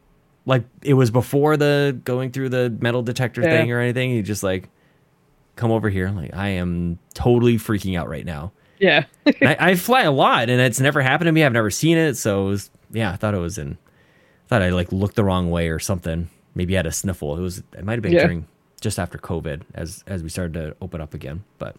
Like 0.45 0.63
it 0.81 0.95
was 0.95 1.11
before 1.11 1.55
the 1.57 1.97
going 2.03 2.31
through 2.31 2.49
the 2.49 2.75
metal 2.81 3.03
detector 3.03 3.41
Yeah. 3.41 3.49
thing 3.51 3.71
or 3.71 3.79
anything. 3.79 4.09
He 4.11 4.21
just 4.23 4.41
like 4.43 4.69
come 5.55 5.71
over 5.71 5.89
here. 5.89 6.09
Like 6.09 6.35
I 6.35 6.49
am 6.49 6.97
totally 7.13 7.57
freaking 7.57 7.97
out 7.97 8.09
right 8.09 8.25
now. 8.25 8.51
Yeah, 8.79 9.05
I, 9.27 9.57
I 9.59 9.75
fly 9.75 10.01
a 10.01 10.11
lot, 10.11 10.49
and 10.49 10.59
it's 10.59 10.79
never 10.79 11.01
happened 11.01 11.27
to 11.27 11.31
me. 11.31 11.43
I've 11.43 11.53
never 11.53 11.69
seen 11.69 11.97
it, 11.99 12.15
so 12.17 12.47
it 12.47 12.49
was, 12.49 12.69
yeah. 12.91 13.11
I 13.11 13.15
thought 13.15 13.35
it 13.35 13.39
was 13.39 13.59
in. 13.59 13.77
I 14.51 14.55
thought 14.55 14.61
I 14.63 14.69
like 14.71 14.91
looked 14.91 15.15
the 15.15 15.23
wrong 15.23 15.49
way 15.49 15.69
or 15.69 15.79
something. 15.79 16.29
Maybe 16.55 16.75
I 16.75 16.79
had 16.79 16.85
a 16.85 16.91
sniffle. 16.91 17.37
It 17.37 17.41
was. 17.41 17.59
It 17.77 17.85
might 17.85 17.93
have 17.93 18.01
been 18.01 18.11
Yeah. 18.11 18.23
during 18.23 18.47
just 18.81 18.99
after 18.99 19.17
COVID, 19.17 19.61
as 19.73 20.03
as 20.07 20.23
we 20.23 20.27
started 20.29 20.53
to 20.55 20.75
open 20.81 20.99
up 20.99 21.13
again. 21.13 21.43
But 21.57 21.77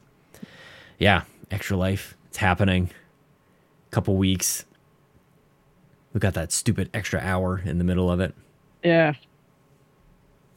yeah, 0.98 1.22
extra 1.50 1.76
life. 1.76 2.16
It's 2.28 2.38
happening. 2.38 2.88
Couple 3.90 4.16
weeks. 4.16 4.64
We 6.14 6.20
got 6.20 6.32
that 6.34 6.50
stupid 6.50 6.88
extra 6.94 7.20
hour 7.20 7.60
in 7.62 7.76
the 7.76 7.84
middle 7.84 8.10
of 8.10 8.20
it. 8.20 8.34
yeah. 8.82 9.12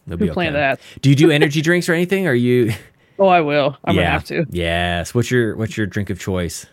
It'll 0.07 0.17
Who 0.19 0.25
be 0.25 0.31
okay. 0.31 0.51
that? 0.51 0.79
Do 1.01 1.09
you 1.09 1.15
do 1.15 1.31
energy 1.31 1.61
drinks 1.61 1.89
or 1.89 1.93
anything? 1.93 2.27
Are 2.27 2.33
you? 2.35 2.71
Oh, 3.17 3.27
I 3.27 3.39
will. 3.39 3.77
I'm 3.85 3.95
yeah. 3.95 4.01
gonna 4.01 4.11
have 4.11 4.23
to. 4.25 4.45
Yes. 4.49 5.13
What's 5.15 5.31
your 5.31 5.55
What's 5.55 5.77
your 5.77 5.87
drink 5.87 6.09
of 6.09 6.19
choice? 6.19 6.65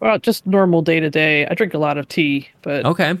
Well, 0.00 0.18
just 0.18 0.44
normal 0.44 0.82
day 0.82 0.98
to 0.98 1.08
day. 1.08 1.46
I 1.46 1.54
drink 1.54 1.72
a 1.72 1.78
lot 1.78 1.98
of 1.98 2.08
tea, 2.08 2.48
but 2.62 2.84
Okay. 2.84 3.16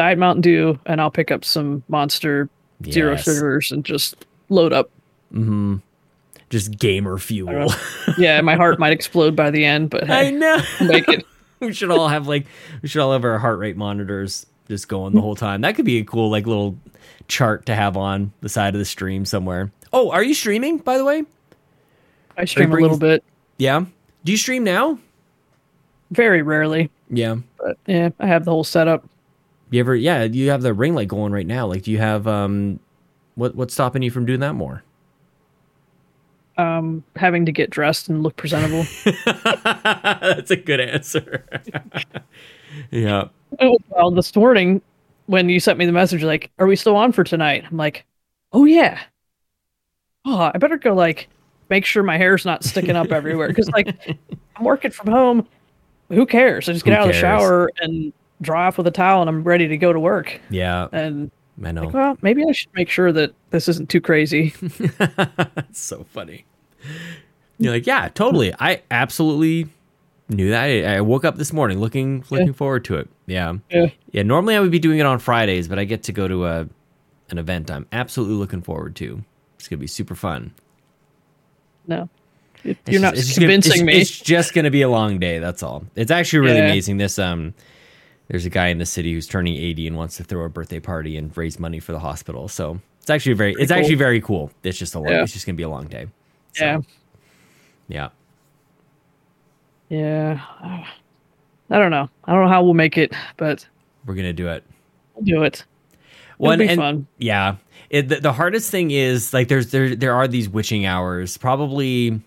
Diet 0.00 0.16
Mountain 0.18 0.40
Dew, 0.40 0.78
and 0.86 0.98
I'll 0.98 1.10
pick 1.10 1.30
up 1.30 1.44
some 1.44 1.82
Monster 1.88 2.48
Zero 2.86 3.16
sugars 3.16 3.70
and 3.70 3.84
just 3.84 4.24
load 4.48 4.72
up. 4.72 4.88
Mm-hmm. 5.30 5.76
Just 6.48 6.78
gamer 6.78 7.18
fuel. 7.18 7.70
Yeah, 8.16 8.40
my 8.40 8.56
heart 8.56 8.78
might 8.78 8.94
explode 8.94 9.36
by 9.36 9.50
the 9.50 9.62
end, 9.62 9.90
but 9.90 10.08
I 10.10 10.24
hey, 10.24 10.30
know. 10.30 10.58
I'll 10.80 10.86
make 10.86 11.06
it. 11.06 11.26
we 11.60 11.74
should 11.74 11.90
all 11.90 12.08
have 12.08 12.26
like 12.26 12.46
we 12.80 12.88
should 12.88 13.02
all 13.02 13.12
have 13.12 13.24
our 13.26 13.38
heart 13.38 13.58
rate 13.58 13.76
monitors 13.76 14.46
just 14.68 14.88
going 14.88 15.12
the 15.12 15.20
whole 15.20 15.36
time. 15.36 15.60
That 15.60 15.74
could 15.74 15.84
be 15.84 15.98
a 15.98 16.04
cool 16.04 16.30
like 16.30 16.46
little 16.46 16.78
chart 17.28 17.66
to 17.66 17.74
have 17.74 17.98
on 17.98 18.32
the 18.40 18.48
side 18.48 18.74
of 18.74 18.78
the 18.78 18.86
stream 18.86 19.26
somewhere. 19.26 19.70
Oh, 19.92 20.10
are 20.12 20.24
you 20.24 20.32
streaming 20.32 20.78
by 20.78 20.96
the 20.96 21.04
way? 21.04 21.24
I 22.38 22.46
stream 22.46 22.72
a 22.72 22.76
little 22.76 22.96
bit, 22.96 23.22
Yeah. 23.58 23.84
Do 24.24 24.32
you 24.32 24.38
stream 24.38 24.64
now? 24.64 24.98
very 26.10 26.40
rarely, 26.40 26.90
Yeah. 27.10 27.36
but 27.58 27.76
yeah, 27.86 28.08
I 28.18 28.26
have 28.28 28.46
the 28.46 28.50
whole 28.50 28.64
setup. 28.64 29.04
You 29.70 29.80
ever 29.80 29.94
yeah, 29.94 30.24
you 30.24 30.50
have 30.50 30.62
the 30.62 30.74
ring 30.74 30.94
light 30.94 31.08
going 31.08 31.32
right 31.32 31.46
now. 31.46 31.66
Like 31.66 31.82
do 31.82 31.90
you 31.90 31.98
have 31.98 32.26
um 32.26 32.80
what 33.34 33.54
what's 33.54 33.72
stopping 33.72 34.02
you 34.02 34.10
from 34.10 34.26
doing 34.26 34.40
that 34.40 34.54
more? 34.54 34.82
Um, 36.58 37.04
having 37.16 37.46
to 37.46 37.52
get 37.52 37.70
dressed 37.70 38.10
and 38.10 38.22
look 38.22 38.36
presentable. 38.36 38.84
That's 39.24 40.50
a 40.50 40.56
good 40.56 40.80
answer. 40.80 41.46
yeah. 42.90 43.28
oh, 43.60 43.78
well, 43.88 44.10
this 44.10 44.36
morning 44.36 44.82
when 45.24 45.48
you 45.48 45.58
sent 45.58 45.78
me 45.78 45.86
the 45.86 45.92
message, 45.92 46.22
like, 46.22 46.50
"Are 46.58 46.66
we 46.66 46.76
still 46.76 46.96
on 46.96 47.12
for 47.12 47.24
tonight?" 47.24 47.64
I'm 47.70 47.78
like, 47.78 48.04
"Oh 48.52 48.66
yeah." 48.66 49.00
Oh, 50.26 50.50
I 50.52 50.58
better 50.58 50.76
go 50.76 50.92
like 50.92 51.28
make 51.70 51.86
sure 51.86 52.02
my 52.02 52.18
hair's 52.18 52.44
not 52.44 52.62
sticking 52.64 52.96
up 52.96 53.10
everywhere 53.10 53.48
because 53.48 53.70
like 53.70 53.96
I'm 54.56 54.64
working 54.64 54.90
from 54.90 55.10
home. 55.10 55.48
Who 56.10 56.26
cares? 56.26 56.68
I 56.68 56.72
just 56.72 56.84
get 56.84 56.92
Who 56.94 57.02
out 57.02 57.08
of 57.08 57.14
the 57.14 57.20
shower 57.20 57.70
and 57.80 58.12
dry 58.40 58.66
off 58.66 58.78
with 58.78 58.86
a 58.86 58.90
towel 58.90 59.20
and 59.20 59.28
I'm 59.28 59.42
ready 59.44 59.68
to 59.68 59.76
go 59.76 59.92
to 59.92 60.00
work. 60.00 60.40
Yeah, 60.50 60.88
And 60.92 61.30
I 61.62 61.72
know. 61.72 61.88
well, 61.88 62.16
maybe 62.22 62.42
I 62.48 62.52
should 62.52 62.70
make 62.74 62.88
sure 62.88 63.12
that 63.12 63.32
this 63.50 63.68
isn't 63.68 63.88
too 63.90 64.00
crazy. 64.00 64.54
It's 65.58 65.80
so 65.80 66.04
funny. 66.04 66.44
You're 67.58 67.72
like, 67.74 67.86
yeah, 67.86 68.08
totally. 68.08 68.54
I 68.58 68.82
absolutely 68.90 69.68
knew 70.28 70.50
that. 70.50 70.62
I, 70.62 70.96
I 70.96 71.00
woke 71.02 71.24
up 71.24 71.36
this 71.36 71.52
morning 71.52 71.78
looking 71.80 72.24
looking 72.30 72.52
forward 72.54 72.84
to 72.86 72.96
it. 72.96 73.08
Yeah. 73.26 73.54
Yeah. 73.70 73.86
Yeah. 74.12 74.22
Normally 74.22 74.56
I 74.56 74.60
would 74.60 74.70
be 74.70 74.78
doing 74.78 74.98
it 74.98 75.06
on 75.06 75.18
Fridays, 75.18 75.68
but 75.68 75.78
I 75.78 75.84
get 75.84 76.02
to 76.04 76.12
go 76.12 76.26
to 76.28 76.46
a 76.46 76.68
an 77.30 77.38
event 77.38 77.70
I'm 77.70 77.86
absolutely 77.92 78.36
looking 78.36 78.62
forward 78.62 78.96
to. 78.96 79.22
It's 79.56 79.68
gonna 79.68 79.78
be 79.80 79.86
super 79.86 80.14
fun. 80.14 80.52
no, 81.86 82.08
It- 82.64 82.78
It's 82.86 82.92
you're 82.92 83.00
just- 83.00 83.02
not 83.02 83.14
just 83.14 83.36
gonna- 83.36 83.46
convincing 83.46 83.72
it's- 83.82 83.86
me. 83.86 84.00
It's 84.00 84.18
just 84.20 84.54
gonna 84.54 84.70
be 84.70 84.82
a 84.82 84.88
long 84.88 85.18
day. 85.18 85.38
That's 85.38 85.62
all. 85.62 85.84
It's 85.96 86.10
actually 86.10 86.40
really 86.40 86.58
Yeah. 86.58 86.64
amazing. 86.66 86.96
This 86.96 87.18
um, 87.18 87.54
there's 88.30 88.46
a 88.46 88.50
guy 88.50 88.68
in 88.68 88.78
the 88.78 88.86
city 88.86 89.12
who's 89.12 89.26
turning 89.26 89.56
80 89.56 89.88
and 89.88 89.96
wants 89.96 90.16
to 90.18 90.24
throw 90.24 90.44
a 90.44 90.48
birthday 90.48 90.78
party 90.80 91.16
and 91.16 91.36
raise 91.36 91.58
money 91.58 91.80
for 91.80 91.90
the 91.92 91.98
hospital. 91.98 92.46
So 92.48 92.80
it's 93.00 93.10
actually 93.10 93.34
very, 93.34 93.54
it's 93.58 93.70
cool. 93.72 93.78
actually 93.78 93.94
very 93.96 94.20
cool. 94.20 94.52
It's 94.62 94.78
just 94.78 94.94
a 94.94 95.00
long. 95.00 95.12
Yeah. 95.12 95.22
It's 95.24 95.32
just 95.32 95.46
gonna 95.46 95.56
be 95.56 95.64
a 95.64 95.68
long 95.68 95.86
day. 95.88 96.06
So, 96.54 96.64
yeah, 96.64 96.78
Yeah. 97.88 98.08
yeah. 99.88 100.84
I 101.72 101.78
don't 101.78 101.90
know. 101.90 102.08
I 102.24 102.32
don't 102.32 102.44
know 102.44 102.48
how 102.48 102.62
we'll 102.64 102.74
make 102.74 102.96
it, 102.98 103.12
but 103.36 103.66
We're 104.06 104.14
gonna 104.14 104.32
do 104.32 104.48
it. 104.48 104.64
we'll 105.14 105.24
do 105.24 105.42
it. 105.42 105.64
Well, 106.38 106.56
be 106.56 106.66
and- 106.68 106.78
fun. 106.78 107.06
Yeah. 107.18 107.56
It, 107.90 108.08
the, 108.08 108.20
the 108.20 108.32
hardest 108.32 108.70
thing 108.70 108.92
is 108.92 109.34
like 109.34 109.48
there's 109.48 109.72
there 109.72 109.96
there 109.96 110.14
are 110.14 110.28
these 110.28 110.48
witching 110.48 110.86
hours. 110.86 111.36
Probably, 111.36 112.20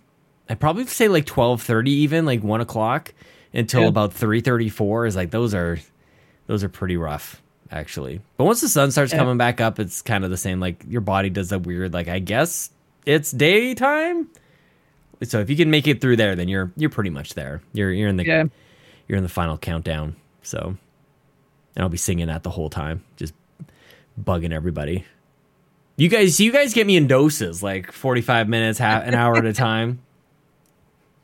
I 0.50 0.56
probably 0.56 0.86
say 0.88 1.08
like 1.08 1.26
twelve 1.26 1.62
thirty, 1.62 1.92
even 1.92 2.26
like 2.26 2.44
one 2.44 2.60
o'clock 2.60 3.14
until 3.54 3.84
Yeah. 3.84 3.88
about 3.88 4.12
three 4.14 4.42
thirty 4.42 4.68
four. 4.68 5.06
Is 5.06 5.16
like 5.16 5.32
those 5.32 5.54
are 5.54 5.80
those 6.48 6.64
are 6.64 6.70
pretty 6.70 6.98
rough 6.98 7.42
actually. 7.72 8.22
But 8.38 8.44
once 8.46 8.62
the 8.62 8.70
sun 8.70 8.92
starts 8.92 9.12
Yeah. 9.14 9.20
coming 9.20 9.38
back 9.38 9.60
up, 9.62 9.80
it's 9.80 10.02
kind 10.02 10.24
of 10.24 10.30
the 10.30 10.38
same. 10.38 10.60
Like 10.60 10.84
your 10.88 11.02
body 11.02 11.30
does 11.30 11.52
a 11.52 11.60
weird 11.60 11.94
like 11.94 12.08
I 12.08 12.20
guess 12.20 12.70
it's 13.06 13.32
daytime. 13.32 14.28
So 15.24 15.40
if 15.40 15.50
you 15.50 15.56
can 15.56 15.70
make 15.72 15.88
it 15.88 16.02
through 16.02 16.18
there, 16.18 16.36
then 16.36 16.48
you're 16.50 16.72
you're 16.76 16.90
pretty 16.90 17.10
much 17.10 17.34
there. 17.34 17.62
You're 17.74 17.92
you're 17.92 18.10
in 18.10 18.18
the 18.18 18.26
Yeah. 18.26 18.44
you're 19.08 19.18
in 19.18 19.24
the 19.24 19.30
final 19.30 19.58
countdown. 19.58 20.16
So, 20.42 20.76
and 21.76 21.84
I'll 21.84 21.90
be 21.90 21.98
singing 21.98 22.28
that 22.28 22.44
the 22.44 22.50
whole 22.50 22.70
time, 22.70 23.04
just 23.16 23.34
bugging 24.22 24.52
everybody. 24.52 25.06
You 25.96 26.10
guys, 26.10 26.40
you 26.40 26.52
guys 26.52 26.74
get 26.74 26.86
me 26.88 26.98
in 26.98 27.08
doses, 27.08 27.64
like 27.64 27.92
forty 27.92 28.22
five 28.22 28.50
minutes, 28.50 28.80
half 28.80 29.04
an 29.08 29.14
hour 29.16 29.38
at 29.38 29.46
a 29.46 29.54
time. 29.54 30.00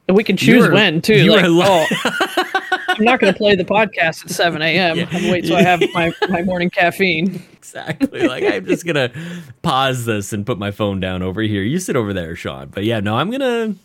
And 0.07 0.15
we 0.17 0.23
can 0.23 0.37
choose 0.37 0.67
were- 0.67 0.73
when 0.73 1.01
too. 1.01 1.15
you 1.21 1.31
Like, 1.31 1.43
were 1.43 1.49
li- 1.49 1.65
oh, 1.65 2.77
I'm 2.97 3.03
not 3.03 3.19
going 3.19 3.33
to 3.33 3.37
play 3.37 3.55
the 3.55 3.65
podcast 3.65 4.25
at 4.25 4.31
7 4.31 4.61
a.m. 4.61 4.97
Yeah. 4.97 5.09
I'm 5.11 5.29
wait 5.31 5.45
till 5.45 5.55
I 5.55 5.61
have 5.61 5.81
my, 5.93 6.11
my 6.29 6.41
morning 6.41 6.69
caffeine. 6.69 7.43
Exactly. 7.53 8.27
Like 8.27 8.43
I'm 8.43 8.65
just 8.65 8.85
gonna 8.85 9.11
pause 9.61 10.05
this 10.05 10.33
and 10.33 10.45
put 10.45 10.57
my 10.57 10.71
phone 10.71 10.99
down 10.99 11.21
over 11.21 11.41
here. 11.41 11.61
You 11.61 11.79
sit 11.79 11.95
over 11.95 12.13
there, 12.13 12.35
Sean. 12.35 12.69
But 12.69 12.83
yeah, 12.83 12.99
no, 12.99 13.15
I'm 13.15 13.29
gonna. 13.29 13.75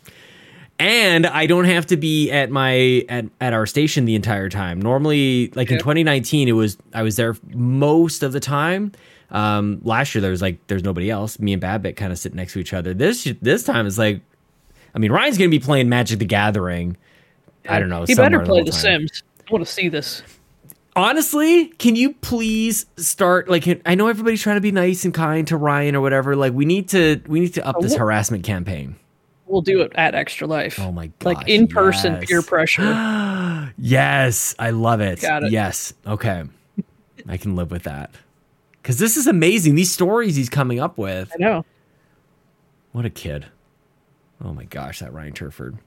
And 0.79 1.25
I 1.25 1.45
don't 1.45 1.65
have 1.65 1.85
to 1.87 1.97
be 1.97 2.31
at 2.31 2.49
my 2.49 3.05
at, 3.07 3.25
at 3.39 3.53
our 3.53 3.65
station 3.65 4.05
the 4.05 4.15
entire 4.15 4.49
time. 4.49 4.81
Normally, 4.81 5.51
like 5.55 5.71
in 5.71 5.77
2019, 5.77 6.47
it 6.47 6.53
was 6.53 6.77
I 6.93 7.03
was 7.03 7.15
there 7.15 7.35
most 7.53 8.23
of 8.23 8.31
the 8.31 8.39
time. 8.39 8.91
Um, 9.29 9.81
last 9.83 10.15
year 10.15 10.21
there 10.21 10.31
was 10.31 10.41
like 10.41 10.65
there's 10.67 10.83
nobody 10.83 11.09
else. 11.09 11.39
Me 11.39 11.53
and 11.53 11.61
Babbitt 11.61 11.95
kind 11.95 12.11
of 12.11 12.17
sit 12.17 12.33
next 12.33 12.53
to 12.53 12.59
each 12.59 12.73
other. 12.73 12.93
This 12.93 13.31
this 13.41 13.63
time 13.63 13.85
it's 13.85 13.97
like, 13.97 14.21
I 14.93 14.99
mean, 14.99 15.11
Ryan's 15.11 15.37
gonna 15.37 15.49
be 15.49 15.59
playing 15.59 15.89
Magic 15.89 16.19
the 16.19 16.25
Gathering. 16.25 16.97
I 17.67 17.79
don't 17.79 17.89
know. 17.89 18.05
He 18.05 18.15
better 18.15 18.39
play 18.39 18.57
whole 18.57 18.65
The 18.65 18.71
Sims. 18.71 19.23
I 19.47 19.51
want 19.51 19.65
to 19.65 19.71
see 19.71 19.89
this. 19.89 20.23
honestly, 20.95 21.67
can 21.67 21.95
you 21.95 22.13
please 22.13 22.85
start 22.97 23.49
like 23.49 23.81
I 23.85 23.95
know 23.95 24.07
everybody's 24.07 24.41
trying 24.41 24.57
to 24.57 24.61
be 24.61 24.71
nice 24.71 25.05
and 25.05 25.13
kind 25.13 25.47
to 25.47 25.57
Ryan 25.57 25.95
or 25.95 26.01
whatever. 26.01 26.35
Like 26.35 26.53
we 26.53 26.65
need 26.65 26.89
to 26.89 27.21
we 27.27 27.39
need 27.39 27.53
to 27.55 27.65
up 27.65 27.79
this 27.81 27.95
harassment 27.95 28.43
campaign. 28.43 28.95
We'll 29.47 29.61
do 29.61 29.81
it 29.81 29.91
at 29.95 30.15
Extra 30.15 30.47
Life. 30.47 30.79
Oh 30.79 30.91
my 30.91 31.07
god! 31.19 31.37
Like 31.37 31.47
in 31.47 31.67
person 31.67 32.13
yes. 32.13 32.25
peer 32.25 32.41
pressure. 32.41 32.83
Yes, 33.77 34.53
I 34.59 34.69
love 34.69 35.01
it. 35.01 35.21
Got 35.21 35.43
it. 35.43 35.51
Yes. 35.51 35.93
Okay. 36.05 36.43
I 37.27 37.37
can 37.37 37.55
live 37.55 37.71
with 37.71 37.83
that. 37.83 38.11
Cuz 38.83 38.99
this 38.99 39.17
is 39.17 39.27
amazing. 39.27 39.75
These 39.75 39.91
stories 39.91 40.35
he's 40.35 40.49
coming 40.49 40.79
up 40.79 40.97
with. 40.97 41.31
I 41.33 41.37
know. 41.39 41.65
What 42.91 43.05
a 43.05 43.09
kid. 43.09 43.47
Oh 44.43 44.53
my 44.53 44.65
gosh, 44.65 44.99
that 44.99 45.13
Ryan 45.13 45.33
Turford. 45.33 45.77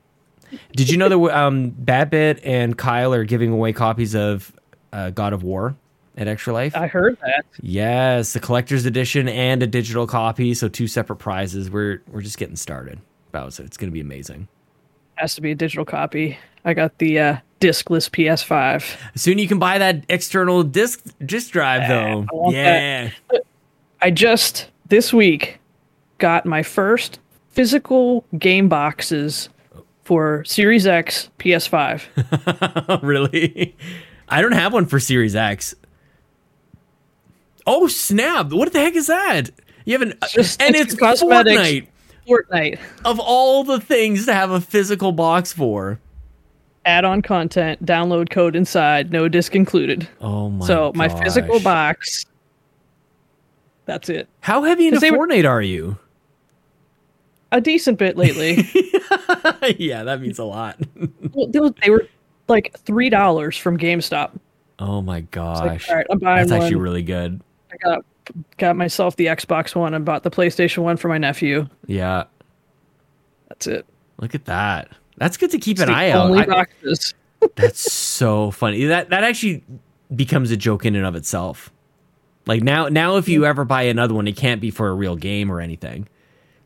Did 0.73 0.91
you 0.91 0.97
know 0.97 1.09
that 1.09 1.37
um 1.37 1.71
Babbitt 1.71 2.41
and 2.45 2.77
Kyle 2.77 3.13
are 3.13 3.25
giving 3.25 3.53
away 3.53 3.73
copies 3.73 4.15
of 4.15 4.53
uh, 4.93 5.11
God 5.11 5.33
of 5.33 5.43
War 5.43 5.77
at 6.17 6.29
Extra 6.29 6.53
Life? 6.53 6.77
I 6.77 6.87
heard 6.87 7.19
that. 7.21 7.45
Yes, 7.61 8.33
the 8.33 8.41
collector's 8.41 8.87
edition 8.87 9.29
and 9.29 9.63
a 9.63 9.67
digital 9.67 10.07
copy, 10.07 10.55
so 10.55 10.69
two 10.69 10.87
separate 10.87 11.17
prizes. 11.17 11.71
We're 11.71 12.03
we're 12.11 12.23
just 12.23 12.39
getting 12.39 12.57
started. 12.57 13.01
So 13.51 13.63
it's 13.63 13.77
going 13.77 13.89
to 13.89 13.93
be 13.93 14.01
amazing. 14.01 14.49
Has 15.15 15.37
to 15.37 15.41
be 15.41 15.53
a 15.53 15.55
digital 15.55 15.85
copy. 15.85 16.37
I 16.65 16.75
got 16.75 16.99
the 16.99 17.21
uh, 17.21 17.37
discless 17.61 18.11
PS5. 18.11 18.97
Soon 19.17 19.39
you 19.39 19.47
can 19.47 19.59
buy 19.59 19.79
that 19.79 20.05
external 20.09 20.65
disc 20.65 21.05
disc 21.25 21.53
drive 21.53 21.89
though. 21.89 22.27
I 22.49 22.51
yeah. 22.51 23.11
I 24.03 24.11
just 24.11 24.71
this 24.89 25.13
week 25.13 25.59
got 26.19 26.47
my 26.47 26.63
first 26.63 27.21
physical 27.51 28.25
game 28.39 28.69
boxes 28.69 29.49
for 30.09 30.43
Series 30.47 30.87
X 30.87 31.29
PS5. 31.39 33.03
really? 33.03 33.77
I 34.27 34.41
don't 34.41 34.53
have 34.53 34.73
one 34.73 34.87
for 34.87 34.99
Series 34.99 35.37
X. 35.37 35.75
Oh 37.67 37.89
snap! 37.89 38.51
What 38.51 38.73
the 38.73 38.79
heck 38.81 38.95
is 38.97 39.09
that? 39.09 39.51
You 39.85 39.93
have 39.93 40.01
an 40.01 40.15
just- 40.31 40.63
and 40.63 40.75
it's. 40.75 40.95
Fortnite 40.95 41.89
Fortnite 42.27 42.79
of 43.05 43.21
all 43.21 43.65
the 43.65 43.79
things 43.81 44.25
to 44.25 44.33
have 44.33 44.51
a 44.51 44.63
physical 44.63 45.13
box 45.13 45.53
for. 45.53 46.01
add-on 46.87 47.21
content, 47.21 47.85
download 47.85 48.31
code 48.31 48.57
inside, 48.57 49.13
no 49.13 49.29
disc 49.29 49.55
included. 49.55 50.09
Oh 50.23 50.49
my! 50.49 50.67
so 50.67 50.91
my 50.95 51.11
physical 51.11 51.61
box. 51.61 52.25
That's 53.85 54.09
it. 54.09 54.27
How 54.41 54.63
heavy 54.63 54.87
into 54.87 55.01
they 55.01 55.11
were- 55.11 55.29
Fortnite 55.29 55.47
are 55.47 55.61
you? 55.61 55.99
A 57.51 57.61
decent 57.61 57.99
bit 57.99 58.17
lately. 58.17 58.57
yeah, 59.79 60.03
that 60.05 60.21
means 60.21 60.39
a 60.39 60.45
lot. 60.45 60.79
well, 61.33 61.47
they, 61.47 61.91
were, 61.91 62.07
like 62.49 62.77
three 62.79 63.09
dollars 63.09 63.57
from 63.57 63.79
GameStop. 63.79 64.39
Oh 64.79 65.03
my 65.03 65.23
gosh. 65.23 65.67
like, 65.67 65.89
all 65.89 65.97
right, 65.97 66.07
I'm 66.11 66.19
buying 66.19 66.39
That's 66.39 66.53
one. 66.53 66.63
actually 66.63 66.81
really 66.81 67.03
good. 67.03 67.41
I 67.73 67.77
got 67.77 68.05
got 68.59 68.77
myself 68.77 69.17
the 69.17 69.27
Xbox 69.27 69.75
One 69.75 69.95
and 69.95 70.05
bought 70.05 70.23
the 70.23 70.31
PlayStation 70.31 70.79
One 70.79 70.97
for 70.97 71.09
my 71.09 71.19
nephew. 71.19 71.67
Yeah. 71.87 72.25
That's 73.49 73.67
it. 73.67 73.87
Look 74.19 74.35
at 74.35 74.45
that. 74.47 74.91
That's 75.17 75.37
good 75.37 75.51
to 75.51 75.59
keep 75.59 75.79
an 75.79 75.85
It's 75.85 75.91
the 75.91 75.97
eye 75.97 76.11
out. 76.11 76.27
only 76.27 76.41
I- 76.41 76.67
that's 77.57 77.93
so 77.93 78.51
funny. 78.51 78.85
That 78.85 79.11
that 79.11 79.25
actually 79.25 79.65
becomes 80.15 80.51
a 80.51 80.57
joke 80.57 80.85
in 80.85 80.97
and 80.97 81.07
of 81.07 81.17
itself. 81.17 81.73
Like 82.47 82.63
now 82.63 82.89
now 82.89 83.17
if 83.17 83.29
you 83.29 83.45
ever 83.47 83.65
buy 83.65 83.83
another 83.83 84.15
one, 84.15 84.27
it 84.29 84.37
can't 84.37 84.61
be 84.61 84.71
for 84.71 84.89
a 84.89 84.95
real 84.95 85.17
game 85.17 85.51
or 85.51 85.61
anything. 85.61 86.09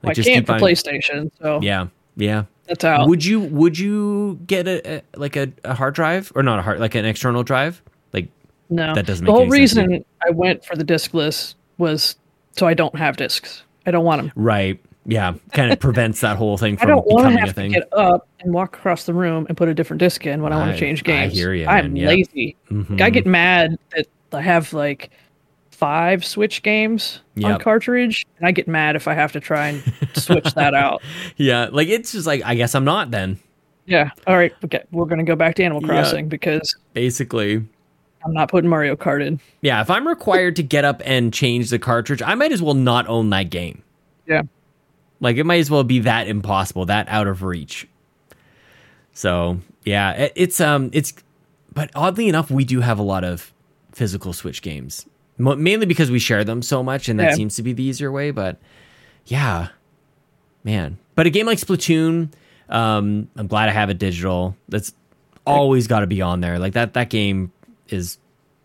Like 0.02 0.18
I 0.18 0.22
can't 0.22 0.46
for 0.46 0.54
PlayStation, 0.54 1.30
so 1.40 1.60
Yeah. 1.62 1.86
Yeah. 2.16 2.44
that's 2.66 2.84
out. 2.84 3.08
Would 3.08 3.24
you 3.24 3.40
would 3.40 3.78
you 3.78 4.38
get 4.46 4.66
a, 4.68 4.96
a 4.98 5.02
like 5.16 5.36
a, 5.36 5.52
a 5.64 5.74
hard 5.74 5.94
drive 5.94 6.32
or 6.34 6.42
not 6.42 6.58
a 6.58 6.62
hard 6.62 6.80
like 6.80 6.94
an 6.94 7.04
external 7.04 7.42
drive? 7.42 7.82
Like 8.12 8.28
no, 8.70 8.94
that 8.94 9.06
doesn't 9.06 9.24
the 9.24 9.30
make 9.32 9.36
whole 9.36 9.52
any 9.54 9.66
sense 9.66 9.78
reason 9.88 10.04
I 10.26 10.30
went 10.30 10.64
for 10.64 10.76
the 10.76 10.84
discless 10.84 11.54
was 11.78 12.16
so 12.56 12.66
I 12.66 12.74
don't 12.74 12.94
have 12.96 13.16
discs. 13.16 13.62
I 13.86 13.90
don't 13.90 14.04
want 14.04 14.22
them. 14.22 14.32
right. 14.36 14.78
Yeah. 15.04 15.34
Kind 15.52 15.72
of 15.72 15.80
prevents 15.80 16.20
that 16.20 16.36
whole 16.36 16.56
thing 16.56 16.74
I 16.80 16.82
from 16.82 16.88
don't 16.90 17.06
want 17.06 17.24
to 17.24 17.30
becoming 17.30 17.42
a 17.42 17.46
have 17.46 17.54
to 17.56 17.68
get 17.68 17.88
up 17.92 18.28
and 18.40 18.54
walk 18.54 18.76
across 18.76 19.04
the 19.04 19.12
room 19.14 19.46
and 19.48 19.56
put 19.56 19.68
a 19.68 19.74
different 19.74 19.98
disc 19.98 20.24
in 20.26 20.42
when 20.42 20.52
I, 20.52 20.56
want 20.58 20.70
to 20.72 20.78
change 20.78 21.00
I 21.00 21.02
games. 21.02 21.32
hear 21.32 21.52
ya, 21.52 21.68
I'm 21.68 21.86
man, 21.94 21.96
yeah. 21.96 22.06
lazy. 22.08 22.56
Mhm. 22.70 23.00
I 23.00 23.10
get 23.10 23.26
mad 23.26 23.76
that 23.96 24.06
I 24.32 24.40
have 24.42 24.72
like 24.72 25.10
five 25.82 26.24
Switch 26.24 26.62
games 26.62 27.20
on 27.42 27.58
cartridge, 27.58 28.24
and 28.38 28.46
I 28.46 28.52
get 28.52 28.68
mad 28.68 28.94
if 28.94 29.08
I 29.08 29.14
have 29.14 29.32
to 29.32 29.40
try 29.40 29.68
and 29.68 29.82
switch 30.14 30.54
that 30.54 30.74
out. 30.74 31.02
Yeah, 31.36 31.68
like 31.72 31.88
it's 31.88 32.12
just 32.12 32.24
like 32.24 32.40
I 32.44 32.54
guess 32.54 32.76
I'm 32.76 32.84
not 32.84 33.10
then. 33.10 33.40
Yeah. 33.86 34.10
All 34.28 34.36
right. 34.36 34.54
Okay. 34.64 34.84
We're 34.92 35.06
gonna 35.06 35.24
go 35.24 35.34
back 35.34 35.56
to 35.56 35.64
Animal 35.64 35.82
Yeah. 35.82 35.88
Crossing 35.88 36.28
because 36.28 36.76
Basically, 36.92 37.56
I'm 38.24 38.32
not 38.32 38.48
putting 38.48 38.70
Mario 38.70 38.94
Kart 38.94 39.26
in. 39.26 39.40
yeah. 39.60 39.80
If 39.80 39.90
I'm 39.90 40.06
required 40.06 40.54
to 40.56 40.62
get 40.62 40.84
up 40.84 41.02
and 41.04 41.34
change 41.34 41.70
the 41.70 41.80
cartridge, 41.80 42.22
I 42.22 42.36
might 42.36 42.52
as 42.52 42.62
well 42.62 42.74
not 42.74 43.08
own 43.08 43.30
that 43.30 43.50
game. 43.50 43.82
Yeah. 44.28 44.42
Like 45.18 45.36
it 45.36 45.44
might 45.44 45.58
as 45.58 45.68
well 45.68 45.82
be 45.82 45.98
that 46.00 46.28
impossible, 46.28 46.86
that 46.86 47.08
out 47.08 47.26
of 47.26 47.42
reach. 47.42 47.88
So 49.14 49.58
yeah, 49.84 50.12
it, 50.12 50.32
it's 50.36 50.60
um, 50.60 50.90
it's, 50.92 51.12
but 51.74 51.90
oddly 51.96 52.28
enough, 52.28 52.52
we 52.52 52.64
do 52.64 52.80
have 52.82 53.00
a 53.00 53.02
lot 53.02 53.24
of 53.24 53.52
physical 53.92 54.32
Switch 54.32 54.62
games, 54.62 55.06
mainly 55.38 55.86
because 55.86 56.10
we 56.10 56.18
share 56.18 56.44
them 56.44 56.62
so 56.62 56.82
much, 56.82 57.08
and 57.08 57.18
that 57.20 57.30
Yeah. 57.30 57.34
seems 57.34 57.56
to 57.56 57.62
be 57.62 57.72
the 57.72 57.82
easier 57.82 58.10
way. 58.12 58.30
But 58.30 58.58
yeah, 59.26 59.68
man. 60.64 60.98
But 61.14 61.26
a 61.26 61.30
game 61.30 61.46
like 61.46 61.58
Splatoon, 61.58 62.32
um, 62.68 63.28
I'm 63.36 63.46
glad 63.46 63.68
I 63.68 63.72
have 63.72 63.90
it 63.90 63.98
digital. 63.98 64.56
That's 64.68 64.92
always 65.46 65.86
got 65.86 66.00
to 66.00 66.06
be 66.06 66.22
on 66.22 66.40
there. 66.40 66.58
Like 66.58 66.72
that, 66.74 66.94
that 66.94 67.10
game 67.10 67.52
is 67.88 68.18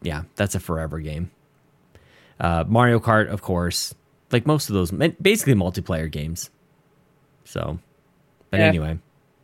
yeah, 0.04 0.24
that's 0.36 0.54
a 0.56 0.60
forever 0.60 1.00
game. 1.00 1.32
Uh, 2.40 2.64
Mario 2.68 3.00
Kart, 3.00 3.28
of 3.30 3.42
course, 3.42 3.96
like 4.32 4.46
most 4.46 4.70
of 4.70 4.76
those, 4.76 4.92
basically 4.92 5.56
multiplayer 5.56 6.10
games. 6.10 6.52
So, 7.46 7.80
but 8.52 8.60
Yeah. 8.60 8.66
anyway, 8.68 9.00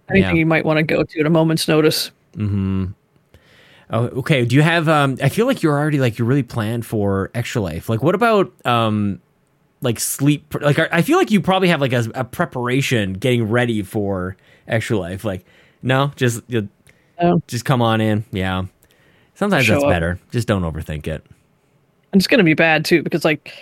Anything 0.10 0.36
Yeah. 0.36 0.40
you 0.42 0.46
might 0.46 0.64
want 0.66 0.78
to 0.78 0.84
go 0.84 1.02
to 1.04 1.20
at 1.22 1.26
a 1.26 1.30
moment's 1.30 1.68
notice. 1.68 2.12
Oh, 3.94 4.06
okay. 4.08 4.44
Do 4.44 4.56
you 4.56 4.64
have? 4.64 4.90
Um, 4.90 5.18
I 5.22 5.30
feel 5.30 5.46
like 5.46 5.62
you're 5.62 5.78
already 5.78 6.00
like 6.00 6.18
you're 6.18 6.28
really 6.28 6.42
planned 6.44 6.84
for 6.86 7.30
extra 7.36 7.62
life. 7.62 7.90
Like, 7.90 8.02
what 8.02 8.16
about 8.16 8.52
um, 8.66 9.22
like 9.82 10.00
sleep? 10.00 10.54
Like, 10.60 10.80
I 10.80 11.04
feel 11.04 11.18
like 11.20 11.30
you 11.30 11.40
probably 11.40 11.68
have 11.68 11.80
like 11.80 11.94
a, 11.94 12.04
a 12.16 12.24
preparation 12.24 13.14
getting 13.14 13.48
ready 13.50 13.84
for 13.84 14.36
extra 14.68 14.98
life. 14.98 15.24
Like, 15.24 15.46
no, 15.84 16.12
just 16.16 16.42
you 16.48 16.68
No. 17.22 17.40
just 17.48 17.66
come 17.66 17.84
on 17.84 18.02
in. 18.02 18.26
Yeah. 18.32 18.64
Sometimes 19.36 19.66
Show 19.66 19.74
that's 19.74 19.84
up. 19.84 19.90
better. 19.92 20.20
Just 20.32 20.48
don't 20.48 20.64
overthink 20.64 21.06
it. 21.08 21.24
And 22.12 22.20
it's 22.20 22.28
going 22.28 22.40
to 22.40 22.44
be 22.44 22.54
bad 22.56 22.86
too 22.86 23.04
because 23.04 23.24
like 23.24 23.54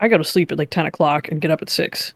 I 0.00 0.08
go 0.08 0.16
to 0.18 0.24
sleep 0.24 0.50
at 0.50 0.56
like 0.58 0.70
10 0.70 0.86
o'clock 0.86 1.28
and 1.28 1.40
get 1.42 1.50
up 1.50 1.60
at 1.62 1.68
6. 1.70 2.14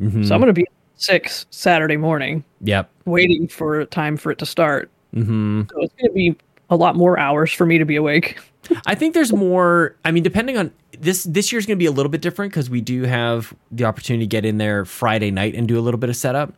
Mm-hmm. 0.00 0.22
So 0.24 0.34
I'm 0.34 0.40
going 0.40 0.48
to 0.48 0.52
be 0.52 0.66
6 0.96 1.46
Saturday 1.50 1.96
morning 1.96 2.44
Yep. 2.62 2.90
waiting 3.06 3.48
for 3.48 3.84
time 3.86 4.16
for 4.18 4.30
it 4.32 4.38
to 4.38 4.46
start. 4.46 4.90
Mm-hmm. 5.14 5.62
So 5.70 5.82
it's 5.82 5.94
going 5.94 6.10
to 6.10 6.14
be 6.14 6.36
a 6.70 6.76
lot 6.76 6.96
more 6.96 7.18
hours 7.18 7.52
for 7.52 7.64
me 7.66 7.78
to 7.78 7.84
be 7.84 7.96
awake. 7.96 8.38
I 8.86 8.94
think 8.94 9.14
there's 9.14 9.32
more. 9.32 9.96
I 10.04 10.10
mean, 10.10 10.22
depending 10.22 10.58
on 10.58 10.72
this, 10.98 11.24
this 11.24 11.52
year's 11.52 11.64
going 11.66 11.76
to 11.76 11.82
be 11.82 11.86
a 11.86 11.90
little 11.92 12.10
bit 12.10 12.20
different 12.20 12.52
because 12.52 12.68
we 12.68 12.80
do 12.80 13.04
have 13.04 13.54
the 13.70 13.84
opportunity 13.84 14.26
to 14.26 14.28
get 14.28 14.44
in 14.44 14.58
there 14.58 14.84
Friday 14.84 15.30
night 15.30 15.54
and 15.54 15.66
do 15.66 15.78
a 15.78 15.80
little 15.80 15.98
bit 15.98 16.10
of 16.10 16.16
setup. 16.16 16.52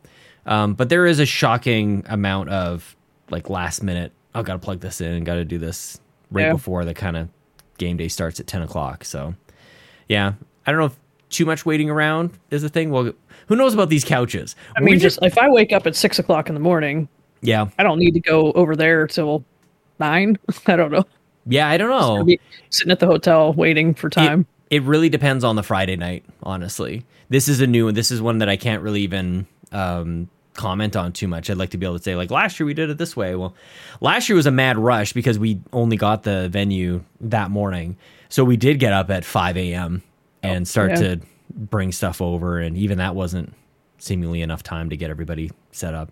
Um, 0.45 0.73
but 0.73 0.89
there 0.89 1.05
is 1.05 1.19
a 1.19 1.25
shocking 1.25 2.03
amount 2.09 2.49
of 2.49 2.95
like 3.29 3.49
last 3.49 3.83
minute. 3.83 4.11
I've 4.33 4.45
got 4.45 4.53
to 4.53 4.59
plug 4.59 4.79
this 4.81 4.99
in 5.01 5.13
and 5.13 5.25
got 5.25 5.35
to 5.35 5.45
do 5.45 5.57
this 5.57 5.99
right 6.31 6.47
Yeah. 6.47 6.53
before 6.53 6.83
the 6.85 6.93
kind 6.93 7.15
of 7.15 7.29
game 7.77 7.97
day 7.97 8.07
starts 8.07 8.39
at 8.39 8.47
ten 8.47 8.61
o'clock. 8.61 9.05
So, 9.05 9.35
yeah, 10.09 10.33
I 10.65 10.71
don't 10.71 10.79
know 10.79 10.87
if 10.87 10.99
too 11.29 11.45
much 11.45 11.65
waiting 11.65 11.89
around 11.89 12.31
is 12.49 12.63
a 12.63 12.69
thing. 12.69 12.89
Well, 12.89 13.13
who 13.47 13.55
knows 13.55 13.73
about 13.73 13.89
these 13.89 14.03
couches? 14.03 14.55
I 14.75 14.81
mean, 14.81 14.99
just 14.99 15.19
if 15.21 15.37
I 15.37 15.49
wake 15.49 15.71
up 15.71 15.87
at 15.87 15.95
6 15.95 16.19
o'clock 16.19 16.49
in 16.49 16.55
the 16.55 16.61
morning, 16.61 17.07
yeah, 17.41 17.69
I 17.79 17.83
don't 17.83 17.99
need 17.99 18.11
to 18.15 18.19
go 18.19 18.51
over 18.53 18.75
there 18.75 19.07
till 19.07 19.45
9. 20.01 20.37
I 20.67 20.75
don't 20.75 20.91
know. 20.91 21.05
yeah. 21.45 21.69
I 21.69 21.77
don't 21.77 21.89
know. 21.89 22.35
Sitting 22.69 22.91
at 22.91 22.99
the 22.99 23.07
hotel 23.07 23.53
waiting 23.53 23.93
for 23.93 24.09
time. 24.09 24.45
It, 24.69 24.81
it 24.81 24.83
really 24.83 25.07
depends 25.07 25.45
on 25.45 25.55
the 25.55 25.63
Friday 25.63 25.95
night, 25.95 26.25
honestly. 26.43 27.05
This 27.29 27.47
is 27.47 27.61
a 27.61 27.67
new 27.67 27.85
one. 27.85 27.93
This 27.93 28.11
is 28.11 28.21
one 28.21 28.39
that 28.39 28.49
I 28.49 28.57
can't 28.57 28.83
really 28.83 29.01
even 29.01 29.47
um, 29.71 30.29
comment 30.53 30.95
on 30.95 31.13
too 31.13 31.27
much. 31.27 31.49
I'd 31.49 31.57
like 31.57 31.69
to 31.69 31.77
be 31.77 31.85
able 31.85 31.97
to 31.97 32.03
say, 32.03 32.15
like, 32.15 32.31
last 32.31 32.59
year 32.59 32.67
we 32.67 32.73
did 32.73 32.89
it 32.89 32.97
this 32.97 33.15
way. 33.15 33.35
Well, 33.35 33.55
last 34.01 34.27
year 34.27 34.35
was 34.35 34.45
a 34.45 34.51
mad 34.51 34.77
rush 34.77 35.13
because 35.13 35.39
we 35.39 35.59
only 35.71 35.95
got 35.97 36.23
the 36.23 36.49
venue 36.49 37.03
that 37.21 37.51
morning. 37.51 37.95
So 38.29 38.43
we 38.43 38.57
did 38.57 38.79
get 38.79 38.91
up 38.91 39.09
at 39.09 39.23
5 39.23 39.57
a.m. 39.57 40.03
and 40.43 40.67
start 40.67 40.91
yeah. 40.91 40.95
to 40.95 41.21
bring 41.49 41.91
stuff 41.91 42.21
over. 42.21 42.59
And 42.59 42.77
even 42.77 42.97
that 42.97 43.15
wasn't 43.15 43.53
seemingly 43.97 44.41
enough 44.41 44.63
time 44.63 44.89
to 44.89 44.97
get 44.97 45.09
everybody 45.09 45.51
set 45.71 45.93
up. 45.93 46.11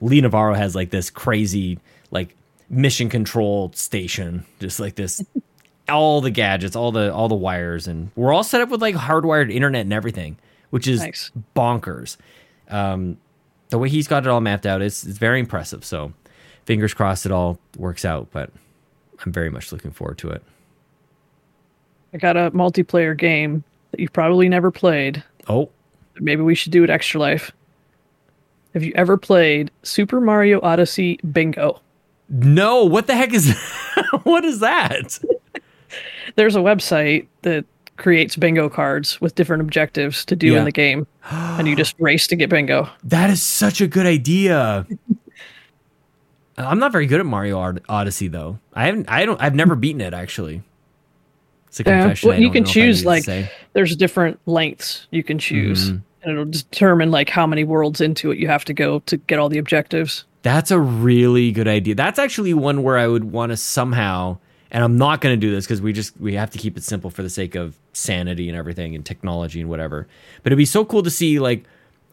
Lee 0.00 0.20
Navarro 0.20 0.54
has 0.54 0.74
like 0.74 0.90
this 0.90 1.08
crazy 1.08 1.78
like 2.10 2.34
mission 2.68 3.08
control 3.08 3.70
station, 3.74 4.44
just 4.60 4.80
like 4.80 4.94
this 4.96 5.22
all 5.88 6.20
the 6.20 6.30
gadgets, 6.30 6.74
all 6.76 6.92
the 6.92 7.12
all 7.12 7.28
the 7.28 7.34
wires, 7.34 7.86
and 7.86 8.10
we're 8.16 8.32
all 8.32 8.44
set 8.44 8.60
up 8.60 8.68
with 8.70 8.80
like 8.80 8.94
hardwired 8.94 9.52
internet 9.52 9.82
and 9.82 9.92
everything, 9.92 10.38
which 10.70 10.86
is 10.88 11.00
Nice. 11.00 11.30
bonkers. 11.54 12.16
Um, 12.68 13.18
the 13.68 13.78
way 13.78 13.88
he's 13.88 14.08
got 14.08 14.24
it 14.24 14.28
all 14.28 14.40
mapped 14.40 14.66
out 14.66 14.82
is 14.82 15.04
is 15.04 15.18
very 15.18 15.40
impressive. 15.40 15.84
So, 15.84 16.12
fingers 16.64 16.94
crossed 16.94 17.26
it 17.26 17.32
all 17.32 17.58
works 17.76 18.04
out. 18.04 18.28
But 18.32 18.50
I'm 19.24 19.32
very 19.32 19.50
much 19.50 19.72
looking 19.72 19.90
forward 19.90 20.18
to 20.18 20.30
it. 20.30 20.42
I 22.12 22.18
got 22.18 22.36
a 22.36 22.50
multiplayer 22.52 23.16
game 23.16 23.64
that 23.90 24.00
you've 24.00 24.12
probably 24.12 24.48
never 24.48 24.70
played. 24.70 25.22
Oh, 25.48 25.70
Maybe 26.20 26.42
we 26.42 26.54
should 26.54 26.70
do 26.70 26.84
it 26.84 26.90
extra 26.90 27.18
life. 27.20 27.50
Have 28.72 28.84
you 28.84 28.92
ever 28.94 29.16
played 29.16 29.70
Super 29.82 30.20
Mario 30.20 30.60
Odyssey 30.62 31.18
Bingo? 31.32 31.80
No! 32.28 32.84
What 32.84 33.06
the 33.06 33.14
heck 33.14 33.32
is 33.32 33.54
what 34.24 34.44
is 34.44 34.60
that? 34.60 35.18
There's 36.36 36.56
a 36.56 36.60
website 36.60 37.26
that 37.42 37.64
creates 37.96 38.34
bingo 38.36 38.68
cards 38.68 39.20
with 39.20 39.34
different 39.36 39.60
objectives 39.60 40.24
to 40.24 40.34
do 40.34 40.48
Yeah. 40.52 40.58
in 40.60 40.64
the 40.64 40.72
game, 40.72 41.06
and 41.30 41.68
you 41.68 41.76
just 41.76 41.94
race 42.00 42.26
to 42.28 42.36
get 42.36 42.50
bingo. 42.50 42.88
That 43.04 43.30
is 43.30 43.42
such 43.42 43.80
a 43.80 43.86
good 43.86 44.06
idea. 44.06 44.86
I'm 46.56 46.78
not 46.78 46.92
very 46.92 47.06
good 47.06 47.18
at 47.20 47.26
Mario 47.26 47.76
Odyssey 47.88 48.28
though. 48.28 48.58
I 48.74 48.86
haven't. 48.86 49.08
I 49.10 49.24
don't. 49.26 49.40
I've 49.40 49.54
never 49.54 49.74
beaten 49.74 50.00
it 50.00 50.14
actually. 50.14 50.62
It's 51.68 51.80
a 51.80 51.82
Yeah, 51.84 52.00
confession. 52.02 52.28
well, 52.28 52.40
you 52.40 52.50
can 52.50 52.62
know 52.62 52.70
if 52.70 52.76
I 52.76 52.80
need 52.80 52.86
choose 52.86 53.04
like 53.04 53.24
there's 53.72 53.96
different 53.96 54.38
lengths 54.46 55.08
you 55.10 55.24
can 55.24 55.38
choose, 55.38 55.90
Mm-hmm. 55.90 55.98
and 56.22 56.32
it'll 56.32 56.44
determine 56.44 57.10
like 57.10 57.28
how 57.28 57.46
many 57.46 57.64
worlds 57.64 58.00
into 58.00 58.30
it 58.30 58.38
you 58.38 58.46
have 58.46 58.64
to 58.66 58.72
go 58.74 59.00
to 59.00 59.16
get 59.16 59.38
all 59.40 59.48
the 59.48 59.58
objectives. 59.58 60.24
That's 60.44 60.70
a 60.70 60.78
really 60.78 61.50
good 61.52 61.66
idea. 61.66 61.94
That's 61.96 62.18
actually 62.20 62.54
one 62.54 62.82
where 62.84 62.96
I 62.98 63.08
would 63.08 63.24
want 63.32 63.50
to 63.50 63.56
somehow, 63.56 64.36
and 64.70 64.84
I'm 64.84 64.96
not 64.98 65.20
going 65.22 65.32
to 65.34 65.40
do 65.40 65.50
this 65.50 65.64
because 65.64 65.80
we 65.80 65.92
just 65.92 66.16
we 66.20 66.34
have 66.34 66.50
to 66.50 66.58
keep 66.58 66.76
it 66.76 66.84
simple 66.84 67.10
for 67.10 67.22
the 67.22 67.30
sake 67.30 67.54
of 67.56 67.76
sanity 67.94 68.48
and 68.48 68.56
everything 68.56 68.94
and 68.94 69.04
technology 69.06 69.60
and 69.60 69.68
whatever. 69.70 70.06
But 70.42 70.52
it'd 70.52 70.58
be 70.58 70.66
so 70.66 70.84
cool 70.84 71.02
to 71.02 71.10
see 71.10 71.38
like 71.40 71.64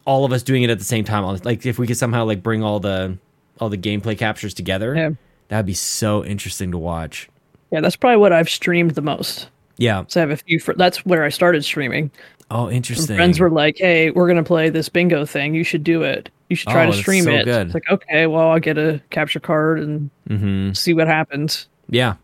all 0.06 0.24
of 0.26 0.32
us 0.32 0.44
doing 0.44 0.64
it 0.64 0.70
at 0.70 0.80
the 0.80 0.86
same 0.86 1.04
time. 1.04 1.24
Like 1.44 1.66
if 1.66 1.78
we 1.78 1.86
could 1.86 1.98
somehow 1.98 2.24
like 2.26 2.42
bring 2.42 2.64
all 2.64 2.80
the 2.80 3.18
all 3.60 3.68
the 3.70 3.78
gameplay 3.78 4.18
captures 4.18 4.54
together, 4.54 4.96
Yeah. 4.96 5.10
that'd 5.50 5.66
be 5.66 5.74
so 5.74 6.24
interesting 6.26 6.72
to 6.72 6.78
watch. 6.78 7.30
Yeah, 7.70 7.82
that's 7.82 7.96
probably 7.98 8.18
what 8.18 8.32
I've 8.34 8.50
streamed 8.50 8.92
the 8.92 9.02
most. 9.02 9.50
Yeah. 9.78 10.06
So 10.08 10.20
I 10.20 10.22
have 10.22 10.32
a 10.32 10.38
few. 10.38 10.60
Fr- 10.60 10.74
that's 10.74 11.06
where 11.06 11.24
I 11.24 11.30
started 11.30 11.64
streaming. 11.66 12.12
Oh, 12.54 12.66
Some 12.68 12.74
interesting. 12.74 13.16
friends 13.16 13.40
were 13.40 13.50
like, 13.50 13.78
"Hey, 13.78 14.12
we're 14.12 14.28
gonna 14.28 14.44
play 14.44 14.70
this 14.70 14.90
bingo 14.90 15.26
thing. 15.26 15.56
You 15.56 15.64
should 15.64 15.84
do 15.84 16.04
it. 16.04 16.30
You 16.50 16.56
should 16.56 16.70
try 16.70 16.86
Oh, 16.86 16.92
to 16.92 16.98
stream 16.98 17.24
so 17.24 17.32
it." 17.32 17.46
good. 17.46 17.68
It's 17.68 17.74
like, 17.74 17.90
okay, 17.90 18.28
well, 18.28 18.50
I'll 18.50 18.60
get 18.60 18.78
a 18.78 19.02
capture 19.10 19.40
card 19.40 19.80
and 19.80 20.10
hmm 20.28 20.74
see 20.74 20.94
what 20.94 21.08
happens. 21.08 21.68
Yeah. 21.90 22.16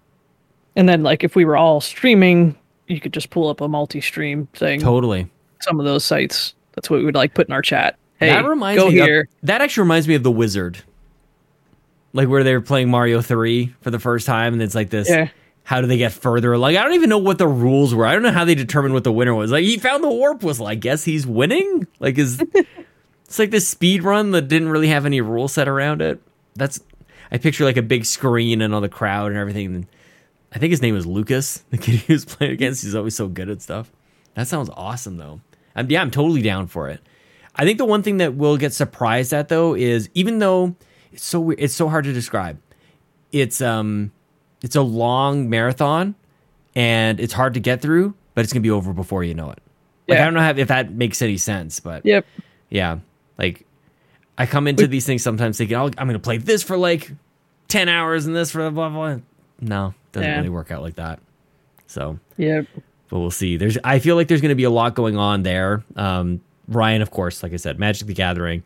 And 0.76 0.88
then, 0.88 1.02
like, 1.02 1.24
if 1.24 1.36
we 1.36 1.46
were 1.46 1.58
all 1.58 1.82
streaming, 1.82 2.56
you 2.88 3.00
could 3.00 3.14
just 3.14 3.30
pull 3.32 3.48
up 3.50 3.62
a 3.62 3.68
multi-stream 3.68 4.48
thing. 4.54 4.80
Totally. 4.80 5.28
Some 5.62 5.80
of 5.80 5.86
those 5.86 6.04
sites. 6.06 6.54
That's 6.76 6.90
what 6.90 7.00
we 7.00 7.06
would 7.06 7.16
like 7.16 7.34
put 7.34 7.48
in 7.48 7.54
our 7.54 7.62
chat. 7.64 7.98
Hey, 8.20 8.28
that 8.28 8.46
reminds 8.46 8.82
go 8.84 8.90
me 8.90 8.94
here. 8.96 9.22
Of, 9.22 9.28
that 9.48 9.62
actually 9.62 9.82
reminds 9.84 10.08
me 10.08 10.16
of 10.16 10.24
the 10.24 10.32
Wizard. 10.32 10.80
Like 12.14 12.28
where 12.30 12.44
they 12.44 12.54
were 12.54 12.62
playing 12.62 12.90
Mario 12.90 13.22
3 13.22 13.74
for 13.82 13.92
the 13.92 14.00
first 14.00 14.26
time 14.26 14.54
and 14.54 14.62
it's 14.62 14.74
like 14.76 14.90
this 14.90 15.10
Yeah. 15.10 15.30
How 15.68 15.82
do 15.82 15.88
they 15.88 15.98
get 15.98 16.14
further? 16.14 16.58
Like 16.58 16.78
I 16.78 16.84
don't 16.84 16.94
even 16.94 17.10
know 17.10 17.18
what 17.18 17.40
the 17.40 17.48
rules 17.48 17.94
were. 17.94 18.06
I 18.06 18.14
don't 18.14 18.22
know 18.24 18.32
how 18.32 18.46
they 18.46 18.56
determined 18.56 18.94
what 18.94 19.04
the 19.04 19.12
winner 19.12 19.36
was. 19.36 19.52
Like 19.52 19.66
he 19.66 19.78
found 19.78 20.02
the 20.02 20.08
warp 20.08 20.42
whistle. 20.42 20.66
I 20.66 20.76
guess 20.76 21.04
he's 21.04 21.28
winning? 21.28 21.86
Like 22.00 22.18
is 22.18 22.42
It's 23.26 23.38
like 23.38 23.52
this 23.52 23.68
speed 23.68 24.02
run 24.02 24.32
that 24.32 24.48
didn't 24.48 24.70
really 24.70 24.88
have 24.88 25.06
any 25.06 25.20
rule 25.20 25.50
set 25.50 25.68
around 25.68 26.02
it. 26.02 26.22
That's 26.56 26.80
I 27.34 27.38
picture 27.38 27.66
like 27.66 27.76
a 27.76 27.82
big 27.82 28.06
screen 28.06 28.62
and 28.62 28.74
all 28.74 28.80
the 28.80 28.88
crowd 28.88 29.32
and 29.32 29.38
everything. 29.38 29.90
I 30.54 30.58
think 30.58 30.72
his 30.72 30.82
name 30.82 30.96
was 30.96 31.06
Lucas, 31.06 31.66
the 31.70 31.78
kid 31.78 31.96
he 31.96 32.14
was 32.14 32.24
playing 32.24 32.54
against. 32.54 32.84
He's 32.84 32.96
always 32.96 33.18
so 33.18 33.28
good 33.28 33.50
at 33.50 33.62
stuff. 33.62 33.92
That 34.36 34.48
sounds 34.48 34.70
awesome 34.74 35.18
though. 35.18 35.42
I'm, 35.76 35.92
yeah, 35.92 36.02
I'm 36.02 36.12
totally 36.12 36.44
down 36.44 36.68
for 36.68 36.88
it. 36.88 37.02
I 37.54 37.66
think 37.66 37.78
the 37.78 37.84
one 37.84 38.04
thing 38.04 38.20
that 38.20 38.36
we'll 38.36 38.56
get 38.56 38.72
surprised 38.72 39.34
at 39.34 39.50
though 39.50 39.76
is 39.76 40.10
even 40.14 40.40
though 40.40 40.78
it's 41.12 41.26
so 41.26 41.42
weird, 41.42 41.60
it's 41.60 41.76
so 41.76 41.90
hard 41.90 42.06
to 42.06 42.14
describe. 42.14 42.58
It's 43.34 43.60
um 43.60 44.14
it's 44.62 44.76
a 44.76 44.82
long 44.82 45.50
marathon 45.50 46.16
and 46.76 47.20
it's 47.20 47.34
hard 47.34 47.54
to 47.56 47.60
get 47.60 47.82
through, 47.82 48.14
but 48.34 48.44
it's 48.44 48.54
gonna 48.54 48.62
be 48.62 48.72
over 48.72 48.94
before 48.94 49.24
you 49.24 49.34
know 49.34 49.50
it. 49.52 49.60
Like 50.08 50.18
Yeah. 50.18 50.22
I 50.22 50.26
don't 50.26 50.34
know 50.34 50.42
how, 50.42 50.52
if 50.52 50.68
that 50.70 50.92
makes 50.92 51.22
any 51.22 51.38
sense, 51.38 51.80
but 51.80 52.06
Yep. 52.06 52.26
yeah, 52.70 53.00
like 53.38 53.66
I 54.38 54.46
come 54.46 54.68
into 54.68 54.88
these 54.88 55.06
things 55.06 55.24
sometimes 55.24 55.58
thinking, 55.58 55.76
oh, 55.78 55.86
I'm 55.98 56.08
gonna 56.08 56.20
play 56.20 56.38
this 56.38 56.64
for 56.64 56.78
like 56.78 57.12
ten 57.68 57.90
hours 57.90 58.26
and 58.26 58.36
this 58.36 58.52
for 58.52 58.70
blah 58.72 58.90
blah. 58.90 59.18
No, 59.60 59.94
doesn't 60.12 60.30
Yeah. 60.30 60.38
really 60.38 60.50
work 60.50 60.72
out 60.72 60.82
like 60.82 60.96
that. 60.96 61.20
So 61.88 62.20
Yep. 62.38 62.66
but 63.10 63.20
we'll 63.20 63.32
see. 63.32 63.58
There's, 63.58 63.78
I 63.84 64.00
feel 64.00 64.16
like 64.16 64.28
there's 64.28 64.42
going 64.42 64.50
to 64.50 64.56
be 64.56 64.66
a 64.66 64.70
lot 64.70 64.94
going 64.94 65.16
on 65.16 65.44
there. 65.44 65.84
Um, 65.96 66.42
Ryan, 66.68 67.02
of 67.02 67.10
course, 67.12 67.42
like 67.42 67.54
I 67.54 67.56
said, 67.56 67.80
Magic 67.80 68.06
the 68.06 68.14
Gathering. 68.14 68.64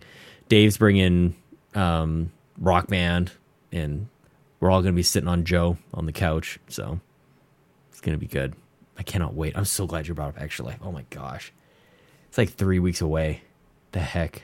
Dave's 0.49 0.77
bringing 0.77 1.35
um, 1.76 2.31
Rock 2.59 2.88
Band, 2.88 3.31
and 3.72 4.07
we're 4.61 4.71
all 4.71 4.81
going 4.81 4.93
to 4.93 4.95
be 4.95 5.03
sitting 5.03 5.27
on 5.27 5.43
Joe 5.43 5.77
on 5.93 6.05
the 6.05 6.13
couch. 6.13 6.57
So 6.69 7.01
it's 7.91 7.99
going 7.99 8.17
to 8.17 8.19
be 8.19 8.27
good. 8.27 8.55
I 8.97 9.03
cannot 9.03 9.33
wait. 9.33 9.57
I'm 9.57 9.65
so 9.65 9.85
glad 9.88 10.07
you 10.07 10.13
brought 10.13 10.29
up 10.29 10.41
Extra 10.41 10.63
Life. 10.65 10.79
Oh 10.81 10.91
my 10.93 11.03
gosh, 11.09 11.51
it's 12.29 12.38
like 12.38 12.51
three 12.51 12.79
weeks 12.79 13.01
away. 13.01 13.41
The 13.91 13.99
heck. 13.99 14.43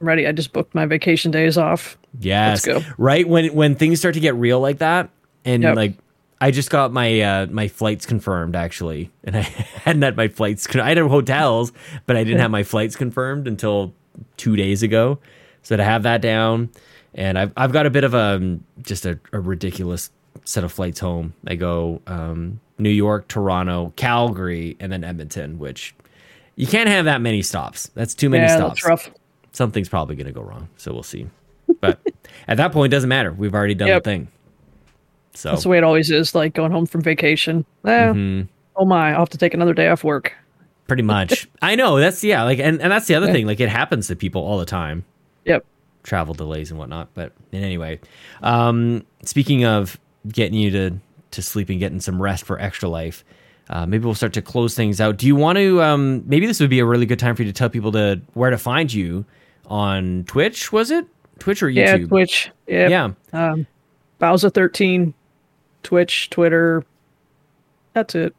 I'm 0.00 0.06
ready. 0.08 0.26
I 0.26 0.32
just 0.32 0.52
booked 0.52 0.74
my 0.74 0.84
vacation 0.84 1.30
days 1.30 1.56
off. 1.56 1.96
Yes. 2.20 2.66
Let's 2.66 2.84
go. 2.84 2.92
Right 2.98 3.26
when 3.26 3.54
when 3.54 3.76
things 3.76 3.98
start 4.00 4.14
to 4.14 4.20
get 4.20 4.34
real 4.34 4.60
like 4.60 4.78
that, 4.78 5.08
and 5.46 5.62
Yep. 5.62 5.76
like 5.76 5.94
I 6.40 6.50
just 6.50 6.68
got 6.68 6.92
my 6.92 7.20
uh, 7.20 7.46
my 7.46 7.68
flights 7.68 8.04
confirmed 8.04 8.56
actually, 8.56 9.10
and 9.24 9.36
I 9.36 9.40
hadn't 9.84 10.02
had 10.02 10.16
my 10.16 10.28
flights. 10.28 10.66
con- 10.66 10.82
I 10.82 10.88
had 10.90 10.98
hotels, 10.98 11.72
but 12.04 12.16
I 12.16 12.24
didn't 12.24 12.40
have 12.40 12.50
my 12.50 12.62
flights 12.62 12.94
confirmed 12.96 13.46
until 13.48 13.94
two 14.36 14.56
days 14.56 14.82
ago. 14.82 15.18
So 15.62 15.76
to 15.76 15.84
have 15.84 16.02
that 16.02 16.20
down, 16.20 16.70
and 17.16 17.36
I've 17.38 17.52
I've 17.56 17.72
got 17.72 17.86
a 17.86 17.90
bit 17.90 18.04
of 18.04 18.14
a 18.14 18.58
just 18.82 19.04
a, 19.06 19.18
a 19.32 19.40
ridiculous 19.40 20.10
set 20.44 20.62
of 20.62 20.70
flights 20.70 21.00
home. 21.00 21.34
I 21.46 21.56
go 21.56 22.00
um, 22.06 22.60
New 22.78 22.90
York, 22.90 23.26
Toronto, 23.26 23.92
Calgary, 23.96 24.76
and 24.78 24.92
then 24.92 25.02
Edmonton, 25.02 25.58
which 25.58 25.94
you 26.54 26.66
can't 26.66 26.88
have 26.88 27.06
that 27.06 27.20
many 27.20 27.42
stops. 27.42 27.88
That's 27.94 28.14
too 28.14 28.28
many 28.28 28.44
yeah, 28.44 28.72
stops. 28.74 29.10
Something's 29.52 29.88
probably 29.88 30.14
going 30.16 30.26
to 30.26 30.32
go 30.32 30.42
wrong. 30.42 30.68
So 30.76 30.92
we'll 30.92 31.02
see. 31.02 31.26
But 31.80 31.98
at 32.48 32.58
that 32.58 32.72
point, 32.72 32.92
it 32.92 32.94
doesn't 32.96 33.08
matter. 33.08 33.32
We've 33.32 33.54
already 33.54 33.74
done 33.74 33.88
Yep. 33.88 34.04
the 34.04 34.10
thing. 34.10 34.28
So 35.34 35.50
That's 35.50 35.62
the 35.64 35.68
way 35.70 35.78
it 35.78 35.84
always 35.84 36.10
is. 36.10 36.34
Like 36.34 36.54
going 36.54 36.72
home 36.72 36.86
from 36.86 37.00
vacation. 37.02 37.64
Eh, 37.84 37.90
Mm-hmm. 37.90 38.42
Oh 38.78 38.84
my! 38.84 39.12
I'll 39.12 39.20
have 39.20 39.30
to 39.30 39.38
take 39.38 39.54
another 39.54 39.72
day 39.72 39.88
off 39.88 40.04
work. 40.04 40.34
pretty 40.86 41.02
much. 41.02 41.48
I 41.62 41.76
know 41.76 41.98
that's 41.98 42.22
yeah, 42.22 42.42
like 42.42 42.58
and, 42.58 42.80
and 42.82 42.92
that's 42.92 43.06
the 43.06 43.14
other 43.14 43.32
thing. 43.32 43.46
Like 43.46 43.58
it 43.58 43.70
happens 43.70 44.08
to 44.08 44.16
people 44.16 44.42
all 44.42 44.58
the 44.58 44.66
time. 44.66 45.04
Yep. 45.46 45.64
Travel 46.06 46.32
delays 46.32 46.70
and 46.70 46.78
whatnot. 46.78 47.08
But 47.12 47.32
in 47.52 47.62
anyway, 47.62 48.00
um, 48.42 49.04
speaking 49.24 49.64
of 49.64 49.98
getting 50.26 50.58
you 50.58 50.70
to 50.70 50.98
to 51.32 51.42
sleep 51.42 51.68
and 51.68 51.78
getting 51.78 52.00
some 52.00 52.22
rest 52.22 52.44
for 52.44 52.58
extra 52.58 52.88
life, 52.88 53.24
uh, 53.68 53.84
maybe 53.84 54.04
we'll 54.04 54.14
start 54.14 54.32
to 54.34 54.42
close 54.42 54.74
things 54.74 55.00
out. 55.00 55.18
Do 55.18 55.26
you 55.26 55.36
want 55.36 55.58
to? 55.58 55.82
Um, 55.82 56.22
maybe 56.26 56.46
this 56.46 56.60
would 56.60 56.70
be 56.70 56.78
a 56.78 56.86
really 56.86 57.06
good 57.06 57.18
time 57.18 57.36
for 57.36 57.42
you 57.42 57.48
to 57.48 57.52
tell 57.52 57.68
people 57.68 57.92
to 57.92 58.20
where 58.34 58.50
to 58.50 58.58
find 58.58 58.92
you 58.92 59.26
on 59.66 60.24
Twitch. 60.26 60.72
Was 60.72 60.90
it 60.90 61.04
Twitch 61.38 61.62
or 61.62 61.66
YouTube? 61.66 62.00
Yeah? 62.00 62.06
Twitch. 62.06 62.50
Yep. 62.68 62.90
Yeah. 62.90 63.10
Um, 63.32 63.66
Bowser 64.18 64.48
thirteen, 64.48 65.12
Twitch, 65.82 66.30
Twitter. 66.30 66.84
That's 67.92 68.14
it. 68.14 68.34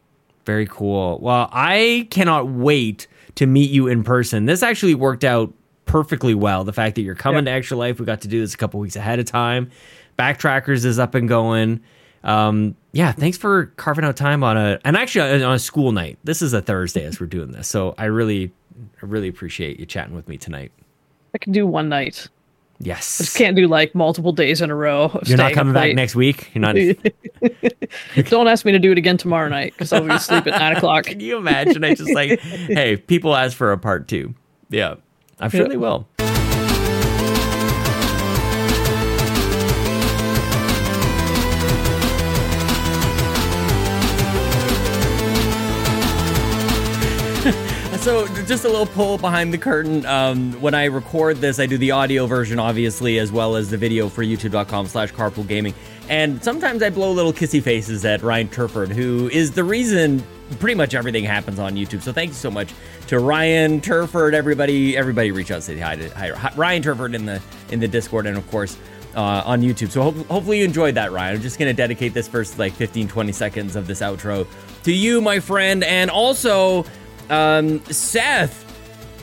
Very 0.45 0.65
cool. 0.65 1.19
Well, 1.22 1.49
I 1.52 2.07
cannot 2.10 2.48
wait 2.48 3.07
to 3.35 3.45
meet 3.45 3.69
you 3.69 3.88
in 3.88 4.03
person. 4.03 4.45
This 4.45 4.64
actually 4.64 4.95
worked 4.95 5.23
out 5.23 5.53
perfectly 5.88 6.36
well. 6.36 6.64
The 6.64 6.74
fact 6.74 6.96
that 6.96 7.02
you're 7.02 7.16
coming 7.16 7.46
to 7.46 7.52
Extra 7.52 7.78
Life, 7.78 8.00
we 8.00 8.06
got 8.06 8.22
to 8.22 8.28
do 8.28 8.40
this 8.40 8.54
a 8.54 8.58
couple 8.58 8.80
weeks 8.80 8.96
ahead 8.96 9.20
of 9.20 9.26
time. 9.26 9.72
Backtrackers 10.20 10.86
is 10.86 11.00
up 11.00 11.16
and 11.16 11.28
going. 11.28 11.82
Um, 12.24 12.76
yeah, 12.92 13.12
thanks 13.12 13.38
for 13.38 13.68
carving 13.78 14.04
out 14.04 14.18
time 14.18 14.44
on 14.44 14.58
a 14.58 14.80
and 14.84 14.98
actually 14.98 15.44
on 15.44 15.54
a 15.54 15.60
school 15.60 15.92
night. 15.92 16.18
This 16.24 16.42
is 16.42 16.54
a 16.54 16.62
Thursday 16.62 17.06
as 17.06 17.20
we're 17.20 17.28
doing 17.28 17.52
this, 17.52 17.68
so 17.68 17.96
I 17.98 18.06
really, 18.06 18.52
I 19.02 19.06
really 19.06 19.28
appreciate 19.28 19.80
you 19.80 19.86
chatting 19.86 20.16
with 20.16 20.28
me 20.28 20.38
tonight. 20.38 20.72
I 21.34 21.38
can 21.38 21.54
do 21.54 21.66
one 21.66 21.90
night. 21.90 22.28
Yes, 22.80 23.18
Just 23.18 23.36
can't 23.36 23.56
do 23.56 23.68
like 23.68 23.96
multiple 23.96 24.32
days 24.32 24.62
in 24.62 24.70
a 24.70 24.76
row. 24.76 25.06
Of 25.06 25.28
you're 25.28 25.38
not 25.38 25.54
coming 25.54 25.74
back 25.74 25.96
next 25.96 26.16
week. 26.16 26.52
You're 26.54 26.62
not. 26.62 26.76
Don't 28.30 28.48
ask 28.48 28.66
me 28.66 28.72
to 28.72 28.80
do 28.80 28.92
it 28.92 29.00
again 29.00 29.18
tomorrow 29.18 29.50
night 29.50 29.74
because 29.74 29.92
I'll 29.92 30.04
be 30.04 30.14
asleep 30.14 30.46
at 30.46 30.60
nine 30.60 30.74
o'clock. 30.78 31.06
Can 31.06 31.20
you 31.20 31.38
imagine? 31.38 31.84
I 31.84 31.96
just 31.96 32.14
like, 32.14 32.40
hey, 32.40 32.98
people 32.98 33.36
ask 33.36 33.58
for 33.58 33.72
a 33.72 33.80
part 33.80 34.08
two. 34.08 34.36
Yeah, 34.70 34.96
I'm 35.40 35.50
sure 35.50 35.62
Yeah. 35.62 35.68
they 35.68 35.78
will. 35.78 36.08
So, 48.02 48.26
just 48.46 48.64
a 48.64 48.70
little 48.70 48.86
pull 48.86 49.18
behind 49.18 49.54
the 49.54 49.58
curtain. 49.58 50.06
Um, 50.06 50.54
when 50.62 50.74
I 50.74 50.86
record 50.86 51.38
this, 51.38 51.60
I 51.60 51.66
do 51.66 51.78
the 51.78 51.92
audio 51.92 52.26
version, 52.26 52.58
obviously, 52.58 53.20
as 53.20 53.34
well 53.34 53.58
as 53.58 53.70
the 53.70 53.76
video 53.76 54.08
for 54.08 54.24
youtube.com 54.24 54.88
slash 54.88 55.12
carpool 55.12 55.46
gaming. 55.46 55.74
And 56.08 56.42
sometimes 56.42 56.82
I 56.82 56.90
blow 56.90 57.12
little 57.12 57.34
kissy 57.34 57.62
faces 57.62 58.06
at 58.06 58.22
Ryan 58.22 58.48
Turford, 58.48 58.92
who 58.92 59.28
is 59.30 59.52
the 59.52 59.64
reason 59.66 60.24
pretty 60.60 60.76
much 60.76 60.95
everything 60.95 61.24
happens 61.24 61.60
on 61.60 61.76
YouTube. 61.76 62.02
So 62.02 62.14
thank 62.14 62.30
you 62.30 62.36
so 62.36 62.52
much 62.52 62.74
to 63.07 63.19
Ryan 63.19 63.82
Turford, 63.82 64.34
everybody, 64.34 64.98
everybody 64.98 65.32
reach 65.32 65.52
out, 65.52 65.64
say 65.64 65.78
hi 65.78 65.95
to 65.95 66.10
hi, 66.10 66.52
Ryan 66.56 66.82
Turford 66.82 67.15
in 67.15 67.26
the 67.26 67.41
in 67.72 67.80
the 67.80 67.88
Discord, 67.88 68.26
and 68.26 68.38
of 68.38 68.49
course 68.49 68.78
uh, 69.15 69.44
on 69.45 69.61
YouTube. 69.61 69.90
So 69.90 70.03
hope, 70.03 70.15
hopefully 70.28 70.60
you 70.60 70.65
enjoyed 70.65 70.95
that, 70.95 71.11
Ryan. 71.11 71.36
I'm 71.36 71.41
just 71.41 71.60
gonna 71.60 71.74
dedicate 71.74 72.14
this 72.14 72.28
first 72.28 72.60
like 72.60 72.74
15, 72.74 73.07
20 73.07 73.32
seconds 73.32 73.76
of 73.76 73.88
this 73.88 74.02
outro 74.02 74.48
to 74.84 74.91
you, 74.91 75.22
my 75.22 75.40
friend, 75.40 75.84
and 75.84 76.10
also 76.10 76.86
um, 77.30 77.84
Seth 77.86 78.65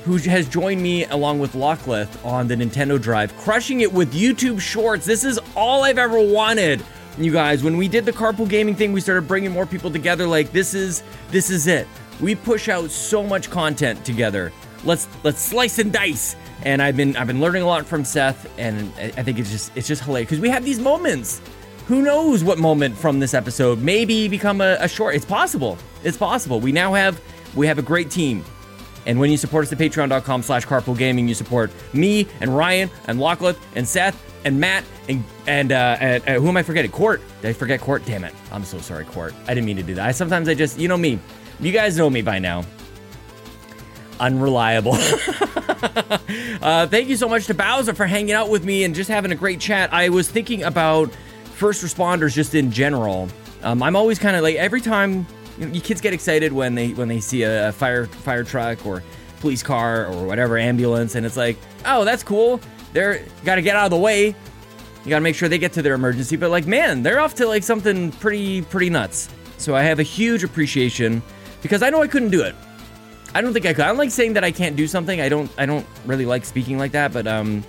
who 0.04 0.18
has 0.18 0.46
joined 0.48 0.82
me 0.82 1.06
along 1.06 1.38
with 1.38 1.54
Lachlan 1.54 2.06
on 2.22 2.46
the 2.46 2.54
Nintendo 2.54 3.00
Drive, 3.00 3.34
crushing 3.38 3.80
it 3.80 3.90
with 3.90 4.12
YouTube 4.12 4.60
Shorts. 4.60 5.06
This 5.06 5.24
is 5.24 5.40
all 5.56 5.82
I've 5.84 5.96
ever 5.96 6.20
wanted. 6.20 6.84
You 7.16 7.32
guys, 7.32 7.62
when 7.62 7.76
we 7.76 7.86
did 7.86 8.04
the 8.04 8.12
carpool 8.12 8.48
gaming 8.48 8.74
thing, 8.74 8.92
we 8.92 9.00
started 9.00 9.28
bringing 9.28 9.52
more 9.52 9.66
people 9.66 9.90
together. 9.90 10.26
Like 10.26 10.50
this 10.50 10.74
is 10.74 11.02
this 11.30 11.48
is 11.48 11.66
it. 11.66 11.86
We 12.20 12.34
push 12.34 12.68
out 12.68 12.90
so 12.90 13.22
much 13.22 13.50
content 13.50 14.04
together. 14.04 14.52
Let's 14.84 15.06
let's 15.22 15.40
slice 15.40 15.78
and 15.78 15.92
dice. 15.92 16.34
And 16.64 16.82
I've 16.82 16.96
been 16.96 17.16
I've 17.16 17.28
been 17.28 17.40
learning 17.40 17.62
a 17.62 17.66
lot 17.66 17.86
from 17.86 18.04
Seth, 18.04 18.50
and 18.58 18.92
I 18.98 19.22
think 19.22 19.38
it's 19.38 19.50
just 19.50 19.70
it's 19.76 19.86
just 19.86 20.02
hilarious 20.02 20.30
because 20.30 20.40
we 20.40 20.48
have 20.48 20.64
these 20.64 20.80
moments. 20.80 21.40
Who 21.86 22.02
knows 22.02 22.42
what 22.42 22.58
moment 22.58 22.96
from 22.96 23.20
this 23.20 23.34
episode 23.34 23.78
maybe 23.80 24.26
become 24.26 24.60
a, 24.60 24.76
a 24.80 24.88
short? 24.88 25.14
It's 25.14 25.24
possible. 25.24 25.78
It's 26.02 26.16
possible. 26.16 26.58
We 26.58 26.72
now 26.72 26.94
have 26.94 27.20
we 27.54 27.66
have 27.68 27.78
a 27.78 27.82
great 27.82 28.10
team. 28.10 28.44
And 29.06 29.20
when 29.20 29.30
you 29.30 29.36
support 29.36 29.66
us 29.66 29.72
at 29.72 29.78
patreon.com 29.78 30.42
slash 30.42 30.66
carpool 30.66 30.96
gaming, 30.96 31.28
you 31.28 31.34
support 31.34 31.70
me 31.92 32.26
and 32.40 32.56
Ryan 32.56 32.90
and 33.06 33.20
Lachlan 33.20 33.56
and 33.74 33.86
Seth 33.86 34.20
and 34.44 34.58
Matt 34.60 34.84
and 35.08 35.24
and, 35.46 35.72
uh, 35.72 35.96
and 36.00 36.28
uh, 36.28 36.40
who 36.40 36.48
am 36.48 36.56
I 36.56 36.62
forgetting? 36.62 36.90
Court. 36.90 37.20
Did 37.42 37.48
I 37.48 37.52
forget 37.52 37.80
Court? 37.80 38.04
Damn 38.06 38.24
it. 38.24 38.34
I'm 38.50 38.64
so 38.64 38.78
sorry, 38.78 39.04
Court. 39.04 39.34
I 39.46 39.54
didn't 39.54 39.66
mean 39.66 39.76
to 39.76 39.82
do 39.82 39.94
that. 39.94 40.06
I 40.06 40.12
sometimes 40.12 40.48
I 40.48 40.54
just 40.54 40.78
you 40.78 40.88
know 40.88 40.96
me. 40.96 41.18
You 41.60 41.72
guys 41.72 41.96
know 41.96 42.08
me 42.08 42.22
by 42.22 42.38
now. 42.38 42.64
Unreliable. 44.20 44.94
uh, 46.62 46.86
thank 46.86 47.08
you 47.08 47.16
so 47.16 47.28
much 47.28 47.46
to 47.46 47.54
Bowser 47.54 47.94
for 47.94 48.06
hanging 48.06 48.32
out 48.32 48.48
with 48.48 48.64
me 48.64 48.84
and 48.84 48.94
just 48.94 49.10
having 49.10 49.32
a 49.32 49.34
great 49.34 49.60
chat. 49.60 49.92
I 49.92 50.08
was 50.08 50.30
thinking 50.30 50.62
about 50.62 51.12
first 51.54 51.84
responders 51.84 52.32
just 52.32 52.54
in 52.54 52.70
general. 52.70 53.28
Um, 53.62 53.82
I'm 53.82 53.96
always 53.96 54.18
kind 54.18 54.36
of 54.36 54.42
like 54.42 54.56
every 54.56 54.80
time 54.80 55.26
you, 55.58 55.66
know, 55.66 55.80
kids 55.80 56.00
get 56.00 56.12
excited 56.12 56.52
when 56.52 56.74
they 56.74 56.92
when 56.92 57.08
they 57.08 57.20
see 57.20 57.42
a, 57.42 57.68
a 57.68 57.72
fire 57.72 58.06
fire 58.06 58.44
truck 58.44 58.84
or 58.86 59.02
police 59.40 59.62
car 59.62 60.06
or 60.06 60.26
whatever 60.26 60.56
ambulance, 60.58 61.14
and 61.14 61.26
it's 61.26 61.36
like, 61.36 61.58
oh, 61.84 62.04
that's 62.04 62.22
cool. 62.22 62.60
They're 62.92 63.24
got 63.44 63.56
to 63.56 63.62
get 63.62 63.76
out 63.76 63.86
of 63.86 63.90
the 63.90 63.98
way. 63.98 64.28
You 64.28 65.10
got 65.10 65.16
to 65.16 65.22
make 65.22 65.34
sure 65.34 65.48
they 65.48 65.58
get 65.58 65.72
to 65.74 65.82
their 65.82 65.94
emergency. 65.94 66.36
But 66.36 66.50
like, 66.50 66.66
man, 66.66 67.02
they're 67.02 67.20
off 67.20 67.34
to 67.36 67.46
like 67.46 67.62
something 67.62 68.10
pretty 68.12 68.62
pretty 68.62 68.90
nuts. 68.90 69.28
So 69.58 69.74
I 69.74 69.82
have 69.82 69.98
a 69.98 70.02
huge 70.02 70.44
appreciation 70.44 71.22
because 71.62 71.82
I 71.82 71.90
know 71.90 72.02
I 72.02 72.08
couldn't 72.08 72.30
do 72.30 72.42
it. 72.42 72.54
I 73.34 73.40
don't 73.40 73.52
think 73.52 73.66
I 73.66 73.74
could. 73.74 73.84
I 73.84 73.88
don't 73.88 73.98
like 73.98 74.10
saying 74.10 74.34
that 74.34 74.44
I 74.44 74.52
can't 74.52 74.76
do 74.76 74.86
something. 74.86 75.20
I 75.20 75.28
don't. 75.28 75.50
I 75.58 75.66
don't 75.66 75.86
really 76.06 76.24
like 76.24 76.44
speaking 76.44 76.78
like 76.78 76.92
that. 76.92 77.12
But 77.12 77.26
um, 77.26 77.64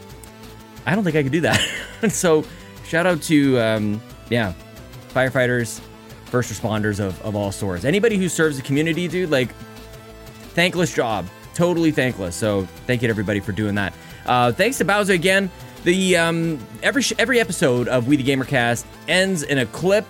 I 0.85 0.95
don't 0.95 1.03
think 1.03 1.15
I 1.15 1.23
could 1.23 1.31
do 1.31 1.41
that. 1.41 1.59
so 2.09 2.45
shout 2.85 3.05
out 3.05 3.21
to 3.23 3.59
um, 3.59 4.01
yeah, 4.29 4.53
firefighters, 5.09 5.81
first 6.35 6.51
responders 6.51 6.99
of, 6.99 7.21
of 7.21 7.33
all 7.33 7.49
sorts. 7.49 7.85
Anybody 7.85 8.17
who 8.17 8.27
serves 8.27 8.57
the 8.57 8.61
community, 8.61 9.07
dude, 9.07 9.29
like 9.29 9.49
thankless 10.53 10.93
job. 10.93 11.25
Totally 11.53 11.91
thankless. 11.91 12.35
So 12.35 12.65
thank 12.87 13.01
you 13.01 13.07
to 13.07 13.09
everybody 13.09 13.39
for 13.39 13.53
doing 13.53 13.75
that. 13.75 13.93
Uh, 14.25 14.51
thanks 14.51 14.77
to 14.79 14.83
Bowser 14.83 15.13
again. 15.13 15.49
The 15.85 16.17
um, 16.17 16.59
every 16.83 17.03
sh- 17.03 17.13
every 17.17 17.39
episode 17.39 17.87
of 17.87 18.09
We 18.09 18.17
the 18.17 18.23
Gamercast 18.25 18.83
ends 19.07 19.43
in 19.43 19.59
a 19.59 19.65
clip 19.67 20.03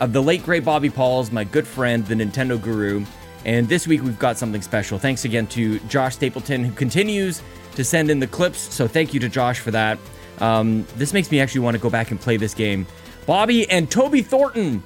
of 0.00 0.12
the 0.12 0.22
late 0.22 0.44
great 0.44 0.66
Bobby 0.66 0.90
Pauls, 0.90 1.32
my 1.32 1.44
good 1.44 1.66
friend, 1.66 2.04
the 2.04 2.14
Nintendo 2.14 2.60
guru. 2.60 3.06
And 3.46 3.66
this 3.66 3.86
week 3.86 4.02
we've 4.02 4.18
got 4.18 4.36
something 4.36 4.60
special. 4.60 4.98
Thanks 4.98 5.24
again 5.24 5.46
to 5.46 5.78
Josh 5.88 6.16
Stapleton, 6.16 6.62
who 6.62 6.72
continues 6.72 7.40
to 7.76 7.84
send 7.84 8.10
in 8.10 8.20
the 8.20 8.26
clips. 8.26 8.58
So 8.58 8.86
thank 8.86 9.14
you 9.14 9.20
to 9.20 9.30
Josh 9.30 9.60
for 9.60 9.70
that. 9.70 9.98
Um, 10.40 10.86
this 10.96 11.14
makes 11.14 11.30
me 11.30 11.40
actually 11.40 11.62
want 11.62 11.74
to 11.74 11.80
go 11.80 11.88
back 11.88 12.10
and 12.10 12.20
play 12.20 12.36
this 12.36 12.52
game. 12.52 12.86
Bobby 13.24 13.66
and 13.70 13.90
Toby 13.90 14.20
Thornton 14.20 14.82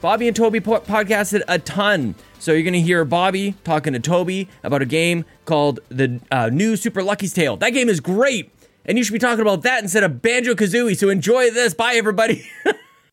Bobby 0.00 0.26
and 0.28 0.36
Toby 0.36 0.60
po- 0.60 0.80
podcasted 0.80 1.42
a 1.46 1.58
ton. 1.58 2.14
So 2.38 2.52
you're 2.52 2.62
going 2.62 2.72
to 2.72 2.80
hear 2.80 3.04
Bobby 3.04 3.54
talking 3.64 3.92
to 3.92 3.98
Toby 4.00 4.48
about 4.64 4.80
a 4.80 4.86
game 4.86 5.24
called 5.44 5.80
the 5.90 6.20
uh, 6.30 6.48
new 6.50 6.76
Super 6.76 7.02
Lucky's 7.02 7.34
Tale. 7.34 7.56
That 7.58 7.70
game 7.70 7.88
is 7.88 8.00
great. 8.00 8.50
And 8.86 8.96
you 8.96 9.04
should 9.04 9.12
be 9.12 9.18
talking 9.18 9.42
about 9.42 9.62
that 9.62 9.82
instead 9.82 10.02
of 10.02 10.22
Banjo 10.22 10.54
Kazooie. 10.54 10.96
So 10.96 11.10
enjoy 11.10 11.50
this. 11.50 11.74
Bye, 11.74 11.94
everybody. 11.94 12.48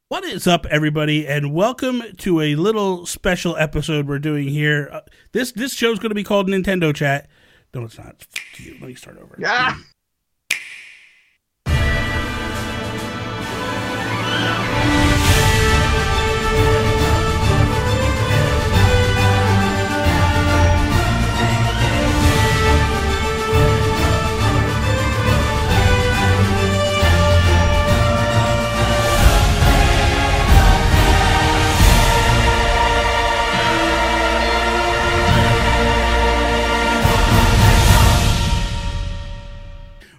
What 0.10 0.24
is 0.24 0.48
up, 0.48 0.66
everybody, 0.68 1.28
and 1.28 1.54
welcome 1.54 2.02
to 2.20 2.40
a 2.40 2.56
little 2.56 3.06
special 3.06 3.58
episode 3.58 4.08
we're 4.08 4.20
doing 4.20 4.48
here. 4.48 4.88
Uh, 4.90 5.02
this 5.34 5.52
this 5.52 5.74
show's 5.74 6.00
going 6.00 6.12
to 6.12 6.16
be 6.16 6.24
called 6.24 6.48
Nintendo 6.48 6.96
Chat. 6.96 7.28
No, 7.74 7.84
it's 7.84 7.98
not. 7.98 8.16
F- 8.22 8.66
you. 8.66 8.78
Let 8.80 8.88
me 8.88 8.96
start 8.96 9.18
over. 9.18 9.38
Ah! 9.46 9.84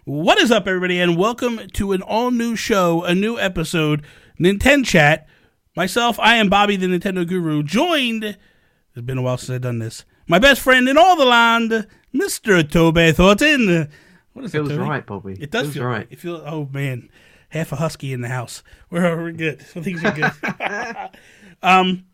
What 0.09 0.39
is 0.41 0.51
up, 0.51 0.67
everybody, 0.67 0.99
and 1.01 1.19
welcome 1.19 1.69
to 1.75 1.93
an 1.93 2.01
all 2.01 2.31
new 2.31 2.57
show, 2.57 3.05
a 3.05 3.15
new 3.15 3.39
episode, 3.39 4.03
Nintendo 4.41 4.87
Chat, 4.87 5.29
Myself, 5.77 6.19
I 6.19 6.37
am 6.37 6.49
Bobby 6.49 6.77
the 6.77 6.87
Nintendo 6.87 7.29
Guru, 7.29 7.63
joined, 7.63 8.25
it's 8.25 9.03
been 9.05 9.19
a 9.19 9.23
while 9.23 9.37
since 9.37 9.51
I've 9.51 9.61
done 9.61 9.81
this, 9.81 10.07
my 10.27 10.39
best 10.39 10.63
friend 10.63 10.89
in 10.89 10.97
all 10.97 11.15
the 11.15 11.27
land, 11.27 11.87
Mr. 12.15 12.67
Toby 12.67 13.13
Thornton. 13.13 13.91
What 14.33 14.47
is 14.47 14.53
Feels 14.53 14.71
it, 14.71 14.79
right, 14.79 15.05
Bobby. 15.05 15.37
It 15.39 15.51
does 15.51 15.65
Feels 15.65 15.75
feel 15.75 15.85
right. 15.85 16.07
It 16.09 16.19
feels, 16.19 16.41
oh 16.47 16.71
man, 16.73 17.11
half 17.51 17.73
a 17.73 17.77
husky 17.77 18.15
in 18.15 18.23
the 18.23 18.29
house. 18.29 18.63
We're, 18.89 19.15
we're 19.15 19.33
good. 19.33 19.61
So 19.61 19.83
things 19.83 20.03
are 20.03 20.13
good. 20.13 21.11
um, 21.63 22.07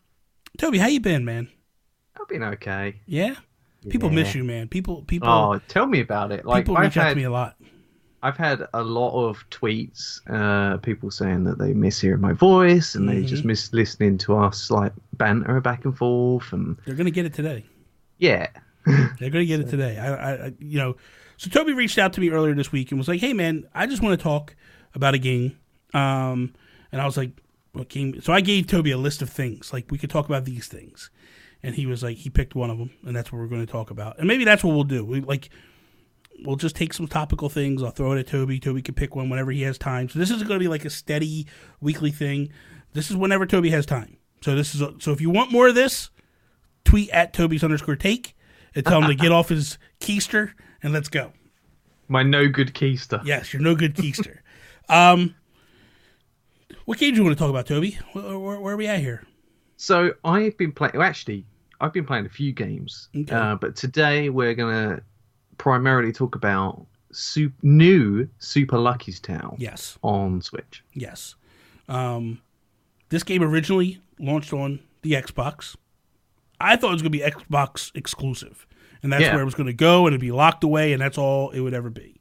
Toby, 0.58 0.78
how 0.78 0.88
you 0.88 0.98
been, 0.98 1.24
man? 1.24 1.48
I've 2.20 2.26
been 2.26 2.42
okay. 2.42 3.02
Yeah? 3.06 3.36
People 3.88 4.08
Yeah. 4.08 4.16
miss 4.16 4.34
you, 4.34 4.42
man. 4.42 4.66
People, 4.66 5.02
people, 5.02 5.28
Oh, 5.28 5.60
tell 5.68 5.86
me 5.86 6.00
about 6.00 6.32
it. 6.32 6.44
Like 6.44 6.64
people 6.64 6.76
I've 6.76 6.86
reach 6.86 6.96
out 6.96 7.04
had, 7.04 7.10
to 7.10 7.16
me 7.16 7.22
a 7.22 7.30
lot. 7.30 7.54
I've 8.24 8.36
had 8.36 8.66
a 8.72 8.82
lot 8.82 9.12
of 9.28 9.44
tweets, 9.50 10.20
uh, 10.30 10.78
people 10.78 11.10
saying 11.10 11.44
that 11.44 11.58
they 11.58 11.72
miss 11.74 12.00
hearing 12.00 12.20
my 12.20 12.32
voice 12.32 12.94
and 12.94 13.08
they 13.08 13.16
Mm-hmm. 13.16 13.26
just 13.26 13.44
miss 13.44 13.72
listening 13.72 14.18
to 14.18 14.36
us 14.36 14.70
like 14.70 14.92
banter 15.12 15.60
back 15.60 15.84
and 15.84 15.96
forth 15.96 16.52
and 16.52 16.76
They're 16.86 16.94
gonna 16.94 17.10
get 17.10 17.26
it 17.26 17.34
today. 17.34 17.64
yeah. 18.18 18.48
They're 18.86 19.30
going 19.30 19.44
to 19.44 19.46
get 19.46 19.60
it 19.60 19.70
today. 19.70 19.96
I, 19.98 20.08
I, 20.14 20.32
I, 20.48 20.52
you 20.58 20.76
know, 20.78 20.96
so 21.38 21.48
Toby 21.48 21.72
reached 21.72 21.96
out 21.96 22.12
to 22.12 22.20
me 22.20 22.28
earlier 22.28 22.54
this 22.54 22.70
week 22.70 22.90
and 22.90 22.98
was 23.00 23.08
like, 23.08 23.18
"Hey, 23.18 23.32
man, 23.32 23.64
I 23.74 23.86
just 23.86 24.02
want 24.02 24.18
to 24.18 24.22
talk 24.22 24.54
about 24.94 25.14
a 25.14 25.18
game." 25.18 25.56
Um, 25.94 26.52
and 26.92 27.00
I 27.00 27.06
was 27.06 27.16
like, 27.16 27.30
"What 27.72 27.88
game?" 27.88 28.20
So 28.20 28.30
I 28.34 28.42
gave 28.42 28.66
Toby 28.66 28.90
a 28.90 28.98
list 28.98 29.22
of 29.22 29.30
things, 29.30 29.72
like 29.72 29.90
we 29.90 29.96
could 29.96 30.10
talk 30.10 30.26
about 30.26 30.44
these 30.44 30.68
things, 30.68 31.08
and 31.62 31.74
he 31.74 31.86
was 31.86 32.02
like, 32.02 32.18
he 32.18 32.28
picked 32.28 32.54
one 32.54 32.68
of 32.68 32.76
them, 32.76 32.90
and 33.06 33.16
that's 33.16 33.32
what 33.32 33.38
we're 33.38 33.46
going 33.48 33.64
to 33.64 33.72
talk 33.72 33.90
about. 33.90 34.18
And 34.18 34.28
maybe 34.28 34.44
that's 34.44 34.62
what 34.62 34.74
we'll 34.74 34.84
do. 34.84 35.02
We 35.02 35.22
like, 35.22 35.48
we'll 36.44 36.56
just 36.56 36.76
take 36.76 36.92
some 36.92 37.06
topical 37.08 37.48
things. 37.48 37.82
I'll 37.82 37.90
throw 37.90 38.12
it 38.12 38.20
at 38.20 38.26
Toby. 38.26 38.60
Toby 38.60 38.82
can 38.82 38.94
pick 38.94 39.14
one 39.16 39.28
whenever 39.30 39.50
he 39.50 39.62
has 39.62 39.78
time. 39.78 40.08
So 40.08 40.18
this 40.18 40.30
isn't 40.30 40.46
going 40.46 40.58
to 40.58 40.64
be 40.64 40.68
like 40.68 40.84
a 40.84 40.90
steady 40.90 41.46
weekly 41.80 42.10
thing. 42.10 42.50
This 42.92 43.10
is 43.10 43.16
whenever 43.16 43.46
Toby 43.46 43.70
has 43.70 43.86
time. 43.86 44.16
So 44.42 44.54
this 44.54 44.74
is 44.74 44.80
a, 44.80 44.94
so 45.00 45.12
if 45.12 45.20
you 45.20 45.30
want 45.30 45.50
more 45.50 45.68
of 45.68 45.74
this, 45.74 46.10
tweet 46.84 47.10
at 47.10 47.32
Toby's 47.32 47.64
underscore 47.64 47.96
take 47.96 48.36
and 48.74 48.84
tell 48.84 49.00
him 49.00 49.08
to 49.08 49.14
get 49.14 49.32
off 49.32 49.48
his 49.48 49.78
keister 50.00 50.52
and 50.82 50.92
let's 50.92 51.08
go. 51.08 51.32
My 52.08 52.22
no 52.22 52.48
good 52.48 52.74
keister. 52.74 53.24
Yes, 53.24 53.52
you're 53.52 53.62
no 53.62 53.74
good 53.74 53.94
keister. 53.94 54.38
um, 54.88 55.34
what 56.84 56.98
game 56.98 57.12
do 57.14 57.16
you 57.18 57.24
want 57.24 57.36
to 57.36 57.42
talk 57.42 57.50
about, 57.50 57.66
Toby? 57.66 57.98
Where, 58.12 58.38
where, 58.38 58.60
where 58.60 58.74
are 58.74 58.76
we 58.76 58.86
at 58.86 59.00
here? 59.00 59.24
So 59.76 60.12
I've 60.24 60.56
been 60.58 60.72
playing. 60.72 60.92
Well, 60.94 61.02
actually, 61.02 61.46
I've 61.80 61.92
been 61.92 62.04
playing 62.04 62.26
a 62.26 62.30
few 62.30 62.52
games, 62.52 63.08
Okay. 63.16 63.34
uh, 63.34 63.56
but 63.56 63.76
today 63.76 64.28
we're 64.28 64.54
gonna 64.54 65.00
primarily 65.58 66.12
talk 66.12 66.34
about 66.34 66.86
sup- 67.12 67.52
new 67.62 68.28
Super 68.38 68.78
Lucky's 68.78 69.20
Tale 69.20 69.56
Yes, 69.58 69.98
on 70.02 70.40
Switch. 70.42 70.82
yes. 70.92 71.34
Um, 71.88 72.40
this 73.10 73.22
game 73.22 73.42
originally 73.42 74.00
launched 74.18 74.52
on 74.52 74.80
the 75.02 75.12
Xbox. 75.12 75.76
I 76.60 76.76
thought 76.76 76.88
it 76.90 76.92
was 76.94 77.02
going 77.02 77.12
to 77.12 77.18
be 77.18 77.24
Xbox 77.24 77.90
exclusive, 77.94 78.66
and 79.02 79.12
that's 79.12 79.22
Yeah. 79.22 79.32
where 79.34 79.42
it 79.42 79.44
was 79.44 79.54
going 79.54 79.66
to 79.66 79.72
go, 79.74 80.06
and 80.06 80.14
it'd 80.14 80.20
be 80.20 80.32
locked 80.32 80.64
away, 80.64 80.92
and 80.92 81.02
that's 81.02 81.18
all 81.18 81.50
it 81.50 81.60
would 81.60 81.74
ever 81.74 81.90
be. 81.90 82.20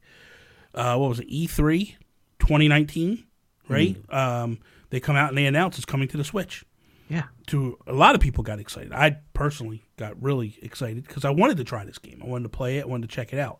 Uh, 0.74 0.98
what 0.98 1.10
was 1.10 1.20
it? 1.20 1.30
E3 1.30 1.96
2019, 2.40 3.24
right? 3.70 3.96
Um, 4.10 4.60
they 4.90 5.00
come 5.00 5.16
out 5.16 5.30
and 5.30 5.38
they 5.38 5.46
announce 5.46 5.78
it's 5.78 5.86
coming 5.86 6.08
to 6.10 6.18
the 6.18 6.24
Switch. 6.24 6.66
Yeah. 7.14 7.24
to 7.48 7.78
a 7.86 7.94
lot 7.94 8.16
of 8.16 8.22
people 8.22 8.44
got 8.44 8.60
excited. 8.60 8.92
I 8.92 9.18
personally 9.34 9.84
got 9.98 10.22
really 10.22 10.58
excited 10.62 11.06
because 11.08 11.24
I 11.26 11.30
wanted 11.30 11.58
to 11.58 11.64
try 11.64 11.86
this 11.86 11.98
game. 12.00 12.22
I 12.24 12.28
wanted 12.28 12.44
to 12.44 12.50
play 12.50 12.78
it. 12.78 12.84
I 12.84 12.88
wanted 12.88 13.10
to 13.10 13.16
check 13.16 13.34
it 13.34 13.40
out. 13.40 13.60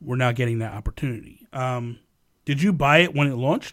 We're 0.00 0.16
now 0.16 0.32
getting 0.32 0.60
that 0.60 0.74
opportunity. 0.74 1.46
Um, 1.52 1.98
did 2.44 2.62
you 2.62 2.72
buy 2.72 2.98
it 2.98 3.14
when 3.14 3.26
it 3.26 3.34
launched? 3.34 3.64